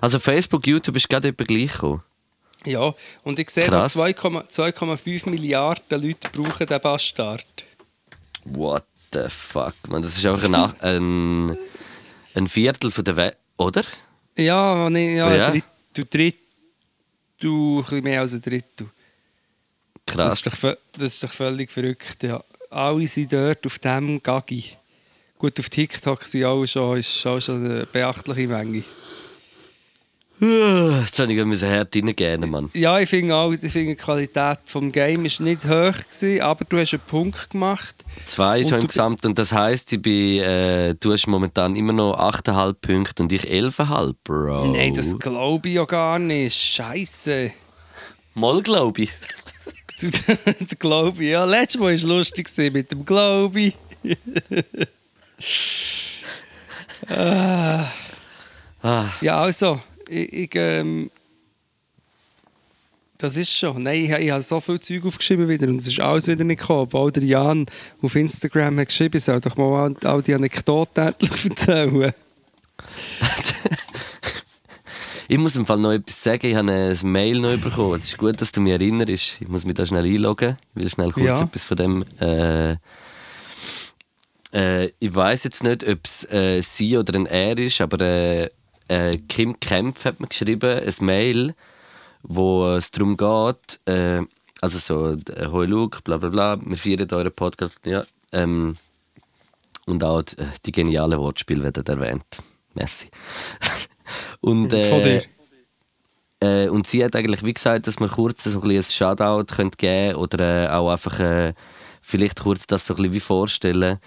Also 0.00 0.18
Facebook, 0.18 0.66
YouTube 0.66 0.96
ist 0.96 1.08
gerade 1.08 1.28
etwa 1.28 1.44
gleich 1.44 1.72
gekommen. 1.72 2.02
Ja, 2.64 2.92
und 3.22 3.38
ich 3.38 3.50
sehe, 3.50 3.66
da 3.66 3.82
Krass. 3.82 3.96
2,5 3.96 4.48
2,5 4.50 5.28
Milliarden 5.30 6.02
Leute 6.02 6.28
brauchen 6.32 6.66
den 6.66 6.80
Bastard. 6.80 7.46
What 8.44 8.84
the 9.12 9.28
fuck, 9.28 9.74
man. 9.88 10.02
Das 10.02 10.16
ist 10.16 10.26
einfach 10.26 10.52
ein, 10.82 11.50
ein, 11.50 11.58
ein 12.34 12.48
Viertel 12.48 12.90
von 12.90 13.04
der 13.04 13.16
Welt, 13.16 13.36
oder? 13.56 13.82
Ja, 14.36 14.88
nee, 14.90 15.16
ja, 15.16 15.34
Ja. 15.34 15.50
Dritt, 15.50 15.64
du 15.94 16.04
Drittel, 16.04 16.38
ein 17.42 17.82
bisschen 17.82 18.04
mehr 18.04 18.20
als 18.20 18.32
ein 18.32 18.42
Drittel. 18.42 18.88
Das 20.06 20.14
Krass. 20.16 20.46
ist, 20.46 20.64
doch, 20.64 20.76
das 20.92 21.14
ist 21.14 21.22
doch 21.22 21.32
völlig 21.32 21.70
verrückt. 21.70 22.22
Ja. 22.22 22.42
Alle 22.70 23.06
sind 23.06 23.32
dort 23.32 23.64
auf 23.66 23.78
dem 23.78 24.22
Gagi. 24.22 24.64
Gut, 25.38 25.58
auf 25.60 25.68
TikTok 25.68 26.22
sind 26.24 26.44
alle 26.44 26.66
schon, 26.66 26.98
ist 26.98 27.26
auch 27.26 27.40
schon 27.40 27.64
eine 27.64 27.86
beachtliche 27.86 28.48
Menge. 28.48 28.82
Jetzt 31.00 31.18
habe 31.18 31.32
ich 31.32 31.44
müssen 31.44 31.68
hart 31.68 31.96
reingehen, 31.96 32.48
Mann. 32.48 32.70
Ja, 32.72 33.00
ich 33.00 33.08
finde 33.08 33.34
auch, 33.34 33.50
ich 33.50 33.60
finde 33.60 33.94
die 33.94 33.96
Qualität 33.96 34.58
des 34.64 34.92
Games 34.92 35.40
war 35.40 35.44
nicht 35.46 35.64
hoch, 35.64 35.92
gewesen, 35.92 36.40
aber 36.42 36.64
du 36.64 36.78
hast 36.78 36.94
einen 36.94 37.02
Punkt 37.08 37.50
gemacht. 37.50 38.04
Zwei 38.24 38.62
schon 38.62 38.80
im 38.82 38.86
Gesamt 38.86 39.26
und 39.26 39.36
das 39.36 39.52
heisst, 39.52 39.92
ich 39.92 40.00
bin, 40.00 40.38
äh, 40.38 40.94
du 40.94 41.12
hast 41.12 41.26
momentan 41.26 41.74
immer 41.74 41.92
noch 41.92 42.16
8,5 42.16 42.74
Punkte 42.74 43.22
und 43.24 43.32
ich 43.32 43.42
11,5, 43.42 44.14
Bro. 44.22 44.72
Nein, 44.72 44.94
das 44.94 45.18
glaube 45.18 45.68
ich 45.68 45.74
ja 45.74 45.84
gar 45.84 46.20
nicht. 46.20 46.54
Scheiße. 46.54 47.50
Mal 48.34 48.62
glaube 48.62 49.02
ich. 49.02 49.10
Der 50.00 50.78
Glaube, 50.78 51.24
ja. 51.24 51.44
Letztes 51.44 51.80
Mal 51.80 51.86
war 51.86 51.92
es 51.92 52.04
lustig 52.04 52.48
mit 52.72 52.92
dem 52.92 53.04
Glaube. 53.04 53.72
ah. 57.08 57.86
Ah, 58.80 59.06
Ja, 59.20 59.42
also, 59.42 59.80
ich, 60.08 60.32
ich 60.32 60.50
ähm, 60.54 61.10
das 63.18 63.36
ist 63.36 63.52
schon. 63.52 63.82
Nein, 63.82 64.04
ich, 64.04 64.10
ich 64.10 64.30
habe 64.30 64.42
so 64.42 64.60
viel 64.60 64.78
Zeug 64.78 65.04
aufgeschrieben 65.04 65.48
wieder 65.48 65.66
und 65.66 65.80
es 65.80 65.88
ist 65.88 65.98
alles 65.98 66.28
wieder 66.28 66.44
nicht 66.44 66.60
gekommen. 66.60 66.82
Obwohl 66.82 67.10
der 67.10 67.24
Jan 67.24 67.66
auf 68.00 68.14
Instagram 68.14 68.78
hat 68.78 68.88
geschrieben, 68.88 69.16
ich 69.16 69.24
soll 69.24 69.40
doch 69.40 69.56
mal 69.56 69.92
all, 70.04 70.22
die 70.22 70.34
Anekdoten 70.34 71.08
endlich 71.08 71.44
erzählen. 71.50 72.12
ich 75.28 75.38
muss 75.38 75.56
im 75.56 75.66
Fall 75.66 75.78
noch 75.78 75.90
etwas 75.90 76.22
sagen. 76.22 76.46
Ich 76.46 76.54
habe 76.54 76.70
ein 76.70 76.96
Mail 77.10 77.40
noch 77.40 77.58
bekommen. 77.58 77.98
Es 77.98 78.04
ist 78.04 78.18
gut, 78.18 78.40
dass 78.40 78.52
du 78.52 78.60
mich 78.60 78.72
erinnerst. 78.72 79.38
Ich 79.40 79.48
muss 79.48 79.64
mich 79.64 79.74
da 79.74 79.84
schnell 79.84 80.04
einloggen. 80.04 80.56
Ich 80.76 80.82
will 80.82 80.88
schnell 80.88 81.10
kurz 81.10 81.26
Ja. 81.26 81.42
etwas 81.42 81.64
von 81.64 81.76
dem. 81.76 82.04
Äh, 82.20 82.76
äh, 84.52 84.92
ich 85.00 85.12
weiß 85.14 85.42
jetzt 85.42 85.64
nicht, 85.64 85.86
ob 85.88 85.98
es 86.04 86.24
äh, 86.30 86.62
sie 86.62 86.96
oder 86.96 87.18
ein 87.18 87.26
er 87.26 87.58
ist, 87.58 87.80
aber 87.80 88.48
äh, 88.88 89.10
äh, 89.10 89.18
Kim 89.28 89.58
Kempf 89.60 90.04
hat 90.04 90.20
mir 90.20 90.26
geschrieben, 90.28 90.80
ein 90.80 91.04
Mail, 91.04 91.54
wo 92.22 92.70
es 92.70 92.90
darum 92.90 93.16
geht, 93.16 93.80
äh, 93.86 94.22
also 94.60 94.78
so, 94.78 95.32
äh, 95.32 95.46
«Hoi 95.46 95.66
Luke, 95.66 96.00
bla 96.02 96.16
bla 96.16 96.30
bla, 96.30 96.58
wir 96.60 96.76
feiern 96.76 97.08
euren 97.12 97.32
Podcast». 97.32 97.78
Ja, 97.84 98.04
ähm, 98.32 98.74
und 99.86 100.04
auch 100.04 100.22
die, 100.22 100.36
die 100.66 100.72
genialen 100.72 101.18
Wortspiele 101.18 101.62
werden 101.62 101.86
erwähnt. 101.86 102.42
Merci. 102.74 103.08
und, 104.40 104.70
Von 104.70 104.78
äh, 104.78 105.22
dir. 106.40 106.66
äh, 106.66 106.68
und 106.68 106.86
sie 106.86 107.04
hat 107.04 107.16
eigentlich 107.16 107.42
wie 107.42 107.54
gesagt, 107.54 107.86
dass 107.86 107.98
man 107.98 108.10
kurz 108.10 108.44
so 108.44 108.60
ein, 108.60 108.70
ein 108.70 108.82
Shoutout 108.82 109.54
könnte 109.54 109.76
geben 109.78 110.16
oder 110.16 110.66
äh, 110.66 110.68
auch 110.68 110.90
einfach 110.90 111.18
äh, 111.20 111.54
vielleicht 112.02 112.40
kurz 112.40 112.66
das 112.66 112.86
so 112.86 112.94
ein 112.94 112.96
bisschen 112.98 113.12
wie 113.14 113.20
vorstellen, 113.20 113.98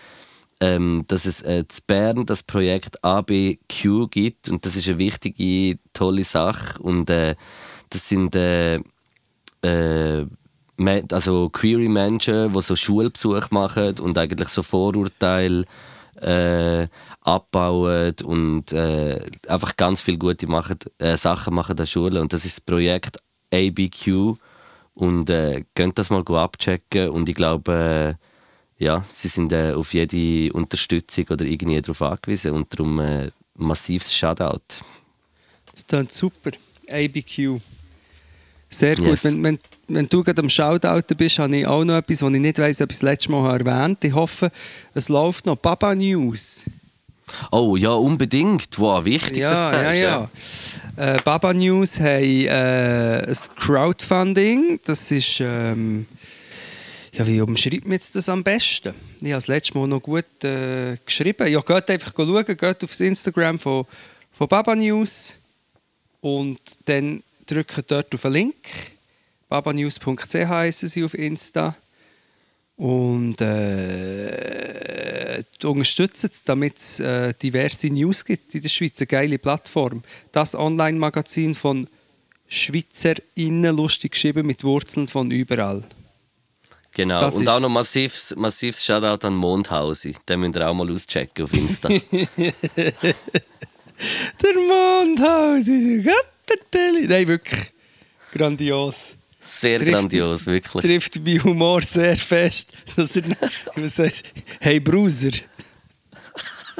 ähm, 0.62 1.04
dass 1.08 1.26
es 1.26 1.42
äh, 1.42 1.68
zu 1.68 1.82
Bern 1.86 2.26
das 2.26 2.44
Projekt 2.44 3.04
ABQ 3.04 4.10
gibt 4.10 4.48
und 4.48 4.66
das 4.66 4.76
ist 4.76 4.88
eine 4.88 5.00
wichtige, 5.00 5.80
tolle 5.94 6.24
Sache 6.24 6.82
und 6.82 7.10
äh, 7.10 7.36
das 7.90 8.08
sind 8.08 8.36
äh, 8.36 8.80
äh, 9.62 10.26
also 11.12 11.50
Query-Menschen, 11.50 12.54
die 12.54 12.62
so 12.62 12.76
Schulbesuch 12.76 13.52
machen 13.52 14.00
und 14.00 14.18
eigentlich 14.18 14.50
so 14.50 14.64
Vorurteile 14.64 15.66
äh, 16.22 16.88
abbauen 17.22 18.16
und 18.24 18.72
äh, 18.74 19.24
einfach 19.48 19.76
ganz 19.78 20.02
viele 20.02 20.18
gute 20.18 20.48
machen, 20.48 20.78
äh, 20.98 21.18
Sachen 21.18 21.54
machen 21.54 21.72
an 21.72 21.78
der 21.78 21.86
Schule. 21.86 22.22
Und 22.22 22.34
das 22.34 22.46
ist 22.46 22.58
das 22.58 22.62
Projekt 22.62 23.20
ABQ. 23.54 24.38
Und 24.94 25.30
äh, 25.30 25.64
könnt 25.76 25.98
das 25.98 26.10
mal 26.10 26.24
abchecken. 26.28 27.10
Und 27.10 27.30
ich 27.30 27.36
glaube, 27.36 28.18
äh, 28.18 28.31
ja, 28.82 29.04
sie 29.08 29.28
sind 29.28 29.54
äh, 29.54 29.74
auf 29.74 29.94
jede 29.94 30.52
Unterstützung 30.54 31.26
oder 31.30 31.46
irgendwie 31.46 31.80
darauf 31.80 32.02
angewiesen. 32.02 32.52
Und 32.52 32.74
darum 32.74 33.00
äh, 33.00 33.30
massives 33.56 34.14
Shoutout. 34.14 34.60
Das 35.72 35.86
klingt 35.86 36.12
super. 36.12 36.52
ABQ. 36.90 37.62
Sehr 38.70 38.96
gut. 38.96 39.06
Yes. 39.08 39.24
Wenn, 39.26 39.44
wenn, 39.44 39.60
wenn 39.88 40.10
du 40.10 40.24
gerade 40.24 40.42
am 40.42 40.50
Shoutouten 40.50 41.16
bist, 41.16 41.38
habe 41.38 41.56
ich 41.58 41.68
auch 41.68 41.84
noch 41.84 41.96
etwas, 41.96 42.24
was 42.24 42.34
ich 42.34 42.40
nicht 42.40 42.58
weiss, 42.58 42.82
ob 42.82 42.90
ich 42.90 42.98
das 42.98 43.04
letzte 43.04 43.32
Mal 43.32 43.60
erwähnt 43.60 43.98
habe. 44.00 44.08
Ich 44.08 44.14
hoffe, 44.16 44.52
es 44.96 45.10
läuft 45.10 45.46
noch. 45.46 45.58
Baba 45.58 45.94
News. 45.94 46.64
Oh 47.52 47.76
ja, 47.76 47.92
unbedingt. 47.92 48.80
Wow, 48.80 49.06
wichtig, 49.06 49.38
Ja, 49.38 49.52
dass 49.52 49.72
du 49.72 49.78
ja, 49.78 50.30
sagst. 50.30 50.82
ja. 50.98 51.16
Äh, 51.16 51.18
Baba 51.24 51.54
News 51.54 52.00
haben 52.00 52.24
äh, 52.24 53.28
ein 53.28 53.38
Crowdfunding. 53.58 54.80
Das 54.86 55.12
ist. 55.12 55.40
Ähm, 55.40 56.08
ja, 57.14 57.28
wie 57.28 57.42
umschreibt 57.42 57.88
man 57.88 58.00
das 58.14 58.30
am 58.30 58.44
besten? 58.44 58.94
Ich 59.20 59.26
habe 59.26 59.34
das 59.34 59.48
letzte 59.48 59.78
Mal 59.78 59.88
noch 59.88 60.02
gut 60.02 60.44
äh, 60.44 60.96
geschrieben. 61.06 61.48
Ja, 61.48 61.60
geht 61.60 61.90
einfach 61.90 62.14
schauen, 62.16 62.46
geht 62.46 62.84
aufs 62.84 63.00
Instagram 63.02 63.60
von, 63.60 63.86
von 64.32 64.48
Baba 64.48 64.76
News. 64.76 65.36
Und 66.22 66.60
dann 66.86 67.22
drückt 67.46 67.92
dort 67.92 68.14
auf 68.14 68.22
den 68.22 68.32
Link. 68.32 68.56
babanews.ch 69.50 70.34
heißen 70.34 70.88
sie 70.88 71.04
auf 71.04 71.14
Insta. 71.14 71.76
Und 72.78 73.42
äh, 73.42 74.64
unterstützen 75.64 76.30
es, 76.32 76.44
damit 76.46 76.78
es 76.78 77.00
äh, 77.00 77.34
diverse 77.34 77.88
News 77.88 78.24
gibt 78.24 78.56
in 78.56 78.62
der 78.62 78.70
Schweiz. 78.70 79.00
Eine 79.00 79.08
geile 79.08 79.38
Plattform. 79.38 80.02
Das 80.32 80.56
Online-Magazin 80.56 81.56
von 81.56 81.88
SchweizerInnen, 82.48 83.76
lustig 83.76 84.14
geschrieben, 84.14 84.48
mit 84.48 84.64
Wurzeln 84.64 85.08
von 85.08 85.30
überall. 85.30 85.84
Genau. 86.94 87.20
Das 87.22 87.36
Und 87.38 87.48
auch 87.48 87.60
noch 87.62 87.70
massives, 87.70 88.36
massives 88.36 88.84
Shoutout 88.86 89.26
an 89.26 89.36
Mondhausi. 89.36 90.16
Den 90.28 90.42
müsst 90.42 90.56
ihr 90.58 90.68
auch 90.68 90.74
mal 90.74 90.92
auschecken 90.92 91.46
auf 91.46 91.54
Insta. 91.54 91.88
Der 94.42 94.54
Mondhaus 94.68 95.68
ist 95.68 96.04
Götterteli. 96.06 97.08
Nein, 97.08 97.28
wirklich 97.28 97.72
grandios. 98.34 99.16
Sehr 99.40 99.80
Trifft- 99.80 99.92
grandios, 99.92 100.46
wirklich. 100.46 100.84
Trifft 100.84 101.24
bei 101.24 101.38
Humor 101.40 101.82
sehr 101.82 102.18
fest. 102.18 102.72
Dass 102.96 103.16
er 103.16 103.24
sagt, 103.90 104.24
hey 104.60 104.80
Bruder. 104.80 105.32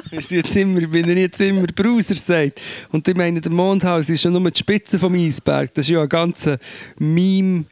Weil 0.10 0.24
sie 0.24 0.38
jetzt 0.38 0.56
immer, 0.56 0.82
wenn 0.92 1.10
er 1.10 1.18
jetzt 1.18 1.40
immer 1.42 1.68
Bruder 1.68 2.16
sagt. 2.16 2.60
Und 2.92 3.08
ich 3.08 3.16
meine, 3.16 3.40
der 3.40 3.52
Mondhaus 3.52 4.10
ist 4.10 4.24
ja 4.24 4.32
nur 4.32 4.50
die 4.50 4.60
Spitze 4.60 4.98
vom 5.00 5.14
Eisberg. 5.16 5.74
Das 5.74 5.86
ist 5.86 5.90
ja 5.92 6.02
ein 6.02 6.10
ganzer 6.10 6.58
Meme. 6.98 7.66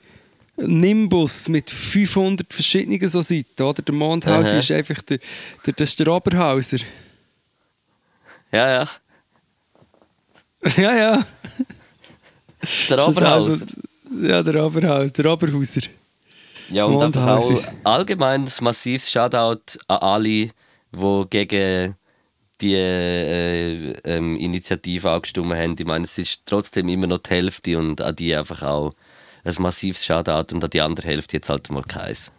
Nimbus 0.62 1.48
mit 1.48 1.70
500 1.70 2.54
verschiedenen 2.54 3.08
so 3.08 3.22
Seiten, 3.22 3.62
oder? 3.64 3.82
Der 3.82 3.96
Mondhaus 3.96 4.50
Aha. 4.50 4.58
ist 4.60 4.72
einfach 4.72 5.02
der, 5.04 5.20
der, 5.66 5.74
das 5.74 5.90
ist 5.90 6.00
der 6.00 6.08
Oberhauser. 6.08 6.78
Ja, 8.52 8.68
ja. 8.70 8.88
ja, 10.78 10.96
ja. 10.98 11.26
Der 12.90 12.98
Das 12.98 13.08
ist 13.10 13.18
Oberhaus. 13.18 13.46
also- 13.50 13.66
ja, 14.22 14.42
der 14.44 14.66
Oberhaus, 14.66 15.14
der 15.14 15.32
Oberhauser. 15.32 15.82
Ja, 16.70 16.86
und 16.86 17.02
einfach 17.02 17.26
auch 17.28 17.64
allgemein 17.84 18.44
ein 18.44 18.52
massives 18.62 19.10
Shoutout 19.12 19.80
an 19.88 19.98
alle, 19.98 20.50
die 20.92 21.26
gegen 21.30 21.96
die 22.62 22.76
äh, 22.76 23.92
ähm, 24.04 24.36
Initiative 24.36 25.10
angestimmt 25.10 25.54
haben. 25.54 25.76
Ich 25.80 25.86
meine, 25.86 26.06
es 26.06 26.18
ist 26.18 26.42
trotzdem 26.46 26.90
immer 26.90 27.08
noch 27.08 27.20
die 27.20 27.30
Hälfte 27.30 27.78
und 27.78 28.02
an 28.02 28.16
die 28.16 28.36
einfach 28.36 28.64
auch 28.64 28.94
ein 29.44 29.56
massives 29.60 30.06
Shoutout 30.06 30.54
und 30.54 30.64
an 30.64 30.70
die 30.70 30.82
andere 30.82 31.08
Hälfte 31.08 31.38
jetzt 31.38 31.50
halt 31.50 31.70
mal 31.70 31.84
keins. 31.84 32.32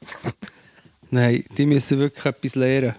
Nein, 1.10 1.44
die 1.56 1.66
müssen 1.66 1.98
wirklich 1.98 2.24
etwas 2.24 2.54
lernen. 2.54 2.94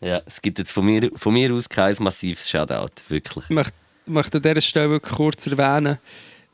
Ja, 0.00 0.20
es 0.26 0.40
gibt 0.40 0.58
jetzt 0.58 0.72
von 0.72 0.84
mir, 0.84 1.10
von 1.14 1.32
mir 1.32 1.52
aus 1.52 1.68
kein 1.68 1.94
massives 2.00 2.48
Shoutout, 2.48 3.02
wirklich. 3.08 3.44
Ich 3.48 3.54
möchte, 3.54 3.74
möchte 4.06 4.38
an 4.38 4.42
dieser 4.42 4.60
Stelle 4.60 4.90
wirklich 4.90 5.16
kurz 5.16 5.46
erwähnen, 5.46 5.98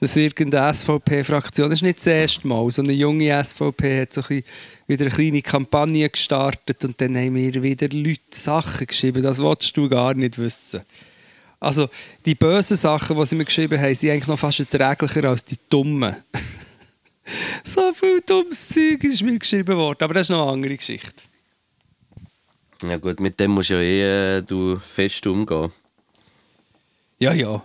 dass 0.01 0.17
irgendeine 0.17 0.73
SVP-Fraktion, 0.73 1.69
das 1.69 1.79
ist 1.79 1.83
nicht 1.83 1.99
das 1.99 2.07
erste 2.07 2.47
Mal, 2.47 2.71
so 2.71 2.83
eine 2.83 2.93
junge 2.93 3.45
SVP 3.45 4.01
hat 4.01 4.13
so 4.13 4.23
ein 4.23 4.27
bisschen 4.29 4.45
wieder 4.87 5.05
eine 5.07 5.15
kleine 5.15 5.43
Kampagne 5.43 6.09
gestartet 6.09 6.85
und 6.85 7.01
dann 7.01 7.17
haben 7.17 7.35
mir 7.35 7.63
wieder 7.63 7.89
Leute 7.89 8.21
Sachen 8.31 8.87
geschrieben, 8.87 9.23
das 9.23 9.39
willst 9.39 9.77
du 9.77 9.89
gar 9.89 10.15
nicht 10.15 10.39
wissen. 10.39 10.81
Also, 11.61 11.89
die 12.25 12.35
bösen 12.35 12.77
Sachen, 12.77 13.17
die 13.17 13.27
sie 13.27 13.37
mir 13.37 13.45
geschrieben 13.45 13.79
haben, 13.79 13.95
sind 13.95 14.11
eigentlich 14.11 14.27
noch 14.27 14.39
fast 14.39 14.61
erträglicher 14.61 15.25
als 15.25 15.45
die 15.45 15.59
dummen. 15.69 16.17
so 17.65 17.93
viel 17.93 18.23
dummes 18.23 18.69
Zeug 18.69 19.05
ist 19.05 19.23
mir 19.23 19.39
geschrieben 19.39 19.77
worden, 19.77 20.03
aber 20.03 20.15
das 20.15 20.23
ist 20.23 20.31
noch 20.31 20.43
eine 20.43 20.53
andere 20.53 20.77
Geschichte. 20.77 21.23
Ja 22.83 22.97
gut, 22.97 23.21
mit 23.21 23.39
dem 23.39 23.51
musst 23.51 23.69
ja 23.69 23.79
eh 23.79 24.39
äh, 24.39 24.43
du 24.43 24.79
fest 24.79 25.27
umgehen. 25.27 25.71
Ja, 27.19 27.35
ja. 27.35 27.63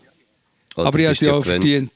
Oder 0.76 0.88
aber 0.88 1.00
ich 1.00 1.06
habe 1.06 1.16
sie 1.16 1.26
ja 1.28 1.34
auch 1.34 1.46
verdient. 1.46 1.92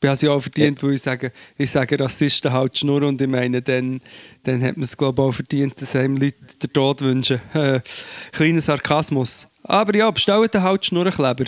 Ich 0.00 0.08
habe 0.08 0.16
sie 0.16 0.28
auch 0.28 0.40
verdient, 0.40 0.82
weil 0.82 0.92
ich 0.94 1.02
sage, 1.02 1.32
ich 1.56 1.70
sage 1.70 1.98
Rassisten 1.98 2.52
halt 2.52 2.76
Schnur 2.78 3.02
und 3.04 3.20
ich 3.22 3.28
meine, 3.28 3.62
dann, 3.62 4.02
dann 4.42 4.62
hat 4.62 4.76
man 4.76 4.84
es 4.84 4.96
glaube 4.96 5.22
ich 5.22 5.28
auch 5.28 5.32
verdient, 5.32 5.80
dass 5.80 5.96
einem 5.96 6.16
Leute 6.16 6.36
den 6.62 6.72
Tod 6.72 7.00
wünschen. 7.00 7.40
Äh, 7.54 7.80
kleiner 8.32 8.60
Sarkasmus. 8.60 9.48
Aber 9.62 9.96
ja, 9.96 10.10
bestellt 10.10 10.52
den 10.52 10.62
halt 10.62 10.84
Schnurrenkleber. 10.84 11.44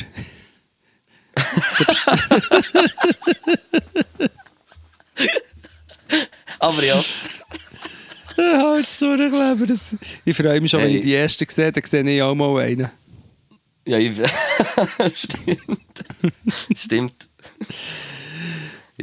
Aber 6.59 6.83
ja, 6.83 7.05
halt 8.39 8.91
Schnurrenkleber. 8.91 9.67
Das, 9.67 9.95
ich 10.25 10.35
freue 10.37 10.61
mich 10.63 10.71
schon, 10.71 10.81
wenn 10.81 10.97
ich 10.97 11.03
die 11.03 11.15
ersten 11.15 11.47
sehe, 11.49 11.71
dann 11.71 11.85
sehe 11.85 12.03
ich 12.03 12.23
auch 12.23 12.35
mal 12.35 12.59
einen. 12.63 12.91
ja 13.87 13.99
ich, 13.99 14.19
stimmt. 15.15 16.05
stimmt. 16.75 17.29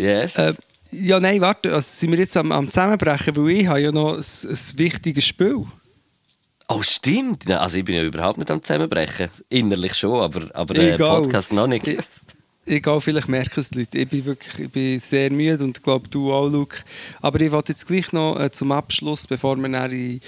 Yes. 0.04 0.36
Äh, 0.36 0.54
ja, 0.92 1.20
nein, 1.20 1.42
warte, 1.42 1.74
also 1.74 1.88
sind 1.90 2.12
wir 2.12 2.20
jetzt 2.20 2.38
am, 2.38 2.52
am 2.52 2.68
Zusammenbrechen, 2.68 3.36
weil 3.36 3.50
ich 3.50 3.68
habe 3.68 3.82
ja 3.82 3.92
noch 3.92 4.14
ein, 4.14 4.20
ein 4.20 4.58
wichtiges 4.78 5.26
Spiel. 5.26 5.64
Oh, 6.68 6.82
stimmt. 6.82 7.50
Also 7.52 7.80
ich 7.80 7.86
bin 7.86 7.96
ja 7.96 8.04
überhaupt 8.04 8.38
nicht 8.38 8.50
am 8.52 8.62
Zusammenbrechen. 8.62 9.30
Innerlich 9.50 9.96
schon, 9.96 10.22
aber, 10.22 10.50
aber 10.54 10.76
äh. 10.76 10.98
Podcast 10.98 11.52
noch 11.54 11.68
nicht. 11.68 11.88
Ich- 11.88 11.98
Egal, 12.66 13.02
vielleicht 13.02 13.28
merken 13.28 13.60
es 13.60 13.72
die 13.72 13.80
Leute. 13.80 13.98
Ich 13.98 14.08
bin 14.08 14.24
wirklich 14.24 14.58
ich 14.58 14.72
bin 14.72 14.98
sehr 14.98 15.30
müde 15.30 15.66
und 15.66 15.84
glaube, 15.84 16.08
du 16.08 16.32
auch, 16.32 16.48
Luke. 16.48 16.78
Aber 17.22 17.42
ich 17.42 17.52
wollte 17.52 17.74
jetzt 17.74 17.86
gleich 17.86 18.14
noch 18.14 18.40
äh, 18.40 18.50
zum 18.52 18.72
Abschluss, 18.72 19.28
bevor 19.28 19.58
wir 19.58 19.68
dann 19.68 19.92
in 19.92 20.22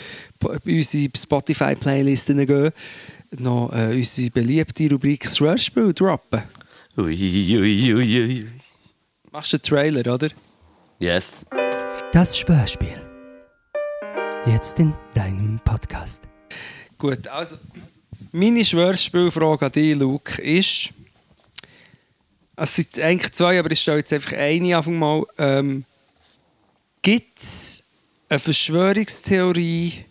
unsere 0.66 1.10
Spotify-Playlisten 1.18 2.46
gehen, 2.46 2.72
noch 3.38 3.72
äh, 3.74 3.96
unsere 3.96 4.32
beliebte 4.32 4.90
Rubrik 4.90 5.24
«Das 5.24 5.38
Schwörspiel» 5.38 5.94
droppen. 5.94 6.44
Ui, 6.98 7.06
ui, 7.06 7.58
ui, 7.58 7.94
ui, 7.94 8.22
ui. 8.22 8.48
Machst 9.36 9.52
du 9.52 9.58
einen 9.58 9.64
Trailer, 9.64 10.14
oder? 10.14 10.30
Yes. 10.98 11.46
Das 12.14 12.38
Schwörspiel. 12.38 13.02
Jetzt 14.46 14.80
in 14.80 14.94
deinem 15.14 15.60
Podcast. 15.60 16.22
Gut, 16.98 17.28
also 17.28 17.58
meine 18.32 18.64
Schwörspielfrage 18.64 19.66
an 19.66 19.72
dich, 19.74 19.94
Luke, 19.94 20.42
ist. 20.42 20.92
Es 22.56 22.76
sind 22.78 22.98
eigentlich 22.98 23.34
zwei, 23.34 23.60
aber 23.60 23.70
ich 23.72 23.82
stelle 23.82 23.98
jetzt 23.98 24.14
einfach 24.14 24.32
eine 24.32 24.78
einfach 24.78 24.92
mal. 24.94 25.26
Ähm, 25.38 25.84
Gibt 27.02 27.38
es 27.38 27.84
eine 28.30 28.40
Verschwörungstheorie, 28.40 30.06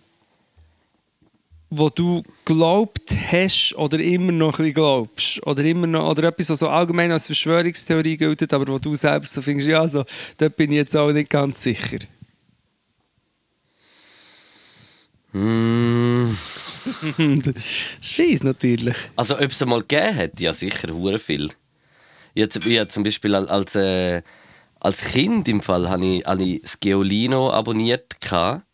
wo 1.77 1.89
du 1.89 2.23
glaubt 2.45 3.15
hast 3.31 3.75
oder 3.77 3.99
immer 3.99 4.33
noch 4.33 4.59
ein 4.59 4.65
bisschen 4.67 4.75
glaubst? 4.75 5.47
Oder, 5.47 5.65
immer 5.65 5.87
noch, 5.87 6.09
oder 6.11 6.29
etwas, 6.29 6.51
was 6.51 6.59
so 6.59 6.69
allgemein 6.69 7.11
als 7.13 7.27
Verschwörungstheorie 7.27 8.17
gilt, 8.17 8.53
aber 8.53 8.73
wo 8.73 8.79
du 8.79 8.95
selbst 8.95 9.35
so 9.35 9.43
findest, 9.43 9.69
ja, 9.69 9.81
also, 9.81 10.05
da 10.37 10.49
bin 10.49 10.71
ich 10.71 10.77
jetzt 10.77 10.97
auch 10.97 11.13
nicht 11.13 11.31
ganz 11.31 11.63
sicher. 11.63 11.99
Mm. 15.33 16.31
das 17.45 17.57
ist 18.01 18.13
fies, 18.13 18.43
natürlich. 18.43 18.97
Also, 19.17 19.35
ob 19.37 19.51
es 19.51 19.63
einmal 19.63 19.81
gegeben 19.81 20.17
hat, 20.17 20.41
ja 20.41 20.53
sicher, 20.53 20.93
hure 20.95 21.19
viel. 21.19 21.51
Ich 22.35 22.45
hab 22.45 22.91
zum 22.91 23.03
Beispiel 23.05 23.35
al- 23.35 23.49
als, 23.49 23.75
äh, 23.75 24.23
als 24.81 25.05
Kind 25.13 25.49
im 25.49 25.63
Fall 25.63 25.89
habe 25.89 26.05
ich, 26.05 26.25
habe 26.25 26.43
ich 26.45 26.63
das 26.63 26.79
Geolino 26.79 27.51
abonniert. 27.51 28.21
gehabt. 28.21 28.65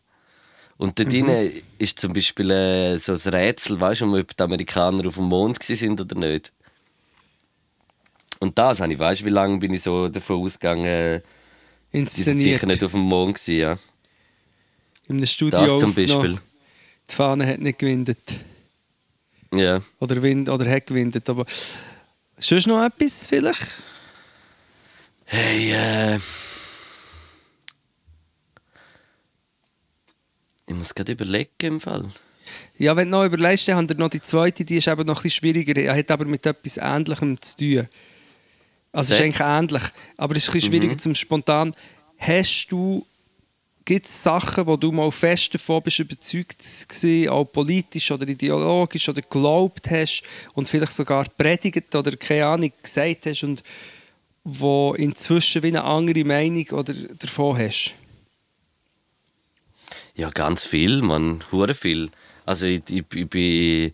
Und 0.81 0.97
dort 0.97 1.13
mhm. 1.13 1.51
ist 1.77 1.99
zum 1.99 2.11
Beispiel 2.11 2.49
äh, 2.49 2.97
so 2.97 3.11
ein 3.13 3.19
Rätsel, 3.19 3.79
weißt 3.79 4.01
du, 4.01 4.17
ob 4.17 4.35
die 4.35 4.43
Amerikaner 4.43 5.05
auf 5.05 5.13
dem 5.13 5.25
Mond 5.25 5.61
sind 5.61 6.01
oder 6.01 6.17
nicht. 6.17 6.51
Und 8.39 8.57
das 8.57 8.81
habe 8.81 8.91
ich, 8.91 8.97
weißt 8.97 9.21
du, 9.21 9.25
wie 9.25 9.29
lange 9.29 9.59
bin 9.59 9.75
ich 9.75 9.83
so 9.83 10.09
davon 10.09 10.43
ausgegangen, 10.43 11.21
die 11.93 11.97
sind 11.97 12.01
Inszeniert. 12.01 12.53
sicher 12.55 12.65
nicht 12.65 12.83
auf 12.83 12.93
dem 12.93 13.01
Mond 13.01 13.35
gewesen, 13.35 13.59
ja. 13.59 13.77
In 15.07 15.17
einem 15.17 15.27
Studio 15.27 15.59
Das 15.59 15.79
zum. 15.79 15.93
Beispiel. 15.93 16.39
Die 17.07 17.13
Fahne 17.13 17.45
hat 17.45 17.59
nicht 17.59 17.77
gewindet. 17.77 18.17
Ja. 19.53 19.83
Oder, 19.99 20.23
wind, 20.23 20.49
oder 20.49 20.67
hat 20.67 20.87
gewindet. 20.87 21.29
Aber 21.29 21.45
sonst 22.39 22.65
noch 22.65 22.83
etwas 22.83 23.27
vielleicht? 23.27 23.67
Hey, 25.25 25.73
äh. 25.73 26.19
Ich 30.71 30.77
muss 30.77 30.95
gerade 30.95 31.11
überlegen 31.11 31.49
im 31.59 31.79
Fall. 31.81 32.09
Ja, 32.77 32.95
wenn 32.95 33.11
du 33.11 33.17
noch 33.17 33.25
überlegst, 33.25 33.67
dann 33.67 33.75
haben 33.75 33.89
wir 33.89 33.95
noch 33.97 34.09
die 34.09 34.21
zweite, 34.21 34.63
die 34.63 34.77
ist 34.77 34.87
eben 34.87 35.05
noch 35.05 35.19
ein 35.19 35.23
bisschen 35.23 35.41
schwieriger. 35.41 35.75
Er 35.75 35.97
hat 35.97 36.09
aber 36.11 36.23
mit 36.23 36.45
etwas 36.45 36.77
Ähnlichem 36.77 37.41
zu 37.41 37.57
tun. 37.57 37.87
Also 38.93 39.13
es 39.13 39.19
ist 39.19 39.25
eigentlich 39.25 39.41
ähnlich, 39.41 39.83
aber 40.15 40.35
es 40.35 40.43
ist 40.43 40.49
ein 40.49 40.53
bisschen 40.53 40.71
schwieriger 40.71 40.97
zum 40.97 41.13
spontan. 41.13 41.73
Hast 42.17 42.67
du, 42.69 43.05
gibt 43.83 44.05
es 44.05 44.23
Sachen, 44.23 44.65
wo 44.65 44.77
du 44.77 44.93
mal 44.93 45.11
fest 45.11 45.53
davon 45.53 45.81
bist 45.83 45.99
überzeugt 45.99 46.59
gewesen, 46.87 47.29
auch 47.29 47.45
politisch 47.45 48.09
oder 48.09 48.27
ideologisch 48.27 49.09
oder 49.09 49.21
geglaubt 49.21 49.89
hast 49.89 50.23
und 50.53 50.69
vielleicht 50.69 50.93
sogar 50.93 51.25
predigt 51.37 51.93
oder 51.93 52.15
keine 52.15 52.45
Ahnung 52.45 52.71
gesagt 52.81 53.25
hast 53.25 53.43
und 53.43 53.61
wo 54.45 54.93
inzwischen 54.97 55.63
wie 55.63 55.67
eine 55.67 55.83
andere 55.83 56.23
Meinung 56.23 56.67
oder 56.69 56.93
davon 56.93 57.57
hast? 57.57 57.95
Ja, 60.15 60.29
ganz 60.29 60.65
viel, 60.65 61.01
man, 61.01 61.43
hure 61.51 61.73
viel. 61.73 62.09
Also 62.45 62.65
ich, 62.65 62.83
ich, 62.89 63.05
ich 63.13 63.29
bin 63.29 63.91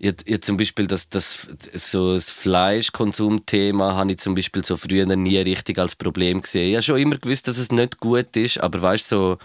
Jetzt, 0.00 0.44
zum 0.44 0.56
Beispiel 0.56 0.86
das, 0.86 1.08
das, 1.08 1.48
so 1.74 2.14
das 2.14 2.30
Fleischkonsumthema 2.30 3.96
habe 3.96 4.12
ich 4.12 4.18
zum 4.18 4.36
Beispiel 4.36 4.64
so 4.64 4.76
früher 4.76 5.06
nie 5.06 5.38
richtig 5.38 5.76
als 5.78 5.96
Problem 5.96 6.40
gesehen. 6.40 6.68
Ich 6.68 6.74
habe 6.76 6.82
schon 6.84 6.98
immer 6.98 7.18
gewusst, 7.18 7.48
dass 7.48 7.58
es 7.58 7.72
nicht 7.72 7.98
gut 7.98 8.36
ist, 8.36 8.60
aber 8.60 8.80
weißt 8.80 9.08
so 9.08 9.38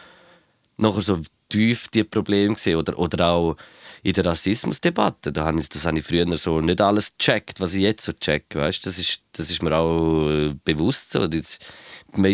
nachher 0.78 1.02
so 1.02 1.20
tief 1.54 1.88
die 1.90 2.04
Probleme 2.04 2.56
gesehen 2.56 2.78
oder, 2.78 2.98
oder 2.98 3.28
auch 3.28 3.56
in 4.02 4.14
der 4.14 4.26
Rassismusdebatte, 4.26 5.32
da 5.32 5.46
habe 5.46 5.62
ich, 5.62 5.70
das 5.70 5.86
habe 5.86 6.00
ich 6.00 6.06
früher 6.06 6.38
so 6.38 6.60
nicht 6.60 6.82
alles 6.82 7.14
gecheckt, 7.18 7.62
was 7.62 7.74
ich 7.74 7.84
jetzt 7.84 8.04
so 8.04 8.12
check, 8.12 8.46
weißt? 8.54 8.86
Das 8.86 8.98
ist, 8.98 9.22
das 9.32 9.50
ist 9.50 9.64
mir 9.64 9.74
auch 9.78 10.30
äh, 10.30 10.56
bewusst 10.66 11.12
so. 11.12 11.24
Ist 11.24 11.62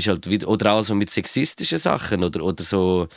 halt 0.07 0.29
wieder, 0.29 0.47
oder 0.47 0.73
auch 0.73 0.81
so 0.81 0.95
mit 0.95 1.11
sexistischen 1.11 1.77
Sachen 1.77 2.23
oder, 2.23 2.43
oder 2.43 2.63
so 2.63 3.07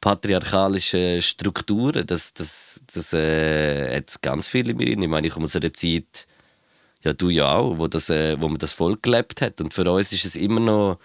patriarchalische 0.00 1.22
Strukturen, 1.22 2.04
das, 2.06 2.34
das, 2.34 2.82
das 2.92 3.12
äh, 3.14 3.96
hat 3.96 4.20
ganz 4.20 4.48
viele 4.48 4.72
in 4.72 4.76
mir. 4.76 4.88
Ich 4.88 5.08
meine, 5.08 5.28
ich 5.28 5.32
komme 5.32 5.46
aus 5.46 5.56
einer 5.56 5.72
Zeit, 5.72 6.26
ja 7.02 7.14
du 7.14 7.30
ja 7.30 7.54
auch, 7.54 7.78
wo, 7.78 7.86
das, 7.86 8.10
äh, 8.10 8.36
wo 8.38 8.48
man 8.48 8.58
das 8.58 8.72
voll 8.74 8.98
gelebt 9.00 9.40
hat 9.40 9.60
und 9.60 9.72
für 9.72 9.90
uns 9.90 10.12
ist 10.12 10.26
es 10.26 10.36
immer 10.36 10.60
noch, 10.60 10.98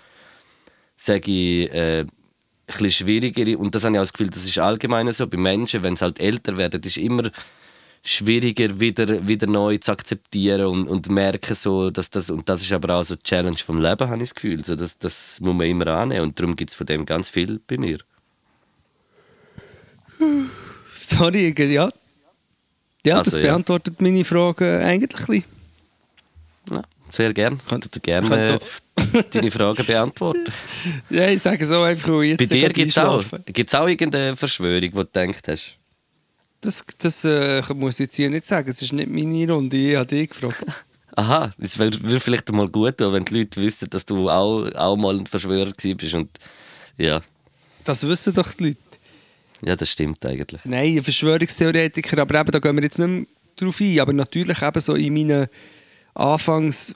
sage 0.98 1.32
ich, 1.32 1.72
äh, 1.72 2.06
bisschen 2.68 2.92
schwieriger 2.92 3.60
und 3.60 3.74
das 3.74 3.84
habe 3.84 3.96
ich 3.96 4.00
auch 4.00 4.04
das 4.04 4.14
Gefühl, 4.14 4.30
das 4.30 4.44
ist 4.44 4.58
allgemein 4.60 5.12
so 5.14 5.28
bei 5.28 5.38
Menschen, 5.38 5.84
wenn 5.84 5.96
sie 5.96 6.04
halt 6.04 6.20
älter 6.20 6.58
werden, 6.58 6.82
ist 6.82 6.98
immer 6.98 7.32
schwieriger 8.04 8.80
wieder, 8.80 9.28
wieder 9.28 9.48
neu 9.48 9.78
zu 9.78 9.92
akzeptieren 9.92 10.68
und, 10.68 10.88
und 10.88 11.10
merken 11.10 11.56
so, 11.56 11.90
dass 11.90 12.10
das 12.10 12.30
und 12.30 12.48
das 12.48 12.62
ist 12.62 12.72
aber 12.72 12.96
auch 12.96 13.04
so 13.04 13.16
die 13.16 13.24
Challenge 13.24 13.58
vom 13.58 13.82
Leben, 13.82 14.08
habe 14.08 14.18
ich 14.18 14.30
das 14.30 14.36
Gefühl, 14.36 14.64
so, 14.64 14.76
das, 14.76 14.98
das 14.98 15.40
muss 15.42 15.56
man 15.56 15.68
immer 15.68 15.88
annehmen 15.88 16.22
und 16.22 16.40
darum 16.40 16.56
gibt 16.56 16.70
es 16.72 16.76
von 16.76 16.86
dem 16.86 17.06
ganz 17.06 17.30
viel 17.30 17.60
bei 17.66 17.78
mir. 17.78 18.00
Sorry, 20.94 21.54
ja. 21.58 21.90
Ja, 23.06 23.18
Also, 23.20 23.32
das 23.32 23.40
ja. 23.40 23.48
beantwortet 23.52 24.02
meine 24.02 24.26
Frage 24.26 24.80
eigentlich 24.84 25.20
ein 25.22 25.26
bisschen. 25.26 25.44
Ja, 26.72 26.82
sehr 27.10 27.34
gern. 27.34 27.60
Könnt 27.68 27.86
ihr 27.94 28.02
gerne 28.02 28.60
deine 29.32 29.52
Fragen 29.52 29.86
beantworten. 29.86 30.52
Ja, 31.10 31.30
ich 31.30 31.42
sage 31.42 31.66
so 31.66 31.82
einfach, 31.82 32.22
jetzt 32.24 32.40
Bei 32.40 32.46
dir 32.46 32.70
gibt 32.70 32.90
es 32.90 32.98
auch, 32.98 33.24
gibt's 33.46 33.76
auch 33.76 33.88
irgendeine 33.88 34.36
Verschwörung, 34.36 34.82
die 34.82 34.90
du 34.90 35.06
gedacht 35.06 35.48
hast? 35.48 35.78
Das, 36.62 36.84
das 36.98 37.24
äh, 37.24 37.62
muss 37.76 37.96
ich 37.96 38.06
jetzt 38.06 38.16
hier 38.16 38.30
nicht 38.30 38.48
sagen. 38.48 38.68
Es 38.70 38.82
ist 38.82 38.92
nicht 38.94 39.10
meine 39.10 39.52
Runde. 39.52 39.78
Ich 39.78 39.96
habe 39.96 40.08
dich 40.08 40.30
gefragt. 40.30 40.64
Aha, 41.16 41.52
es 41.60 41.78
würde 41.80 42.20
vielleicht 42.20 42.52
mal 42.52 42.68
gut 42.68 42.98
tun, 42.98 43.14
wenn 43.14 43.26
die 43.26 43.40
Leute 43.40 43.60
wüssten, 43.62 43.90
dass 43.90 44.06
du 44.06 44.30
auch, 44.30 44.70
auch 44.76 44.96
mal 44.96 45.18
ein 45.18 45.26
Verschwörer 45.26 45.72
bist. 45.76 46.14
Und 46.14 46.30
ja, 46.98 47.22
Das 47.84 48.08
wissen 48.08 48.34
doch 48.36 48.54
die 48.54 48.66
Leute. 48.66 48.78
ja, 49.64 49.76
das 49.76 49.90
stimmt 49.90 50.24
eigentlich. 50.26 50.62
Nein, 50.64 50.98
ein 50.98 51.04
Verschwörungstheoretiker, 51.04 52.20
aber 52.20 52.40
eben, 52.40 52.52
da 52.52 52.60
gehen 52.60 52.76
wir 52.76 52.84
jetzt 52.84 53.00
nicht 53.00 53.08
mehr 53.08 53.26
drauf 53.56 53.82
ein. 53.82 54.00
Aber 54.00 54.14
natürlich 54.14 54.62
eben 54.62 54.80
so 54.82 54.94
in 54.94 55.14
meinen 55.14 55.48
Anfangs 56.18 56.96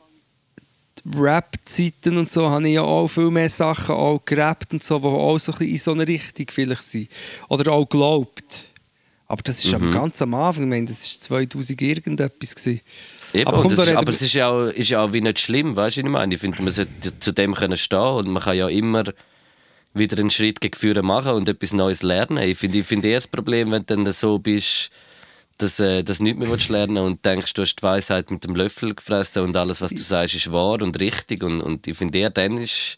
Rap-Zeiten 1.18 2.18
und 2.18 2.30
so 2.30 2.50
habe 2.50 2.68
ich 2.68 2.76
ja 2.76 2.82
auch 2.84 3.08
viel 3.08 3.32
mehr 3.32 3.50
Sachen 3.50 3.96
auch 3.96 4.22
gerappt 4.24 4.72
und 4.74 4.84
so, 4.84 5.00
die 5.00 5.06
auch 5.06 5.38
so 5.40 5.52
ein 5.52 5.58
bisschen 5.58 5.72
in 5.74 5.78
so 5.80 5.92
eine 5.94 6.08
Richtung 6.08 6.46
vielleicht 6.52 6.84
sind. 6.84 7.10
Oder 7.50 7.72
auch 7.72 7.86
glaubt. 7.90 8.44
Aber 9.28 9.42
das 9.44 9.64
ist 9.64 9.72
Mhm. 9.72 9.86
am 9.86 9.92
ganz 9.92 10.22
am 10.22 10.34
Anfang, 10.34 10.64
ich 10.66 10.70
meine, 10.70 10.86
das 10.86 11.02
war 11.32 11.40
2000 11.40 11.82
irgendetwas. 11.82 12.54
Gewesen. 12.54 12.82
Eben, 13.34 13.48
Aber 13.48 13.62
komm, 13.62 13.72
ist, 13.72 13.80
aber 13.94 14.08
wir- 14.08 14.14
es 14.14 14.22
ist 14.22 14.34
ja, 14.34 14.50
auch, 14.50 14.66
ist 14.68 14.90
ja 14.90 15.02
auch 15.02 15.14
wie 15.14 15.22
nicht 15.22 15.40
schlimm, 15.40 15.76
weißt 15.76 15.98
du, 15.98 16.02
ich 16.02 16.08
meine? 16.08 16.36
Ich 16.36 16.42
finde, 16.42 16.62
man 16.62 16.74
sollte 16.74 17.18
zu 17.20 17.32
dem 17.32 17.56
können 17.56 17.78
stehen 17.78 18.00
und 18.00 18.30
man 18.30 18.44
kann 18.44 18.58
ja 18.58 18.68
immer 18.68 19.04
wieder 19.94 20.18
einen 20.20 20.30
Schritt 20.32 20.60
gegen 20.62 20.76
Führen 20.76 21.06
machen 21.06 21.32
und 21.32 21.48
etwas 21.50 21.72
Neues 21.74 22.04
lernen. 22.04 22.38
Ich 22.44 22.58
finde 22.58 22.80
ich 22.80 22.86
finde 22.86 23.08
eher 23.08 23.18
das 23.18 23.28
Problem, 23.28 23.72
wenn 23.72 23.86
du 23.86 23.96
dann 23.96 24.12
so 24.14 24.38
bist, 24.38 24.90
dass 25.62 25.80
äh, 25.80 26.04
das 26.04 26.20
nicht 26.20 26.38
mehr 26.38 26.50
willst 26.50 26.70
lernen 26.70 26.98
und 26.98 27.24
denkst, 27.26 27.54
du 27.54 27.62
hast 27.62 27.76
die 27.76 27.84
Weisheit 27.84 28.32
mit 28.32 28.44
dem 28.44 28.56
Löffel 28.56 28.94
gefressen 28.96 29.44
und 29.44 29.56
alles, 29.56 29.82
was 29.82 29.92
du 29.92 29.98
sagst, 30.02 30.36
ist 30.36 30.52
wahr 30.52 30.82
und 30.82 31.00
richtig. 31.00 31.44
Und, 31.44 31.62
und 31.62 31.88
ich 31.88 31.98
finde 31.98 32.18
eher, 32.20 32.30
dann 32.30 32.58
ist, 32.58 32.98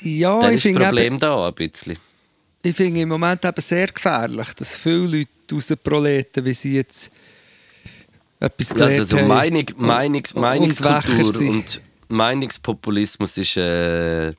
Ja, 0.00 0.40
dann 0.40 0.54
ist 0.54 0.64
das 0.64 0.72
Problem 0.74 1.04
eben- 1.14 1.18
da 1.20 1.46
ein 1.46 1.54
bisschen. 1.54 1.96
ich 2.62 2.74
finde 2.76 3.00
im 3.00 3.08
Moment 3.08 3.44
eben 3.44 3.60
sehr 3.62 3.86
gefährlich, 3.88 4.52
dass 4.54 4.76
viele 4.76 5.18
Leute 5.18 5.28
rausproleten, 5.52 6.44
wie 6.44 6.52
sie 6.54 6.74
jetzt 6.76 7.10
etwas 8.40 8.72
Also 8.72 8.74
gelernt 8.84 9.08
so 9.10 9.18
haben. 9.18 9.28
Meinung, 9.28 9.64
Meinungs, 9.76 10.32
und- 10.32 10.36
und 10.36 10.42
Meinungskultur 10.42 11.26
sind. 11.32 11.48
und 11.50 11.80
Meinungspopulismus 12.08 13.38
ist, 13.38 13.56
äh, 13.56 14.30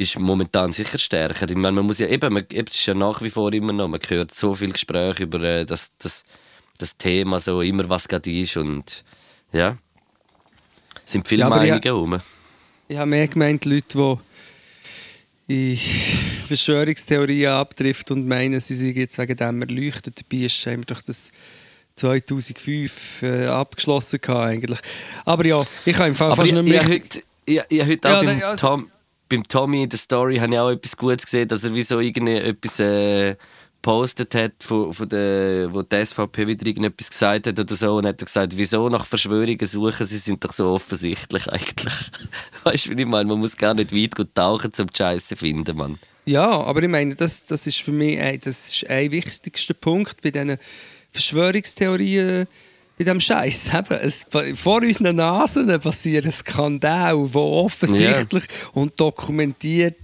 ist 0.00 0.18
momentan 0.18 0.72
sicher 0.72 0.98
stärker. 0.98 1.48
Ich 1.48 1.56
meine, 1.56 1.72
man 1.72 1.86
muss 1.86 1.98
ja 1.98 2.06
eben, 2.08 2.32
man, 2.32 2.44
eben, 2.50 2.66
es 2.68 2.74
ist 2.74 2.86
ja 2.86 2.94
nach 2.94 3.20
wie 3.22 3.30
vor 3.30 3.52
immer 3.52 3.72
noch, 3.72 3.88
man 3.88 4.00
hört 4.08 4.32
so 4.34 4.54
viel 4.54 4.72
Gespräche 4.72 5.24
über 5.24 5.42
äh, 5.42 5.66
das, 5.66 5.90
das, 5.98 6.24
das 6.78 6.96
Thema, 6.96 7.38
so 7.40 7.60
immer 7.60 7.88
was 7.88 8.08
gerade 8.08 8.30
ist 8.30 8.56
und 8.56 9.04
ja, 9.52 9.76
es 11.04 11.12
sind 11.12 11.28
viele 11.28 11.42
Ja, 11.42 11.48
ja- 11.50 11.56
Meinungen 11.56 11.82
herum. 11.82 12.18
Ich 12.88 12.96
habe 12.96 13.10
mehr 13.10 13.28
gemeint, 13.28 13.64
Leute, 13.66 14.18
die 15.48 15.76
Verschwörungstheorien 16.46 17.50
abtrifft 17.50 18.10
und 18.10 18.26
meinen, 18.26 18.58
sie 18.60 18.74
seien 18.74 18.94
jetzt 18.94 19.18
wegen 19.18 19.36
dem 19.36 19.62
erleuchtet. 19.62 20.20
Dabei 20.22 20.44
ist 20.44 20.66
haben 20.66 20.78
wir 20.80 20.94
doch 20.94 21.02
das 21.02 21.30
2005 21.94 23.22
äh, 23.22 23.46
abgeschlossen 23.46 24.20
gehabt, 24.20 24.44
eigentlich. 24.46 24.78
Aber 25.24 25.44
ja, 25.46 25.64
ich 25.84 25.96
habe 25.98 26.08
im 26.08 26.14
Fall 26.14 26.32
Aber 26.32 26.36
fast 26.44 26.48
ich, 26.48 26.54
nicht 26.54 26.66
ich, 26.74 26.88
mehr 26.88 26.94
heute, 26.96 27.22
ich, 27.44 27.60
ich 27.68 27.80
habe 27.80 27.90
heute 27.92 28.08
Ja, 28.08 28.18
auch 28.20 28.24
beim, 28.24 28.42
also- 28.42 28.66
Tom, 28.68 28.90
beim 29.30 29.44
Tommy 29.44 29.84
in 29.84 29.88
der 29.88 29.98
Story 29.98 30.36
habe 30.36 30.52
ich 30.52 30.58
auch 30.58 30.70
etwas 30.70 30.96
Gutes 30.96 31.24
gesehen, 31.24 31.48
dass 31.48 31.64
er 31.64 31.72
wie 31.72 31.82
so 31.82 32.00
irgendwie 32.00 32.34
etwas 32.34 32.80
äh, 32.80 33.36
hat, 33.86 34.52
von, 34.62 34.92
von 34.92 35.08
der, 35.08 35.72
wo 35.72 35.80
die 35.82 36.04
SVP 36.04 36.46
wieder 36.46 36.66
irgendetwas 36.66 37.08
gesagt 37.08 37.46
hat 37.46 37.58
oder 37.58 37.76
so 37.76 37.96
und 37.96 38.06
hat 38.06 38.20
er 38.20 38.26
gesagt, 38.26 38.52
wieso 38.56 38.88
nach 38.90 39.06
Verschwörungen 39.06 39.66
suchen, 39.66 40.04
sie 40.04 40.18
sind 40.18 40.44
doch 40.44 40.52
so 40.52 40.72
offensichtlich 40.72 41.48
eigentlich. 41.48 41.94
weißt 42.64 42.86
du, 42.86 42.96
wie 42.96 43.02
ich 43.02 43.08
meine? 43.08 43.30
Man 43.30 43.38
muss 43.38 43.56
gar 43.56 43.72
nicht 43.72 43.94
weit 43.94 44.16
gut 44.16 44.34
tauchen, 44.34 44.72
um 44.78 44.86
die 44.88 44.96
Scheiße 44.96 45.28
zu 45.28 45.36
finden, 45.36 45.76
Mann. 45.76 45.98
Ja, 46.26 46.48
aber 46.48 46.82
ich 46.82 46.88
meine, 46.88 47.14
das, 47.14 47.46
das 47.46 47.66
ist 47.66 47.80
für 47.80 47.92
mich 47.92 48.20
ein, 48.20 48.38
das 48.40 48.74
ist 48.74 48.90
ein 48.90 49.10
wichtigster 49.10 49.74
Punkt 49.74 50.20
bei 50.20 50.30
diesen 50.30 50.58
Verschwörungstheorien, 51.12 52.46
bei 53.00 53.04
diesem 53.04 53.20
Scheiß. 53.20 53.70
Vor 54.54 54.82
unseren 54.82 55.16
Nasen 55.16 55.80
passieren 55.80 56.30
Skandale, 56.30 57.28
die 57.28 57.36
offensichtlich 57.36 58.44
und 58.74 58.98
dokumentiert 59.00 59.96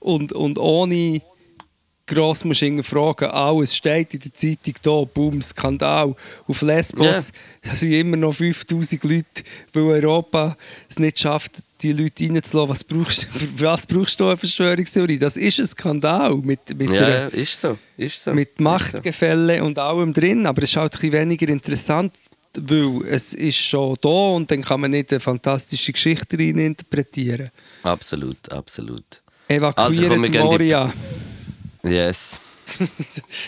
und, 0.00 0.32
und 0.32 0.58
ohne 0.58 1.20
gross 2.06 2.42
musst 2.42 2.62
du 2.62 2.82
fragen, 2.82 3.26
alles 3.26 3.76
steht 3.76 4.14
in 4.14 4.20
der 4.20 4.32
Zeitung 4.32 4.74
da, 4.82 5.04
boom, 5.12 5.42
Skandal. 5.42 6.14
Auf 6.46 6.62
Lesbos 6.62 7.32
da 7.60 7.76
sind 7.76 7.92
immer 7.92 8.16
noch 8.16 8.34
5000 8.34 9.04
Leute, 9.04 9.24
weil 9.74 9.82
Europa 9.82 10.56
es 10.88 10.98
nicht 10.98 11.18
schafft, 11.18 11.52
die 11.82 11.92
Leute 11.92 12.24
reinzulassen. 12.24 12.70
Was 12.70 12.82
brauchst, 12.82 13.24
für 13.24 13.66
was 13.66 13.86
brauchst 13.86 14.18
du 14.18 14.26
eine 14.26 14.38
Verschwörungstheorie? 14.38 15.18
Das 15.18 15.36
ist 15.36 15.58
ein 15.58 15.66
Skandal 15.66 16.34
mit, 16.36 16.60
mit, 16.78 16.92
Ja, 16.92 16.98
der, 16.98 17.20
ja, 17.20 17.26
ist 17.26 17.60
so. 17.60 17.76
Ist 17.98 18.24
so. 18.24 18.32
mit 18.32 18.48
Ist 18.48 18.56
so. 18.56 18.64
Machtgefälle 18.64 19.62
und 19.62 19.78
allem 19.78 20.14
drin, 20.14 20.46
aber 20.46 20.62
es 20.62 20.70
ist 20.70 20.76
halt 20.76 20.94
ein 20.94 21.00
bisschen 21.00 21.12
weniger 21.12 21.48
interessant, 21.48 22.14
weil 22.60 23.06
es 23.08 23.34
ist 23.34 23.58
schon 23.58 23.96
da 24.00 24.08
und 24.08 24.50
dann 24.50 24.62
kann 24.62 24.80
man 24.80 24.90
nicht 24.90 25.10
eine 25.12 25.20
fantastische 25.20 25.92
Geschichte 25.92 26.38
rein 26.38 26.58
interpretieren. 26.58 27.50
Absolut, 27.82 28.50
absolut. 28.52 29.22
Evakuiert 29.48 30.08
komm, 30.08 30.22
wir 30.22 30.30
gehen 30.30 30.42
die- 30.42 30.48
Moria. 30.48 30.92
Yes. 31.82 32.38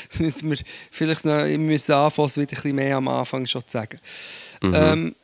Das 0.08 0.18
müssen 0.18 0.50
wir 0.50 0.56
vielleicht 0.90 1.26
noch 1.26 1.44
wir 1.44 1.58
müssen 1.58 1.92
anfangen, 1.92 2.26
es 2.26 2.36
wieder 2.38 2.52
ein 2.52 2.54
bisschen 2.54 2.76
mehr 2.76 2.96
am 2.96 3.06
Anfang 3.08 3.44
schon 3.46 3.60
zu 3.62 3.70
sagen. 3.72 3.98
Mhm. 4.62 4.74
Ähm, 4.74 5.14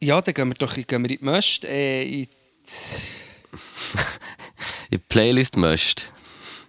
ja, 0.00 0.20
dann 0.20 0.34
gehen 0.34 0.48
wir 0.48 0.54
doch 0.54 0.72
gehen 0.74 0.86
wir 1.02 1.10
in 1.10 1.18
die 1.18 1.24
Möst. 1.24 1.64
Äh, 1.64 2.02
in, 2.04 2.10
die, 2.22 2.28
In 4.90 4.92
die 4.92 4.98
Playlist 4.98 5.56
möchte. 5.56 6.04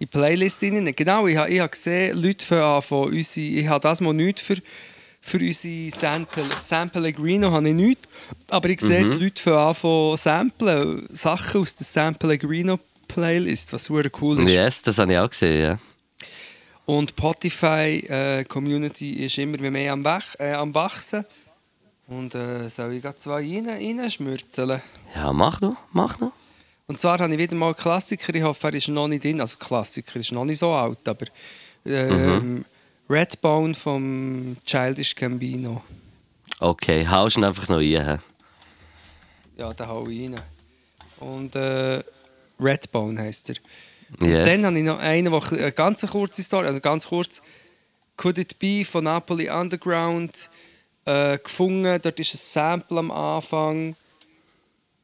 die 0.00 0.06
Playlist 0.06 0.60
rein. 0.62 0.92
Genau, 0.96 1.26
ich 1.28 1.36
habe 1.36 1.50
ich 1.50 1.60
hab 1.60 1.70
gesehen, 1.72 2.20
Leute 2.20 2.44
von, 2.44 2.58
an 2.58 2.82
von 2.82 3.08
unsere, 3.12 3.46
ich 3.46 3.68
habe 3.68 3.80
das 3.80 4.00
mal 4.00 4.12
nicht 4.12 4.40
für, 4.40 4.56
für 5.20 5.38
unsere 5.38 5.90
Sample, 5.90 6.44
Sample 6.58 7.02
Pellegrino 7.02 7.50
habe 7.52 7.68
ich 7.68 7.74
nicht, 7.74 8.08
aber 8.48 8.68
ich 8.70 8.80
sehe, 8.80 9.04
Mhm. 9.04 9.12
die 9.18 9.24
Leute 9.24 9.42
von 9.42 9.52
an 9.54 9.74
von 9.74 10.16
Samplen, 10.16 11.06
Sachen 11.10 11.60
aus 11.60 11.76
der 11.76 11.86
Sample 11.86 12.18
Pellegrino 12.38 12.78
Playlist, 13.08 13.72
was 13.72 13.84
super 13.84 14.08
cool 14.20 14.40
ist. 14.42 14.52
Yes, 14.52 14.82
das 14.82 14.98
habe 14.98 15.12
ich 15.12 15.18
auch 15.18 15.28
gesehen, 15.30 15.62
ja. 15.62 15.78
Und 16.86 17.10
die 17.10 17.14
Spotify-Community 17.14 19.24
ist 19.24 19.38
immer 19.38 19.58
mehr 19.70 19.92
am, 19.92 20.04
Wach, 20.04 20.34
äh, 20.38 20.52
am 20.52 20.74
Wachsen. 20.74 21.24
Und 22.08 22.34
äh, 22.34 22.68
soll 22.68 22.94
ich 22.94 23.02
gerade 23.02 23.14
zwei 23.16 23.42
rein, 23.42 23.68
reinschmürzeln? 23.68 24.82
Ja, 25.14 25.32
mach 25.32 25.60
noch, 25.60 25.76
mach 25.92 26.18
noch. 26.18 26.32
Und 26.88 26.98
zwar 26.98 27.20
habe 27.20 27.32
ich 27.32 27.38
wieder 27.38 27.54
mal 27.56 27.66
einen 27.66 27.76
Klassiker, 27.76 28.34
ich 28.34 28.42
hoffe, 28.42 28.66
er 28.66 28.74
ist 28.74 28.88
noch 28.88 29.06
nicht 29.06 29.22
drin. 29.22 29.40
Also 29.40 29.56
Klassiker 29.58 30.18
ist 30.18 30.32
noch 30.32 30.44
nicht 30.44 30.58
so 30.58 30.72
alt, 30.72 31.06
aber 31.08 31.26
ähm, 31.86 32.64
Redbone 33.10 33.74
vom 33.74 34.56
Childish 34.64 35.16
Gambino. 35.16 35.82
Okay, 36.60 37.04
haust 37.08 37.36
ihn 37.36 37.42
einfach 37.42 37.68
noch 37.68 37.78
rein. 37.78 38.20
Ja, 39.56 39.72
da 39.72 39.88
hau 39.88 40.06
ich 40.06 40.30
rein. 40.30 40.40
Und 41.18 41.56
äh, 41.56 42.04
Redbone 42.60 43.20
heisst 43.20 43.50
er. 43.50 43.56
Yes. 44.20 44.48
Dann 44.48 44.64
habe 44.64 44.78
ich 44.78 44.84
noch 44.84 45.00
einen, 45.00 45.30
der 45.30 45.52
eine 45.52 45.72
ganz 45.72 46.06
kurze 46.06 46.42
Story, 46.44 46.66
also 46.66 46.80
ganz 46.80 47.08
kurz. 47.08 47.42
Could 48.16 48.38
It 48.38 48.58
Be 48.60 48.84
von 48.84 49.04
Napoli 49.04 49.50
Underground 49.50 50.48
äh, 51.04 51.36
gefunden. 51.38 52.00
Dort 52.00 52.20
ist 52.20 52.34
ein 52.34 52.38
Sample 52.38 52.98
am 52.98 53.10
Anfang, 53.10 53.96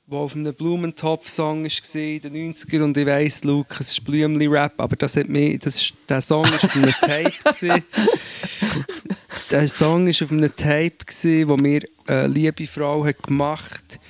wo 0.09 0.19
auf 0.19 0.37
einem 0.37 0.55
Blumentopf-Song 0.55 1.65
war 1.65 2.01
in 2.01 2.21
den 2.21 2.55
90ern. 2.55 2.83
Und 2.83 2.97
ich 2.97 3.07
weiss, 3.07 3.43
Luke, 3.45 3.75
es 3.81 3.91
ist 3.91 4.05
Blümli-Rap, 4.05 4.75
aber 4.79 4.95
das 4.97 5.17
hat 5.17 5.29
mich, 5.29 5.59
das 5.59 5.77
ist, 5.77 5.95
der 6.09 6.21
Song 6.21 6.45
war 6.45 6.55
auf 6.63 6.77
einem 6.77 6.93
Tape. 6.93 7.33
gewesen. 7.45 7.83
der 9.51 9.69
Song 9.69 10.07
war 10.07 10.25
auf 10.27 10.31
einem 10.33 10.55
Tape, 10.57 10.93
gewesen, 11.07 11.49
wo 11.49 11.57
mir 11.57 11.81
eine 12.07 12.27
liebe 12.29 12.67
Frau 12.67 13.05
hat 13.05 13.23
gemacht 13.23 13.83
hat. 13.95 14.01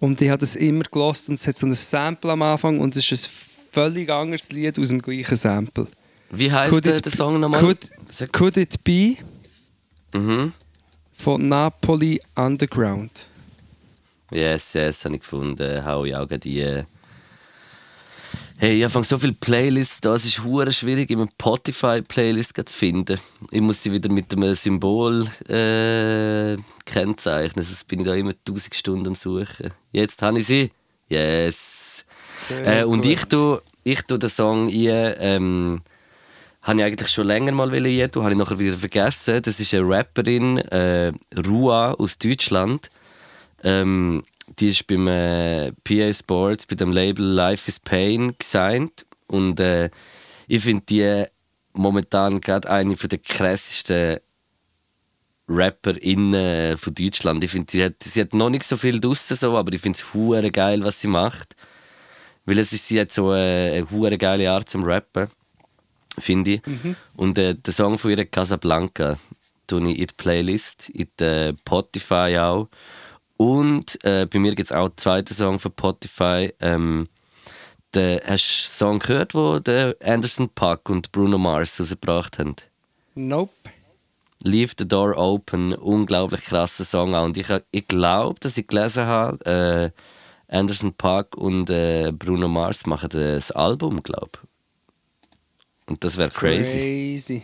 Und 0.00 0.20
ich 0.20 0.28
habe 0.28 0.40
das 0.40 0.56
immer 0.56 0.82
gelost 0.84 1.28
und 1.28 1.36
es 1.36 1.46
hat 1.46 1.58
so 1.58 1.66
ein 1.66 1.72
Sample 1.72 2.32
am 2.32 2.42
Anfang 2.42 2.78
und 2.80 2.94
es 2.96 3.10
ist 3.10 3.26
ein 3.26 3.30
völlig 3.72 4.10
anderes 4.10 4.50
Lied 4.52 4.78
aus 4.78 4.88
dem 4.88 5.00
gleichen 5.00 5.36
Sample. 5.36 5.86
Wie 6.30 6.50
heißt 6.52 6.70
Could 6.70 6.84
der, 6.84 6.96
it 6.96 7.04
der 7.06 7.10
be- 7.10 7.16
Song 7.16 7.40
nochmal? 7.40 7.60
Could, 7.60 7.90
could 8.32 8.56
It 8.56 8.82
Be 8.84 9.16
Mhm. 10.14 10.52
von 11.12 11.46
Napoli 11.48 12.20
Underground. 12.36 13.28
Yes, 14.34 14.72
yes, 14.74 15.04
habe 15.04 15.14
ich 15.14 15.20
gefunden. 15.20 15.84
Hau 15.84 16.04
ich 16.04 16.16
auch 16.16 16.26
die. 16.26 16.82
Hey, 18.58 18.78
ich 18.78 18.84
habe 18.84 19.04
so 19.04 19.16
viele 19.16 19.32
Playlists 19.32 20.00
da. 20.00 20.14
Es 20.14 20.24
ist 20.24 20.42
hure 20.42 20.72
schwierig, 20.72 21.10
immer 21.10 21.28
Spotify-Playlist 21.28 22.56
zu 22.56 22.76
finden. 22.76 23.20
Ich 23.52 23.60
muss 23.60 23.82
sie 23.82 23.92
wieder 23.92 24.10
mit 24.10 24.32
einem 24.32 24.54
Symbol 24.54 25.26
äh, 25.48 26.56
kennzeichnen. 26.84 27.64
Sonst 27.64 27.86
bin 27.86 28.00
ich 28.00 28.06
da 28.06 28.14
immer 28.14 28.32
1000 28.32 28.74
Stunden 28.74 29.08
am 29.08 29.14
Suchen. 29.14 29.70
Jetzt 29.92 30.20
habe 30.20 30.40
ich 30.40 30.46
sie. 30.46 30.70
Yes. 31.08 32.04
Äh, 32.64 32.84
und 32.84 33.04
ich 33.04 33.24
tue, 33.26 33.62
ich 33.84 34.02
tue 34.02 34.18
den 34.18 34.30
Song 34.30 34.68
ein. 34.68 35.14
Ähm, 35.18 35.82
habe 36.62 36.78
ich 36.78 36.84
eigentlich 36.84 37.08
schon 37.08 37.26
länger 37.28 37.52
mal 37.52 37.70
wollen 37.70 38.10
tun, 38.10 38.22
habe 38.24 38.32
ich 38.32 38.38
nachher 38.38 38.58
wieder 38.58 38.76
vergessen. 38.76 39.42
Das 39.42 39.60
ist 39.60 39.72
eine 39.74 39.88
Rapperin, 39.88 40.58
äh, 40.58 41.12
Rua 41.36 41.92
aus 41.92 42.18
Deutschland. 42.18 42.88
Ähm, 43.64 44.22
die 44.58 44.68
ist 44.68 44.86
beim 44.86 45.08
äh, 45.08 45.72
PA 45.84 46.12
Sports, 46.12 46.66
bei 46.66 46.76
dem 46.76 46.92
Label 46.92 47.24
Life 47.24 47.68
is 47.68 47.80
Pain 47.80 48.34
gesigned. 48.38 49.06
Und 49.26 49.58
äh, 49.58 49.90
ich 50.46 50.62
finde 50.62 50.84
die 50.88 51.24
momentan 51.72 52.40
gerade 52.40 52.70
eine 52.70 52.94
der 52.94 53.18
krassesten 53.18 54.20
RapperInnen 55.48 56.78
von 56.78 56.94
Deutschland. 56.94 57.44
Ich 57.44 57.50
finde, 57.50 57.70
sie 57.70 57.84
hat, 57.84 57.94
sie 58.02 58.20
hat 58.20 58.34
noch 58.34 58.50
nicht 58.50 58.64
so 58.64 58.76
viel 58.76 59.00
draussen, 59.00 59.36
so, 59.36 59.56
aber 59.56 59.72
ich 59.72 59.80
finde 59.80 59.98
es 59.98 60.14
hure 60.14 60.50
geil, 60.50 60.84
was 60.84 61.00
sie 61.00 61.08
macht. 61.08 61.56
Weil 62.46 62.58
es 62.58 62.72
ist, 62.72 62.88
sie 62.88 63.00
hat 63.00 63.10
so 63.10 63.30
eine, 63.30 63.72
eine 63.74 63.90
hure 63.90 64.18
geile 64.18 64.50
Art 64.50 64.68
zum 64.68 64.84
Rappen, 64.84 65.28
finde 66.18 66.52
ich. 66.52 66.62
Und 67.16 67.38
äh, 67.38 67.54
der 67.54 67.72
Song 67.72 67.98
von 67.98 68.10
ihr, 68.10 68.24
Casablanca, 68.26 69.18
tue 69.66 69.90
ich 69.90 69.98
in 69.98 70.06
die 70.06 70.14
Playlist, 70.16 70.90
in 70.90 71.08
die 71.18 71.54
Spotify 71.58 72.36
auch. 72.38 72.68
Und 73.36 74.02
äh, 74.04 74.26
bei 74.26 74.38
mir 74.38 74.54
gibt 74.54 74.70
es 74.70 74.76
auch 74.76 74.86
einen 74.86 74.96
zweiten 74.96 75.34
Song 75.34 75.58
von 75.58 75.72
Spotify. 75.72 76.52
Ähm, 76.60 77.08
der, 77.94 78.22
hast 78.26 78.44
du 78.48 78.62
den 78.62 78.70
Song 78.70 78.98
gehört, 78.98 79.34
wo 79.34 79.58
der 79.58 79.96
Anderson 80.02 80.48
Paak 80.48 80.88
und 80.90 81.12
Bruno 81.12 81.38
Mars 81.38 81.78
rausgebracht 81.80 82.38
haben? 82.38 82.56
Nope. 83.14 83.52
Leave 84.42 84.72
the 84.78 84.86
Door 84.86 85.16
Open, 85.16 85.72
unglaublich 85.74 86.42
krasser 86.42 86.84
Song 86.84 87.14
auch. 87.14 87.24
Und 87.24 87.36
ich, 87.36 87.46
ich 87.70 87.88
glaube, 87.88 88.38
dass 88.40 88.58
ich 88.58 88.66
gelesen 88.66 89.06
habe, 89.06 89.92
äh, 90.50 90.54
Anderson 90.54 90.92
Paak 90.92 91.36
und 91.36 91.70
äh, 91.70 92.12
Bruno 92.12 92.48
Mars 92.48 92.86
machen 92.86 93.08
das 93.10 93.50
Album, 93.50 94.02
glaube 94.02 94.38
Und 95.86 96.04
das 96.04 96.16
wäre 96.18 96.30
crazy. 96.30 96.78
Crazy. 96.78 97.42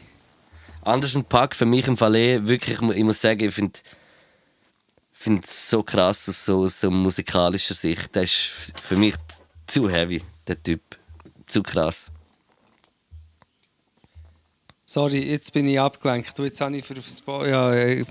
Anderson 0.83 1.25
Paak 1.25 1.55
für 1.55 1.67
mich 1.67 1.87
im 1.89 1.97
Fall 1.97 2.15
eh, 2.17 2.47
wirklich, 2.47 2.79
ich 2.81 3.05
muss 3.05 3.21
sagen, 3.21 3.45
ich 3.45 3.55
finde 3.55 3.79
finde 5.21 5.43
es 5.45 5.69
so 5.69 5.83
krass 5.83 6.29
aus 6.29 6.47
so, 6.47 6.63
aus 6.65 6.81
so 6.81 6.91
musikalischer 6.91 7.75
Sicht. 7.75 8.15
Der 8.15 8.23
ist 8.23 8.53
für 8.83 8.97
mich 8.97 9.15
zu 9.67 9.91
heavy, 9.91 10.23
der 10.47 10.63
Typ. 10.63 10.81
Zu 11.47 11.63
krass. 11.63 12.11
Sorry, 14.85 15.31
jetzt 15.31 15.53
bin 15.53 15.67
ich 15.67 15.79
abgelenkt. 15.79 16.37
Du, 16.39 16.45
Jetzt 16.45 16.61
habe 16.61 16.77
ich 16.77 16.85
für, 16.85 16.97
Spo 17.03 17.45
ja, 17.45 17.73
äh, 17.75 18.05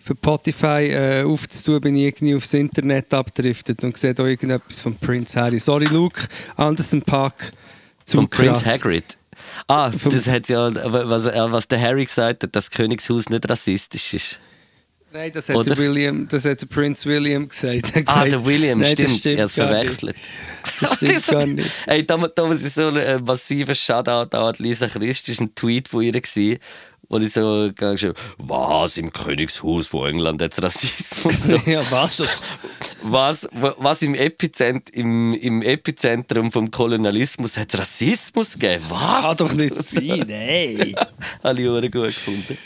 für 0.00 0.14
Spotify 0.14 0.88
äh, 0.90 1.24
aufzutun, 1.24 1.80
bin 1.80 1.96
ich 1.96 2.04
irgendwie 2.04 2.34
aufs 2.34 2.54
Internet 2.54 3.12
abgedriftet 3.12 3.84
und 3.84 3.96
sehe 3.96 4.14
da 4.14 4.24
irgendetwas 4.24 4.80
von 4.80 4.96
Prince 4.96 5.38
Harry. 5.38 5.58
Sorry, 5.58 5.86
Luke, 5.86 6.26
Anderson 6.56 7.02
Park. 7.02 7.52
Zu 8.04 8.18
Von 8.18 8.28
Prince. 8.28 8.64
Hagrid. 8.64 9.18
Ah, 9.66 9.90
das 9.90 10.28
hat 10.28 10.48
ja, 10.48 10.72
was, 11.08 11.26
äh, 11.26 11.52
was 11.52 11.68
der 11.68 11.80
Harry 11.80 12.04
gesagt 12.04 12.44
hat, 12.44 12.56
dass 12.56 12.66
das 12.66 12.70
Königshaus 12.70 13.28
nicht 13.28 13.48
rassistisch 13.48 14.14
ist. 14.14 14.40
Nein, 15.16 15.30
das 15.32 15.48
hat, 15.48 15.56
Oder? 15.56 15.74
der 15.74 15.78
William, 15.78 16.28
das 16.28 16.44
hat 16.44 16.60
der 16.60 16.66
Prince 16.66 17.08
William 17.08 17.48
gesagt. 17.48 17.86
Ah, 17.94 18.00
gesagt, 18.00 18.32
der 18.32 18.44
William, 18.44 18.80
nein, 18.80 18.94
das 18.94 19.16
stimmt. 19.16 19.38
Er 19.38 19.44
hat 19.44 19.48
es 19.48 19.54
verwechselt. 19.54 20.16
Das 20.80 20.96
stimmt 20.96 21.26
gar 21.28 21.46
nicht. 21.46 21.70
Ey, 21.86 22.06
da, 22.06 22.16
da 22.18 22.52
ich 22.52 22.74
so 22.74 22.88
einen 22.88 23.24
massiven 23.24 23.74
Shoutout 23.74 24.36
an 24.36 24.54
Lisa 24.58 24.88
Christ. 24.88 25.28
Das 25.28 25.38
war 25.38 25.46
ein 25.46 25.54
Tweet 25.54 25.88
von 25.88 26.02
ihr, 26.02 26.12
gewesen, 26.12 26.58
wo 27.08 27.16
ich 27.16 27.32
so 27.32 27.70
geschrieben 27.74 28.12
was 28.36 28.98
im 28.98 29.10
Königshaus 29.10 29.88
von 29.88 30.10
England 30.10 30.42
hat 30.42 30.62
Rassismus? 30.62 31.44
So, 31.48 31.56
ja, 31.64 31.80
was? 31.90 32.18
Das, 32.18 32.42
was, 33.02 33.48
was 33.52 34.02
im, 34.02 34.14
Epizent, 34.14 34.90
im, 34.90 35.32
im 35.32 35.62
Epizentrum 35.62 36.52
vom 36.52 36.70
Kolonialismus 36.70 37.56
hat 37.56 37.78
Rassismus 37.78 38.52
gegeben? 38.52 38.84
Was? 38.90 39.24
kann 39.24 39.36
doch 39.38 39.54
nicht 39.54 39.74
sein, 39.76 40.24
nein. 40.28 40.94
Habe 41.42 41.86
ich 41.86 41.90
gut 41.90 42.04
gefunden. 42.04 42.58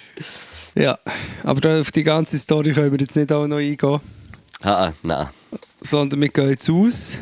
Ja, 0.75 0.99
aber 1.43 1.81
auf 1.81 1.91
die 1.93 2.05
ganze 2.05 2.39
Story 2.39 2.73
können 2.73 2.93
wir 2.93 3.01
jetzt 3.01 3.17
nicht 3.17 3.33
auch 3.33 3.47
noch 3.47 3.57
eingehen, 3.59 4.01
Ah, 4.63 4.93
nein. 5.03 5.29
sondern 5.81 6.21
wir 6.21 6.29
gehen 6.29 6.51
jetzt 6.51 6.71
aus. 6.71 7.21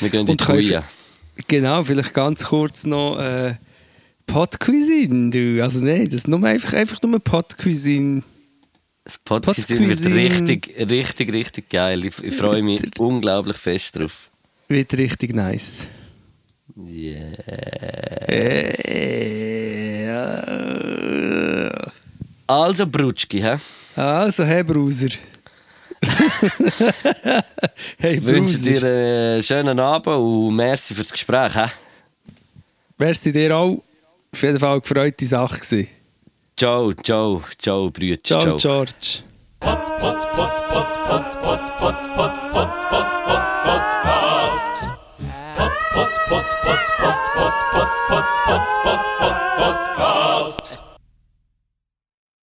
Wir 0.00 0.08
gehen 0.10 0.26
in 0.26 0.36
die 0.36 0.44
Kuya. 0.44 0.82
Genau, 1.48 1.82
vielleicht 1.84 2.12
ganz 2.14 2.44
kurz 2.44 2.84
noch 2.84 3.18
äh, 3.18 3.54
Pot 4.26 4.58
Cuisine. 4.58 5.30
Du. 5.30 5.62
Also 5.62 5.80
nein, 5.80 6.06
das 6.06 6.14
ist 6.16 6.28
nur 6.28 6.42
einfach, 6.44 6.72
einfach 6.74 7.00
nur 7.02 7.20
Pot 7.20 7.56
Cuisine. 7.58 8.22
Das 9.04 9.18
Podcast 9.18 9.68
wird 9.68 9.80
Pottcuisine. 9.80 10.14
richtig, 10.16 10.74
richtig, 10.90 11.32
richtig 11.32 11.68
geil. 11.70 12.04
Ich, 12.04 12.18
ich 12.22 12.34
freue 12.34 12.62
mich 12.62 12.82
unglaublich 12.98 13.56
fest 13.56 13.98
drauf. 13.98 14.30
Wird 14.68 14.92
richtig 14.96 15.34
nice. 15.34 15.88
Yeah. 21.02 21.91
Also 22.46 22.86
Brutschki, 22.86 23.40
hä? 23.40 23.58
Also, 23.96 24.44
hey 24.44 24.62
Bruser. 24.62 25.08
hey 27.98 28.18
Bruser. 28.18 28.20
Ich 28.20 28.26
wünsche 28.26 28.58
dir 28.58 28.82
einen 28.82 29.42
schönen 29.42 29.78
Abend 29.78 30.16
und 30.16 30.56
merci 30.56 30.94
für 30.94 31.02
das 31.02 31.12
Gespräch, 31.12 31.54
hä? 31.54 31.66
Merci 32.98 33.32
dir 33.32 33.56
auch. 33.56 33.82
Auf 34.32 34.42
jeden 34.42 34.58
Fall 34.58 34.72
eine 34.72 34.80
gefreute 34.80 35.26
Sache. 35.26 35.60
Gewesen. 35.60 35.88
Ciao, 36.56 36.92
ciao, 36.92 37.42
ciao, 37.58 37.90
Brütsch. 37.90 38.28
Ciao, 38.28 38.40
ciao. 38.40 38.56
George. 38.56 39.22
Podcast. 46.32 46.88
Podcast. 48.08 50.21